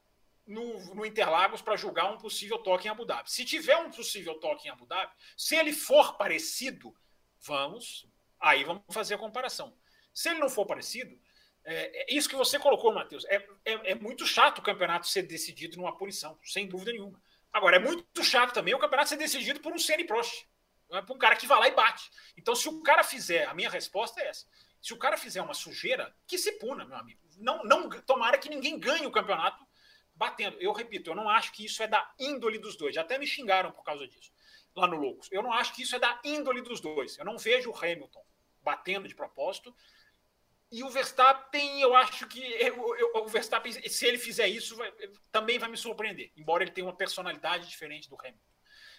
no, 0.51 0.95
no 0.97 1.07
Interlagos 1.07 1.63
para 1.63 1.77
julgar 1.77 2.13
um 2.13 2.19
possível 2.19 2.59
toque 2.59 2.89
em 2.89 2.91
Abu 2.91 3.05
Dhabi. 3.05 3.31
Se 3.31 3.45
tiver 3.45 3.77
um 3.77 3.91
possível 3.91 4.35
toque 4.35 4.67
em 4.67 4.71
Abu 4.71 4.85
Dhabi, 4.85 5.13
se 5.37 5.55
ele 5.55 5.73
for 5.73 6.17
parecido, 6.17 6.93
vamos, 7.41 8.05
aí 8.39 8.65
vamos 8.65 8.83
fazer 8.91 9.15
a 9.15 9.19
comparação. 9.19 9.73
Se 10.13 10.29
ele 10.29 10.41
não 10.41 10.51
for 10.51 10.67
parecido, 10.67 11.17
é, 11.65 12.13
é 12.13 12.15
isso 12.15 12.29
que 12.29 12.35
você 12.35 12.59
colocou, 12.59 12.93
Matheus. 12.93 13.25
É, 13.27 13.37
é, 13.65 13.93
é, 13.93 13.95
muito 13.95 14.27
chato 14.27 14.59
o 14.59 14.63
campeonato 14.63 15.07
ser 15.07 15.23
decidido 15.23 15.77
numa 15.77 15.97
punição, 15.97 16.37
sem 16.43 16.67
dúvida 16.67 16.91
nenhuma. 16.91 17.23
Agora, 17.53 17.77
é 17.77 17.79
muito 17.79 18.25
chato 18.25 18.53
também 18.53 18.75
o 18.75 18.79
campeonato 18.79 19.09
ser 19.09 19.17
decidido 19.17 19.61
por 19.61 19.73
um 19.73 19.79
Cn 19.79 20.05
Prost, 20.05 20.47
é 20.91 21.03
por 21.03 21.15
um 21.15 21.19
cara 21.19 21.37
que 21.37 21.47
vai 21.47 21.61
lá 21.61 21.69
e 21.69 21.75
bate. 21.75 22.11
Então, 22.37 22.57
se 22.57 22.69
o 22.69 22.83
cara 22.83 23.05
fizer, 23.05 23.47
a 23.47 23.55
minha 23.55 23.71
resposta 23.71 24.21
é 24.21 24.27
essa. 24.27 24.47
Se 24.83 24.93
o 24.93 24.99
cara 24.99 25.17
fizer 25.17 25.43
uma 25.43 25.55
sujeira, 25.55 26.13
que 26.27 26.37
se 26.37 26.53
puna, 26.53 26.85
meu 26.85 26.97
amigo. 26.97 27.21
Não, 27.39 27.63
não 27.63 27.89
tomara 28.03 28.37
que 28.37 28.49
ninguém 28.49 28.79
ganhe 28.81 29.07
o 29.07 29.13
campeonato 29.13 29.65
batendo. 30.21 30.59
Eu 30.61 30.71
repito, 30.73 31.09
eu 31.09 31.15
não 31.15 31.31
acho 31.31 31.51
que 31.51 31.65
isso 31.65 31.83
é 31.83 31.87
da 31.87 32.15
índole 32.19 32.59
dos 32.59 32.77
dois. 32.77 32.95
Até 32.99 33.17
me 33.17 33.27
xingaram 33.27 33.73
por 33.73 33.83
causa 33.83 34.07
disso 34.07 34.31
lá 34.77 34.87
no 34.87 34.97
Loucos. 34.97 35.33
Eu 35.33 35.43
não 35.43 35.51
acho 35.51 35.75
que 35.75 35.83
isso 35.83 35.97
é 35.97 35.99
da 35.99 36.21
índole 36.23 36.61
dos 36.61 36.79
dois. 36.79 37.17
Eu 37.17 37.25
não 37.25 37.39
vejo 37.39 37.71
o 37.71 37.77
Hamilton 37.77 38.23
batendo 38.63 39.09
de 39.09 39.15
propósito. 39.15 39.75
E 40.71 40.85
o 40.85 40.91
Verstappen, 40.91 41.81
eu 41.81 41.95
acho 41.97 42.29
que 42.29 42.39
eu, 42.39 42.97
eu, 42.97 43.13
o 43.15 43.29
Verstappen, 43.29 43.73
se 43.73 44.07
ele 44.07 44.19
fizer 44.19 44.47
isso, 44.47 44.77
vai, 44.77 44.93
também 45.33 45.59
vai 45.59 45.71
me 45.71 45.77
surpreender, 45.77 46.31
embora 46.37 46.63
ele 46.63 46.71
tenha 46.71 46.87
uma 46.87 46.97
personalidade 46.97 47.67
diferente 47.69 48.09
do 48.09 48.17
Hamilton. 48.21 48.39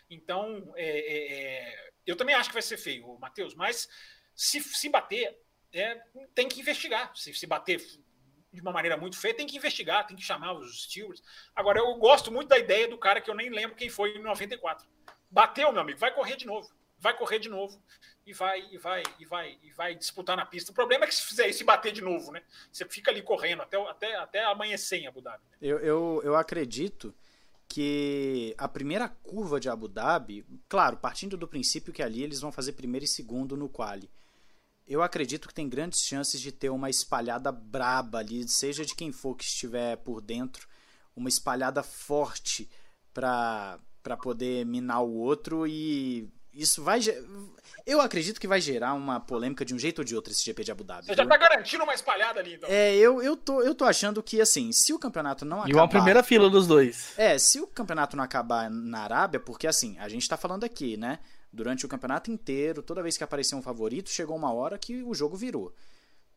Então, 0.10 0.74
é, 0.76 0.86
é, 0.86 1.34
é 1.34 1.92
eu 2.06 2.18
também 2.18 2.36
acho 2.36 2.50
que 2.50 2.56
vai 2.56 2.62
ser 2.64 2.78
feio, 2.78 3.18
Matheus, 3.20 3.56
mas 3.56 3.88
se, 4.36 4.60
se 4.60 4.90
bater, 4.90 5.40
é, 5.72 5.96
tem 6.36 6.50
que 6.50 6.60
investigar. 6.60 7.16
Se, 7.16 7.34
se 7.34 7.48
bater 7.48 7.80
de 8.52 8.62
uma 8.62 8.72
maneira 8.72 8.98
muito 8.98 9.18
feia, 9.18 9.34
tem 9.34 9.48
que 9.48 9.58
investigar, 9.58 10.06
tem 10.06 10.16
que 10.18 10.24
chamar 10.24 10.54
os 10.54 10.84
stewards. 10.84 11.24
Agora, 11.56 11.80
eu 11.80 11.96
gosto 11.96 12.32
muito 12.32 12.50
da 12.50 12.58
ideia 12.58 12.88
do 12.88 12.98
cara 12.98 13.22
que 13.22 13.30
eu 13.30 13.36
nem 13.36 13.50
lembro 13.50 13.76
quem 13.76 13.90
foi 13.90 14.18
em 14.18 14.22
94. 14.22 14.86
Bateu, 15.30 15.72
meu 15.72 15.82
amigo, 15.82 16.00
vai 16.00 16.14
correr 16.14 16.36
de 16.36 16.46
novo. 16.46 16.70
Vai 17.00 17.18
correr 17.18 17.40
de 17.40 17.50
novo 17.50 17.82
e 18.28 18.34
vai 18.34 18.64
e 18.72 18.78
vai 18.78 19.04
e 19.20 19.26
vai 19.26 19.58
e 19.64 19.72
vai 19.72 19.96
disputar 19.96 20.38
na 20.38 20.46
pista. 20.46 20.72
O 20.72 20.76
problema 20.76 21.06
é 21.06 21.08
que 21.08 21.16
se 21.16 21.24
fizer 21.24 21.48
isso 21.48 21.64
e 21.64 21.66
bater 21.66 21.92
de 21.92 22.02
novo, 22.02 22.32
né? 22.32 22.44
Você 22.72 22.86
fica 22.86 23.10
ali 23.10 23.24
correndo 23.24 23.64
até, 23.64 23.78
até, 23.90 24.16
até 24.18 24.46
amanhecer 24.46 25.00
em 25.00 25.08
Abu 25.08 25.20
Dhabi. 25.20 25.44
Né? 25.50 25.58
Eu, 25.62 25.80
eu, 25.80 26.22
eu 26.24 26.36
acredito 26.36 27.14
que 27.68 28.54
a 28.58 28.68
primeira 28.68 29.10
curva 29.10 29.60
de 29.60 29.70
Abu 29.70 29.88
Dhabi, 29.88 30.46
claro, 30.70 30.98
partindo 30.98 31.38
do 31.38 31.48
princípio 31.48 31.94
que 31.94 32.04
ali 32.04 32.22
eles 32.22 32.42
vão 32.42 32.52
fazer 32.52 32.74
primeiro 32.74 33.06
e 33.06 33.08
segundo 33.08 33.58
no 33.58 33.70
quali 33.70 34.10
eu 34.92 35.02
acredito 35.02 35.48
que 35.48 35.54
tem 35.54 35.70
grandes 35.70 36.02
chances 36.02 36.42
de 36.42 36.52
ter 36.52 36.70
uma 36.70 36.90
espalhada 36.90 37.52
braba 37.52 38.20
ali, 38.20 38.46
seja 38.48 38.86
de 38.86 38.94
quem 38.94 39.12
for 39.12 39.36
que 39.36 39.46
estiver 39.46 39.96
por 39.98 40.20
dentro, 40.22 40.68
uma 41.16 41.30
espalhada 41.30 41.82
forte 41.82 42.70
para 43.14 43.80
para 44.04 44.18
poder 44.18 44.66
minar 44.66 45.04
o 45.04 45.14
outro 45.14 45.68
e 45.68 46.28
isso 46.52 46.84
vai 46.84 47.00
eu 47.86 48.02
acredito 48.02 48.40
que 48.42 48.48
vai 48.48 48.60
gerar 48.60 48.94
uma 48.94 49.20
polêmica 49.20 49.64
de 49.64 49.74
um 49.74 49.80
jeito 49.80 50.00
ou 50.00 50.04
de 50.04 50.16
outro 50.16 50.34
esse 50.34 50.44
GP 50.44 50.64
de 50.64 50.72
Abu 50.72 50.84
Dhabi. 50.84 51.06
Você 51.06 51.16
já 51.16 51.26
tá 51.26 51.38
garantindo 51.38 51.84
uma 51.84 51.94
espalhada 51.94 52.40
ali, 52.40 52.56
então. 52.56 52.70
É, 52.70 52.96
eu, 52.96 53.22
eu, 53.22 53.38
tô, 53.38 53.62
eu 53.62 53.74
tô 53.74 53.86
achando 53.86 54.22
que, 54.22 54.42
assim, 54.42 54.72
se 54.72 54.92
o 54.92 55.00
campeonato 55.00 55.46
não 55.46 55.60
acabar... 55.60 55.72
E 55.72 55.76
uma 55.76 55.88
primeira 55.88 56.22
fila 56.24 56.50
dos 56.50 56.68
dois. 56.68 57.14
É, 57.18 57.38
se 57.38 57.60
o 57.60 57.68
campeonato 57.68 58.18
não 58.18 58.24
acabar 58.24 58.70
na 58.70 59.00
Arábia, 59.00 59.40
porque, 59.40 59.66
assim, 59.66 59.98
a 60.00 60.10
gente 60.10 60.28
tá 60.28 60.36
falando 60.36 60.64
aqui, 60.64 60.98
né? 60.98 61.20
Durante 61.54 61.86
o 61.86 61.90
campeonato 61.90 62.32
inteiro, 62.32 62.82
toda 62.82 63.04
vez 63.04 63.18
que 63.18 63.24
apareceu 63.24 63.58
um 63.58 63.62
favorito, 63.62 64.10
chegou 64.10 64.36
uma 64.36 64.54
hora 64.54 64.78
que 64.78 65.04
o 65.04 65.14
jogo 65.14 65.36
virou. 65.36 65.74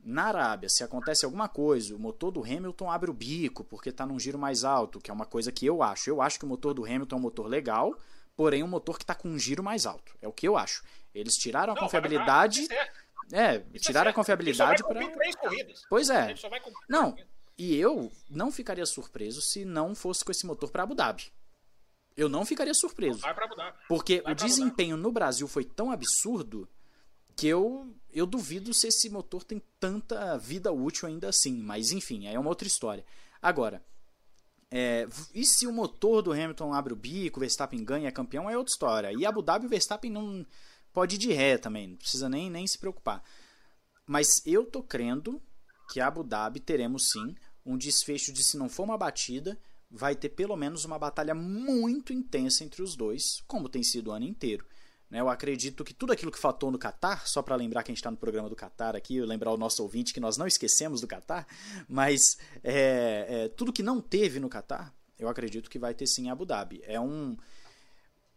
Na 0.05 0.25
Arábia, 0.25 0.69
se 0.69 0.85
acontece 0.85 1.25
alguma 1.25 1.49
coisa, 1.49 1.95
o 1.97 1.99
motor 1.99 2.31
do 2.31 2.43
Hamilton 2.43 2.91
abre 2.91 3.11
o 3.11 3.15
bico 3.15 3.65
porque 3.65 3.89
está 3.89 4.05
num 4.05 4.19
giro 4.19 4.39
mais 4.39 4.63
alto, 4.65 5.01
que 5.01 5.11
é 5.11 5.15
uma 5.15 5.25
coisa 5.25 5.51
que 5.51 5.65
eu 5.65 5.83
acho. 5.83 6.11
Eu 6.11 6.21
acho 6.21 6.39
que 6.39 6.45
o 6.45 6.49
motor 6.49 6.75
do 6.75 6.85
Hamilton 6.85 7.17
é 7.17 7.19
um 7.19 7.23
motor 7.23 7.47
legal, 7.47 7.97
porém 8.37 8.63
um 8.63 8.69
motor 8.69 8.99
que 8.99 9.05
está 9.05 9.15
com 9.15 9.29
um 9.29 9.39
giro 9.39 9.63
mais 9.63 9.87
alto. 9.87 10.15
É 10.21 10.29
o 10.29 10.33
que 10.33 10.47
eu 10.47 10.59
acho. 10.59 10.85
Eles 11.15 11.35
tiraram 11.35 11.73
a 11.73 11.77
Não, 11.77 11.83
confiabilidade. 11.83 12.69
É, 13.33 13.61
tiraram 13.79 14.11
a 14.11 14.13
confiabilidade 14.13 14.83
para. 14.83 15.01
Pois 15.89 16.11
é. 16.11 16.35
Não, 16.87 17.17
e 17.57 17.75
eu 17.77 18.13
não 18.29 18.51
ficaria 18.51 18.85
surpreso 18.85 19.41
se 19.41 19.65
não 19.65 19.95
fosse 19.95 20.25
com 20.25 20.33
esse 20.33 20.45
motor 20.45 20.71
para 20.71 20.83
Abu 20.83 20.95
Dhabi. 20.95 21.33
Eu 22.17 22.29
não 22.29 22.45
ficaria 22.45 22.75
surpreso. 22.75 23.21
Vai 23.21 23.35
pra 23.35 23.49
mudar. 23.49 23.77
Porque 23.89 24.21
Vai 24.21 24.33
o 24.33 24.37
desempenho 24.37 24.97
no 24.97 25.11
Brasil 25.11 25.49
foi 25.49 25.65
tão 25.65 25.91
absurdo 25.91 26.69
que 27.37 27.47
eu, 27.49 27.93
eu 28.13 28.27
duvido 28.27 28.73
se 28.73 28.87
esse 28.87 29.11
motor 29.11 29.43
tem 29.43 29.61
tanta 29.81 30.39
vida 30.39 30.73
útil 30.73 31.09
ainda 31.09 31.29
assim. 31.29 31.57
Mas 31.57 31.91
enfim, 31.91 32.27
é 32.27 32.39
uma 32.39 32.49
outra 32.49 32.69
história. 32.69 33.05
Agora, 33.43 33.85
é, 34.71 35.07
e 35.35 35.45
se 35.45 35.67
o 35.67 35.73
motor 35.73 36.23
do 36.23 36.33
Hamilton 36.33 36.73
abre 36.73 36.93
o 36.93 36.97
bico, 36.97 37.39
o 37.39 37.41
Verstappen 37.41 37.85
ganha, 37.85 38.09
é 38.09 38.13
campeão, 38.13 38.49
é 38.49 38.57
outra 38.57 38.73
história. 38.73 39.13
E 39.13 39.27
Abu 39.27 39.43
Dhabi 39.43 39.67
o 39.67 39.69
Verstappen 39.69 40.11
não 40.11 40.47
pode 40.93 41.17
ir 41.17 41.19
de 41.19 41.33
ré 41.33 41.59
também, 41.59 41.89
não 41.89 41.97
precisa 41.97 42.29
nem, 42.29 42.51
nem 42.51 42.67
se 42.67 42.79
preocupar. 42.79 43.23
Mas 44.07 44.43
eu 44.45 44.65
tô 44.67 44.83
crendo 44.83 45.41
que 45.93 46.01
Abu 46.01 46.23
Dhabi 46.25 46.61
teremos 46.61 47.09
sim 47.11 47.37
um 47.65 47.77
desfecho 47.77 48.33
de 48.33 48.43
se 48.43 48.57
não 48.57 48.69
for 48.69 48.83
uma 48.85 48.99
batida, 48.99 49.59
vai 49.95 50.17
ter 50.17 50.31
pelo 50.31 50.57
menos 50.57 50.85
uma 50.85 50.99
batalha 50.99 51.35
muito 51.35 52.13
intensa 52.13 52.65
entre 52.65 52.83
os 52.83 52.97
dois, 52.97 53.43
como 53.47 53.69
tem 53.69 53.83
sido 53.83 54.09
o 54.09 54.13
ano 54.13 54.25
inteiro. 54.25 54.67
Né? 55.09 55.21
Eu 55.21 55.29
acredito 55.29 55.85
que 55.85 55.95
tudo 55.95 56.13
aquilo 56.13 56.33
que 56.33 56.39
faltou 56.39 56.71
no 56.71 56.79
Qatar, 56.79 57.29
só 57.29 57.41
para 57.43 57.55
lembrar 57.55 57.85
que 57.85 57.93
a 57.93 57.93
gente 57.93 58.01
está 58.01 58.11
no 58.11 58.17
programa 58.17 58.49
do 58.49 58.57
Qatar 58.57 58.97
aqui, 58.97 59.21
lembrar 59.21 59.53
o 59.53 59.57
nosso 59.57 59.83
ouvinte 59.83 60.13
que 60.13 60.19
nós 60.19 60.37
não 60.37 60.47
esquecemos 60.47 61.01
do 61.01 61.07
Qatar, 61.07 61.47
mas 61.89 62.37
é, 62.65 63.27
é, 63.29 63.49
tudo 63.51 63.73
que 63.73 63.83
não 63.83 64.01
teve 64.01 64.41
no 64.41 64.49
Qatar, 64.49 64.93
eu 65.17 65.29
acredito 65.29 65.71
que 65.71 65.79
vai 65.79 65.95
ter 65.95 66.09
sim 66.09 66.27
em 66.27 66.31
Abu 66.31 66.45
Dhabi. 66.45 66.83
É 66.85 66.99
um. 66.99 67.37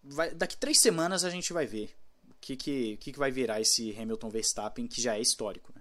Vai, 0.04 0.34
daqui 0.36 0.56
três 0.56 0.80
semanas 0.80 1.24
a 1.24 1.30
gente 1.32 1.52
vai 1.52 1.66
ver 1.66 1.90
o 2.30 2.36
que, 2.40 2.56
que, 2.56 2.98
que, 2.98 3.18
vai 3.18 3.32
virar 3.32 3.60
esse 3.60 3.92
Hamilton 4.00 4.30
Verstappen, 4.30 4.88
que 4.88 5.02
já 5.02 5.18
é 5.18 5.22
histórico. 5.22 5.74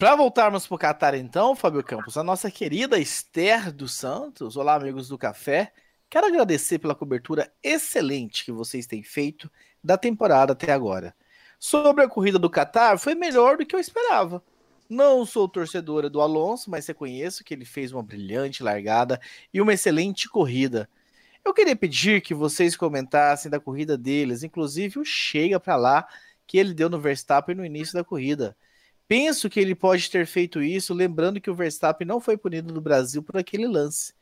Para 0.00 0.16
voltarmos 0.16 0.66
para 0.66 0.74
o 0.74 0.78
Qatar, 0.78 1.14
então, 1.14 1.54
Fábio 1.54 1.84
Campos, 1.84 2.16
a 2.16 2.24
nossa 2.24 2.50
querida 2.50 2.98
Esther 2.98 3.70
dos 3.70 3.92
Santos, 3.92 4.56
olá, 4.56 4.74
amigos 4.74 5.08
do 5.08 5.18
café, 5.18 5.74
Quero 6.08 6.26
agradecer 6.26 6.78
pela 6.78 6.94
cobertura 6.94 7.52
excelente 7.62 8.44
que 8.44 8.50
vocês 8.50 8.84
têm 8.84 9.02
feito 9.02 9.48
da 9.84 9.98
temporada 9.98 10.54
até 10.54 10.72
agora. 10.72 11.14
Sobre 11.58 12.02
a 12.02 12.08
corrida 12.08 12.36
do 12.36 12.50
Qatar, 12.50 12.98
foi 12.98 13.14
melhor 13.14 13.58
do 13.58 13.64
que 13.66 13.76
eu 13.76 13.78
esperava. 13.78 14.42
Não 14.88 15.26
sou 15.26 15.46
torcedora 15.46 16.08
do 16.08 16.22
Alonso, 16.22 16.70
mas 16.70 16.86
reconheço 16.86 17.44
que 17.44 17.52
ele 17.52 17.66
fez 17.66 17.92
uma 17.92 18.02
brilhante 18.02 18.62
largada 18.62 19.20
e 19.52 19.60
uma 19.60 19.74
excelente 19.74 20.28
corrida. 20.28 20.88
Eu 21.44 21.52
queria 21.52 21.76
pedir 21.76 22.22
que 22.22 22.34
vocês 22.34 22.74
comentassem 22.74 23.50
da 23.50 23.60
corrida 23.60 23.96
deles, 23.98 24.42
inclusive 24.42 24.98
o 24.98 25.04
chega 25.04 25.60
para 25.60 25.76
lá 25.76 26.08
que 26.46 26.56
ele 26.58 26.74
deu 26.74 26.88
no 26.88 26.98
Verstappen 26.98 27.54
no 27.54 27.64
início 27.64 27.94
da 27.94 28.02
corrida. 28.02 28.56
Penso 29.10 29.50
que 29.50 29.58
ele 29.58 29.74
pode 29.74 30.08
ter 30.08 30.24
feito 30.24 30.62
isso, 30.62 30.94
lembrando 30.94 31.40
que 31.40 31.50
o 31.50 31.54
Verstappen 31.54 32.06
não 32.06 32.20
foi 32.20 32.36
punido 32.36 32.72
no 32.72 32.80
Brasil 32.80 33.20
por 33.24 33.36
aquele 33.36 33.66
lance. 33.66 34.14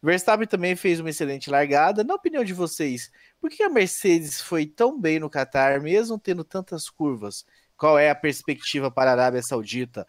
Verstappen 0.00 0.46
também 0.46 0.76
fez 0.76 1.00
uma 1.00 1.10
excelente 1.10 1.50
largada. 1.50 2.04
Na 2.04 2.14
opinião 2.14 2.44
de 2.44 2.54
vocês, 2.54 3.10
por 3.40 3.50
que 3.50 3.60
a 3.64 3.68
Mercedes 3.68 4.40
foi 4.40 4.66
tão 4.66 5.00
bem 5.00 5.18
no 5.18 5.28
Qatar, 5.28 5.82
mesmo 5.82 6.16
tendo 6.16 6.44
tantas 6.44 6.88
curvas? 6.88 7.44
Qual 7.76 7.98
é 7.98 8.08
a 8.08 8.14
perspectiva 8.14 8.88
para 8.88 9.10
a 9.10 9.14
Arábia 9.14 9.42
Saudita? 9.42 10.06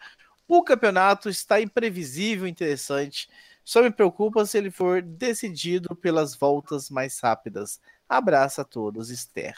O 0.48 0.62
campeonato 0.64 1.28
está 1.28 1.60
imprevisível, 1.60 2.46
interessante. 2.46 3.28
Só 3.66 3.82
me 3.82 3.90
preocupa 3.90 4.46
se 4.46 4.56
ele 4.56 4.70
for 4.70 5.02
decidido 5.02 5.96
pelas 5.96 6.36
voltas 6.36 6.92
mais 6.92 7.20
rápidas. 7.20 7.82
Abraço 8.08 8.62
a 8.62 8.64
todos, 8.64 9.10
Esther. 9.10 9.56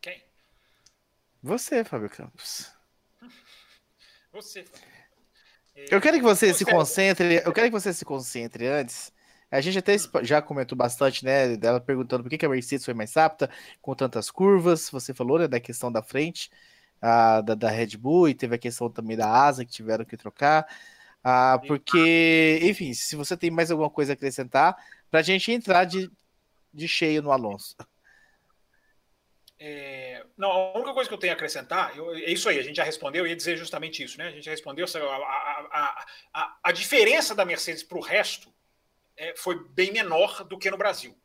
Quem? 0.00 0.24
Você, 1.44 1.84
Fábio 1.84 2.10
Campos. 2.10 2.72
Você. 4.32 4.64
Eu 5.90 6.00
quero 6.00 6.16
que 6.16 6.22
você 6.22 6.52
se 6.52 6.64
concentre. 6.64 7.42
Eu 7.44 7.52
quero 7.52 7.68
que 7.68 7.72
você 7.72 7.92
se 7.92 8.04
concentre 8.04 8.66
antes 8.66 9.12
a 9.54 9.60
gente 9.60 9.78
até 9.78 9.94
já 10.24 10.42
comentou 10.42 10.76
bastante, 10.76 11.24
né? 11.24 11.56
Dela 11.56 11.80
perguntando 11.80 12.24
por 12.24 12.30
que, 12.30 12.44
a 12.44 12.48
Mercedes 12.48 12.84
foi 12.84 12.92
mais 12.92 13.14
rápida 13.14 13.48
com 13.80 13.94
tantas 13.94 14.28
curvas. 14.28 14.90
Você 14.90 15.14
falou, 15.14 15.38
né, 15.38 15.46
da 15.46 15.60
questão 15.60 15.92
da 15.92 16.02
frente, 16.02 16.50
a, 17.00 17.40
da, 17.40 17.54
da 17.54 17.70
Red 17.70 17.96
Bull, 17.96 18.28
e 18.28 18.34
teve 18.34 18.56
a 18.56 18.58
questão 18.58 18.90
também 18.90 19.16
da 19.16 19.30
asa 19.30 19.64
que 19.64 19.70
tiveram 19.70 20.04
que 20.04 20.16
trocar. 20.16 20.66
Ah, 21.22 21.60
porque, 21.68 22.58
enfim, 22.62 22.92
se 22.94 23.14
você 23.14 23.36
tem 23.36 23.48
mais 23.48 23.70
alguma 23.70 23.88
coisa 23.88 24.12
a 24.12 24.14
acrescentar, 24.14 24.76
para 25.08 25.20
a 25.20 25.22
gente 25.22 25.52
entrar 25.52 25.84
de, 25.84 26.10
de 26.72 26.88
cheio 26.88 27.22
no 27.22 27.30
Alonso. 27.30 27.76
É, 29.58 30.24
não, 30.36 30.50
a 30.50 30.74
única 30.74 30.92
coisa 30.92 31.08
que 31.08 31.14
eu 31.14 31.18
tenho 31.18 31.32
a 31.32 31.36
acrescentar, 31.36 31.96
eu, 31.96 32.12
é 32.14 32.30
isso 32.30 32.48
aí, 32.48 32.58
a 32.58 32.62
gente 32.62 32.76
já 32.76 32.84
respondeu, 32.84 33.24
eu 33.24 33.28
ia 33.28 33.36
dizer 33.36 33.56
justamente 33.56 34.02
isso, 34.02 34.18
né? 34.18 34.28
A 34.28 34.30
gente 34.30 34.44
já 34.44 34.50
respondeu 34.50 34.84
a, 34.84 35.16
a, 35.16 36.06
a, 36.32 36.58
a 36.64 36.72
diferença 36.72 37.34
da 37.34 37.44
Mercedes 37.44 37.82
para 37.82 37.98
o 37.98 38.02
resto 38.02 38.52
é, 39.16 39.34
foi 39.36 39.62
bem 39.70 39.92
menor 39.92 40.44
do 40.44 40.58
que 40.58 40.70
no 40.70 40.76
Brasil. 40.76 41.16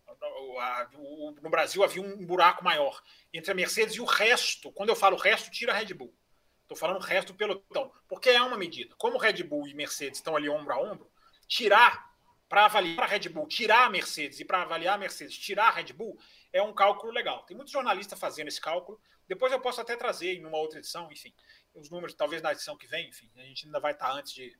no 1.41 1.49
Brasil 1.49 1.83
havia 1.83 2.01
um 2.01 2.25
buraco 2.25 2.63
maior 2.63 3.01
entre 3.33 3.51
a 3.51 3.55
Mercedes 3.55 3.95
e 3.95 4.01
o 4.01 4.05
resto. 4.05 4.71
Quando 4.71 4.89
eu 4.89 4.95
falo 4.95 5.17
resto, 5.17 5.49
tira 5.51 5.71
a 5.71 5.75
Red 5.75 5.93
Bull. 5.93 6.13
Estou 6.61 6.77
falando 6.77 7.01
o 7.01 7.05
resto 7.05 7.33
do 7.33 7.37
pelotão. 7.37 7.91
Porque 8.07 8.29
é 8.29 8.41
uma 8.41 8.57
medida. 8.57 8.93
Como 8.97 9.17
Red 9.17 9.43
Bull 9.43 9.67
e 9.67 9.73
Mercedes 9.73 10.19
estão 10.19 10.35
ali 10.35 10.47
ombro 10.47 10.73
a 10.73 10.79
ombro, 10.79 11.11
tirar 11.47 12.09
para 12.47 12.65
avaliar 12.65 13.03
a 13.03 13.07
Red 13.07 13.29
Bull, 13.29 13.47
tirar 13.47 13.85
a 13.85 13.89
Mercedes 13.89 14.39
e 14.39 14.45
para 14.45 14.63
avaliar 14.63 14.95
a 14.95 14.97
Mercedes, 14.97 15.37
tirar 15.37 15.67
a 15.67 15.71
Red 15.71 15.93
Bull, 15.93 16.17
é 16.51 16.61
um 16.61 16.73
cálculo 16.73 17.11
legal. 17.11 17.43
Tem 17.43 17.55
muitos 17.55 17.71
jornalistas 17.71 18.19
fazendo 18.19 18.47
esse 18.47 18.61
cálculo. 18.61 18.99
Depois 19.27 19.51
eu 19.51 19.59
posso 19.59 19.79
até 19.79 19.95
trazer 19.95 20.35
em 20.35 20.45
uma 20.45 20.57
outra 20.57 20.79
edição, 20.79 21.11
enfim, 21.11 21.33
os 21.75 21.89
números, 21.89 22.15
talvez 22.15 22.41
na 22.41 22.51
edição 22.51 22.77
que 22.77 22.87
vem, 22.87 23.09
enfim, 23.09 23.29
a 23.37 23.41
gente 23.41 23.65
ainda 23.65 23.79
vai 23.79 23.91
estar 23.91 24.11
antes 24.11 24.33
de, 24.33 24.57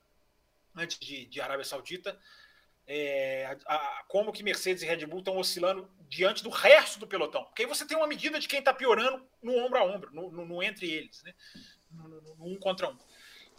antes 0.75 0.99
de, 0.99 1.25
de 1.25 1.41
Arábia 1.41 1.65
Saudita 1.65 2.19
é, 2.91 3.45
a, 3.67 3.75
a, 3.75 4.03
como 4.07 4.33
que 4.33 4.41
Mercedes 4.41 4.81
e 4.81 4.85
Red 4.87 5.05
Bull 5.05 5.19
estão 5.19 5.37
oscilando 5.37 5.87
diante 6.09 6.43
do 6.43 6.49
resto 6.49 6.99
do 6.99 7.05
pelotão. 7.05 7.43
Porque 7.45 7.61
aí 7.61 7.67
você 7.67 7.85
tem 7.85 7.95
uma 7.95 8.07
medida 8.07 8.39
de 8.39 8.47
quem 8.47 8.57
está 8.57 8.73
piorando 8.73 9.23
no 9.43 9.55
ombro 9.63 9.77
a 9.77 9.83
ombro, 9.83 10.11
no, 10.11 10.31
no, 10.31 10.43
no 10.43 10.63
entre 10.63 10.89
eles, 10.89 11.21
né? 11.21 11.35
No, 11.91 12.07
no, 12.09 12.35
um 12.39 12.57
contra 12.57 12.89
um. 12.89 12.97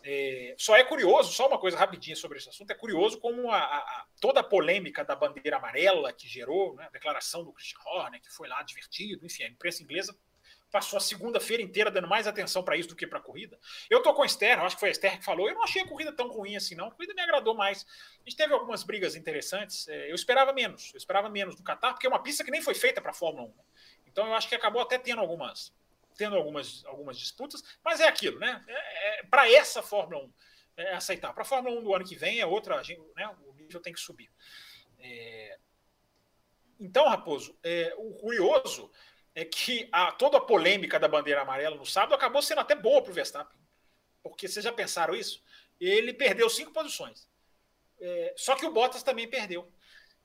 É, 0.03 0.55
só 0.59 0.77
é 0.77 0.85
curioso, 0.85 1.33
só 1.33 1.47
uma 1.47 1.59
coisa 1.59 1.77
rapidinha 1.77 2.17
sobre 2.17 2.39
esse 2.39 2.49
assunto, 2.49 2.71
é 2.71 2.75
curioso 2.75 3.21
como 3.21 3.51
a, 3.51 3.59
a, 3.59 4.07
toda 4.21 4.41
a 4.41 4.45
polêmica 4.45 5.05
da 5.05 5.15
bandeira 5.15 5.59
amarela 5.59 6.13
que 6.13 6.27
gerou, 6.27 6.75
né, 6.75 6.87
a 6.87 6.91
declaração 6.91 7.45
do 7.45 7.53
Christian 7.53 7.81
Horner, 7.85 8.21
que 8.21 8.31
foi 8.31 8.49
lá 8.49 8.63
divertido, 8.63 9.27
enfim, 9.27 9.45
a 9.45 9.49
imprensa 9.49 9.83
inglesa 9.83 10.17
passou 10.71 10.97
a 10.97 11.01
segunda-feira 11.01 11.63
inteira 11.63 11.91
dando 11.91 12.09
mais 12.09 12.27
atenção 12.27 12.63
para 12.63 12.77
isso 12.77 12.89
do 12.89 12.97
que 12.97 13.07
para 13.07 13.19
a 13.19 13.23
corrida. 13.23 13.59
Eu 13.91 14.03
tô 14.03 14.15
com 14.15 14.23
a 14.23 14.27
Esther, 14.27 14.59
acho 14.61 14.77
que 14.77 14.81
foi 14.81 14.89
a 14.89 14.93
Esther 14.93 15.19
que 15.19 15.25
falou. 15.25 15.49
Eu 15.49 15.55
não 15.55 15.65
achei 15.65 15.83
a 15.83 15.89
corrida 15.89 16.13
tão 16.13 16.29
ruim 16.29 16.57
assim, 16.57 16.75
não. 16.75 16.87
A 16.87 16.91
corrida 16.93 17.13
me 17.13 17.21
agradou 17.21 17.55
mais. 17.55 17.85
A 18.25 18.29
gente 18.29 18.37
teve 18.37 18.55
algumas 18.55 18.85
brigas 18.85 19.17
interessantes. 19.17 19.89
É, 19.89 20.11
eu 20.11 20.15
esperava 20.15 20.53
menos. 20.53 20.93
Eu 20.95 20.99
esperava 20.99 21.29
menos 21.29 21.57
do 21.57 21.63
Qatar, 21.63 21.93
porque 21.93 22.07
é 22.07 22.09
uma 22.11 22.23
pista 22.23 22.45
que 22.45 22.51
nem 22.51 22.63
foi 22.63 22.75
feita 22.75 23.01
para 23.01 23.11
a 23.11 23.15
Fórmula 23.15 23.49
1. 23.49 23.55
Então 24.07 24.27
eu 24.27 24.35
acho 24.35 24.49
que 24.49 24.55
acabou 24.55 24.81
até 24.81 24.99
tendo 24.99 25.21
algumas, 25.21 25.73
tendo 26.17 26.37
algumas, 26.37 26.85
algumas 26.87 27.19
disputas. 27.19 27.63
Mas 27.85 28.01
é 28.01 28.09
aquilo, 28.09 28.39
né? 28.39 28.65
É, 28.67 29.21
é, 29.21 29.23
para 29.25 29.51
essa 29.51 29.83
Fórmula 29.83 30.25
1 30.25 30.33
é 30.77 30.95
aceitar. 30.95 31.33
Para 31.33 31.43
a 31.43 31.47
Fórmula 31.47 31.79
1 31.81 31.83
do 31.83 31.95
ano 31.95 32.05
que 32.05 32.17
vem 32.17 32.41
é 32.41 32.47
outra. 32.47 32.81
Né, 33.17 33.37
o 33.47 33.55
nível 33.55 33.81
tem 33.81 33.93
que 33.93 34.01
subir. 34.01 34.31
É... 34.99 35.59
Então, 36.79 37.09
Raposo, 37.09 37.59
é, 37.63 37.95
o 37.99 38.15
curioso 38.15 38.91
é 39.35 39.45
que 39.45 39.89
a, 39.93 40.13
toda 40.13 40.39
a 40.39 40.41
polêmica 40.41 40.99
da 40.99 41.09
bandeira 41.09 41.43
amarela 41.43 41.77
no 41.77 41.87
sábado 41.87 42.15
acabou 42.15 42.43
sendo 42.43 42.61
até 42.61 42.75
boa 42.75 43.03
para 43.03 43.11
o 43.11 43.15
Verstappen. 43.15 43.59
Porque 44.23 44.49
vocês 44.49 44.65
já 44.65 44.73
pensaram 44.73 45.15
isso? 45.15 45.43
Ele 45.79 46.13
perdeu 46.13 46.49
cinco 46.49 46.73
posições. 46.73 47.29
É, 48.01 48.35
só 48.37 48.57
que 48.57 48.67
o 48.67 48.73
Bottas 48.73 49.03
também 49.03 49.29
perdeu. 49.29 49.71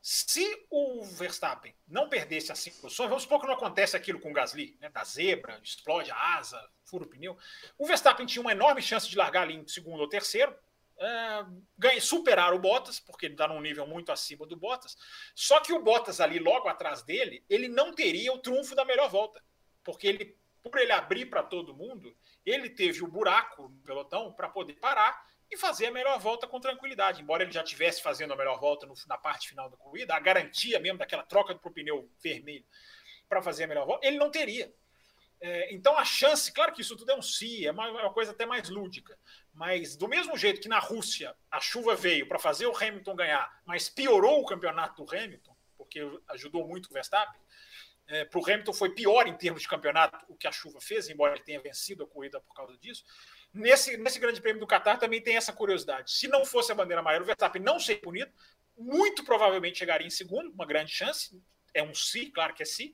Se 0.08 0.68
o 0.70 1.04
Verstappen 1.04 1.74
não 1.88 2.08
perdesse 2.08 2.52
as 2.52 2.60
cinco 2.60 2.80
posições, 2.80 3.10
vamos 3.10 3.24
supor 3.24 3.42
que 3.42 3.48
não 3.48 3.56
acontece 3.56 3.98
aquilo 3.98 4.20
com 4.20 4.30
o 4.30 4.34
Gasly, 4.34 4.78
né, 4.80 4.88
da 4.88 5.04
zebra, 5.04 5.60
explode 5.64 6.12
a 6.12 6.38
asa, 6.38 6.64
fura 6.84 7.06
o 7.06 7.08
pneu. 7.08 7.36
O 7.76 7.88
Verstappen 7.88 8.24
tinha 8.28 8.40
uma 8.40 8.52
enorme 8.52 8.84
chance 8.84 9.10
de 9.10 9.18
largar 9.18 9.42
ali 9.42 9.56
em 9.56 9.68
segundo 9.68 10.02
ou 10.02 10.08
terceiro, 10.08 10.56
é, 11.00 12.00
superar 12.00 12.54
o 12.54 12.60
Bottas, 12.60 13.00
porque 13.00 13.26
ele 13.26 13.34
está 13.34 13.48
num 13.48 13.60
nível 13.60 13.88
muito 13.88 14.12
acima 14.12 14.46
do 14.46 14.56
Bottas. 14.56 14.96
Só 15.34 15.60
que 15.60 15.74
o 15.74 15.82
Bottas 15.82 16.22
ali 16.22 16.38
logo 16.38 16.68
atrás 16.68 17.02
dele, 17.02 17.44
ele 17.50 17.68
não 17.68 17.92
teria 17.92 18.32
o 18.32 18.38
trunfo 18.38 18.76
da 18.76 18.86
melhor 18.86 19.10
volta, 19.10 19.44
porque 19.84 20.06
ele, 20.06 20.38
por 20.62 20.78
ele 20.78 20.92
abrir 20.92 21.26
para 21.32 21.42
todo 21.42 21.74
mundo, 21.74 22.16
ele 22.46 22.70
teve 22.70 23.04
o 23.04 23.08
buraco 23.08 23.70
no 23.70 23.82
pelotão 23.82 24.32
para 24.32 24.50
poder 24.50 24.74
parar 24.74 25.26
e 25.50 25.58
fazer 25.58 25.88
a 25.88 25.92
melhor 25.92 26.20
volta 26.20 26.48
com 26.48 26.60
tranquilidade. 26.60 27.22
Embora 27.22 27.44
ele 27.44 27.52
já 27.52 27.64
tivesse 27.64 28.02
fazendo 28.02 28.34
a 28.34 28.36
melhor 28.36 28.60
volta 28.60 28.86
no, 28.86 28.94
na 29.08 29.18
parte 29.18 29.48
final 29.50 29.70
da 29.70 29.78
corrida, 29.78 30.16
a 30.16 30.20
garantia 30.20 30.80
mesmo 30.80 30.98
daquela 30.98 31.24
troca 31.24 31.56
para 31.56 31.70
o 31.70 31.74
pneu 31.74 32.10
vermelho 32.22 32.66
para 33.28 33.42
fazer 33.42 33.64
a 33.64 33.68
melhor 33.68 33.86
volta, 33.86 34.06
ele 34.06 34.18
não 34.18 34.30
teria. 34.30 34.74
É, 35.42 35.74
então 35.74 35.98
a 35.98 36.06
chance, 36.06 36.52
claro 36.52 36.74
que 36.74 36.82
isso 36.82 36.96
tudo 36.96 37.12
é 37.12 37.16
um 37.16 37.22
si, 37.22 37.68
é 37.68 37.72
uma, 37.72 37.88
é 37.88 37.92
uma, 37.92 38.14
coisa 38.14 38.32
até 38.32 38.46
mais 38.46 38.70
lúdica, 38.70 39.18
mas 39.54 39.96
do 39.96 40.08
mesmo 40.08 40.38
jeito 40.38 40.62
que 40.62 40.70
na 40.70 40.80
Rússia 40.80 41.36
a 41.52 41.60
chuva 41.60 41.96
veio 41.96 42.28
para 42.28 42.40
fazer 42.40 42.66
o 42.68 42.76
Hamilton 42.76 43.16
ganhar, 43.16 43.62
mas 43.66 43.90
piorou 43.90 44.42
o 44.42 44.46
campeonato 44.46 45.04
do 45.04 45.16
Hamilton, 45.16 45.56
porque 45.78 46.00
ajudou 46.30 46.68
muito 46.68 46.88
o 46.90 46.94
Verstappen, 46.94 47.40
é, 48.08 48.24
para 48.24 48.40
o 48.40 48.44
Hamilton 48.44 48.74
foi 48.74 48.94
pior 48.94 49.28
em 49.28 49.36
termos 49.36 49.64
de 49.64 49.68
campeonato 49.68 50.24
o 50.30 50.36
que 50.36 50.48
a 50.48 50.52
chuva 50.52 50.80
fez, 50.80 51.10
embora 51.10 51.34
ele 51.36 51.44
tenha 51.44 51.60
vencido 51.60 52.04
a 52.04 52.08
corrida 52.08 52.40
por 52.40 52.54
causa 52.54 52.78
disso. 52.78 53.04
Nesse, 53.56 53.96
nesse 53.96 54.20
grande 54.20 54.42
prêmio 54.42 54.60
do 54.60 54.68
Qatar 54.68 55.00
também 55.00 55.22
tem 55.22 55.38
essa 55.38 55.54
curiosidade. 55.54 56.12
Se 56.12 56.28
não 56.28 56.44
fosse 56.44 56.74
a 56.74 56.76
bandeira 56.76 57.00
amarela, 57.00 57.24
o 57.24 57.26
Verstappen 57.26 57.62
não 57.62 57.80
ser 57.80 57.96
punido, 58.02 58.30
muito 58.78 59.24
provavelmente 59.24 59.78
chegaria 59.78 60.06
em 60.06 60.10
segundo, 60.10 60.52
uma 60.52 60.66
grande 60.66 60.92
chance, 60.92 61.42
é 61.74 61.82
um 61.82 61.96
si, 61.96 62.32
claro 62.32 62.54
que 62.54 62.64
é 62.64 62.66
si, 62.66 62.94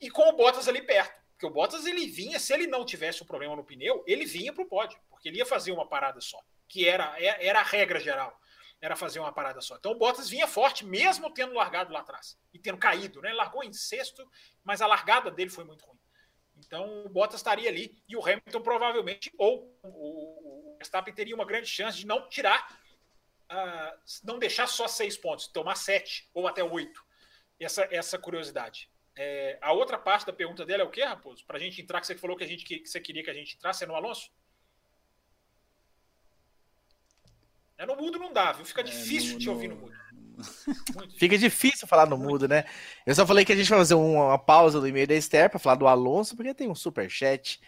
e 0.00 0.08
com 0.08 0.26
o 0.30 0.32
Bottas 0.32 0.66
ali 0.66 0.80
perto. 0.80 1.20
Porque 1.32 1.44
o 1.44 1.50
Bottas 1.50 1.84
ele 1.84 2.06
vinha, 2.06 2.40
se 2.40 2.54
ele 2.54 2.66
não 2.66 2.86
tivesse 2.86 3.22
um 3.22 3.26
problema 3.26 3.54
no 3.54 3.64
pneu, 3.64 4.02
ele 4.06 4.24
vinha 4.24 4.50
para 4.50 4.62
o 4.62 4.66
pódio, 4.66 4.98
porque 5.10 5.28
ele 5.28 5.36
ia 5.36 5.44
fazer 5.44 5.72
uma 5.72 5.86
parada 5.86 6.22
só, 6.22 6.42
que 6.66 6.88
era, 6.88 7.14
é, 7.22 7.46
era 7.46 7.60
a 7.60 7.64
regra 7.64 8.00
geral, 8.00 8.34
era 8.80 8.96
fazer 8.96 9.20
uma 9.20 9.32
parada 9.32 9.60
só. 9.60 9.76
Então 9.76 9.92
o 9.92 9.98
Bottas 9.98 10.26
vinha 10.26 10.46
forte, 10.46 10.86
mesmo 10.86 11.30
tendo 11.34 11.52
largado 11.52 11.92
lá 11.92 12.00
atrás 12.00 12.38
e 12.50 12.58
tendo 12.58 12.78
caído, 12.78 13.20
né? 13.20 13.30
Largou 13.34 13.62
em 13.62 13.74
sexto, 13.74 14.26
mas 14.64 14.80
a 14.80 14.86
largada 14.86 15.30
dele 15.30 15.50
foi 15.50 15.64
muito 15.64 15.84
ruim. 15.84 15.98
Então 16.66 17.04
o 17.04 17.08
Bottas 17.08 17.40
estaria 17.40 17.68
ali 17.68 17.96
e 18.08 18.16
o 18.16 18.22
Hamilton 18.22 18.62
provavelmente, 18.62 19.32
ou 19.36 19.78
o, 19.82 20.76
Verstappen 20.78 21.14
teria 21.14 21.34
uma 21.34 21.44
grande 21.44 21.68
chance 21.68 21.98
de 21.98 22.06
não 22.06 22.28
tirar, 22.28 22.80
uh, 23.50 23.98
não 24.24 24.38
deixar 24.38 24.66
só 24.66 24.88
seis 24.88 25.16
pontos, 25.16 25.46
tomar 25.46 25.76
sete 25.76 26.28
ou 26.34 26.46
até 26.46 26.62
oito. 26.62 27.04
Essa, 27.60 27.86
essa 27.92 28.18
curiosidade. 28.18 28.90
É, 29.14 29.56
a 29.60 29.72
outra 29.72 29.96
parte 29.96 30.26
da 30.26 30.32
pergunta 30.32 30.64
dele 30.64 30.82
é 30.82 30.84
o 30.84 30.90
que, 30.90 31.04
Raposo? 31.04 31.44
Para 31.46 31.58
a 31.58 31.60
gente 31.60 31.80
entrar, 31.80 32.00
que 32.00 32.06
você 32.08 32.16
falou 32.16 32.36
que, 32.36 32.42
a 32.42 32.46
gente, 32.46 32.64
que 32.64 32.84
você 32.84 33.00
queria 33.00 33.22
que 33.22 33.30
a 33.30 33.34
gente 33.34 33.54
entrasse, 33.54 33.84
é 33.84 33.86
no 33.86 33.94
Alonso? 33.94 34.32
É 37.78 37.86
no 37.86 37.94
mudo 37.94 38.18
não 38.18 38.32
dá, 38.32 38.50
viu? 38.52 38.64
Fica 38.64 38.80
é, 38.80 38.84
difícil 38.84 39.34
no, 39.34 39.38
te 39.38 39.48
ouvir 39.48 39.68
no 39.68 39.76
mudo. 39.76 39.96
Fica 41.18 41.36
difícil 41.38 41.86
falar 41.86 42.06
no 42.06 42.16
mudo, 42.16 42.48
né? 42.48 42.64
Eu 43.06 43.14
só 43.14 43.26
falei 43.26 43.44
que 43.44 43.52
a 43.52 43.56
gente 43.56 43.68
vai 43.68 43.78
fazer 43.78 43.94
uma, 43.94 44.38
pausa 44.38 44.80
do 44.80 44.88
e-mail 44.88 45.06
da 45.06 45.14
Esther 45.14 45.50
para 45.50 45.58
falar 45.58 45.76
do 45.76 45.86
Alonso, 45.86 46.36
porque 46.36 46.54
tem 46.54 46.68
um 46.68 46.74
super 46.74 47.10
chat 47.10 47.60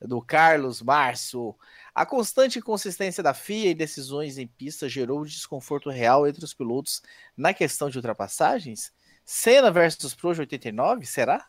do 0.00 0.20
Carlos 0.22 0.80
Márcio. 0.80 1.56
A 1.94 2.06
constante 2.06 2.58
inconsistência 2.58 3.22
da 3.22 3.34
FIA 3.34 3.70
e 3.70 3.74
decisões 3.74 4.38
em 4.38 4.46
pista 4.46 4.88
gerou 4.88 5.24
desconforto 5.24 5.90
real 5.90 6.26
entre 6.26 6.44
os 6.44 6.54
pilotos 6.54 7.02
na 7.36 7.52
questão 7.52 7.90
de 7.90 7.98
ultrapassagens? 7.98 8.92
Senna 9.24 9.70
versus 9.70 10.14
Prost 10.14 10.40
89, 10.40 11.06
será? 11.06 11.46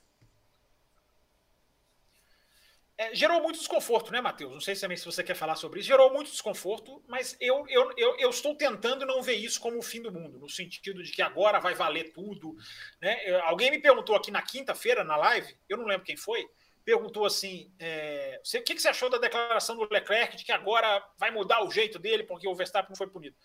É, 3.02 3.15
gerou 3.15 3.41
muito 3.41 3.57
desconforto, 3.57 4.11
né, 4.11 4.22
Matheus? 4.22 4.53
Não 4.53 4.61
sei 4.61 4.76
também 4.76 4.95
se 4.95 5.06
você 5.06 5.23
quer 5.23 5.34
falar 5.34 5.56
sobre 5.56 5.80
isso. 5.80 5.88
Gerou 5.88 6.14
muito 6.14 6.30
desconforto, 6.30 7.03
mas 7.07 7.36
eu, 7.41 7.65
eu, 7.68 7.91
eu, 7.98 8.15
eu, 8.19 8.30
estou 8.30 8.53
tentando 8.53 9.07
não 9.07 9.23
ver 9.23 9.34
isso 9.34 9.60
como 9.60 9.80
o 9.80 9.82
fim 9.82 10.03
do 10.03 10.11
mundo, 10.11 10.38
no 10.38 10.48
sentido 10.48 11.02
de 11.02 11.11
que 11.11 11.19
agora 11.19 11.60
vai 11.60 11.73
valer 11.73 12.14
tudo. 12.14 12.56
Né? 13.02 13.18
Alguém 13.45 13.72
me 13.72 13.80
perguntou 13.80 14.15
aqui 14.15 14.30
na 14.30 14.44
quinta-feira, 14.44 15.03
na 15.03 15.18
live, 15.18 15.52
eu 15.68 15.78
não 15.78 15.86
lembro 15.86 16.06
quem 16.06 16.15
foi, 16.15 16.48
perguntou 16.86 17.26
assim: 17.26 17.73
é, 17.80 18.40
você, 18.44 18.60
o 18.60 18.64
que, 18.64 18.76
que 18.76 18.82
você 18.82 18.90
achou 18.90 19.10
da 19.10 19.18
declaração 19.18 19.76
do 19.76 19.91
Leclerc 19.91 20.38
de 20.38 20.44
que 20.44 20.52
agora 20.52 21.03
vai 21.18 21.32
mudar 21.32 21.65
o 21.65 21.72
jeito 21.72 21.98
dele 21.98 22.23
porque 22.23 22.48
o 22.48 22.53
Verstappen 22.53 22.95
foi 22.95 23.07
punido? 23.07 23.36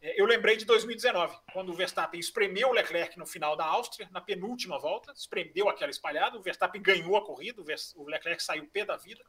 É, 0.00 0.20
eu 0.20 0.24
lembrei 0.24 0.56
de 0.56 0.64
2019, 0.64 1.36
quando 1.52 1.70
o 1.70 1.74
Verstappen 1.74 2.18
espremeu 2.18 2.68
o 2.68 2.72
Leclerc 2.72 3.18
no 3.18 3.26
final 3.26 3.56
da 3.56 3.64
Áustria, 3.64 4.08
na 4.10 4.20
penúltima 4.20 4.78
volta, 4.78 5.12
espremeu 5.12 5.68
aquela 5.68 5.90
espalhada, 5.90 6.38
o 6.38 6.42
Verstappen 6.42 6.80
ganhou 6.80 7.16
a 7.16 7.24
corrida, 7.24 7.62
o 7.96 8.08
Leclerc 8.08 8.42
saiu 8.42 8.66
pé 8.68 8.84
da 8.84 8.96
vida, 8.96 9.22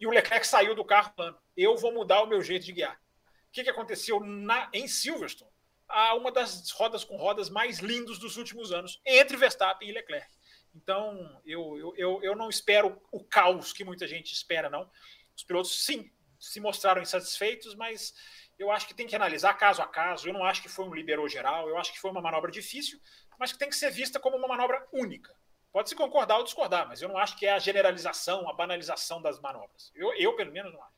e 0.00 0.06
o 0.06 0.10
Leclerc 0.10 0.46
saiu 0.46 0.74
do 0.74 0.84
carro 0.84 1.12
falando: 1.16 1.38
Eu 1.56 1.76
vou 1.76 1.92
mudar 1.92 2.22
o 2.22 2.26
meu 2.26 2.42
jeito 2.42 2.64
de 2.64 2.72
guiar. 2.72 3.00
O 3.48 3.52
que, 3.52 3.62
que 3.62 3.70
aconteceu 3.70 4.18
na, 4.18 4.68
em 4.72 4.88
Silverstone? 4.88 5.52
A 5.88 6.14
uma 6.14 6.32
das 6.32 6.70
rodas 6.72 7.04
com 7.04 7.16
rodas 7.16 7.48
mais 7.48 7.78
lindos 7.78 8.18
dos 8.18 8.36
últimos 8.36 8.72
anos, 8.72 9.00
entre 9.06 9.36
Verstappen 9.36 9.88
e 9.88 9.92
Leclerc. 9.92 10.26
Então, 10.74 11.40
eu, 11.46 11.78
eu, 11.78 11.94
eu, 11.96 12.22
eu 12.22 12.34
não 12.34 12.50
espero 12.50 13.00
o 13.12 13.22
caos 13.22 13.72
que 13.72 13.84
muita 13.84 14.08
gente 14.08 14.32
espera, 14.32 14.68
não. 14.68 14.90
Os 15.36 15.44
pilotos, 15.44 15.84
sim, 15.84 16.10
se 16.38 16.58
mostraram 16.58 17.00
insatisfeitos, 17.00 17.76
mas 17.76 18.12
eu 18.58 18.70
acho 18.70 18.86
que 18.86 18.94
tem 18.94 19.06
que 19.06 19.16
analisar 19.16 19.54
caso 19.54 19.82
a 19.82 19.86
caso. 19.86 20.28
Eu 20.28 20.32
não 20.32 20.44
acho 20.44 20.62
que 20.62 20.68
foi 20.68 20.84
um 20.84 20.94
liberou 20.94 21.28
geral, 21.28 21.68
eu 21.68 21.78
acho 21.78 21.92
que 21.92 22.00
foi 22.00 22.10
uma 22.10 22.20
manobra 22.22 22.50
difícil, 22.50 22.98
mas 23.38 23.52
que 23.52 23.58
tem 23.58 23.68
que 23.68 23.76
ser 23.76 23.90
vista 23.90 24.20
como 24.20 24.36
uma 24.36 24.48
manobra 24.48 24.86
única. 24.92 25.34
Pode 25.72 25.88
se 25.88 25.96
concordar 25.96 26.38
ou 26.38 26.44
discordar, 26.44 26.86
mas 26.86 27.02
eu 27.02 27.08
não 27.08 27.18
acho 27.18 27.36
que 27.36 27.46
é 27.46 27.52
a 27.52 27.58
generalização, 27.58 28.48
a 28.48 28.52
banalização 28.52 29.20
das 29.20 29.40
manobras. 29.40 29.90
Eu, 29.94 30.14
eu 30.14 30.36
pelo 30.36 30.52
menos, 30.52 30.72
não 30.72 30.80
acho. 30.80 30.94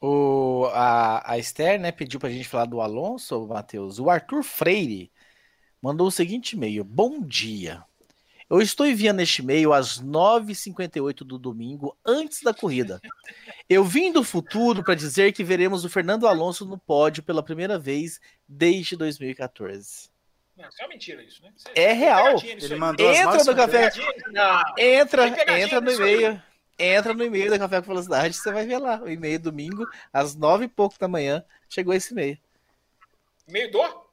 O, 0.00 0.66
a, 0.72 1.32
a 1.32 1.38
Esther 1.38 1.78
né, 1.78 1.92
pediu 1.92 2.18
para 2.18 2.28
a 2.28 2.32
gente 2.32 2.48
falar 2.48 2.66
do 2.66 2.80
Alonso, 2.80 3.46
Matheus. 3.46 3.98
O 3.98 4.10
Arthur 4.10 4.42
Freire 4.42 5.12
mandou 5.80 6.06
o 6.06 6.10
seguinte 6.10 6.54
e-mail: 6.54 6.82
Bom 6.82 7.20
dia. 7.20 7.84
Eu 8.48 8.60
estou 8.60 8.86
enviando 8.86 9.20
este 9.20 9.40
e-mail 9.42 9.72
às 9.72 10.00
9h58 10.02 11.18
do 11.18 11.38
domingo, 11.38 11.96
antes 12.04 12.42
da 12.42 12.52
corrida. 12.52 13.00
Eu 13.68 13.84
vim 13.84 14.12
do 14.12 14.22
futuro 14.22 14.82
para 14.82 14.94
dizer 14.94 15.32
que 15.32 15.42
veremos 15.42 15.84
o 15.84 15.88
Fernando 15.88 16.26
Alonso 16.26 16.66
no 16.66 16.78
pódio 16.78 17.22
pela 17.22 17.42
primeira 17.42 17.78
vez 17.78 18.20
desde 18.46 18.96
2014. 18.96 20.10
Não, 20.56 20.68
isso 20.68 20.82
é 20.82 20.88
mentira 20.88 21.22
isso, 21.22 21.42
né? 21.42 21.52
Você, 21.56 21.68
é 21.74 21.92
real. 21.92 22.40
Ele 22.42 22.76
mandou 22.76 23.12
entra 23.12 23.44
no 23.44 23.56
café. 23.56 23.90
Entra, 24.78 25.26
entra 25.58 25.80
no 25.80 25.90
e-mail. 25.90 26.42
Entra 26.78 27.14
no 27.14 27.24
e-mail 27.24 27.50
da 27.50 27.58
Café 27.58 27.80
com 27.80 27.86
Velocidade, 27.86 28.34
você 28.34 28.52
vai 28.52 28.66
ver 28.66 28.78
lá. 28.78 29.00
O 29.00 29.08
e-mail 29.08 29.38
domingo, 29.38 29.86
às 30.12 30.34
nove 30.34 30.64
e 30.64 30.68
pouco 30.68 30.98
da 30.98 31.06
manhã, 31.06 31.44
chegou 31.68 31.94
esse 31.94 32.12
e-mail. 32.12 32.36
E-mail 33.48 33.70
do? 33.70 34.03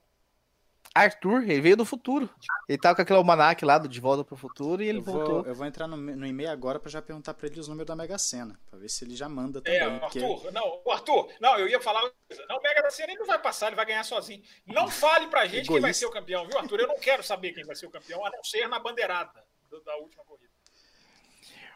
Arthur, 0.93 1.43
ele 1.43 1.61
veio 1.61 1.77
do 1.77 1.85
futuro. 1.85 2.29
Ele 2.67 2.77
tava 2.77 2.95
com 2.95 3.01
aquele 3.01 3.17
almanac 3.17 3.63
lá 3.63 3.77
do 3.77 3.87
De 3.87 3.99
Volta 4.01 4.25
pro 4.25 4.35
Futuro 4.35 4.83
e 4.83 4.89
ele 4.89 4.99
eu 4.99 5.03
voltou. 5.03 5.41
Vou, 5.41 5.45
eu 5.45 5.55
vou 5.55 5.65
entrar 5.65 5.87
no, 5.87 5.95
no 5.95 6.25
e-mail 6.25 6.49
agora 6.49 6.79
para 6.79 6.91
já 6.91 7.01
perguntar 7.01 7.33
para 7.33 7.47
ele 7.47 7.59
os 7.59 7.67
números 7.69 7.87
da 7.87 7.95
Mega 7.95 8.17
Sena, 8.17 8.59
para 8.69 8.77
ver 8.77 8.89
se 8.89 9.05
ele 9.05 9.15
já 9.15 9.29
manda 9.29 9.59
é, 9.59 9.79
também. 9.79 9.79
É, 9.79 10.03
Arthur, 10.03 10.35
porque... 10.35 10.51
não, 10.51 10.81
o 10.83 10.91
Arthur, 10.91 11.29
não, 11.39 11.57
eu 11.57 11.67
ia 11.69 11.79
falar, 11.79 12.01
não, 12.49 12.57
o 12.57 12.61
Mega 12.61 12.91
Sena 12.91 13.11
ele 13.11 13.19
não 13.19 13.25
vai 13.25 13.39
passar, 13.39 13.67
ele 13.67 13.75
vai 13.77 13.85
ganhar 13.85 14.03
sozinho. 14.03 14.43
Não 14.65 14.87
fale 14.91 15.27
pra 15.27 15.45
gente 15.45 15.65
Egoísta. 15.65 15.73
quem 15.73 15.81
vai 15.81 15.93
ser 15.93 16.05
o 16.05 16.11
campeão, 16.11 16.45
viu, 16.45 16.57
Arthur? 16.57 16.81
Eu 16.81 16.87
não 16.87 16.99
quero 16.99 17.23
saber 17.23 17.53
quem 17.53 17.63
vai 17.63 17.75
ser 17.75 17.85
o 17.85 17.91
campeão, 17.91 18.25
a 18.25 18.29
não 18.29 18.43
ser 18.43 18.67
na 18.67 18.77
bandeirada 18.77 19.43
da 19.85 19.95
última 19.95 20.25
corrida. 20.25 20.51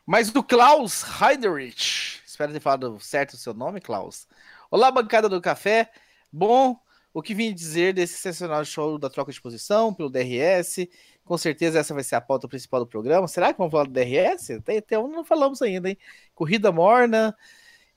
Mas 0.05 0.29
do 0.29 0.43
Klaus 0.43 1.03
Heiderich, 1.21 2.21
espero 2.25 2.51
ter 2.51 2.59
falado 2.59 2.99
certo 2.99 3.33
o 3.33 3.37
seu 3.37 3.53
nome, 3.53 3.79
Klaus. 3.79 4.27
Olá, 4.69 4.91
bancada 4.91 5.29
do 5.29 5.41
café. 5.41 5.89
Bom, 6.31 6.77
o 7.15 7.21
que 7.21 7.33
vim 7.33 7.53
dizer 7.53 7.93
desse 7.93 8.15
sensacional 8.15 8.65
show 8.65 8.97
da 8.97 9.09
troca 9.09 9.31
de 9.31 9.41
posição 9.41 9.93
pelo 9.93 10.09
DRS? 10.09 10.85
Com 11.23 11.37
certeza 11.37 11.79
essa 11.79 11.93
vai 11.93 12.03
ser 12.03 12.15
a 12.15 12.21
pauta 12.21 12.45
principal 12.45 12.81
do 12.81 12.87
programa. 12.87 13.25
Será 13.25 13.53
que 13.53 13.57
vamos 13.57 13.71
falar 13.71 13.85
do 13.85 13.93
DRS? 13.93 14.51
Até, 14.51 14.79
até 14.79 14.97
não 14.97 15.23
falamos 15.23 15.61
ainda, 15.61 15.89
hein? 15.89 15.97
Corrida 16.33 16.73
morna. 16.73 17.33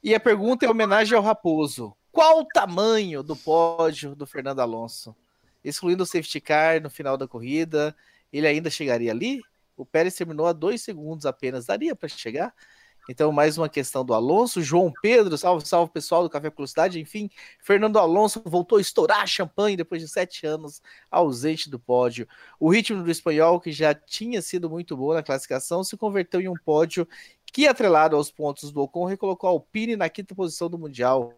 E 0.05 0.15
a 0.15 0.21
pergunta 0.21 0.65
é 0.65 0.71
homenagem 0.71 1.17
ao 1.17 1.23
Raposo. 1.25 1.97
Qual 2.13 2.43
o 2.43 2.45
tamanho 2.45 3.25
do 3.25 3.35
pódio 3.35 4.15
do 4.15 4.25
Fernando 4.25 4.61
Alonso? 4.61 5.17
Excluindo 5.65 6.05
o 6.05 6.07
safety 6.07 6.41
car 6.41 6.81
no 6.81 6.89
final 6.89 7.17
da 7.17 7.27
corrida, 7.27 7.97
ele 8.33 8.47
ainda 8.47 8.71
chegaria 8.71 9.11
ali? 9.11 9.43
O 9.77 9.85
Pérez 9.85 10.15
terminou 10.15 10.47
a 10.47 10.53
dois 10.53 10.81
segundos 10.81 11.27
apenas. 11.27 11.67
Daria 11.67 11.97
para 11.97 12.09
chegar? 12.09 12.55
Então, 13.09 13.33
mais 13.33 13.57
uma 13.57 13.71
questão 13.71 14.05
do 14.05 14.13
Alonso. 14.13 14.61
João 14.61 14.93
Pedro, 15.01 15.39
salve, 15.39 15.67
salve 15.67 15.91
pessoal 15.91 16.23
do 16.23 16.29
Café 16.29 16.51
Velocidade. 16.51 17.01
Enfim, 17.01 17.31
Fernando 17.59 17.99
Alonso 17.99 18.43
voltou 18.45 18.77
a 18.77 18.81
estourar 18.81 19.27
champanhe 19.27 19.79
depois 19.79 20.03
de 20.03 20.09
sete 20.09 20.47
anos 20.47 20.83
ausente 21.11 21.71
do 21.71 21.79
pódio. 21.79 22.29
O 22.61 22.71
ritmo 22.71 23.03
do 23.03 23.11
espanhol, 23.11 23.61
que 23.61 23.73
já 23.73 23.95
tinha 23.95 24.43
sido 24.43 24.69
muito 24.69 24.95
bom 24.95 25.15
na 25.15 25.23
classificação, 25.23 25.83
se 25.83 25.97
converteu 25.97 26.41
em 26.41 26.49
um 26.49 26.55
pódio 26.55 27.09
que, 27.51 27.67
atrelado 27.67 28.15
aos 28.15 28.31
pontos 28.31 28.71
do 28.71 28.83
Ocon, 28.83 29.07
recolocou 29.07 29.49
a 29.49 29.53
Alpine 29.53 29.97
na 29.97 30.11
quinta 30.11 30.35
posição 30.35 30.69
do 30.69 30.79
Mundial. 30.79 31.33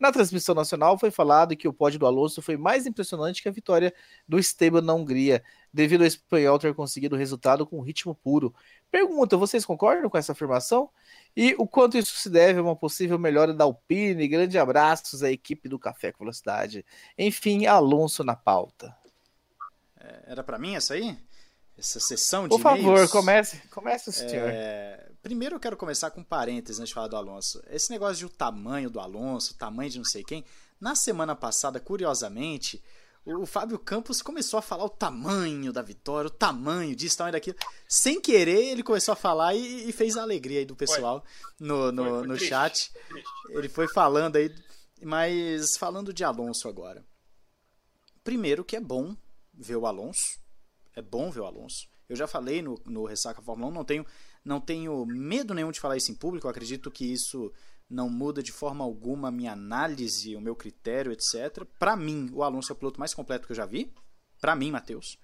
Na 0.00 0.10
transmissão 0.10 0.54
nacional 0.54 0.98
foi 0.98 1.10
falado 1.10 1.54
que 1.54 1.68
o 1.68 1.74
pódio 1.74 1.98
do 1.98 2.06
Alonso 2.06 2.40
foi 2.40 2.56
mais 2.56 2.86
impressionante 2.86 3.42
que 3.42 3.48
a 3.50 3.52
vitória 3.52 3.92
do 4.26 4.38
Esteban 4.38 4.80
na 4.80 4.94
Hungria, 4.94 5.44
devido 5.70 6.00
ao 6.00 6.06
espanhol 6.06 6.58
ter 6.58 6.74
conseguido 6.74 7.14
o 7.14 7.18
resultado 7.18 7.66
com 7.66 7.82
ritmo 7.82 8.14
puro. 8.14 8.54
Pergunta: 8.90 9.36
vocês 9.36 9.62
concordam 9.62 10.08
com 10.08 10.16
essa 10.16 10.32
afirmação? 10.32 10.88
E 11.36 11.54
o 11.58 11.66
quanto 11.66 11.98
isso 11.98 12.16
se 12.16 12.30
deve 12.30 12.58
a 12.58 12.62
uma 12.62 12.74
possível 12.74 13.18
melhora 13.18 13.52
da 13.52 13.64
Alpine? 13.64 14.26
Grande 14.26 14.58
abraços 14.58 15.22
à 15.22 15.30
equipe 15.30 15.68
do 15.68 15.78
Café 15.78 16.10
com 16.10 16.24
Velocidade. 16.24 16.82
Enfim, 17.18 17.66
Alonso 17.66 18.24
na 18.24 18.34
pauta. 18.34 18.96
É, 20.00 20.22
era 20.28 20.42
para 20.42 20.58
mim 20.58 20.76
essa 20.76 20.94
aí? 20.94 21.14
Essa 21.76 22.00
sessão 22.00 22.44
de 22.44 22.48
Por 22.48 22.60
favor, 22.60 23.06
comece, 23.10 23.60
comece 23.68 24.08
o 24.08 24.12
senhor. 24.12 24.48
É, 24.48 25.09
primeiro 25.22 25.56
eu 25.56 25.60
quero 25.60 25.76
começar 25.76 26.10
com 26.10 26.20
um 26.20 26.24
parênteses 26.24 26.80
antes 26.80 26.88
de 26.88 26.94
falar 26.94 27.08
do 27.08 27.16
Alonso. 27.16 27.62
Esse 27.68 27.90
negócio 27.90 28.16
de 28.16 28.26
o 28.26 28.30
tamanho 28.30 28.90
do 28.90 29.00
Alonso, 29.00 29.52
o 29.52 29.56
tamanho 29.56 29.90
de 29.90 29.98
não 29.98 30.04
sei 30.04 30.24
quem. 30.24 30.44
Na 30.80 30.94
semana 30.94 31.36
passada, 31.36 31.78
curiosamente, 31.78 32.82
o 33.24 33.44
Fábio 33.44 33.78
Campos 33.78 34.22
começou 34.22 34.58
a 34.58 34.62
falar 34.62 34.84
o 34.84 34.88
tamanho 34.88 35.72
da 35.72 35.82
vitória, 35.82 36.28
o 36.28 36.32
tamanho 36.32 36.96
disso, 36.96 37.18
tamanho 37.18 37.34
daquilo. 37.34 37.56
Sem 37.86 38.20
querer, 38.20 38.64
ele 38.64 38.82
começou 38.82 39.12
a 39.12 39.16
falar 39.16 39.54
e, 39.54 39.88
e 39.88 39.92
fez 39.92 40.16
a 40.16 40.22
alegria 40.22 40.60
aí 40.60 40.64
do 40.64 40.74
pessoal 40.74 41.22
foi. 41.58 41.66
no, 41.66 41.92
no, 41.92 42.04
foi, 42.04 42.18
foi 42.18 42.26
no 42.26 42.38
chat. 42.38 42.90
Ele 43.50 43.68
foi 43.68 43.88
falando 43.88 44.36
aí, 44.36 44.54
mas 45.02 45.76
falando 45.76 46.12
de 46.12 46.24
Alonso 46.24 46.66
agora. 46.66 47.04
Primeiro 48.24 48.64
que 48.64 48.76
é 48.76 48.80
bom 48.80 49.14
ver 49.52 49.76
o 49.76 49.86
Alonso. 49.86 50.38
É 50.94 51.02
bom 51.02 51.30
ver 51.30 51.40
o 51.40 51.46
Alonso. 51.46 51.88
Eu 52.08 52.16
já 52.16 52.26
falei 52.26 52.60
no, 52.60 52.80
no 52.86 53.04
Ressaca 53.04 53.40
Fórmula 53.40 53.70
1, 53.70 53.74
não 53.74 53.84
tenho, 53.84 54.04
não 54.44 54.60
tenho 54.60 55.04
medo 55.06 55.54
nenhum 55.54 55.70
de 55.70 55.80
falar 55.80 55.96
isso 55.96 56.10
em 56.10 56.14
público. 56.14 56.48
Acredito 56.48 56.90
que 56.90 57.04
isso 57.04 57.52
não 57.88 58.08
muda 58.08 58.42
de 58.42 58.52
forma 58.52 58.84
alguma 58.84 59.28
a 59.28 59.32
minha 59.32 59.52
análise, 59.52 60.36
o 60.36 60.40
meu 60.40 60.54
critério, 60.54 61.12
etc. 61.12 61.64
Para 61.78 61.96
mim, 61.96 62.30
o 62.32 62.42
Alonso 62.42 62.72
é 62.72 62.74
o 62.74 62.76
piloto 62.76 63.00
mais 63.00 63.12
completo 63.12 63.46
que 63.46 63.52
eu 63.52 63.56
já 63.56 63.66
vi. 63.66 63.92
Para 64.40 64.54
mim, 64.54 64.70
Matheus. 64.70 65.18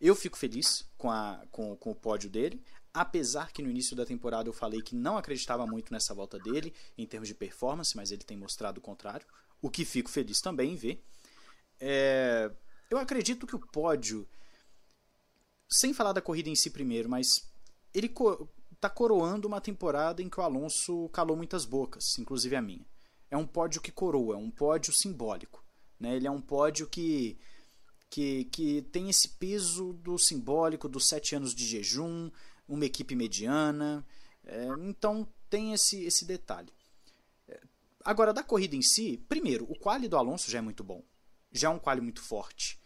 Eu 0.00 0.14
fico 0.14 0.36
feliz 0.36 0.88
com, 0.96 1.10
a, 1.10 1.42
com, 1.50 1.76
com 1.76 1.90
o 1.90 1.94
pódio 1.94 2.28
dele, 2.30 2.62
apesar 2.92 3.52
que 3.52 3.62
no 3.62 3.70
início 3.70 3.96
da 3.96 4.04
temporada 4.04 4.48
eu 4.48 4.52
falei 4.52 4.82
que 4.82 4.94
não 4.94 5.16
acreditava 5.16 5.66
muito 5.66 5.92
nessa 5.92 6.14
volta 6.14 6.38
dele, 6.38 6.74
em 6.96 7.06
termos 7.06 7.28
de 7.28 7.34
performance, 7.34 7.96
mas 7.96 8.10
ele 8.10 8.22
tem 8.22 8.36
mostrado 8.36 8.78
o 8.78 8.82
contrário, 8.82 9.26
o 9.62 9.70
que 9.70 9.84
fico 9.84 10.10
feliz 10.10 10.40
também 10.40 10.72
em 10.72 10.76
ver. 10.76 11.02
É, 11.80 12.50
eu 12.90 12.98
acredito 12.98 13.46
que 13.46 13.56
o 13.56 13.58
pódio, 13.58 14.28
sem 15.68 15.94
falar 15.94 16.12
da 16.12 16.20
corrida 16.20 16.48
em 16.48 16.54
si 16.54 16.70
primeiro, 16.70 17.08
mas 17.08 17.48
ele 17.94 18.12
está 18.72 18.90
coroando 18.90 19.46
uma 19.46 19.60
temporada 19.60 20.20
em 20.20 20.28
que 20.28 20.40
o 20.40 20.42
Alonso 20.42 21.08
calou 21.10 21.36
muitas 21.36 21.64
bocas, 21.64 22.18
inclusive 22.18 22.56
a 22.56 22.60
minha. 22.60 22.84
É 23.30 23.36
um 23.36 23.46
pódio 23.46 23.80
que 23.80 23.92
coroa, 23.92 24.34
é 24.34 24.38
um 24.38 24.50
pódio 24.50 24.92
simbólico. 24.92 25.64
Né? 25.98 26.16
Ele 26.16 26.26
é 26.26 26.30
um 26.30 26.40
pódio 26.40 26.86
que, 26.86 27.38
que, 28.10 28.44
que 28.46 28.82
tem 28.82 29.08
esse 29.08 29.28
peso 29.28 29.92
do 29.94 30.18
simbólico 30.18 30.88
dos 30.88 31.08
sete 31.08 31.34
anos 31.34 31.54
de 31.54 31.64
jejum, 31.64 32.30
uma 32.68 32.84
equipe 32.84 33.14
mediana. 33.14 34.04
É, 34.44 34.66
então 34.80 35.26
tem 35.48 35.72
esse, 35.72 36.04
esse 36.04 36.24
detalhe. 36.24 36.72
É, 37.48 37.60
agora, 38.04 38.34
da 38.34 38.42
corrida 38.42 38.76
em 38.76 38.82
si, 38.82 39.24
primeiro, 39.28 39.64
o 39.70 39.78
quali 39.78 40.08
do 40.08 40.16
Alonso 40.16 40.50
já 40.50 40.58
é 40.58 40.62
muito 40.62 40.84
bom. 40.84 41.02
Já 41.52 41.68
é 41.68 41.70
um 41.70 41.78
quali 41.78 42.00
muito 42.00 42.20
forte. 42.20 42.78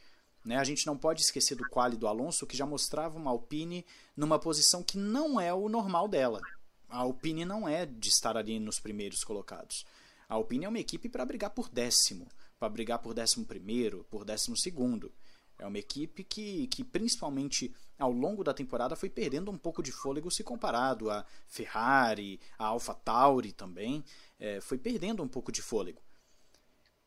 Né? 0.49 0.57
A 0.57 0.65
gente 0.65 0.87
não 0.87 0.97
pode 0.97 1.21
esquecer 1.21 1.55
do 1.55 1.69
quali 1.69 1.95
do 1.95 2.09
Alonso, 2.09 2.47
que 2.47 2.57
já 2.57 2.65
mostrava 2.65 3.19
uma 3.19 3.31
Alpine 3.31 3.85
numa 4.17 4.39
posição 4.39 4.83
que 4.83 4.97
não 4.97 5.39
é 5.39 5.53
o 5.53 5.69
normal 5.69 6.09
dela. 6.09 6.41
A 6.89 7.01
Alpine 7.01 7.45
não 7.45 7.69
é 7.69 7.85
de 7.85 8.09
estar 8.09 8.35
ali 8.35 8.59
nos 8.59 8.81
primeiros 8.81 9.23
colocados. 9.23 9.85
A 10.27 10.37
Alpine 10.37 10.65
é 10.65 10.69
uma 10.71 10.79
equipe 10.79 11.07
para 11.11 11.27
brigar 11.27 11.51
por 11.51 11.69
décimo, 11.69 12.27
para 12.59 12.71
brigar 12.71 12.99
por 12.99 13.13
décimo 13.13 13.45
primeiro, 13.45 14.07
por 14.09 14.25
décimo 14.25 14.57
segundo. 14.57 15.13
É 15.59 15.67
uma 15.67 15.79
equipe 15.79 16.25
que, 16.25 16.67
que, 16.69 16.83
principalmente 16.83 17.75
ao 17.99 18.11
longo 18.11 18.43
da 18.43 18.55
temporada, 18.55 18.97
foi 18.97 19.11
perdendo 19.11 19.51
um 19.51 19.59
pouco 19.59 19.83
de 19.83 19.93
fôlego 19.93 20.31
se 20.31 20.43
comparado 20.43 21.11
a 21.11 21.27
Ferrari, 21.47 22.41
a 22.59 22.69
Alpha 22.69 22.95
Tauri 22.95 23.53
também. 23.53 24.03
É, 24.41 24.63
foi 24.63 24.79
perdendo 24.79 25.23
um 25.23 25.29
pouco 25.29 25.53
de 25.53 25.61
fôlego. 25.61 26.01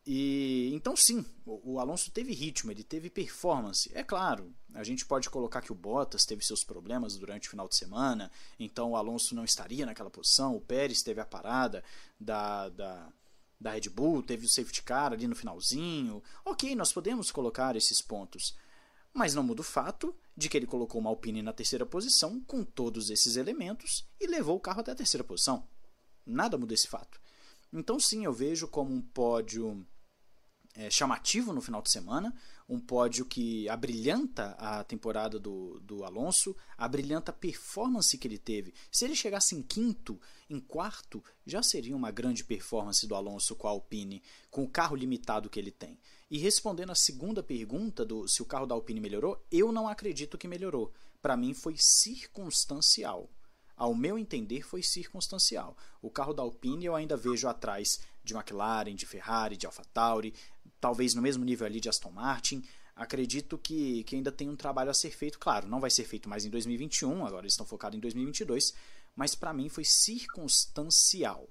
E 0.06 0.72
então 0.74 0.96
sim, 0.96 1.24
o, 1.46 1.74
o, 1.74 1.80
Alonso 1.80 2.10
teve 2.10 2.34
ritmo, 2.34 2.72
ele 2.72 2.84
teve 2.84 3.10
performance. 3.10 3.92
É 3.94 4.04
claro, 4.04 4.52
a 4.74 4.84
gente 4.84 5.06
pode 5.06 5.30
colocar 5.30 5.62
que 5.62 5.72
o 5.72 5.76
Bottas 5.76 6.26
teve 6.26 6.44
seus 6.44 6.64
problemas 6.64 7.18
durante 7.18 7.48
o 7.48 7.52
final 7.52 7.68
de 7.68 7.76
semana, 7.76 8.32
então 8.60 8.92
o 8.92 8.96
Alonso 8.96 9.36
não 9.36 9.46
estaria 9.46 9.86
naquela 9.86 10.10
posição. 10.10 10.56
O 10.56 10.62
Pérez 10.62 11.04
teve 11.04 11.22
a 11.22 11.26
parada 11.26 11.84
da, 12.20 12.70
da, 12.70 13.14
da 13.60 13.72
Red 13.72 13.90
Bull, 13.90 14.24
teve 14.24 14.48
o 14.48 14.50
safety 14.50 14.82
car 14.82 15.14
ali 15.14 15.28
no 15.28 15.36
finalzinho. 15.36 16.24
Ok, 16.44 16.76
nós 16.76 16.92
podemos 16.92 17.30
colocar 17.30 17.76
esses 17.76 18.02
pontos, 18.02 18.58
mas 19.14 19.36
não 19.36 19.44
muda 19.44 19.62
o 19.62 19.66
fato 19.66 20.16
de 20.36 20.50
que 20.50 20.58
ele 20.58 20.66
colocou 20.66 21.00
uma 21.00 21.12
Alpine 21.12 21.44
na 21.44 21.54
terceira 21.54 21.86
posição 21.86 22.42
com 22.42 22.64
todos 22.64 23.12
esses 23.12 23.36
elementos 23.36 24.08
e 24.20 24.26
levou 24.26 24.58
o 24.58 24.60
carro 24.60 24.82
até 24.82 24.94
a 24.94 24.96
terceira 24.96 25.24
posição. 25.24 25.68
Nada 26.26 26.58
muda 26.58 26.74
esse 26.74 26.88
fato. 26.88 27.22
Então, 27.74 28.00
sim, 28.00 28.26
eu 28.26 28.34
vejo 28.34 28.68
como 28.68 28.94
um 28.94 29.02
pódio 29.02 29.86
é, 30.76 30.90
chamativo 30.90 31.54
no 31.54 31.62
final 31.62 31.82
de 31.82 31.92
semana, 31.92 32.34
um 32.68 32.80
pódio 32.80 33.26
que 33.26 33.68
abrilhanta 33.68 34.52
a 34.58 34.84
temporada 34.84 35.38
do, 35.38 35.80
do 35.82 36.06
Alonso, 36.06 36.56
abrilhanta 36.78 37.32
a 37.32 37.34
performance 37.34 38.18
que 38.18 38.28
ele 38.28 38.38
teve. 38.38 38.74
Se 38.90 39.04
ele 39.04 39.16
chegasse 39.16 39.56
em 39.56 39.62
quinto, 39.62 40.20
em 40.50 40.60
quarto, 40.60 41.24
já 41.46 41.62
seria 41.62 41.96
uma 41.96 42.12
grande 42.12 42.44
performance 42.44 43.06
do 43.06 43.16
Alonso 43.16 43.56
com 43.56 43.68
a 43.68 43.72
Alpine, 43.72 44.24
com 44.50 44.64
o 44.64 44.70
carro 44.70 44.96
limitado 44.96 45.50
que 45.50 45.60
ele 45.60 45.72
tem. 45.72 46.00
E 46.30 46.38
respondendo 46.38 46.92
a 46.92 46.96
segunda 46.96 47.44
pergunta 47.44 48.06
do 48.06 48.28
se 48.28 48.42
o 48.42 48.46
carro 48.46 48.66
da 48.66 48.74
Alpine 48.74 49.02
melhorou, 49.02 49.46
eu 49.52 49.72
não 49.72 49.88
acredito 49.88 50.38
que 50.38 50.48
melhorou. 50.48 50.94
Para 51.22 51.36
mim 51.36 51.54
foi 51.54 51.76
circunstancial 51.78 53.30
ao 53.82 53.96
meu 53.96 54.16
entender, 54.16 54.62
foi 54.62 54.84
circunstancial. 54.84 55.76
O 56.04 56.12
carro 56.12 56.36
da 56.36 56.44
Alpine 56.44 56.86
eu 56.86 56.96
ainda 56.96 57.18
vejo 57.18 57.48
atrás 57.48 58.00
de 58.24 58.36
McLaren, 58.36 58.94
de 58.94 59.08
Ferrari, 59.08 59.58
de 59.58 59.66
AlphaTauri, 59.66 60.36
talvez 60.82 61.14
no 61.14 61.22
mesmo 61.22 61.46
nível 61.46 61.66
ali 61.66 61.80
de 61.80 61.88
Aston 61.88 62.12
Martin. 62.12 62.64
Acredito 62.96 63.58
que, 63.58 64.04
que 64.04 64.16
ainda 64.16 64.32
tem 64.32 64.50
um 64.50 64.56
trabalho 64.56 64.90
a 64.90 64.94
ser 64.94 65.12
feito. 65.12 65.40
Claro, 65.40 65.68
não 65.68 65.80
vai 65.80 65.90
ser 65.90 66.04
feito 66.04 66.28
mais 66.28 66.44
em 66.44 66.50
2021, 66.50 67.26
agora 67.26 67.44
eles 67.44 67.54
estão 67.54 67.66
focados 67.66 67.98
em 67.98 68.02
2022, 68.02 68.74
mas 69.16 69.36
para 69.36 69.54
mim 69.54 69.70
foi 69.70 69.86
circunstancial. 69.86 71.48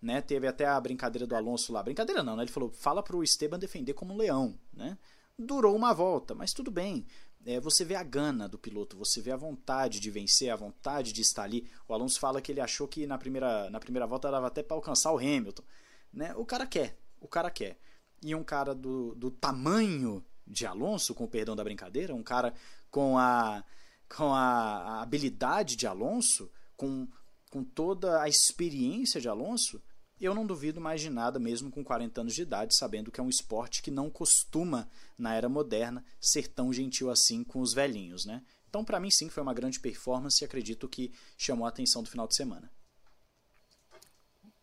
Né? 0.00 0.22
Teve 0.22 0.46
até 0.46 0.64
a 0.64 0.80
brincadeira 0.80 1.26
do 1.26 1.34
Alonso 1.34 1.72
lá. 1.72 1.82
Brincadeira 1.82 2.22
não, 2.22 2.36
né? 2.36 2.44
Ele 2.44 2.52
falou: 2.52 2.70
fala 2.70 3.02
para 3.02 3.16
o 3.16 3.22
Esteban 3.22 3.58
defender 3.58 3.92
como 3.94 4.14
um 4.14 4.16
leão. 4.16 4.58
Né? 4.72 4.96
Durou 5.36 5.74
uma 5.76 5.92
volta, 5.92 6.34
mas 6.34 6.52
tudo 6.52 6.70
bem 6.70 7.04
é, 7.48 7.60
você 7.60 7.84
vê 7.84 7.94
a 7.94 8.02
gana 8.02 8.48
do 8.48 8.58
piloto, 8.58 8.96
você 8.96 9.20
vê 9.20 9.30
a 9.30 9.36
vontade 9.36 10.00
de 10.00 10.10
vencer, 10.10 10.50
a 10.50 10.56
vontade 10.56 11.12
de 11.12 11.22
estar 11.22 11.44
ali. 11.44 11.66
O 11.86 11.94
Alonso 11.94 12.18
fala 12.18 12.42
que 12.42 12.52
ele 12.52 12.60
achou 12.60 12.86
que 12.86 13.06
na 13.06 13.16
primeira, 13.16 13.70
na 13.70 13.80
primeira 13.80 14.06
volta 14.06 14.30
dava 14.30 14.46
até 14.46 14.62
para 14.62 14.76
alcançar 14.76 15.12
o 15.12 15.18
Hamilton. 15.18 15.62
Né? 16.12 16.34
O 16.36 16.44
cara 16.44 16.66
quer, 16.66 16.98
o 17.20 17.28
cara 17.28 17.50
quer. 17.50 17.78
E 18.22 18.34
um 18.34 18.42
cara 18.42 18.74
do, 18.74 19.14
do 19.14 19.30
tamanho 19.30 20.24
de 20.46 20.66
Alonso, 20.66 21.14
com 21.14 21.24
o 21.24 21.28
perdão 21.28 21.54
da 21.54 21.64
brincadeira, 21.64 22.14
um 22.14 22.22
cara 22.22 22.54
com 22.90 23.18
a, 23.18 23.64
com 24.08 24.32
a, 24.32 24.40
a 24.40 25.02
habilidade 25.02 25.76
de 25.76 25.86
Alonso, 25.86 26.50
com, 26.76 27.06
com 27.50 27.62
toda 27.62 28.20
a 28.20 28.28
experiência 28.28 29.20
de 29.20 29.28
Alonso, 29.28 29.80
eu 30.20 30.34
não 30.34 30.46
duvido 30.46 30.80
mais 30.80 31.00
de 31.00 31.10
nada, 31.10 31.38
mesmo 31.38 31.70
com 31.70 31.84
40 31.84 32.20
anos 32.20 32.34
de 32.34 32.42
idade, 32.42 32.74
sabendo 32.74 33.10
que 33.10 33.20
é 33.20 33.22
um 33.22 33.28
esporte 33.28 33.82
que 33.82 33.90
não 33.90 34.10
costuma, 34.10 34.88
na 35.16 35.34
era 35.34 35.48
moderna, 35.48 36.04
ser 36.20 36.48
tão 36.48 36.72
gentil 36.72 37.10
assim 37.10 37.44
com 37.44 37.60
os 37.60 37.72
velhinhos, 37.72 38.24
né? 38.24 38.42
Então, 38.68 38.84
para 38.84 39.00
mim, 39.00 39.10
sim, 39.10 39.28
foi 39.28 39.42
uma 39.42 39.54
grande 39.54 39.80
performance 39.80 40.42
e 40.42 40.44
acredito 40.44 40.88
que 40.88 41.12
chamou 41.36 41.66
a 41.66 41.68
atenção 41.68 42.02
do 42.02 42.10
final 42.10 42.26
de 42.26 42.34
semana. 42.34 42.70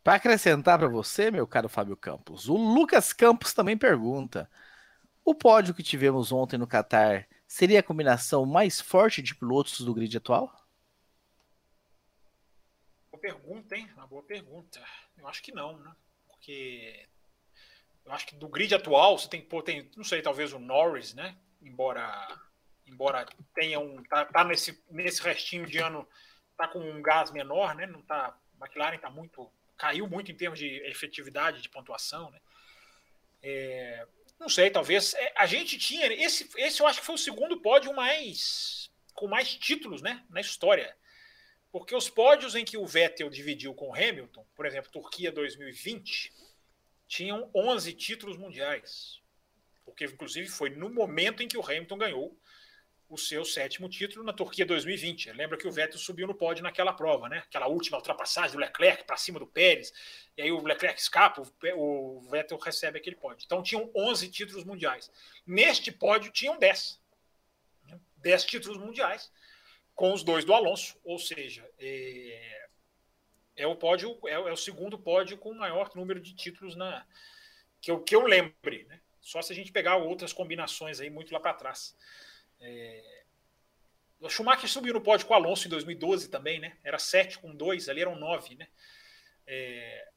Para 0.05 0.17
acrescentar 0.17 0.77
para 0.77 0.87
você, 0.87 1.31
meu 1.31 1.47
caro 1.47 1.67
Fábio 1.67 1.97
Campos, 1.97 2.47
o 2.47 2.55
Lucas 2.55 3.11
Campos 3.11 3.55
também 3.55 3.75
pergunta: 3.75 4.47
o 5.23 5.33
pódio 5.33 5.73
que 5.73 5.81
tivemos 5.81 6.31
ontem 6.31 6.59
no 6.59 6.67
Qatar 6.67 7.27
seria 7.47 7.79
a 7.79 7.83
combinação 7.83 8.45
mais 8.45 8.79
forte 8.79 9.19
de 9.23 9.33
pilotos 9.33 9.81
do 9.81 9.95
grid 9.95 10.15
atual? 10.15 10.53
Boa 13.09 13.19
pergunta, 13.19 13.75
hein? 13.75 13.89
Uma 13.95 14.05
boa 14.05 14.21
pergunta. 14.21 14.79
Eu 15.17 15.27
acho 15.27 15.41
que 15.41 15.51
não, 15.51 15.79
né? 15.79 15.91
Porque 16.27 17.07
eu 18.05 18.11
acho 18.11 18.27
que 18.27 18.35
do 18.35 18.47
grid 18.47 18.75
atual 18.75 19.17
você 19.17 19.27
tem 19.27 19.41
que 19.41 19.47
pôr, 19.47 19.63
tem, 19.63 19.89
não 19.97 20.03
sei, 20.03 20.21
talvez 20.21 20.53
o 20.53 20.59
Norris, 20.59 21.15
né? 21.15 21.35
Embora 21.63 22.27
embora 22.85 23.25
tenha 23.55 23.79
um 23.79 24.03
tá, 24.03 24.23
tá 24.25 24.43
nesse 24.43 24.79
nesse 24.91 25.23
restinho 25.23 25.65
de 25.65 25.79
ano 25.79 26.07
tá 26.55 26.67
com 26.67 26.77
um 26.77 27.01
gás 27.01 27.31
menor, 27.31 27.73
né? 27.73 27.87
Não 27.87 28.03
tá 28.03 28.37
McLaren 28.61 28.99
tá 28.99 29.09
muito 29.09 29.51
caiu 29.77 30.07
muito 30.07 30.31
em 30.31 30.35
termos 30.35 30.59
de 30.59 30.67
efetividade 30.85 31.61
de 31.61 31.69
pontuação, 31.69 32.31
né? 32.31 32.39
É, 33.43 34.07
não 34.39 34.49
sei, 34.49 34.69
talvez 34.69 35.13
é, 35.13 35.33
a 35.35 35.45
gente 35.45 35.77
tinha 35.77 36.07
esse 36.13 36.49
esse 36.57 36.81
eu 36.81 36.87
acho 36.87 36.99
que 36.99 37.05
foi 37.05 37.15
o 37.15 37.19
segundo 37.19 37.61
pódio 37.61 37.93
mais 37.93 38.91
com 39.13 39.27
mais 39.27 39.55
títulos, 39.55 40.01
né, 40.01 40.23
na 40.29 40.41
história. 40.41 40.95
Porque 41.71 41.95
os 41.95 42.09
pódios 42.09 42.55
em 42.55 42.63
que 42.63 42.77
o 42.77 42.85
Vettel 42.85 43.29
dividiu 43.29 43.73
com 43.73 43.89
o 43.89 43.93
Hamilton, 43.93 44.45
por 44.55 44.65
exemplo, 44.65 44.91
Turquia 44.91 45.31
2020, 45.31 46.31
tinham 47.07 47.49
11 47.53 47.93
títulos 47.93 48.37
mundiais. 48.37 49.21
Porque, 49.83 50.05
inclusive, 50.05 50.47
foi 50.47 50.69
no 50.69 50.89
momento 50.89 51.43
em 51.43 51.47
que 51.47 51.57
o 51.57 51.61
Hamilton 51.61 51.97
ganhou 51.97 52.39
o 53.15 53.17
seu 53.17 53.43
sétimo 53.43 53.89
título 53.89 54.23
na 54.23 54.33
Turquia 54.33 54.65
2020. 54.65 55.31
Lembra 55.31 55.57
que 55.57 55.67
o 55.67 55.71
Vettel 55.71 55.97
subiu 55.97 56.27
no 56.27 56.35
pódio 56.35 56.63
naquela 56.63 56.93
prova, 56.93 57.27
né? 57.27 57.39
Aquela 57.39 57.67
última 57.67 57.97
ultrapassagem 57.97 58.51
do 58.51 58.59
Leclerc 58.59 59.05
para 59.05 59.17
cima 59.17 59.39
do 59.39 59.47
Pérez, 59.47 59.93
e 60.37 60.41
aí 60.41 60.51
o 60.51 60.61
Leclerc 60.61 60.99
escapa, 60.99 61.41
o 61.75 62.21
Vettel 62.29 62.57
recebe 62.57 62.99
aquele 62.99 63.15
pódio. 63.15 63.45
Então 63.45 63.63
tinham 63.63 63.89
11 63.95 64.29
títulos 64.29 64.63
mundiais. 64.63 65.09
Neste 65.47 65.91
pódio 65.91 66.31
tinham 66.31 66.59
10. 66.59 67.01
10 68.17 68.43
títulos 68.45 68.77
mundiais 68.77 69.31
com 69.95 70.13
os 70.13 70.23
dois 70.23 70.43
do 70.43 70.53
Alonso, 70.53 70.99
ou 71.03 71.17
seja, 71.17 71.67
é, 71.79 72.67
é 73.55 73.65
o 73.65 73.75
pódio, 73.75 74.19
é, 74.25 74.33
é, 74.33 74.51
o 74.51 74.57
segundo 74.57 74.99
pódio 74.99 75.37
com 75.37 75.51
o 75.51 75.57
maior 75.57 75.89
número 75.95 76.19
de 76.19 76.35
títulos 76.35 76.75
na 76.75 77.05
que 77.79 77.89
eu, 77.89 78.01
que 78.01 78.15
eu 78.15 78.25
lembre, 78.25 78.83
né? 78.89 78.99
Só 79.21 79.41
se 79.41 79.53
a 79.53 79.55
gente 79.55 79.71
pegar 79.71 79.95
outras 79.95 80.33
combinações 80.33 80.99
aí 80.99 81.09
muito 81.09 81.33
lá 81.33 81.39
para 81.39 81.53
trás. 81.53 81.95
É, 82.65 83.23
o 84.19 84.29
Schumacher 84.29 84.69
subiu 84.69 84.93
no 84.93 85.01
pódio 85.01 85.27
com 85.27 85.33
o 85.33 85.37
Alonso 85.37 85.67
em 85.67 85.69
2012 85.69 86.29
também, 86.29 86.59
né? 86.59 86.77
Era 86.83 86.97
7 86.97 87.39
com 87.39 87.55
2, 87.55 87.89
ali 87.89 88.01
eram 88.01 88.15
9, 88.15 88.55
né? 88.55 88.67
É, 89.45 90.07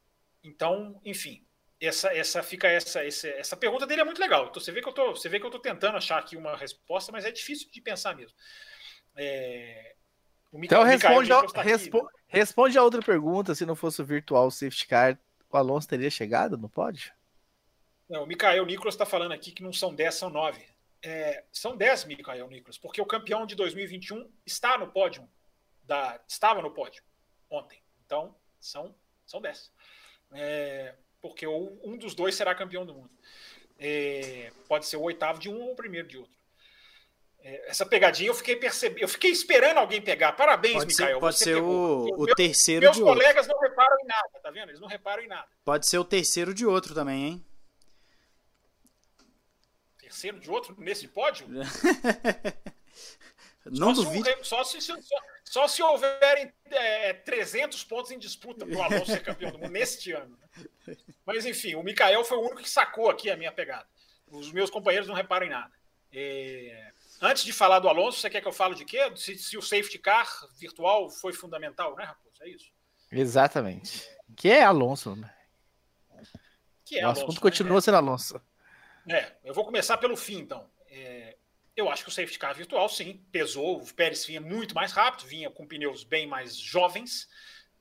então, 0.42 1.00
enfim, 1.04 1.44
essa, 1.80 2.14
essa 2.16 2.42
fica 2.42 2.68
essa, 2.68 3.04
essa, 3.04 3.28
essa 3.28 3.56
pergunta 3.56 3.86
dele 3.86 4.00
é 4.00 4.04
muito 4.04 4.20
legal. 4.20 4.46
Então, 4.46 4.60
você 4.60 4.72
vê 4.72 4.80
que 4.80 4.88
eu 4.88 4.92
tô, 4.92 5.10
você 5.14 5.28
vê 5.28 5.38
que 5.38 5.46
eu 5.46 5.50
tô 5.50 5.58
tentando 5.58 5.96
achar 5.96 6.18
aqui 6.18 6.36
uma 6.36 6.56
resposta, 6.56 7.12
mas 7.12 7.24
é 7.24 7.30
difícil 7.30 7.68
de 7.70 7.80
pensar 7.80 8.16
mesmo. 8.16 8.36
É, 9.14 9.94
então 10.54 10.82
responde 10.82 11.32
a, 11.32 11.42
tá 11.42 11.62
respo, 11.62 11.98
aqui, 11.98 12.16
responde 12.28 12.78
a 12.78 12.82
outra 12.82 13.02
pergunta: 13.02 13.54
se 13.54 13.66
não 13.66 13.76
fosse 13.76 14.00
o 14.00 14.04
virtual 14.04 14.50
safety 14.50 14.86
car, 14.86 15.18
o 15.50 15.56
Alonso 15.56 15.88
teria 15.88 16.10
chegado 16.10 16.56
no 16.56 16.68
pódio? 16.68 17.12
Não, 18.08 18.22
o 18.22 18.26
Mikael 18.26 18.64
Nicolas 18.64 18.94
está 18.94 19.04
falando 19.04 19.32
aqui 19.32 19.52
que 19.52 19.62
não 19.62 19.72
são 19.72 19.94
10, 19.94 20.14
são 20.14 20.30
9. 20.30 20.64
É, 21.02 21.44
são 21.52 21.76
10, 21.76 22.04
Mikael 22.06 22.48
Nicolas, 22.48 22.78
porque 22.78 23.00
o 23.00 23.06
campeão 23.06 23.46
de 23.46 23.54
2021 23.54 24.30
está 24.44 24.76
no 24.76 24.90
pódio. 24.90 25.28
Da, 25.84 26.20
estava 26.28 26.60
no 26.60 26.70
pódio 26.70 27.02
ontem. 27.50 27.82
Então, 28.04 28.36
são, 28.60 28.94
são 29.24 29.40
10. 29.40 29.72
É, 30.32 30.94
porque 31.20 31.46
um 31.46 31.96
dos 31.96 32.14
dois 32.14 32.34
será 32.34 32.54
campeão 32.54 32.84
do 32.84 32.94
mundo. 32.94 33.10
É, 33.78 34.52
pode 34.66 34.86
ser 34.86 34.96
o 34.96 35.02
oitavo 35.02 35.38
de 35.38 35.48
um 35.48 35.60
ou 35.62 35.72
o 35.72 35.76
primeiro 35.76 36.08
de 36.08 36.18
outro. 36.18 36.36
É, 37.40 37.70
essa 37.70 37.86
pegadinha 37.86 38.28
eu 38.28 38.34
fiquei 38.34 38.56
percebendo, 38.56 39.00
eu 39.00 39.08
fiquei 39.08 39.30
esperando 39.30 39.78
alguém 39.78 40.02
pegar. 40.02 40.32
Parabéns, 40.32 40.74
pode 40.74 40.86
Mikael. 40.86 41.14
Ser, 41.14 41.20
pode 41.20 41.38
ser 41.38 41.56
o, 41.56 42.06
o 42.16 42.24
meu, 42.24 42.34
terceiro 42.34 42.82
meus 42.82 42.96
de 42.96 43.02
outro. 43.02 43.14
Meus 43.14 43.26
colegas 43.26 43.46
não 43.46 43.60
reparam 43.60 43.96
em 44.00 44.06
nada, 44.06 44.40
tá 44.42 44.50
vendo? 44.50 44.68
Eles 44.70 44.80
não 44.80 44.88
reparam 44.88 45.22
em 45.22 45.28
nada. 45.28 45.48
Pode 45.64 45.86
ser 45.86 45.98
o 45.98 46.04
terceiro 46.04 46.52
de 46.52 46.66
outro 46.66 46.94
também, 46.94 47.24
hein? 47.24 47.46
Terceiro 50.09 50.40
de 50.40 50.51
outro 50.51 50.74
nesse 50.78 51.06
pódio? 51.06 51.47
não 53.70 53.94
só 53.94 54.02
duvide. 54.02 54.24
Se, 54.36 54.44
só, 54.44 54.64
se, 54.64 54.80
só, 54.80 54.94
só 55.44 55.68
se 55.68 55.82
houverem 55.82 56.51
é, 56.70 57.12
300 57.12 57.85
pontos 57.85 58.10
em 58.10 58.18
disputa 58.18 58.64
para 58.64 58.74
o 58.74 58.82
Alonso 58.82 59.12
ser 59.12 59.22
campeão 59.22 59.51
do 59.51 59.59
mundo 59.59 59.70
neste 59.70 60.12
ano. 60.12 60.39
Né? 60.56 60.97
Mas 61.26 61.44
enfim, 61.44 61.74
o 61.74 61.82
Mikael 61.82 62.24
foi 62.24 62.39
o 62.39 62.40
único 62.40 62.62
que 62.62 62.70
sacou 62.70 63.10
aqui 63.10 63.30
a 63.30 63.36
minha 63.36 63.52
pegada. 63.52 63.86
Os 64.30 64.51
meus 64.51 64.70
companheiros 64.70 65.06
não 65.06 65.14
reparam 65.14 65.44
em 65.44 65.51
nada. 65.51 65.74
É... 66.10 66.90
Antes 67.20 67.44
de 67.44 67.52
falar 67.52 67.78
do 67.78 67.89
Alonso, 67.89 68.18
você 68.18 68.30
quer 68.30 68.40
que 68.40 68.48
eu 68.48 68.52
fale 68.52 68.74
de 68.74 68.86
quê? 68.86 69.12
Se, 69.14 69.36
se, 69.36 69.59
o 69.59 69.62
safety 69.62 69.98
car 69.98 70.26
virtual 70.59 71.10
foi 71.10 71.35
fundamental, 71.35 71.94
né, 71.97 72.05
Raposo? 72.05 72.43
É 72.43 72.48
isso. 72.48 72.72
Exatamente. 73.12 74.09
Que 74.35 74.48
é 74.48 74.62
Alonso, 74.62 75.14
né? 75.14 75.30
Que 76.86 76.98
é 76.98 77.06
o 77.06 77.10
assunto 77.10 77.35
né? 77.35 77.40
continua 77.40 77.82
sendo 77.82 77.98
Alonso. 77.98 78.40
É, 79.10 79.36
eu 79.43 79.55
vou 79.55 79.64
começar 79.64 79.97
pelo 79.97 80.16
fim, 80.16 80.39
então. 80.39 80.70
É, 80.89 81.36
eu 81.74 81.89
acho 81.89 82.02
que 82.02 82.09
o 82.09 82.12
safety 82.12 82.39
car 82.39 82.55
virtual, 82.55 82.89
sim, 82.89 83.24
pesou. 83.32 83.80
O 83.80 83.94
Pérez 83.94 84.24
vinha 84.26 84.40
muito 84.40 84.74
mais 84.74 84.93
rápido, 84.93 85.26
vinha 85.26 85.51
com 85.51 85.66
pneus 85.66 86.05
bem 86.05 86.26
mais 86.26 86.56
jovens, 86.56 87.28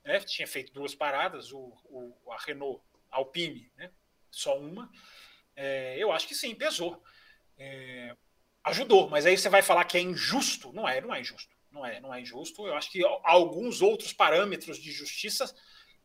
né? 0.05 0.19
tinha 0.19 0.47
feito 0.47 0.71
duas 0.71 0.95
paradas, 0.95 1.51
o, 1.51 1.73
o 1.85 2.31
a 2.31 2.37
Renault 2.37 2.81
Alpine, 3.09 3.71
né? 3.75 3.91
só 4.31 4.57
uma. 4.57 4.89
É, 5.55 5.97
eu 5.97 6.11
acho 6.11 6.27
que 6.27 6.35
sim, 6.35 6.53
pesou. 6.55 7.03
É, 7.57 8.15
ajudou, 8.63 9.09
mas 9.09 9.25
aí 9.25 9.37
você 9.37 9.49
vai 9.49 9.61
falar 9.61 9.85
que 9.85 9.97
é 9.97 10.01
injusto? 10.01 10.71
Não 10.71 10.87
é, 10.87 11.01
não 11.01 11.13
é 11.13 11.19
injusto. 11.19 11.55
Não 11.71 11.85
é, 11.85 11.99
não 11.99 12.13
é 12.13 12.21
injusto. 12.21 12.65
Eu 12.65 12.75
acho 12.75 12.91
que 12.91 13.03
alguns 13.23 13.81
outros 13.81 14.13
parâmetros 14.13 14.77
de 14.77 14.91
justiça 14.91 15.53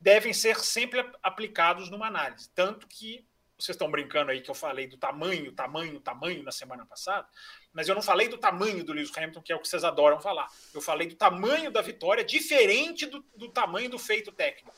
devem 0.01 0.33
ser 0.33 0.59
sempre 0.61 1.09
aplicados 1.23 1.91
numa 1.91 2.09
análise. 2.09 2.51
Tanto 2.55 2.89
que 2.89 3.25
vocês 3.63 3.75
estão 3.75 3.91
brincando 3.91 4.31
aí 4.31 4.41
que 4.41 4.51
eu 4.51 4.55
falei 4.55 4.87
do 4.87 4.97
tamanho, 4.97 5.53
tamanho, 5.53 6.01
tamanho 6.01 6.43
na 6.43 6.53
semana 6.53 6.85
passada, 6.85 7.27
mas 7.73 7.89
eu 7.89 7.95
não 7.95 8.03
falei 8.03 8.29
do 8.29 8.37
tamanho 8.37 8.83
do 8.85 8.93
Lewis 8.93 9.17
Hamilton, 9.17 9.41
que 9.43 9.53
é 9.53 9.57
o 9.57 9.61
que 9.61 9.69
vocês 9.69 9.85
adoram 9.85 10.21
falar. 10.21 10.49
Eu 10.75 10.81
falei 10.81 11.07
do 11.07 11.15
tamanho 11.15 11.71
da 11.71 11.81
vitória, 11.81 12.25
diferente 12.25 13.07
do, 13.07 13.25
do 13.37 13.49
tamanho 13.49 13.89
do 13.89 13.99
feito 13.99 14.33
técnico, 14.33 14.75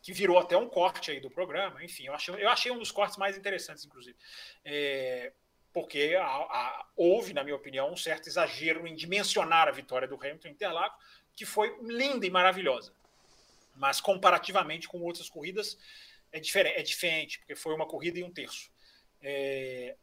que 0.00 0.12
virou 0.12 0.38
até 0.38 0.56
um 0.56 0.68
corte 0.68 1.10
aí 1.10 1.20
do 1.20 1.30
programa. 1.30 1.82
Enfim, 1.84 2.06
eu 2.06 2.14
achei, 2.14 2.34
eu 2.34 2.48
achei 2.48 2.70
um 2.70 2.78
dos 2.78 2.92
cortes 2.92 3.16
mais 3.16 3.36
interessantes, 3.36 3.84
inclusive. 3.84 4.16
É, 4.64 5.32
porque 5.72 6.16
a, 6.16 6.24
a, 6.24 6.86
houve, 6.96 7.32
na 7.32 7.44
minha 7.44 7.56
opinião, 7.56 7.92
um 7.92 7.96
certo 7.96 8.28
exagero 8.28 8.86
em 8.86 8.94
dimensionar 8.94 9.68
a 9.68 9.72
vitória 9.72 10.08
do 10.08 10.16
Hamilton 10.16 10.48
em 10.48 10.52
Interlagos, 10.52 10.96
que 11.34 11.44
foi 11.44 11.76
linda 11.82 12.26
e 12.26 12.30
maravilhosa. 12.30 12.92
Mas 13.76 14.00
comparativamente 14.00 14.88
com 14.88 15.00
outras 15.00 15.28
corridas, 15.28 15.78
é 16.32 16.40
diferente, 16.40 16.76
é 16.76 16.82
diferente 16.82 17.38
porque 17.38 17.54
foi 17.54 17.74
uma 17.74 17.86
corrida 17.86 18.18
e 18.18 18.24
um 18.24 18.32
terço. 18.32 18.70
É, 19.20 19.96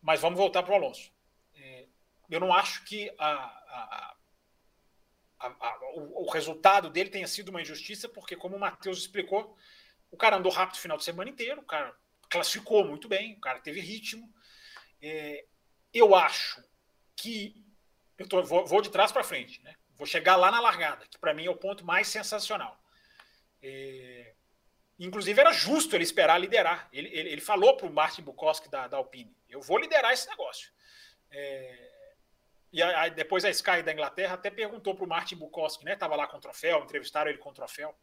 mas 0.00 0.20
vamos 0.20 0.38
voltar 0.38 0.62
para 0.62 0.72
o 0.72 0.76
Alonso. 0.76 1.12
É, 1.54 1.86
eu 2.30 2.40
não 2.40 2.52
acho 2.52 2.84
que 2.84 3.12
a, 3.18 4.16
a, 5.40 5.78
o, 5.94 6.24
o, 6.24 6.30
resultado 6.30 6.90
dele 6.90 7.10
tenha 7.10 7.26
sido 7.26 7.48
uma 7.48 7.62
injustiça, 7.62 8.08
porque, 8.08 8.36
como 8.36 8.56
o 8.56 8.60
Matheus 8.60 8.98
explicou, 8.98 9.56
o 10.10 10.16
cara 10.16 10.36
andou 10.36 10.52
rápido 10.52 10.76
o 10.76 10.80
final 10.80 10.96
de 10.96 11.04
semana 11.04 11.30
inteiro, 11.30 11.60
o 11.60 11.66
cara 11.66 11.94
classificou 12.28 12.84
muito 12.84 13.08
bem, 13.08 13.34
o 13.34 13.40
cara 13.40 13.60
teve 13.60 13.80
ritmo. 13.80 14.32
É, 15.02 15.44
eu 15.92 16.14
acho 16.14 16.62
que. 17.16 17.64
Eu 18.18 18.28
tô, 18.28 18.42
vou, 18.42 18.66
vou 18.66 18.82
de 18.82 18.90
trás 18.90 19.10
para 19.10 19.24
frente, 19.24 19.62
né? 19.62 19.74
Vou 19.96 20.06
chegar 20.06 20.36
lá 20.36 20.50
na 20.50 20.60
largada, 20.60 21.06
que 21.06 21.18
para 21.18 21.34
mim 21.34 21.46
é 21.46 21.50
o 21.50 21.56
ponto 21.56 21.84
mais 21.84 22.06
sensacional. 22.08 22.78
É, 23.62 24.34
Inclusive, 25.00 25.40
era 25.40 25.50
justo 25.50 25.96
ele 25.96 26.04
esperar 26.04 26.38
liderar. 26.38 26.86
Ele, 26.92 27.08
ele, 27.08 27.30
ele 27.30 27.40
falou 27.40 27.74
para 27.74 27.86
o 27.86 27.92
Martin 27.92 28.20
Bukowski 28.20 28.68
da, 28.68 28.86
da 28.86 28.98
Alpine: 28.98 29.34
eu 29.48 29.62
vou 29.62 29.78
liderar 29.78 30.12
esse 30.12 30.28
negócio. 30.28 30.70
É, 31.30 31.90
e 32.70 32.82
aí, 32.82 33.10
depois 33.10 33.42
a 33.44 33.50
Sky 33.50 33.82
da 33.82 33.92
Inglaterra 33.92 34.34
até 34.34 34.50
perguntou 34.50 34.94
para 34.94 35.04
o 35.04 35.08
Martin 35.08 35.36
Bukowski, 35.36 35.86
né? 35.86 35.94
Estava 35.94 36.14
lá 36.14 36.26
com 36.26 36.36
o 36.36 36.40
troféu, 36.40 36.84
entrevistaram 36.84 37.30
ele 37.30 37.38
com 37.38 37.48
o 37.48 37.54
troféu. 37.54 37.96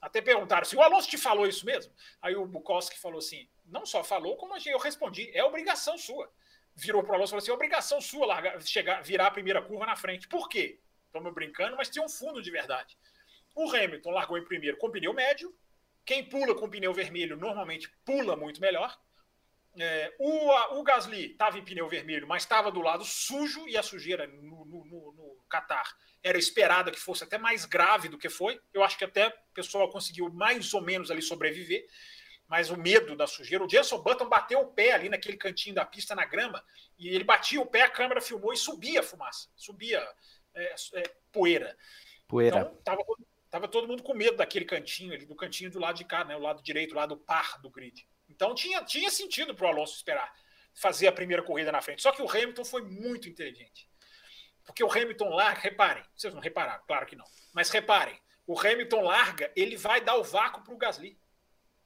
Até 0.00 0.22
perguntaram 0.22 0.64
se 0.64 0.74
o 0.74 0.80
Alonso 0.80 1.08
te 1.08 1.18
falou 1.18 1.46
isso 1.46 1.66
mesmo. 1.66 1.92
Aí 2.22 2.34
o 2.34 2.46
Bukowski 2.46 2.98
falou 2.98 3.18
assim: 3.18 3.46
não 3.66 3.84
só 3.84 4.02
falou, 4.02 4.36
como 4.38 4.54
eu 4.64 4.78
respondi: 4.78 5.30
é 5.34 5.44
obrigação 5.44 5.98
sua. 5.98 6.32
Virou 6.74 7.02
para 7.02 7.12
o 7.12 7.14
Alonso 7.16 7.28
e 7.28 7.32
falou 7.32 7.42
assim: 7.42 7.50
é 7.50 7.54
obrigação 7.54 8.00
sua 8.00 8.26
largar, 8.26 8.60
chegar, 8.62 9.02
virar 9.02 9.26
a 9.26 9.30
primeira 9.30 9.60
curva 9.60 9.84
na 9.84 9.96
frente. 9.96 10.26
Por 10.26 10.48
quê? 10.48 10.80
Estamos 11.06 11.32
brincando, 11.34 11.76
mas 11.76 11.90
tinha 11.90 12.02
um 12.02 12.08
fundo 12.08 12.40
de 12.40 12.50
verdade. 12.50 12.96
O 13.54 13.70
Hamilton 13.70 14.10
largou 14.10 14.38
em 14.38 14.44
primeiro 14.44 14.78
com 14.78 14.90
pneu 14.90 15.12
médio, 15.12 15.54
quem 16.04 16.24
pula 16.24 16.54
com 16.54 16.68
pneu 16.68 16.92
vermelho 16.92 17.36
normalmente 17.36 17.88
pula 18.04 18.36
muito 18.36 18.60
melhor. 18.60 18.96
É, 19.78 20.14
o, 20.18 20.78
o 20.78 20.82
Gasly 20.82 21.32
estava 21.32 21.58
em 21.58 21.64
pneu 21.64 21.88
vermelho, 21.88 22.26
mas 22.26 22.42
estava 22.42 22.70
do 22.70 22.82
lado 22.82 23.04
sujo 23.04 23.66
e 23.66 23.76
a 23.76 23.82
sujeira 23.82 24.26
no, 24.26 24.64
no, 24.66 24.84
no, 24.84 25.12
no 25.12 25.44
Qatar 25.50 25.86
era 26.22 26.38
esperada 26.38 26.90
que 26.90 27.00
fosse 27.00 27.24
até 27.24 27.38
mais 27.38 27.64
grave 27.64 28.08
do 28.08 28.18
que 28.18 28.28
foi. 28.28 28.60
Eu 28.72 28.84
acho 28.84 28.96
que 28.96 29.04
até 29.04 29.28
o 29.28 29.54
pessoal 29.54 29.90
conseguiu 29.90 30.30
mais 30.30 30.72
ou 30.72 30.80
menos 30.80 31.10
ali 31.10 31.22
sobreviver, 31.22 31.86
mas 32.46 32.70
o 32.70 32.76
medo 32.76 33.16
da 33.16 33.26
sujeira. 33.26 33.64
O 33.64 33.68
Jenson 33.68 33.98
Button 33.98 34.28
bateu 34.28 34.60
o 34.60 34.72
pé 34.72 34.92
ali 34.92 35.08
naquele 35.08 35.36
cantinho 35.36 35.74
da 35.74 35.84
pista 35.84 36.14
na 36.14 36.24
grama 36.24 36.62
e 36.98 37.08
ele 37.08 37.24
batia 37.24 37.60
o 37.60 37.66
pé, 37.66 37.82
a 37.82 37.90
câmera 37.90 38.20
filmou 38.20 38.52
e 38.52 38.56
subia 38.56 39.00
a 39.00 39.02
fumaça, 39.02 39.48
subia 39.56 40.06
é, 40.54 40.74
é, 40.94 41.02
poeira. 41.32 41.76
Poeira. 42.28 42.60
Então, 42.60 42.76
tava, 42.84 43.02
Tava 43.52 43.68
todo 43.68 43.86
mundo 43.86 44.02
com 44.02 44.14
medo 44.14 44.38
daquele 44.38 44.64
cantinho 44.64 45.12
ali, 45.12 45.26
do 45.26 45.36
cantinho 45.36 45.70
do 45.70 45.78
lado 45.78 45.98
de 45.98 46.06
cá, 46.06 46.24
né? 46.24 46.34
O 46.34 46.38
lado 46.38 46.62
direito, 46.62 46.92
o 46.92 46.96
lado 46.96 47.18
par 47.18 47.60
do 47.60 47.68
grid. 47.68 48.08
Então 48.26 48.54
tinha, 48.54 48.82
tinha 48.82 49.10
sentido 49.10 49.54
para 49.54 49.66
o 49.66 49.68
Alonso 49.68 49.94
esperar 49.94 50.34
fazer 50.72 51.06
a 51.06 51.12
primeira 51.12 51.42
corrida 51.42 51.70
na 51.70 51.82
frente. 51.82 52.00
Só 52.00 52.12
que 52.12 52.22
o 52.22 52.30
Hamilton 52.30 52.64
foi 52.64 52.80
muito 52.80 53.28
inteligente. 53.28 53.86
Porque 54.64 54.82
o 54.82 54.90
Hamilton 54.90 55.28
larga, 55.28 55.60
reparem, 55.60 56.02
vocês 56.16 56.32
não 56.32 56.40
repararam, 56.40 56.82
claro 56.86 57.04
que 57.04 57.14
não. 57.14 57.26
Mas 57.52 57.68
reparem, 57.68 58.18
o 58.46 58.58
Hamilton 58.58 59.02
larga, 59.02 59.52
ele 59.54 59.76
vai 59.76 60.00
dar 60.00 60.16
o 60.16 60.24
vácuo 60.24 60.64
para 60.64 60.72
o 60.72 60.78
Gasly. 60.78 61.20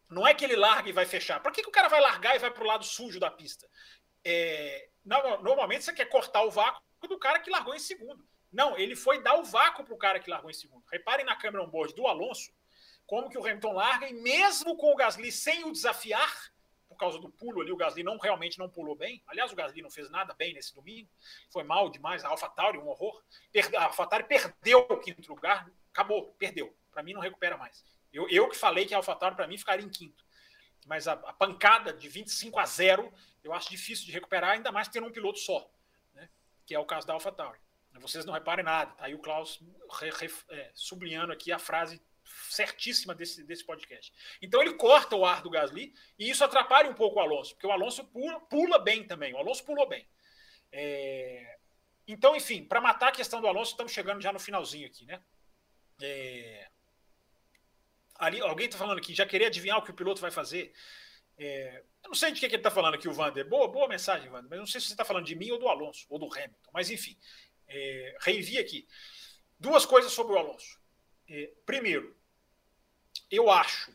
Não 0.09 0.25
é 0.25 0.33
que 0.33 0.45
ele 0.45 0.55
larga 0.55 0.89
e 0.89 0.93
vai 0.93 1.05
fechar. 1.05 1.41
Para 1.41 1.51
que, 1.51 1.63
que 1.63 1.69
o 1.69 1.73
cara 1.73 1.89
vai 1.89 2.01
largar 2.01 2.37
e 2.37 2.39
vai 2.39 2.53
para 2.53 2.63
o 2.63 2.67
lado 2.67 2.85
sujo 2.85 3.19
da 3.19 3.29
pista? 3.29 3.69
É, 4.25 4.89
normalmente 5.05 5.83
você 5.83 5.93
quer 5.93 6.09
cortar 6.09 6.45
o 6.45 6.51
vácuo 6.51 6.81
do 7.09 7.19
cara 7.19 7.41
que 7.41 7.51
largou 7.51 7.75
em 7.75 7.81
segundo. 7.81 8.25
Não, 8.53 8.77
ele 8.77 8.97
foi 8.97 9.23
dar 9.23 9.39
o 9.39 9.45
vácuo 9.45 9.85
para 9.85 9.95
o 9.95 9.99
cara 9.99 10.21
que 10.21 10.31
largou 10.31 10.51
em 10.51 10.55
segundo. 10.55 10.85
Reparem 10.91 11.25
na 11.27 11.37
câmera 11.37 11.65
on-board 11.65 11.95
do 11.95 12.07
Alonso, 12.07 12.53
como 13.07 13.29
que 13.29 13.39
o 13.39 13.45
Hamilton 13.45 13.73
larga, 13.73 14.09
e 14.09 14.15
mesmo 14.15 14.77
com 14.77 14.93
o 14.93 14.97
Gasly 14.97 15.31
sem 15.31 15.65
o 15.65 15.73
desafiar, 15.73 16.53
por 16.89 16.97
causa 16.97 17.19
do 17.19 17.29
pulo 17.29 17.61
ali, 17.61 17.71
o 17.71 17.77
Gasly 17.77 18.03
não 18.03 18.17
realmente 18.17 18.59
não 18.59 18.69
pulou 18.69 18.97
bem. 18.97 19.23
Aliás, 19.27 19.53
o 19.53 19.57
Gasly 19.57 19.83
não 19.83 19.91
fez 19.91 20.09
nada 20.09 20.33
bem 20.35 20.55
nesse 20.55 20.75
domingo. 20.75 21.11
Foi 21.51 21.63
mal 21.63 21.91
demais. 21.91 22.25
A 22.25 22.29
AlphaTauri, 22.29 22.79
um 22.79 22.89
horror. 22.89 23.23
A 23.77 23.85
AlphaTauri 23.85 24.25
perdeu 24.25 24.87
o 24.89 24.97
quinto 24.99 25.29
lugar. 25.29 25.71
Acabou, 25.93 26.35
perdeu. 26.39 26.75
Para 26.91 27.03
mim, 27.03 27.13
não 27.13 27.21
recupera 27.21 27.57
mais. 27.57 27.85
Eu, 28.13 28.29
eu 28.31 28.49
que 28.49 28.57
falei 28.57 28.87
que 28.87 28.95
a 28.95 28.99
AlphaTauri, 28.99 29.37
para 29.37 29.47
mim, 29.47 29.59
ficaria 29.59 29.85
em 29.85 29.91
quinto. 29.91 30.25
Mas 30.87 31.07
a, 31.09 31.13
a, 31.13 31.33
pancada 31.33 31.93
de 31.93 32.09
25 32.09 32.59
a 32.59 32.65
0, 32.65 33.13
eu 33.43 33.53
acho 33.53 33.69
difícil 33.69 34.07
de 34.07 34.13
recuperar, 34.13 34.51
ainda 34.53 34.71
mais 34.71 34.89
tendo 34.89 35.07
um 35.07 35.13
piloto 35.13 35.39
só, 35.39 35.69
né? 36.15 36.29
que 36.65 36.75
é 36.75 36.79
o 36.79 36.87
caso 36.87 37.07
da 37.07 37.13
AlphaTauri. 37.13 37.59
Vocês 38.01 38.25
não 38.25 38.35
reparem 38.35 38.65
nada. 38.65 38.93
Tá 38.93 39.05
aí 39.05 39.15
o 39.15 39.19
Klaus 39.19 39.61
re, 40.01 40.11
re, 40.11 40.33
é, 40.51 40.71
sublinhando 40.75 41.33
aqui 41.33 41.53
a 41.53 41.59
frase 41.59 42.01
certíssima 42.51 43.15
desse, 43.15 43.45
desse 43.45 43.65
podcast. 43.65 44.13
Então 44.43 44.61
ele 44.61 44.75
corta 44.75 45.17
o 45.17 45.25
ar 45.25 45.43
do 45.43 45.51
Gasly 45.51 45.95
e 46.19 46.31
isso 46.31 46.45
atrapalha 46.45 46.91
um 46.91 46.95
pouco 46.95 47.19
o 47.19 47.23
Alonso, 47.23 47.55
porque 47.55 47.67
o 47.67 47.73
Alonso 47.73 48.05
pula, 48.05 48.41
pula 48.41 48.79
bem 48.79 49.05
também. 49.05 49.33
O 49.35 49.39
Alonso 49.39 49.65
pulou 49.65 49.89
bem. 49.89 50.07
É... 50.73 51.59
Então, 52.09 52.37
enfim, 52.37 52.65
para 52.65 52.81
matar 52.81 53.09
a 53.09 53.13
questão 53.13 53.41
do 53.41 53.49
Alonso, 53.49 53.73
estamos 53.73 53.93
chegando 53.93 54.21
já 54.21 54.33
no 54.33 54.39
finalzinho 54.39 54.87
aqui, 54.87 55.05
né? 55.05 55.21
É... 56.01 56.69
Ali, 58.17 58.41
alguém 58.41 58.67
está 58.67 58.79
falando 58.79 58.99
aqui, 58.99 59.15
já 59.15 59.27
queria 59.27 59.49
adivinhar 59.49 59.79
o 59.79 59.83
que 59.83 59.91
o 59.91 59.95
piloto 59.95 60.21
vai 60.21 60.31
fazer. 60.31 60.73
É... 61.39 61.83
Eu 62.03 62.09
não 62.09 62.15
sei 62.15 62.31
de 62.31 62.41
que, 62.41 62.49
que 62.49 62.55
ele 62.55 62.61
está 62.61 62.71
falando 62.71 62.95
aqui, 62.95 63.09
o 63.09 63.13
Vander. 63.13 63.47
Boa, 63.49 63.67
boa 63.67 63.89
mensagem, 63.89 64.29
Vander, 64.31 64.49
mas 64.49 64.59
não 64.59 64.67
sei 64.67 64.81
se 64.81 64.87
você 64.87 64.93
está 64.93 65.05
falando 65.05 65.27
de 65.27 65.35
mim 65.35 65.51
ou 65.51 65.59
do 65.59 65.69
Alonso, 65.69 66.07
ou 66.09 66.19
do 66.19 66.33
Hamilton. 66.33 66.71
Mas 66.73 66.91
enfim, 66.91 67.19
é, 67.69 68.17
aqui. 68.61 68.87
Duas 69.59 69.87
coisas 69.87 70.13
sobre 70.13 70.35
o 70.35 70.39
Alonso. 70.39 70.79
É, 71.29 71.51
primeiro, 71.65 72.17
eu 73.31 73.51
acho 73.51 73.95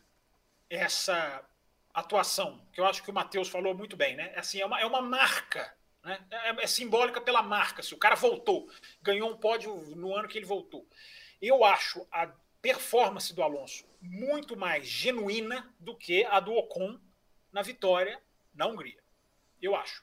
essa 0.68 1.44
atuação, 1.92 2.66
que 2.72 2.80
eu 2.80 2.86
acho 2.86 3.02
que 3.02 3.10
o 3.10 3.14
Matheus 3.14 3.48
falou 3.48 3.74
muito 3.74 3.96
bem, 3.96 4.16
né? 4.16 4.32
Assim, 4.36 4.60
é 4.60 4.66
uma, 4.66 4.80
é 4.80 4.86
uma 4.86 5.02
marca, 5.02 5.74
né? 6.02 6.24
É, 6.30 6.64
é, 6.64 6.66
simbólica 6.66 7.20
pela 7.20 7.42
marca. 7.42 7.82
Se 7.82 7.94
o 7.94 7.98
cara 7.98 8.14
voltou, 8.14 8.70
ganhou 9.00 9.30
um 9.30 9.36
pódio 9.36 9.74
no 9.94 10.14
ano 10.14 10.28
que 10.28 10.38
ele 10.38 10.46
voltou. 10.46 10.86
Eu 11.40 11.64
acho 11.64 12.06
a 12.10 12.26
performance 12.60 13.34
do 13.34 13.42
Alonso 13.42 13.84
muito 14.00 14.56
mais 14.56 14.86
genuína 14.86 15.72
do 15.78 15.96
que 15.96 16.24
a 16.24 16.40
do 16.40 16.52
Ocon 16.54 16.98
na 17.52 17.62
vitória 17.62 18.20
na 18.54 18.66
Hungria. 18.66 19.02
Eu 19.60 19.76
acho. 19.76 20.02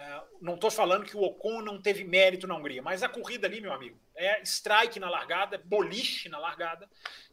É, 0.00 0.22
não 0.40 0.54
estou 0.54 0.70
falando 0.70 1.04
que 1.04 1.14
o 1.14 1.20
Ocon 1.20 1.60
não 1.60 1.80
teve 1.80 2.04
mérito 2.04 2.46
na 2.46 2.56
Hungria, 2.56 2.80
mas 2.80 3.02
a 3.02 3.08
corrida 3.08 3.46
ali, 3.46 3.60
meu 3.60 3.70
amigo, 3.70 4.00
é 4.16 4.40
strike 4.40 4.98
na 4.98 5.10
largada, 5.10 5.58
boliche 5.58 6.26
na 6.30 6.38
largada, 6.38 6.88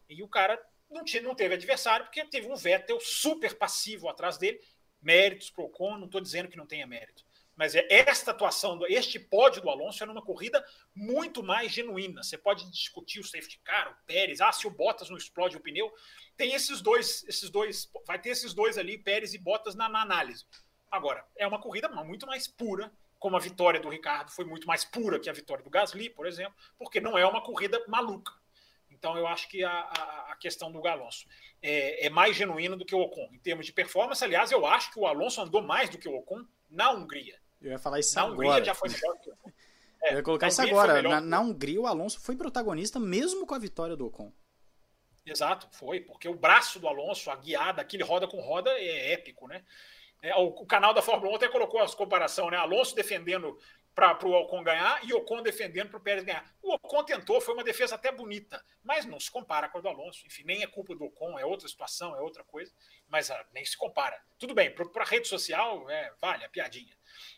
e 0.10 0.22
o 0.22 0.27
cara 0.27 0.61
não, 0.91 1.06
tinha, 1.06 1.22
não 1.22 1.34
teve 1.34 1.53
adversário 1.53 2.06
porque 2.06 2.26
teve 2.26 2.52
um 2.52 2.57
Vettel 2.57 2.99
super 2.99 3.57
passivo 3.57 4.10
atrás 4.10 4.38
dele. 4.38 4.60
Méritos 5.02 5.49
para 5.49 5.64
o 5.64 5.68
Ocon, 5.68 5.98
não 5.98 6.07
estou 6.07 6.19
dizendo 6.19 6.49
que 6.49 6.57
não 6.57 6.65
tenha 6.65 6.85
mérito. 6.85 7.23
Mas 7.56 7.73
é 7.73 7.88
esta 7.89 8.31
atuação, 8.31 8.80
este 8.88 9.18
pódio 9.18 9.61
do 9.61 9.69
Alonso 9.69 10.03
é 10.03 10.06
numa 10.06 10.22
corrida 10.22 10.64
muito 10.94 11.41
mais 11.41 11.72
genuína. 11.72 12.22
Você 12.22 12.38
pode 12.38 12.69
discutir 12.69 13.22
o 13.22 13.23
safety 13.23 13.61
car, 13.64 13.91
o 13.91 14.06
Pérez, 14.06 14.41
ah, 14.41 14.52
se 14.52 14.68
o 14.68 14.69
Bottas 14.69 15.10
não 15.10 15.18
explode 15.18 15.56
o 15.56 15.61
pneu. 15.61 15.89
Tem 16.35 16.53
esses 16.53 16.81
dois, 16.81 17.23
esses 17.30 17.49
dois, 17.49 17.89
vai 18.06 18.19
ter 18.19 18.31
esses 18.31 18.53
dois 18.53 18.77
ali, 18.77 18.98
Pérez 18.98 19.34
e 19.34 19.38
Bottas, 19.38 19.73
na, 19.73 19.88
na 19.88 20.02
análise. 20.02 20.45
Agora, 20.89 21.26
é 21.35 21.45
uma 21.45 21.59
corrida 21.59 21.89
muito 21.89 22.26
mais 22.26 22.47
pura 22.47 22.91
como 23.19 23.35
a 23.35 23.39
vitória 23.39 23.80
do 23.80 23.89
Ricardo 23.89 24.31
foi 24.31 24.45
muito 24.45 24.68
mais 24.68 24.85
pura 24.85 25.19
que 25.19 25.30
a 25.30 25.34
vitória 25.34 25.64
do 25.64 25.69
Gasly, 25.69 26.09
por 26.09 26.27
exemplo, 26.27 26.53
porque 26.77 26.99
não 26.99 27.18
é 27.18 27.26
uma 27.26 27.41
corrida 27.41 27.84
maluca. 27.88 28.31
Então 28.89 29.18
eu 29.18 29.27
acho 29.27 29.47
que 29.47 29.64
a, 29.64 29.72
a, 29.72 30.31
a 30.31 30.35
questão 30.38 30.72
do 30.72 30.85
Alonso 30.88 31.27
é, 31.61 32.05
é, 32.05 32.09
mais 32.09 32.35
genuína 32.35 32.76
do 32.76 32.85
que 32.85 32.95
o 32.95 32.99
Ocon. 32.99 33.30
Em 33.31 33.39
termos 33.39 33.65
de 33.65 33.73
performance, 33.73 34.23
aliás, 34.23 34.51
eu 34.51 34.65
acho 34.65 34.91
que 34.91 34.99
o 34.99 35.05
Alonso 35.05 35.41
andou 35.41 35.61
mais 35.61 35.89
do 35.89 35.97
que 35.97 36.07
o 36.07 36.15
Ocon 36.15 36.45
na 36.69 36.91
Hungria. 36.91 37.39
Eu 37.61 37.72
ia 37.72 37.80
falar 37.80 37.99
isso 37.99 38.15
na 38.15 38.23
agora. 38.23 38.35
Hungria 38.35 38.65
já 38.65 38.76
foi 38.76 38.89
melhor 38.89 39.18
que 39.19 39.30
o 39.30 39.34
Ocon. 39.34 39.51
É, 40.01 40.14
eu 40.14 40.18
ia 40.18 40.23
colocar 40.23 40.47
isso 40.47 40.61
agora. 40.61 41.01
Na, 41.01 41.22
na, 41.22 41.39
Hungria, 41.39 41.81
o 41.81 41.88
Alonso 41.88 42.19
foi 42.19 42.35
protagonista 42.35 42.99
mesmo 42.99 43.45
com 43.45 43.53
a 43.53 43.59
vitória 43.59 43.95
do 43.95 44.07
Ocon. 44.07 44.31
Exato, 45.26 45.68
foi, 45.72 45.99
porque 45.99 46.30
o 46.30 46.35
braço 46.35 46.80
do 46.80 46.88
Alonso, 46.88 47.30
a 47.30 47.35
guiada, 47.35 47.81
aquele 47.81 48.01
roda 48.01 48.27
com 48.27 48.39
roda, 48.39 48.72
é 48.72 49.11
épico, 49.11 49.45
né? 49.47 49.64
É, 50.22 50.35
o, 50.35 50.48
o, 50.48 50.65
canal 50.65 50.94
da 50.94 51.02
Fórmula 51.02 51.31
1 51.34 51.35
até 51.35 51.48
colocou 51.48 51.80
as 51.80 51.94
comparação, 51.94 52.49
né? 52.49 52.57
Alonso 52.57 52.95
defendendo 52.95 53.57
para 53.94 54.27
o 54.27 54.31
Ocon 54.31 54.64
ganhar 54.64 55.03
e 55.03 55.11
Ocon 55.14 55.41
defendendo 55.41 55.89
para 55.89 55.98
o 55.98 56.02
Pérez 56.02 56.23
ganhar. 56.23 56.45
O 56.61 56.73
Ocon 56.73 57.03
tentou, 57.03 57.41
foi 57.41 57.56
uma 57.56 57.64
defesa 57.64 57.95
até 57.95 58.11
bonita, 58.11 58.64
mas 58.84 59.06
não 59.06 59.19
se 59.19 59.30
compara 59.31 59.68
com 59.68 59.80
a 59.80 59.81
do 59.81 59.89
Alonso. 59.89 60.26
Enfim, 60.27 60.44
nem 60.44 60.61
é 60.61 60.68
culpa 60.68 60.95
do 60.95 61.06
Ocon, 61.06 61.39
é 61.39 61.45
outra 61.45 61.68
situação, 61.68 62.15
é 62.15 62.22
outra 62.22 62.44
coisa, 62.44 62.72
mas 63.07 63.31
ah, 63.31 63.45
nem 63.53 63.65
se 63.65 63.76
compara. 63.76 64.22
Tudo 64.38 64.53
bem, 64.53 64.72
para 64.72 65.02
a 65.02 65.06
rede 65.06 65.27
social, 65.27 65.89
é, 65.89 66.14
vale 66.22 66.45
a 66.45 66.49
piadinha, 66.49 66.95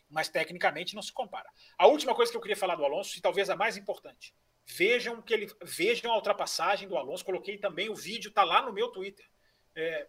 mas 0.08 0.28
tecnicamente 0.28 0.94
não 0.94 1.02
se 1.02 1.12
compara. 1.12 1.48
A 1.78 1.86
última 1.86 2.14
coisa 2.14 2.30
que 2.30 2.36
eu 2.36 2.42
queria 2.42 2.56
falar 2.56 2.76
do 2.76 2.84
Alonso, 2.84 3.16
e 3.16 3.22
talvez 3.22 3.48
a 3.48 3.56
mais 3.56 3.78
importante, 3.78 4.34
vejam 4.66 5.20
que 5.22 5.32
ele 5.32 5.50
vejam 5.62 6.12
a 6.12 6.16
ultrapassagem 6.16 6.88
do 6.88 6.96
Alonso. 6.96 7.24
Coloquei 7.24 7.58
também 7.58 7.88
o 7.88 7.94
vídeo, 7.94 8.28
está 8.28 8.44
lá 8.44 8.62
no 8.62 8.72
meu 8.72 8.88
Twitter. 8.88 9.26
É, 9.74 10.08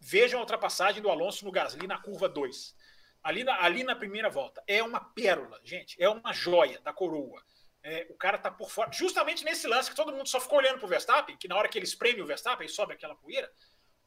vejam 0.00 0.38
a 0.38 0.42
ultrapassagem 0.42 1.02
do 1.02 1.10
Alonso 1.10 1.44
no 1.44 1.50
Gasly 1.50 1.86
na 1.86 1.98
curva 1.98 2.28
2 2.28 2.76
ali 3.22 3.44
na, 3.44 3.62
ali 3.62 3.84
na 3.84 3.94
primeira 3.94 4.30
volta. 4.30 4.62
É 4.66 4.82
uma 4.82 5.00
pérola, 5.00 5.60
gente. 5.64 6.00
É 6.02 6.08
uma 6.08 6.32
joia 6.32 6.80
da 6.80 6.92
coroa. 6.92 7.42
É, 7.82 8.06
o 8.10 8.14
cara 8.14 8.38
tá 8.38 8.50
por 8.50 8.70
fora. 8.70 8.90
Justamente 8.92 9.44
nesse 9.44 9.66
lance 9.66 9.90
que 9.90 9.96
todo 9.96 10.12
mundo 10.12 10.28
só 10.28 10.40
ficou 10.40 10.58
olhando 10.58 10.78
pro 10.78 10.88
Verstappen, 10.88 11.36
que 11.36 11.48
na 11.48 11.56
hora 11.56 11.68
que 11.68 11.78
ele 11.78 11.86
espreme 11.86 12.20
o 12.20 12.26
Verstappen 12.26 12.66
e 12.66 12.70
sobe 12.70 12.94
aquela 12.94 13.14
poeira, 13.14 13.50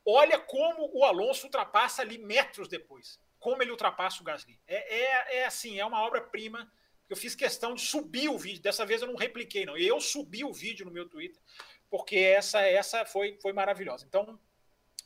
olha 0.05 0.39
como 0.39 0.89
o 0.93 1.03
Alonso 1.03 1.45
ultrapassa 1.45 2.01
ali 2.01 2.17
metros 2.17 2.67
depois. 2.67 3.19
Como 3.39 3.61
ele 3.61 3.71
ultrapassa 3.71 4.21
o 4.21 4.23
Gasly. 4.23 4.59
É, 4.67 4.95
é, 4.95 5.37
é 5.37 5.45
assim, 5.45 5.79
é 5.79 5.85
uma 5.85 6.01
obra-prima. 6.01 6.71
Eu 7.09 7.15
fiz 7.15 7.35
questão 7.35 7.73
de 7.73 7.81
subir 7.81 8.29
o 8.29 8.37
vídeo. 8.37 8.61
Dessa 8.61 8.85
vez 8.85 9.01
eu 9.01 9.07
não 9.07 9.15
repliquei, 9.15 9.65
não. 9.65 9.77
Eu 9.77 9.99
subi 9.99 10.43
o 10.43 10.53
vídeo 10.53 10.85
no 10.85 10.91
meu 10.91 11.07
Twitter, 11.09 11.41
porque 11.89 12.17
essa 12.17 12.61
essa 12.61 13.05
foi, 13.05 13.37
foi 13.41 13.51
maravilhosa. 13.51 14.05
Então, 14.07 14.39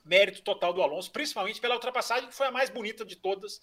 mérito 0.06 0.42
total 0.42 0.74
do 0.74 0.82
Alonso, 0.82 1.12
principalmente 1.12 1.60
pela 1.60 1.76
ultrapassagem, 1.76 2.30
que 2.30 2.36
foi 2.36 2.48
a 2.48 2.52
mais 2.52 2.70
bonita 2.70 3.04
de 3.04 3.16
todas 3.16 3.60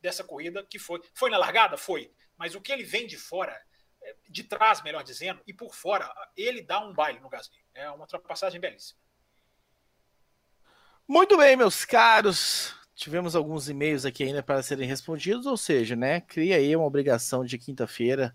dessa 0.00 0.22
corrida, 0.22 0.64
que 0.64 0.78
foi. 0.78 1.00
Foi 1.14 1.30
na 1.30 1.38
largada? 1.38 1.76
Foi. 1.76 2.12
Mas 2.36 2.54
o 2.54 2.60
que 2.60 2.70
ele 2.70 2.84
vem 2.84 3.06
de 3.06 3.16
fora, 3.16 3.58
é, 4.02 4.14
de 4.28 4.44
trás, 4.44 4.82
melhor 4.82 5.02
dizendo, 5.02 5.40
e 5.46 5.52
por 5.52 5.74
fora, 5.74 6.12
ele 6.36 6.62
dá 6.62 6.78
um 6.80 6.92
baile 6.92 7.18
no 7.18 7.28
Gasly. 7.28 7.58
É 7.74 7.90
uma 7.90 8.02
ultrapassagem 8.02 8.60
belíssima. 8.60 9.00
Muito 11.08 11.36
bem, 11.36 11.56
meus 11.56 11.84
caros. 11.84 12.74
Tivemos 12.94 13.34
alguns 13.34 13.68
e-mails 13.68 14.04
aqui 14.04 14.24
ainda 14.24 14.42
para 14.42 14.62
serem 14.62 14.88
respondidos, 14.88 15.46
ou 15.46 15.56
seja, 15.56 15.96
né? 15.96 16.20
Cria 16.20 16.56
aí 16.56 16.74
uma 16.76 16.86
obrigação 16.86 17.44
de 17.44 17.58
quinta-feira 17.58 18.34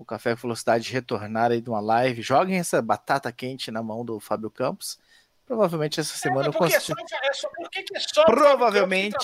o 0.00 0.04
Café 0.04 0.34
Velocidade 0.34 0.90
retornar 0.90 1.50
aí 1.50 1.60
de 1.60 1.68
uma 1.68 1.78
live. 1.78 2.22
Joguem 2.22 2.58
essa 2.58 2.80
batata 2.80 3.30
quente 3.30 3.70
na 3.70 3.82
mão 3.82 4.02
do 4.02 4.18
Fábio 4.18 4.50
Campos. 4.50 4.98
Provavelmente 5.50 5.98
essa 5.98 6.14
é, 6.14 6.16
semana 6.16 6.46
é, 6.46 6.48
eu 6.48 6.52
consigo. 6.52 7.00
É 7.00 7.96
é 7.96 8.00
só 8.00 8.24
Provavelmente 8.24 9.16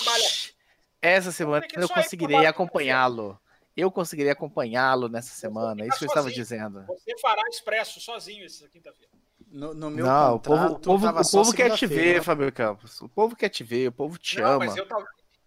essa 1.01 1.31
semana 1.31 1.65
eu 1.73 1.87
conseguirei 1.87 2.45
acompanhá-lo. 2.45 3.39
Eu 3.77 3.89
conseguirei 3.89 4.33
acompanhá-lo 4.33 5.07
nessa 5.07 5.33
semana. 5.33 5.85
É 5.85 5.87
isso 5.87 5.99
que 5.99 6.03
eu 6.03 6.09
estava 6.09 6.29
dizendo. 6.29 6.85
Você 6.85 7.17
fará 7.21 7.43
expresso 7.47 8.01
sozinho 8.01 8.43
essa 8.43 8.67
quinta-feira. 8.67 9.09
No, 9.49 9.73
no, 9.73 9.89
meu 9.89 10.05
Não, 10.05 10.35
o 10.35 10.39
povo, 10.41 10.65
o 10.65 10.79
povo, 10.79 11.07
o 11.07 11.31
povo 11.31 11.53
quer 11.53 11.73
te 11.77 11.85
ver, 11.85 12.21
Fábio 12.21 12.51
Campos. 12.51 12.99
O 12.99 13.07
povo 13.07 13.33
quer 13.33 13.47
te 13.47 13.63
ver, 13.63 13.87
o 13.87 13.93
povo 13.93 14.17
te 14.17 14.41
não, 14.41 14.49
ama. 14.49 14.65
Mas 14.65 14.75
eu, 14.75 14.85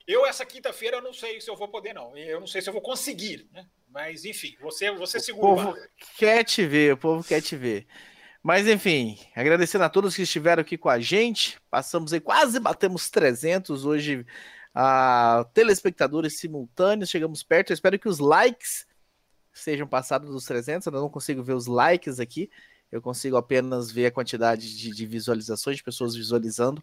eu 0.06 0.24
essa 0.24 0.46
quinta-feira, 0.46 0.96
eu 0.96 1.02
não 1.02 1.12
sei 1.12 1.42
se 1.42 1.50
eu 1.50 1.56
vou 1.56 1.68
poder, 1.68 1.92
não. 1.92 2.16
Eu 2.16 2.40
não 2.40 2.46
sei 2.46 2.62
se 2.62 2.70
eu 2.70 2.72
vou 2.72 2.80
conseguir, 2.80 3.46
né? 3.52 3.66
Mas, 3.86 4.24
enfim, 4.24 4.56
você, 4.62 4.90
você 4.92 5.20
segura. 5.20 5.46
O 5.46 5.74
povo 5.74 5.78
quer 6.16 6.42
te 6.42 6.64
ver, 6.64 6.94
o 6.94 6.96
povo 6.96 7.22
quer 7.22 7.42
te 7.42 7.54
ver. 7.54 7.86
Mas, 8.42 8.66
enfim, 8.66 9.18
agradecendo 9.36 9.84
a 9.84 9.88
todos 9.88 10.16
que 10.16 10.22
estiveram 10.22 10.62
aqui 10.62 10.78
com 10.78 10.88
a 10.88 10.98
gente. 10.98 11.60
Passamos 11.70 12.12
aí, 12.12 12.20
quase 12.20 12.58
batemos 12.58 13.10
300 13.10 13.84
hoje 13.84 14.26
a 14.74 15.46
telespectadores 15.52 16.38
simultâneos, 16.38 17.10
chegamos 17.10 17.42
perto. 17.42 17.70
Eu 17.70 17.74
espero 17.74 17.98
que 17.98 18.08
os 18.08 18.18
likes 18.18 18.86
sejam 19.52 19.86
passados 19.86 20.30
dos 20.30 20.44
300. 20.44 20.86
Eu 20.86 20.92
não 20.92 21.10
consigo 21.10 21.42
ver 21.42 21.54
os 21.54 21.66
likes 21.66 22.18
aqui, 22.18 22.50
eu 22.90 23.00
consigo 23.00 23.36
apenas 23.36 23.90
ver 23.90 24.06
a 24.06 24.10
quantidade 24.10 24.76
de, 24.76 24.90
de, 24.90 25.06
visualizações, 25.06 25.76
de 25.76 25.82
pessoas 25.82 26.14
visualizando. 26.14 26.82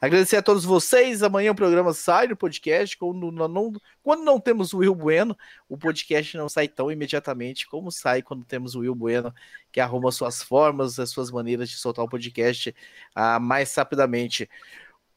Agradecer 0.00 0.36
a 0.36 0.42
todos 0.42 0.64
vocês. 0.64 1.22
Amanhã 1.22 1.52
o 1.52 1.54
programa 1.54 1.92
sai 1.92 2.26
do 2.26 2.36
podcast. 2.36 2.96
Quando 2.96 3.30
não, 3.30 3.72
quando 4.02 4.24
não 4.24 4.40
temos 4.40 4.72
o 4.72 4.78
Will 4.78 4.94
Bueno, 4.94 5.36
o 5.68 5.78
podcast 5.78 6.36
não 6.36 6.48
sai 6.48 6.66
tão 6.66 6.90
imediatamente 6.90 7.68
como 7.68 7.92
sai 7.92 8.20
quando 8.20 8.44
temos 8.44 8.74
o 8.74 8.80
Will 8.80 8.94
Bueno, 8.94 9.32
que 9.70 9.80
arruma 9.80 10.10
suas 10.10 10.42
formas, 10.42 10.98
as 10.98 11.10
suas 11.10 11.30
maneiras 11.30 11.70
de 11.70 11.76
soltar 11.76 12.04
o 12.04 12.08
podcast 12.08 12.74
ah, 13.14 13.38
mais 13.38 13.72
rapidamente. 13.74 14.48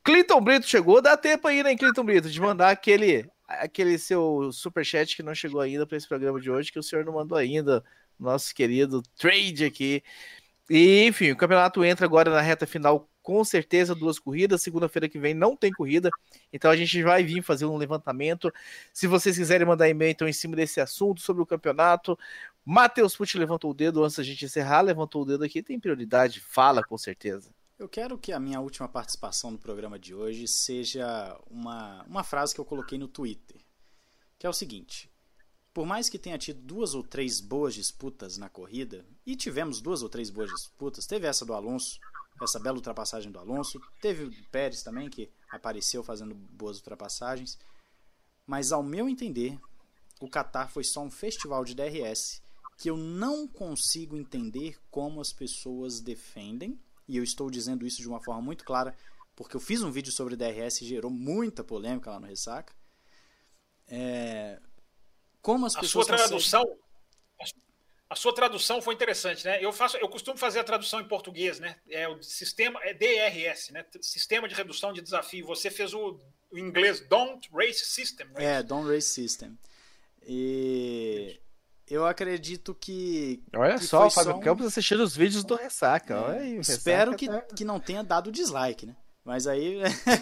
Clinton 0.04 0.40
Brito 0.40 0.68
chegou, 0.68 1.02
dá 1.02 1.18
tempo 1.18 1.48
aí, 1.48 1.62
né, 1.64 1.76
Clinton 1.76 2.04
Brito, 2.06 2.30
de 2.30 2.40
mandar 2.40 2.70
aquele, 2.70 3.30
aquele 3.46 3.98
seu 3.98 4.52
superchat 4.54 5.16
que 5.16 5.22
não 5.22 5.36
chegou 5.36 5.60
ainda 5.60 5.86
para 5.86 5.98
esse 5.98 6.08
programa 6.08 6.40
de 6.40 6.50
hoje, 6.50 6.72
que 6.72 6.80
o 6.80 6.84
senhor 6.84 7.04
não 7.04 7.14
mandou 7.14 7.38
ainda, 7.38 7.84
nosso 8.20 8.54
querido 8.54 9.02
trade 9.18 9.66
aqui. 9.66 10.04
E, 10.70 11.06
enfim, 11.06 11.32
o 11.32 11.38
campeonato 11.38 11.84
entra 11.84 12.06
agora 12.06 12.30
na 12.30 12.42
reta 12.42 12.68
final, 12.68 13.10
com 13.22 13.44
certeza, 13.44 13.96
duas 13.96 14.20
corridas. 14.20 14.62
Segunda-feira 14.62 15.08
que 15.08 15.18
vem 15.18 15.34
não 15.34 15.56
tem 15.56 15.72
corrida, 15.72 16.10
então 16.52 16.70
a 16.70 16.76
gente 16.76 17.02
vai 17.04 17.24
vir 17.24 17.42
fazer 17.42 17.66
um 17.66 17.78
levantamento. 17.78 18.52
Se 18.94 19.08
vocês 19.08 19.38
quiserem 19.38 19.66
mandar 19.66 19.88
e-mail, 19.88 20.12
então, 20.12 20.28
em 20.28 20.34
cima 20.34 20.56
desse 20.56 20.82
assunto 20.82 21.22
sobre 21.22 21.42
o 21.42 21.46
campeonato, 21.46 22.20
Matheus 22.66 23.16
Pucci 23.16 23.38
levantou 23.38 23.72
o 23.72 23.74
dedo 23.74 24.04
antes 24.04 24.18
da 24.18 24.24
gente 24.24 24.44
encerrar, 24.44 24.82
levantou 24.82 25.22
o 25.22 25.26
dedo 25.26 25.44
aqui, 25.46 25.64
tem 25.64 25.80
prioridade, 25.80 26.42
fala 26.42 26.84
com 26.84 26.98
certeza. 26.98 27.50
Eu 27.80 27.88
quero 27.88 28.18
que 28.18 28.34
a 28.34 28.40
minha 28.40 28.60
última 28.60 28.90
participação 28.90 29.52
no 29.52 29.58
programa 29.58 30.00
de 30.00 30.14
hoje 30.14 30.48
seja 30.48 31.40
uma, 31.50 32.04
uma 32.04 32.24
frase 32.24 32.54
que 32.54 32.60
eu 32.60 32.66
coloquei 32.66 32.98
no 32.98 33.08
Twitter, 33.08 33.58
que 34.38 34.48
é 34.48 34.50
o 34.50 34.54
seguinte: 34.54 35.10
por 35.78 35.86
mais 35.86 36.10
que 36.10 36.18
tenha 36.18 36.40
tido 36.40 36.60
duas 36.60 36.96
ou 36.96 37.04
três 37.04 37.40
boas 37.40 37.76
disputas 37.76 38.36
na 38.36 38.50
corrida, 38.50 39.06
e 39.24 39.36
tivemos 39.36 39.80
duas 39.80 40.02
ou 40.02 40.10
três 40.10 40.32
boas 40.32 40.50
disputas, 40.50 41.06
teve 41.06 41.28
essa 41.28 41.46
do 41.46 41.54
Alonso, 41.54 42.00
essa 42.42 42.60
bela 42.60 42.78
ultrapassagem 42.78 43.32
do 43.32 43.38
Alonso, 43.38 43.80
teve 44.02 44.24
o 44.24 44.32
Pérez 44.50 44.82
também, 44.82 45.08
que 45.08 45.30
apareceu 45.52 46.04
fazendo 46.04 46.34
boas 46.34 46.78
ultrapassagens, 46.78 47.60
mas 48.48 48.72
ao 48.72 48.82
meu 48.82 49.08
entender, 49.08 49.60
o 50.20 50.28
Qatar 50.28 50.68
foi 50.68 50.84
só 50.84 51.04
um 51.04 51.12
festival 51.12 51.64
de 51.64 51.76
DRS 51.76 52.42
que 52.80 52.90
eu 52.90 52.98
não 52.98 53.48
consigo 53.48 54.18
entender 54.18 54.80
como 54.90 55.22
as 55.22 55.32
pessoas 55.32 56.00
defendem 56.00 56.80
e 57.08 57.18
eu 57.18 57.24
estou 57.24 57.52
dizendo 57.52 57.86
isso 57.86 58.02
de 58.02 58.10
uma 58.10 58.20
forma 58.20 58.42
muito 58.42 58.66
clara, 58.66 58.98
porque 59.36 59.56
eu 59.56 59.62
fiz 59.62 59.84
um 59.84 59.92
vídeo 59.92 60.12
sobre 60.12 60.36
DRS 60.36 60.82
e 60.82 60.88
gerou 60.88 61.12
muita 61.12 61.64
polêmica 61.64 62.10
lá 62.10 62.20
no 62.20 62.26
Ressaca. 62.26 62.74
É... 63.88 64.60
Como 65.48 65.66
as 65.66 65.78
a 65.78 65.80
pessoas. 65.80 66.06
Sua 66.06 66.18
tradução, 66.18 66.78
a 68.10 68.16
sua 68.18 68.36
tradução 68.36 68.82
foi 68.82 68.94
interessante, 68.94 69.46
né? 69.46 69.64
Eu 69.64 69.72
faço, 69.72 69.96
eu 69.96 70.10
costumo 70.10 70.38
fazer 70.38 70.60
a 70.60 70.64
tradução 70.64 71.00
em 71.00 71.08
português, 71.08 71.58
né? 71.58 71.78
É 71.90 72.06
o 72.06 72.22
sistema 72.22 72.78
é 72.84 72.94
DRS, 72.94 73.72
né? 73.72 73.86
Sistema 74.02 74.50
de 74.50 74.56
redução 74.56 74.92
de 74.92 75.02
desafio. 75.02 75.48
Você 75.48 75.72
fez 75.72 75.94
o, 75.94 76.20
o 76.52 76.58
inglês 76.58 77.00
Don't 77.08 77.50
Race 77.54 77.86
System. 77.86 78.28
Right? 78.28 78.44
É, 78.44 78.62
Don't 78.62 78.90
Race 78.90 79.08
System. 79.08 79.58
E 80.28 81.40
eu 81.90 82.06
acredito 82.06 82.76
que. 82.76 83.42
Olha 83.56 83.78
que 83.78 83.86
só, 83.86 84.08
o 84.08 84.12
Fábio 84.12 84.36
um... 84.36 84.42
Campos 84.42 84.66
assistindo 84.66 85.02
os 85.02 85.16
vídeos 85.16 85.46
do 85.46 85.56
Ressaca. 85.56 86.14
É, 86.14 86.18
Olha 86.18 86.40
aí, 86.42 86.58
espero 86.58 87.16
que, 87.16 87.28
tá... 87.28 87.40
que 87.56 87.64
não 87.64 87.80
tenha 87.80 88.04
dado 88.04 88.34
dislike, 88.34 88.86
né? 88.86 88.98
Mas 89.28 89.46
aí. 89.46 89.80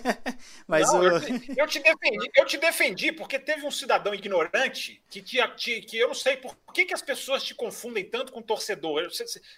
Mas 0.67 0.91
não, 0.91 0.99
o... 0.99 1.03
eu, 1.03 1.11
eu, 1.57 1.67
te 1.67 1.77
defendi, 1.77 2.31
eu 2.35 2.45
te 2.45 2.57
defendi 2.57 3.11
porque 3.11 3.37
teve 3.37 3.63
um 3.63 3.69
cidadão 3.69 4.15
ignorante 4.15 4.99
que, 5.07 5.21
te, 5.21 5.37
te, 5.55 5.81
que 5.81 5.95
eu 5.95 6.07
não 6.07 6.15
sei 6.15 6.37
por 6.37 6.57
que, 6.73 6.85
que 6.85 6.93
as 6.93 7.03
pessoas 7.03 7.43
te 7.43 7.53
confundem 7.53 8.03
tanto 8.03 8.31
com 8.31 8.41
torcedor. 8.41 9.07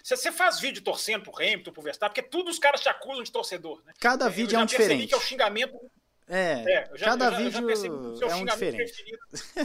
Você, 0.04 0.30
faz 0.32 0.60
vídeo 0.60 0.82
torcendo 0.82 1.22
pro 1.22 1.34
Hamilton, 1.34 1.72
pro 1.72 1.80
Verstappen, 1.80 2.22
porque 2.22 2.30
tudo 2.30 2.50
os 2.50 2.58
caras 2.58 2.82
te 2.82 2.90
acusam 2.90 3.22
de 3.22 3.32
torcedor. 3.32 3.82
Né? 3.86 3.94
Cada 3.98 4.28
vídeo 4.28 4.54
é 4.54 4.62
um 4.62 4.66
diferente. 4.66 5.06
que 5.08 5.14
é 5.14 5.16
o 5.16 5.20
xingamento 5.20 5.80
é, 6.28 6.64
é 6.72 6.90
já, 6.94 7.06
cada 7.06 7.30
já, 7.30 7.38
vídeo 7.38 7.58
é 7.58 8.34
um 8.34 8.44
diferente. 8.44 9.18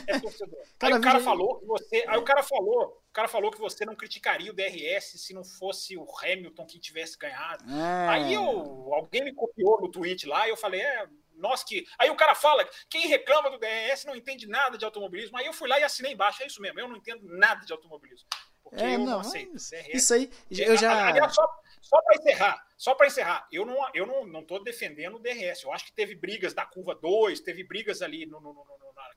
É 0.08 0.20
torcedor. 0.20 0.60
aí 0.82 0.94
o 0.94 1.02
cara 1.02 1.20
falou 1.20 1.60
que 1.60 1.66
você, 1.66 2.06
aí 2.08 2.18
o 2.18 2.24
cara 2.24 2.42
falou, 2.42 3.04
o 3.10 3.14
cara 3.14 3.28
falou 3.28 3.52
que 3.52 3.60
você 3.60 3.86
não 3.86 3.96
criticaria 3.96 4.52
o 4.52 4.56
DRS 4.56 5.22
se 5.22 5.34
não 5.34 5.44
fosse 5.44 5.98
o 5.98 6.06
Hamilton 6.22 6.66
que 6.66 6.80
tivesse 6.80 7.18
ganhado. 7.18 7.64
É. 7.70 8.08
Aí 8.10 8.34
eu, 8.34 8.94
alguém 8.94 9.24
me 9.24 9.34
copiou 9.34 9.82
no 9.82 9.92
tweet 9.92 10.26
lá 10.26 10.48
e 10.48 10.52
eu 10.52 10.58
falei, 10.58 10.82
é, 10.82 11.08
nós 11.36 11.64
que. 11.64 11.86
Aí 12.00 12.10
o 12.10 12.16
cara 12.16 12.34
fala, 12.34 12.68
quem 12.90 13.08
reclama 13.08 13.50
do 13.50 13.58
DRS 13.58 14.06
não 14.06 14.16
entende 14.16 14.48
nada 14.48 14.78
de 14.78 14.86
automobilismo. 14.86 15.38
Aí 15.38 15.46
eu 15.46 15.54
fui 15.54 15.68
lá 15.68 15.80
e 15.80 15.84
assinei 15.84 16.14
embaixo, 16.14 16.42
é 16.42 16.48
isso 16.48 16.62
mesmo, 16.62 16.80
eu 16.80 16.88
não 16.88 16.96
entendo 16.96 17.22
nada 17.24 17.66
de 17.66 17.72
automobilismo. 17.74 18.28
Porque 18.64 18.82
é, 18.82 18.96
eu 18.96 19.00
não, 19.00 19.06
não 19.06 19.20
aceito. 19.20 19.56
Isso 19.94 20.14
aí, 20.14 20.32
eu 20.50 20.78
já. 20.78 21.10
Aliás, 21.10 21.36
só, 21.36 21.46
só 21.84 22.02
para 22.02 22.16
encerrar, 22.16 22.66
só 22.78 22.96
para 22.96 23.08
encerrar, 23.08 23.48
eu 23.52 23.66
não 23.66 23.78
eu 23.94 24.08
não, 24.08 24.26
não 24.26 24.44
tô 24.44 24.58
defendendo 24.60 25.18
o 25.18 25.20
DRS. 25.20 25.64
Eu 25.64 25.74
acho 25.74 25.86
que 25.86 25.92
teve 25.92 26.16
brigas 26.16 26.54
da 26.54 26.66
curva 26.66 26.96
2, 26.96 27.42
teve 27.42 27.62
brigas 27.62 28.02
ali 28.02 28.26
no, 28.26 28.40
no, 28.40 28.54
no, 28.54 28.66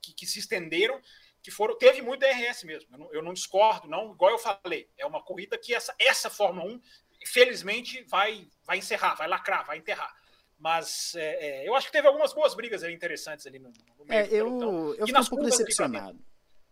que, 0.02 0.12
que 0.12 0.26
se 0.26 0.40
estenderam 0.40 1.00
que 1.40 1.50
foram. 1.52 1.78
Teve 1.78 2.02
muito 2.02 2.20
DRS 2.20 2.64
mesmo. 2.64 2.88
Eu 2.92 2.98
não, 2.98 3.14
eu 3.14 3.22
não, 3.22 3.32
discordo, 3.32 3.86
não. 3.86 4.12
Igual 4.12 4.32
eu 4.32 4.38
falei, 4.38 4.90
é 4.98 5.06
uma 5.06 5.22
corrida 5.22 5.56
que 5.56 5.72
essa, 5.72 5.94
essa 5.96 6.28
Fórmula 6.28 6.68
1, 6.72 6.80
felizmente, 7.24 8.02
vai, 8.08 8.48
vai 8.64 8.78
encerrar, 8.78 9.14
vai 9.14 9.28
lacrar, 9.28 9.64
vai 9.64 9.78
enterrar. 9.78 10.12
Mas 10.58 11.14
é, 11.14 11.62
é, 11.62 11.68
eu 11.68 11.74
acho 11.76 11.86
que 11.86 11.92
teve 11.92 12.08
algumas 12.08 12.32
boas 12.32 12.52
brigas 12.54 12.82
ali 12.82 12.92
interessantes 12.92 13.46
ali 13.46 13.60
no, 13.60 13.72
no 13.96 14.04
meio. 14.04 14.20
É, 14.20 14.26
eu, 14.28 14.94
eu 14.94 15.06
fiquei 15.06 15.20
um 15.20 15.26
pouco 15.26 15.44
decepcionado. 15.44 16.18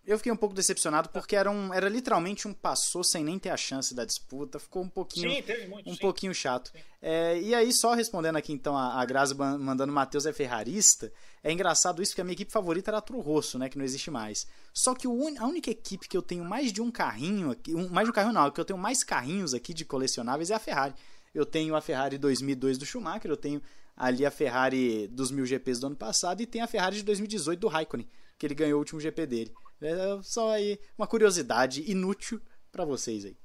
Eu 0.07 0.19
fiquei 0.19 0.31
um 0.31 0.37
pouco 0.37 0.55
decepcionado 0.55 1.09
porque 1.09 1.35
era, 1.35 1.51
um, 1.51 1.73
era 1.73 1.89
literalmente 1.89 2.47
um 2.47 2.53
passou 2.53 3.03
sem 3.03 3.25
nem 3.25 3.39
ter 3.39 3.49
a 3.49 3.57
chance 3.57 3.95
da 3.95 4.05
disputa. 4.05 4.59
Ficou 4.59 4.83
um 4.83 4.89
pouquinho, 4.89 5.31
sim, 5.31 5.67
muito, 5.67 5.89
um 5.89 5.95
sim. 5.95 6.01
pouquinho 6.01 6.35
chato. 6.35 6.71
É, 7.01 7.41
e 7.41 7.55
aí, 7.55 7.73
só 7.73 7.95
respondendo 7.95 8.37
aqui 8.37 8.53
então 8.53 8.77
a, 8.77 9.01
a 9.01 9.05
Grazi 9.07 9.35
mandando 9.35 9.93
Matheus 9.93 10.27
é 10.27 10.33
ferrarista, 10.33 11.11
é 11.43 11.51
engraçado 11.51 12.03
isso 12.03 12.13
porque 12.13 12.21
a 12.21 12.25
minha 12.25 12.35
equipe 12.35 12.53
favorita 12.53 12.91
era 12.91 12.99
a 12.99 13.01
Tro 13.01 13.19
Rosso, 13.21 13.59
né, 13.59 13.71
que 13.71 13.79
não 13.79 13.85
existe 13.85 14.11
mais. 14.11 14.47
Só 14.75 14.95
que 14.95 15.09
o, 15.09 15.39
a 15.39 15.47
única 15.47 15.71
equipe 15.71 16.07
que 16.07 16.17
eu 16.17 16.23
tenho 16.23 16.45
mais 16.45 16.71
de 16.71 16.83
um 16.83 16.91
carrinho 16.91 17.51
aqui, 17.51 17.75
um, 17.75 17.89
mais 17.89 18.07
de 18.07 18.11
um 18.11 18.15
carrinho 18.15 18.35
não, 18.35 18.51
que 18.51 18.61
eu 18.61 18.65
tenho 18.65 18.79
mais 18.79 19.03
carrinhos 19.03 19.55
aqui 19.55 19.73
de 19.73 19.87
colecionáveis 19.87 20.51
é 20.51 20.55
a 20.55 20.59
Ferrari. 20.59 20.95
Eu 21.35 21.47
tenho 21.47 21.75
a 21.75 21.81
Ferrari 21.81 22.19
2002 22.19 22.77
do 22.77 22.85
Schumacher, 22.85 23.31
eu 23.31 23.37
tenho 23.39 23.63
ali 23.97 24.27
a 24.27 24.31
Ferrari 24.31 25.09
dos 25.09 25.31
mil 25.31 25.47
GPs 25.47 25.81
do 25.81 25.87
ano 25.87 25.97
passado 25.97 26.43
e 26.43 26.47
tem 26.47 26.61
a 26.61 26.67
Ferrari 26.67 26.97
de 26.97 27.03
2018 27.05 27.59
do 27.59 27.69
Raikkonen, 27.69 28.07
que 28.39 28.47
ele 28.47 28.55
ganhou 28.55 28.77
o 28.77 28.81
último 28.81 29.01
GP 29.01 29.27
dele. 29.27 29.53
É 29.81 30.23
só 30.23 30.53
aí 30.53 30.79
uma 30.97 31.07
curiosidade 31.07 31.91
inútil 31.91 32.41
para 32.71 32.85
vocês 32.85 33.25
aí. 33.25 33.37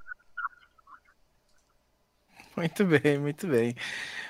Muito 2.59 2.83
bem, 2.85 3.17
muito 3.17 3.47
bem. 3.47 3.73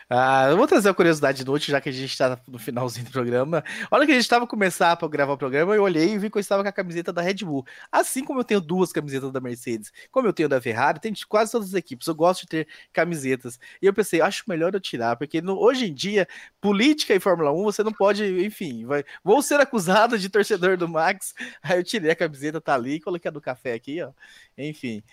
Ah, 0.10 0.48
eu 0.50 0.58
vou 0.58 0.68
trazer 0.68 0.88
uma 0.90 0.94
curiosidade 0.96 1.42
inútil, 1.42 1.72
já 1.72 1.82
que 1.82 1.90
a 1.90 1.92
gente 1.92 2.12
está 2.12 2.40
no 2.48 2.60
finalzinho 2.60 3.06
do 3.08 3.12
programa. 3.12 3.64
Olha 3.92 4.06
que 4.06 4.12
a 4.12 4.16
gente 4.16 4.24
estava 4.24 4.46
começar 4.48 4.96
para 4.98 5.08
gravar 5.08 5.34
o 5.34 5.38
programa, 5.38 5.76
eu 5.76 5.84
olhei 5.84 6.14
e 6.14 6.18
vi 6.20 6.30
que 6.30 6.38
eu 6.38 6.40
estava 6.40 6.62
com 6.64 6.70
a 6.70 6.72
camiseta 6.72 7.12
da 7.12 7.22
Red 7.24 7.38
Bull. 7.46 7.66
Assim 7.92 8.24
como 8.24 8.40
eu 8.40 8.44
tenho 8.44 8.62
duas 8.62 8.92
camisetas 8.92 9.32
da 9.32 9.40
Mercedes, 9.42 9.92
como 10.12 10.28
eu 10.28 10.34
tenho 10.34 10.50
da 10.50 10.62
Ferrari, 10.62 11.00
tem 11.00 11.12
de 11.14 11.26
quase 11.28 11.52
todas 11.52 11.70
as 11.70 11.74
equipes. 11.74 12.08
Eu 12.08 12.16
gosto 12.16 12.42
de 12.42 12.48
ter 12.50 12.68
camisetas. 12.94 13.60
E 13.82 13.86
eu 13.88 13.94
pensei, 13.94 14.22
acho 14.22 14.44
melhor 14.48 14.74
eu 14.76 14.80
tirar, 14.80 15.16
porque 15.16 15.42
no, 15.42 15.60
hoje 15.60 15.88
em 15.90 15.94
dia, 15.94 16.28
política 16.62 17.16
e 17.16 17.20
Fórmula 17.20 17.52
1, 17.52 17.64
você 17.64 17.84
não 17.84 17.94
pode, 17.94 18.24
enfim, 18.46 18.86
vai, 18.86 19.04
vou 19.24 19.42
ser 19.42 19.60
acusado 19.60 20.20
de 20.20 20.30
torcedor 20.30 20.78
do 20.78 20.88
Max. 20.88 21.34
Aí 21.64 21.80
eu 21.80 21.84
tirei 21.84 22.12
a 22.12 22.16
camiseta, 22.16 22.62
tá 22.62 22.76
ali, 22.76 23.00
coloquei 23.00 23.30
a 23.30 23.32
do 23.32 23.42
café 23.42 23.74
aqui, 23.74 24.02
ó. 24.02 24.12
Enfim. 24.58 25.04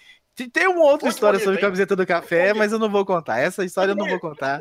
Tem 0.53 0.69
uma 0.69 0.85
outra 0.85 1.09
história 1.09 1.39
sobre 1.39 1.57
a 1.57 1.61
camiseta 1.61 1.97
do 1.97 2.07
café, 2.07 2.53
mas 2.53 2.71
eu 2.71 2.79
não 2.79 2.91
vou 2.91 3.07
contar. 3.07 3.39
Essa 3.39 3.65
história 3.65 3.93
eu 3.93 3.97
não 3.97 4.07
vou 4.07 4.21
contar. 4.21 4.61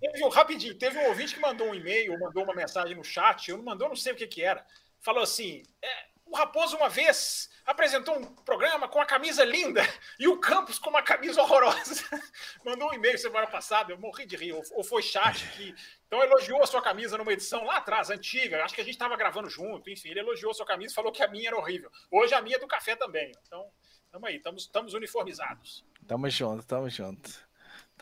Teve 0.00 0.24
um, 0.24 0.28
rapidinho, 0.28 0.74
teve 0.76 0.96
um 0.98 1.08
ouvinte 1.08 1.34
que 1.34 1.40
mandou 1.40 1.68
um 1.68 1.74
e-mail, 1.74 2.18
mandou 2.18 2.44
uma 2.44 2.54
mensagem 2.54 2.96
no 2.96 3.04
chat, 3.04 3.50
eu 3.50 3.58
não 3.58 3.64
mandou, 3.64 3.88
não 3.88 3.96
sei 3.96 4.12
o 4.12 4.16
que 4.16 4.26
que 4.26 4.42
era. 4.42 4.64
Falou 5.00 5.22
assim: 5.22 5.62
é, 5.82 5.88
o 6.24 6.36
Raposo 6.36 6.76
uma 6.76 6.88
vez 6.88 7.50
apresentou 7.66 8.16
um 8.16 8.24
programa 8.24 8.88
com 8.88 9.00
a 9.00 9.04
camisa 9.04 9.44
linda 9.44 9.82
e 10.18 10.28
o 10.28 10.38
Campos 10.38 10.78
com 10.78 10.88
uma 10.88 11.02
camisa 11.02 11.42
horrorosa. 11.42 12.02
mandou 12.64 12.90
um 12.90 12.94
e-mail 12.94 13.18
semana 13.18 13.46
passada, 13.46 13.92
eu 13.92 13.98
morri 13.98 14.24
de 14.24 14.36
rir, 14.36 14.52
ou, 14.52 14.62
ou 14.72 14.84
foi 14.84 15.02
chat 15.02 15.46
que. 15.48 15.74
Então 16.06 16.22
elogiou 16.22 16.62
a 16.62 16.66
sua 16.66 16.80
camisa 16.80 17.18
numa 17.18 17.32
edição 17.32 17.64
lá 17.64 17.76
atrás, 17.76 18.10
antiga, 18.10 18.64
acho 18.64 18.74
que 18.74 18.80
a 18.80 18.84
gente 18.84 18.94
estava 18.94 19.16
gravando 19.16 19.50
junto, 19.50 19.90
enfim, 19.90 20.10
ele 20.10 20.20
elogiou 20.20 20.50
a 20.50 20.54
sua 20.54 20.66
camisa 20.66 20.92
e 20.92 20.94
falou 20.94 21.12
que 21.12 21.22
a 21.22 21.28
minha 21.28 21.48
era 21.48 21.56
horrível. 21.56 21.90
Hoje 22.10 22.34
a 22.34 22.40
minha 22.40 22.56
é 22.56 22.58
do 22.58 22.66
café 22.66 22.96
também. 22.96 23.32
Então, 23.46 23.70
Tamo 24.12 24.26
aí, 24.26 24.40
estamos 24.56 24.92
uniformizados. 24.92 25.84
Tamo 26.06 26.28
junto, 26.28 26.66
tamo 26.66 26.90
junto. 26.90 27.30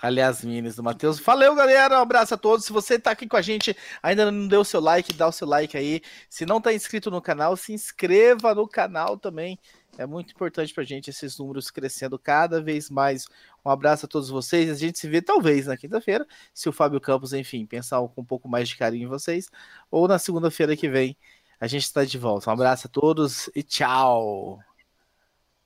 Aliás, 0.01 0.43
meninas 0.43 0.77
do 0.77 0.83
Matheus. 0.83 1.19
Valeu, 1.19 1.55
galera. 1.55 1.99
Um 1.99 2.03
abraço 2.03 2.33
a 2.33 2.37
todos. 2.37 2.65
Se 2.65 2.73
você 2.73 2.99
tá 2.99 3.11
aqui 3.11 3.27
com 3.27 3.37
a 3.37 3.43
gente, 3.43 3.77
ainda 4.03 4.31
não 4.31 4.49
deu 4.49 4.61
o 4.61 4.65
seu 4.65 4.81
like, 4.81 5.13
dá 5.13 5.29
o 5.29 5.33
seu 5.33 5.47
like 5.47 5.77
aí. 5.77 6.01
Se 6.31 6.47
não 6.47 6.61
tá 6.61 6.73
inscrito 6.73 7.11
no 7.11 7.21
canal, 7.21 7.57
se 7.57 7.73
inscreva 7.73 8.55
no 8.55 8.67
canal 8.67 9.19
também. 9.19 9.59
É 9.99 10.07
muito 10.07 10.33
importante 10.33 10.73
pra 10.73 10.85
gente 10.85 11.11
esses 11.11 11.37
números 11.37 11.71
crescendo 11.71 12.19
cada 12.19 12.63
vez 12.63 12.89
mais. 12.89 13.27
Um 13.63 13.71
abraço 13.71 14.07
a 14.07 14.09
todos 14.09 14.31
vocês. 14.31 14.71
A 14.71 14.75
gente 14.75 14.99
se 14.99 15.09
vê 15.09 15.21
talvez 15.21 15.67
na 15.67 15.77
quinta-feira, 15.77 16.27
se 16.55 16.69
o 16.69 16.73
Fábio 16.73 17.01
Campos, 17.01 17.33
enfim, 17.33 17.67
pensar 17.67 17.99
com 18.09 18.23
um 18.23 18.25
pouco 18.25 18.49
mais 18.49 18.69
de 18.69 18.77
carinho 18.77 19.05
em 19.05 19.09
vocês, 19.09 19.51
ou 19.91 20.09
na 20.09 20.19
segunda-feira 20.19 20.77
que 20.77 20.89
vem. 20.89 21.17
A 21.61 21.67
gente 21.67 21.83
está 21.83 22.05
de 22.05 22.17
volta. 22.17 22.49
Um 22.49 22.53
abraço 22.53 22.87
a 22.87 22.91
todos 22.91 23.51
e 23.55 23.63
tchau. 23.65 24.61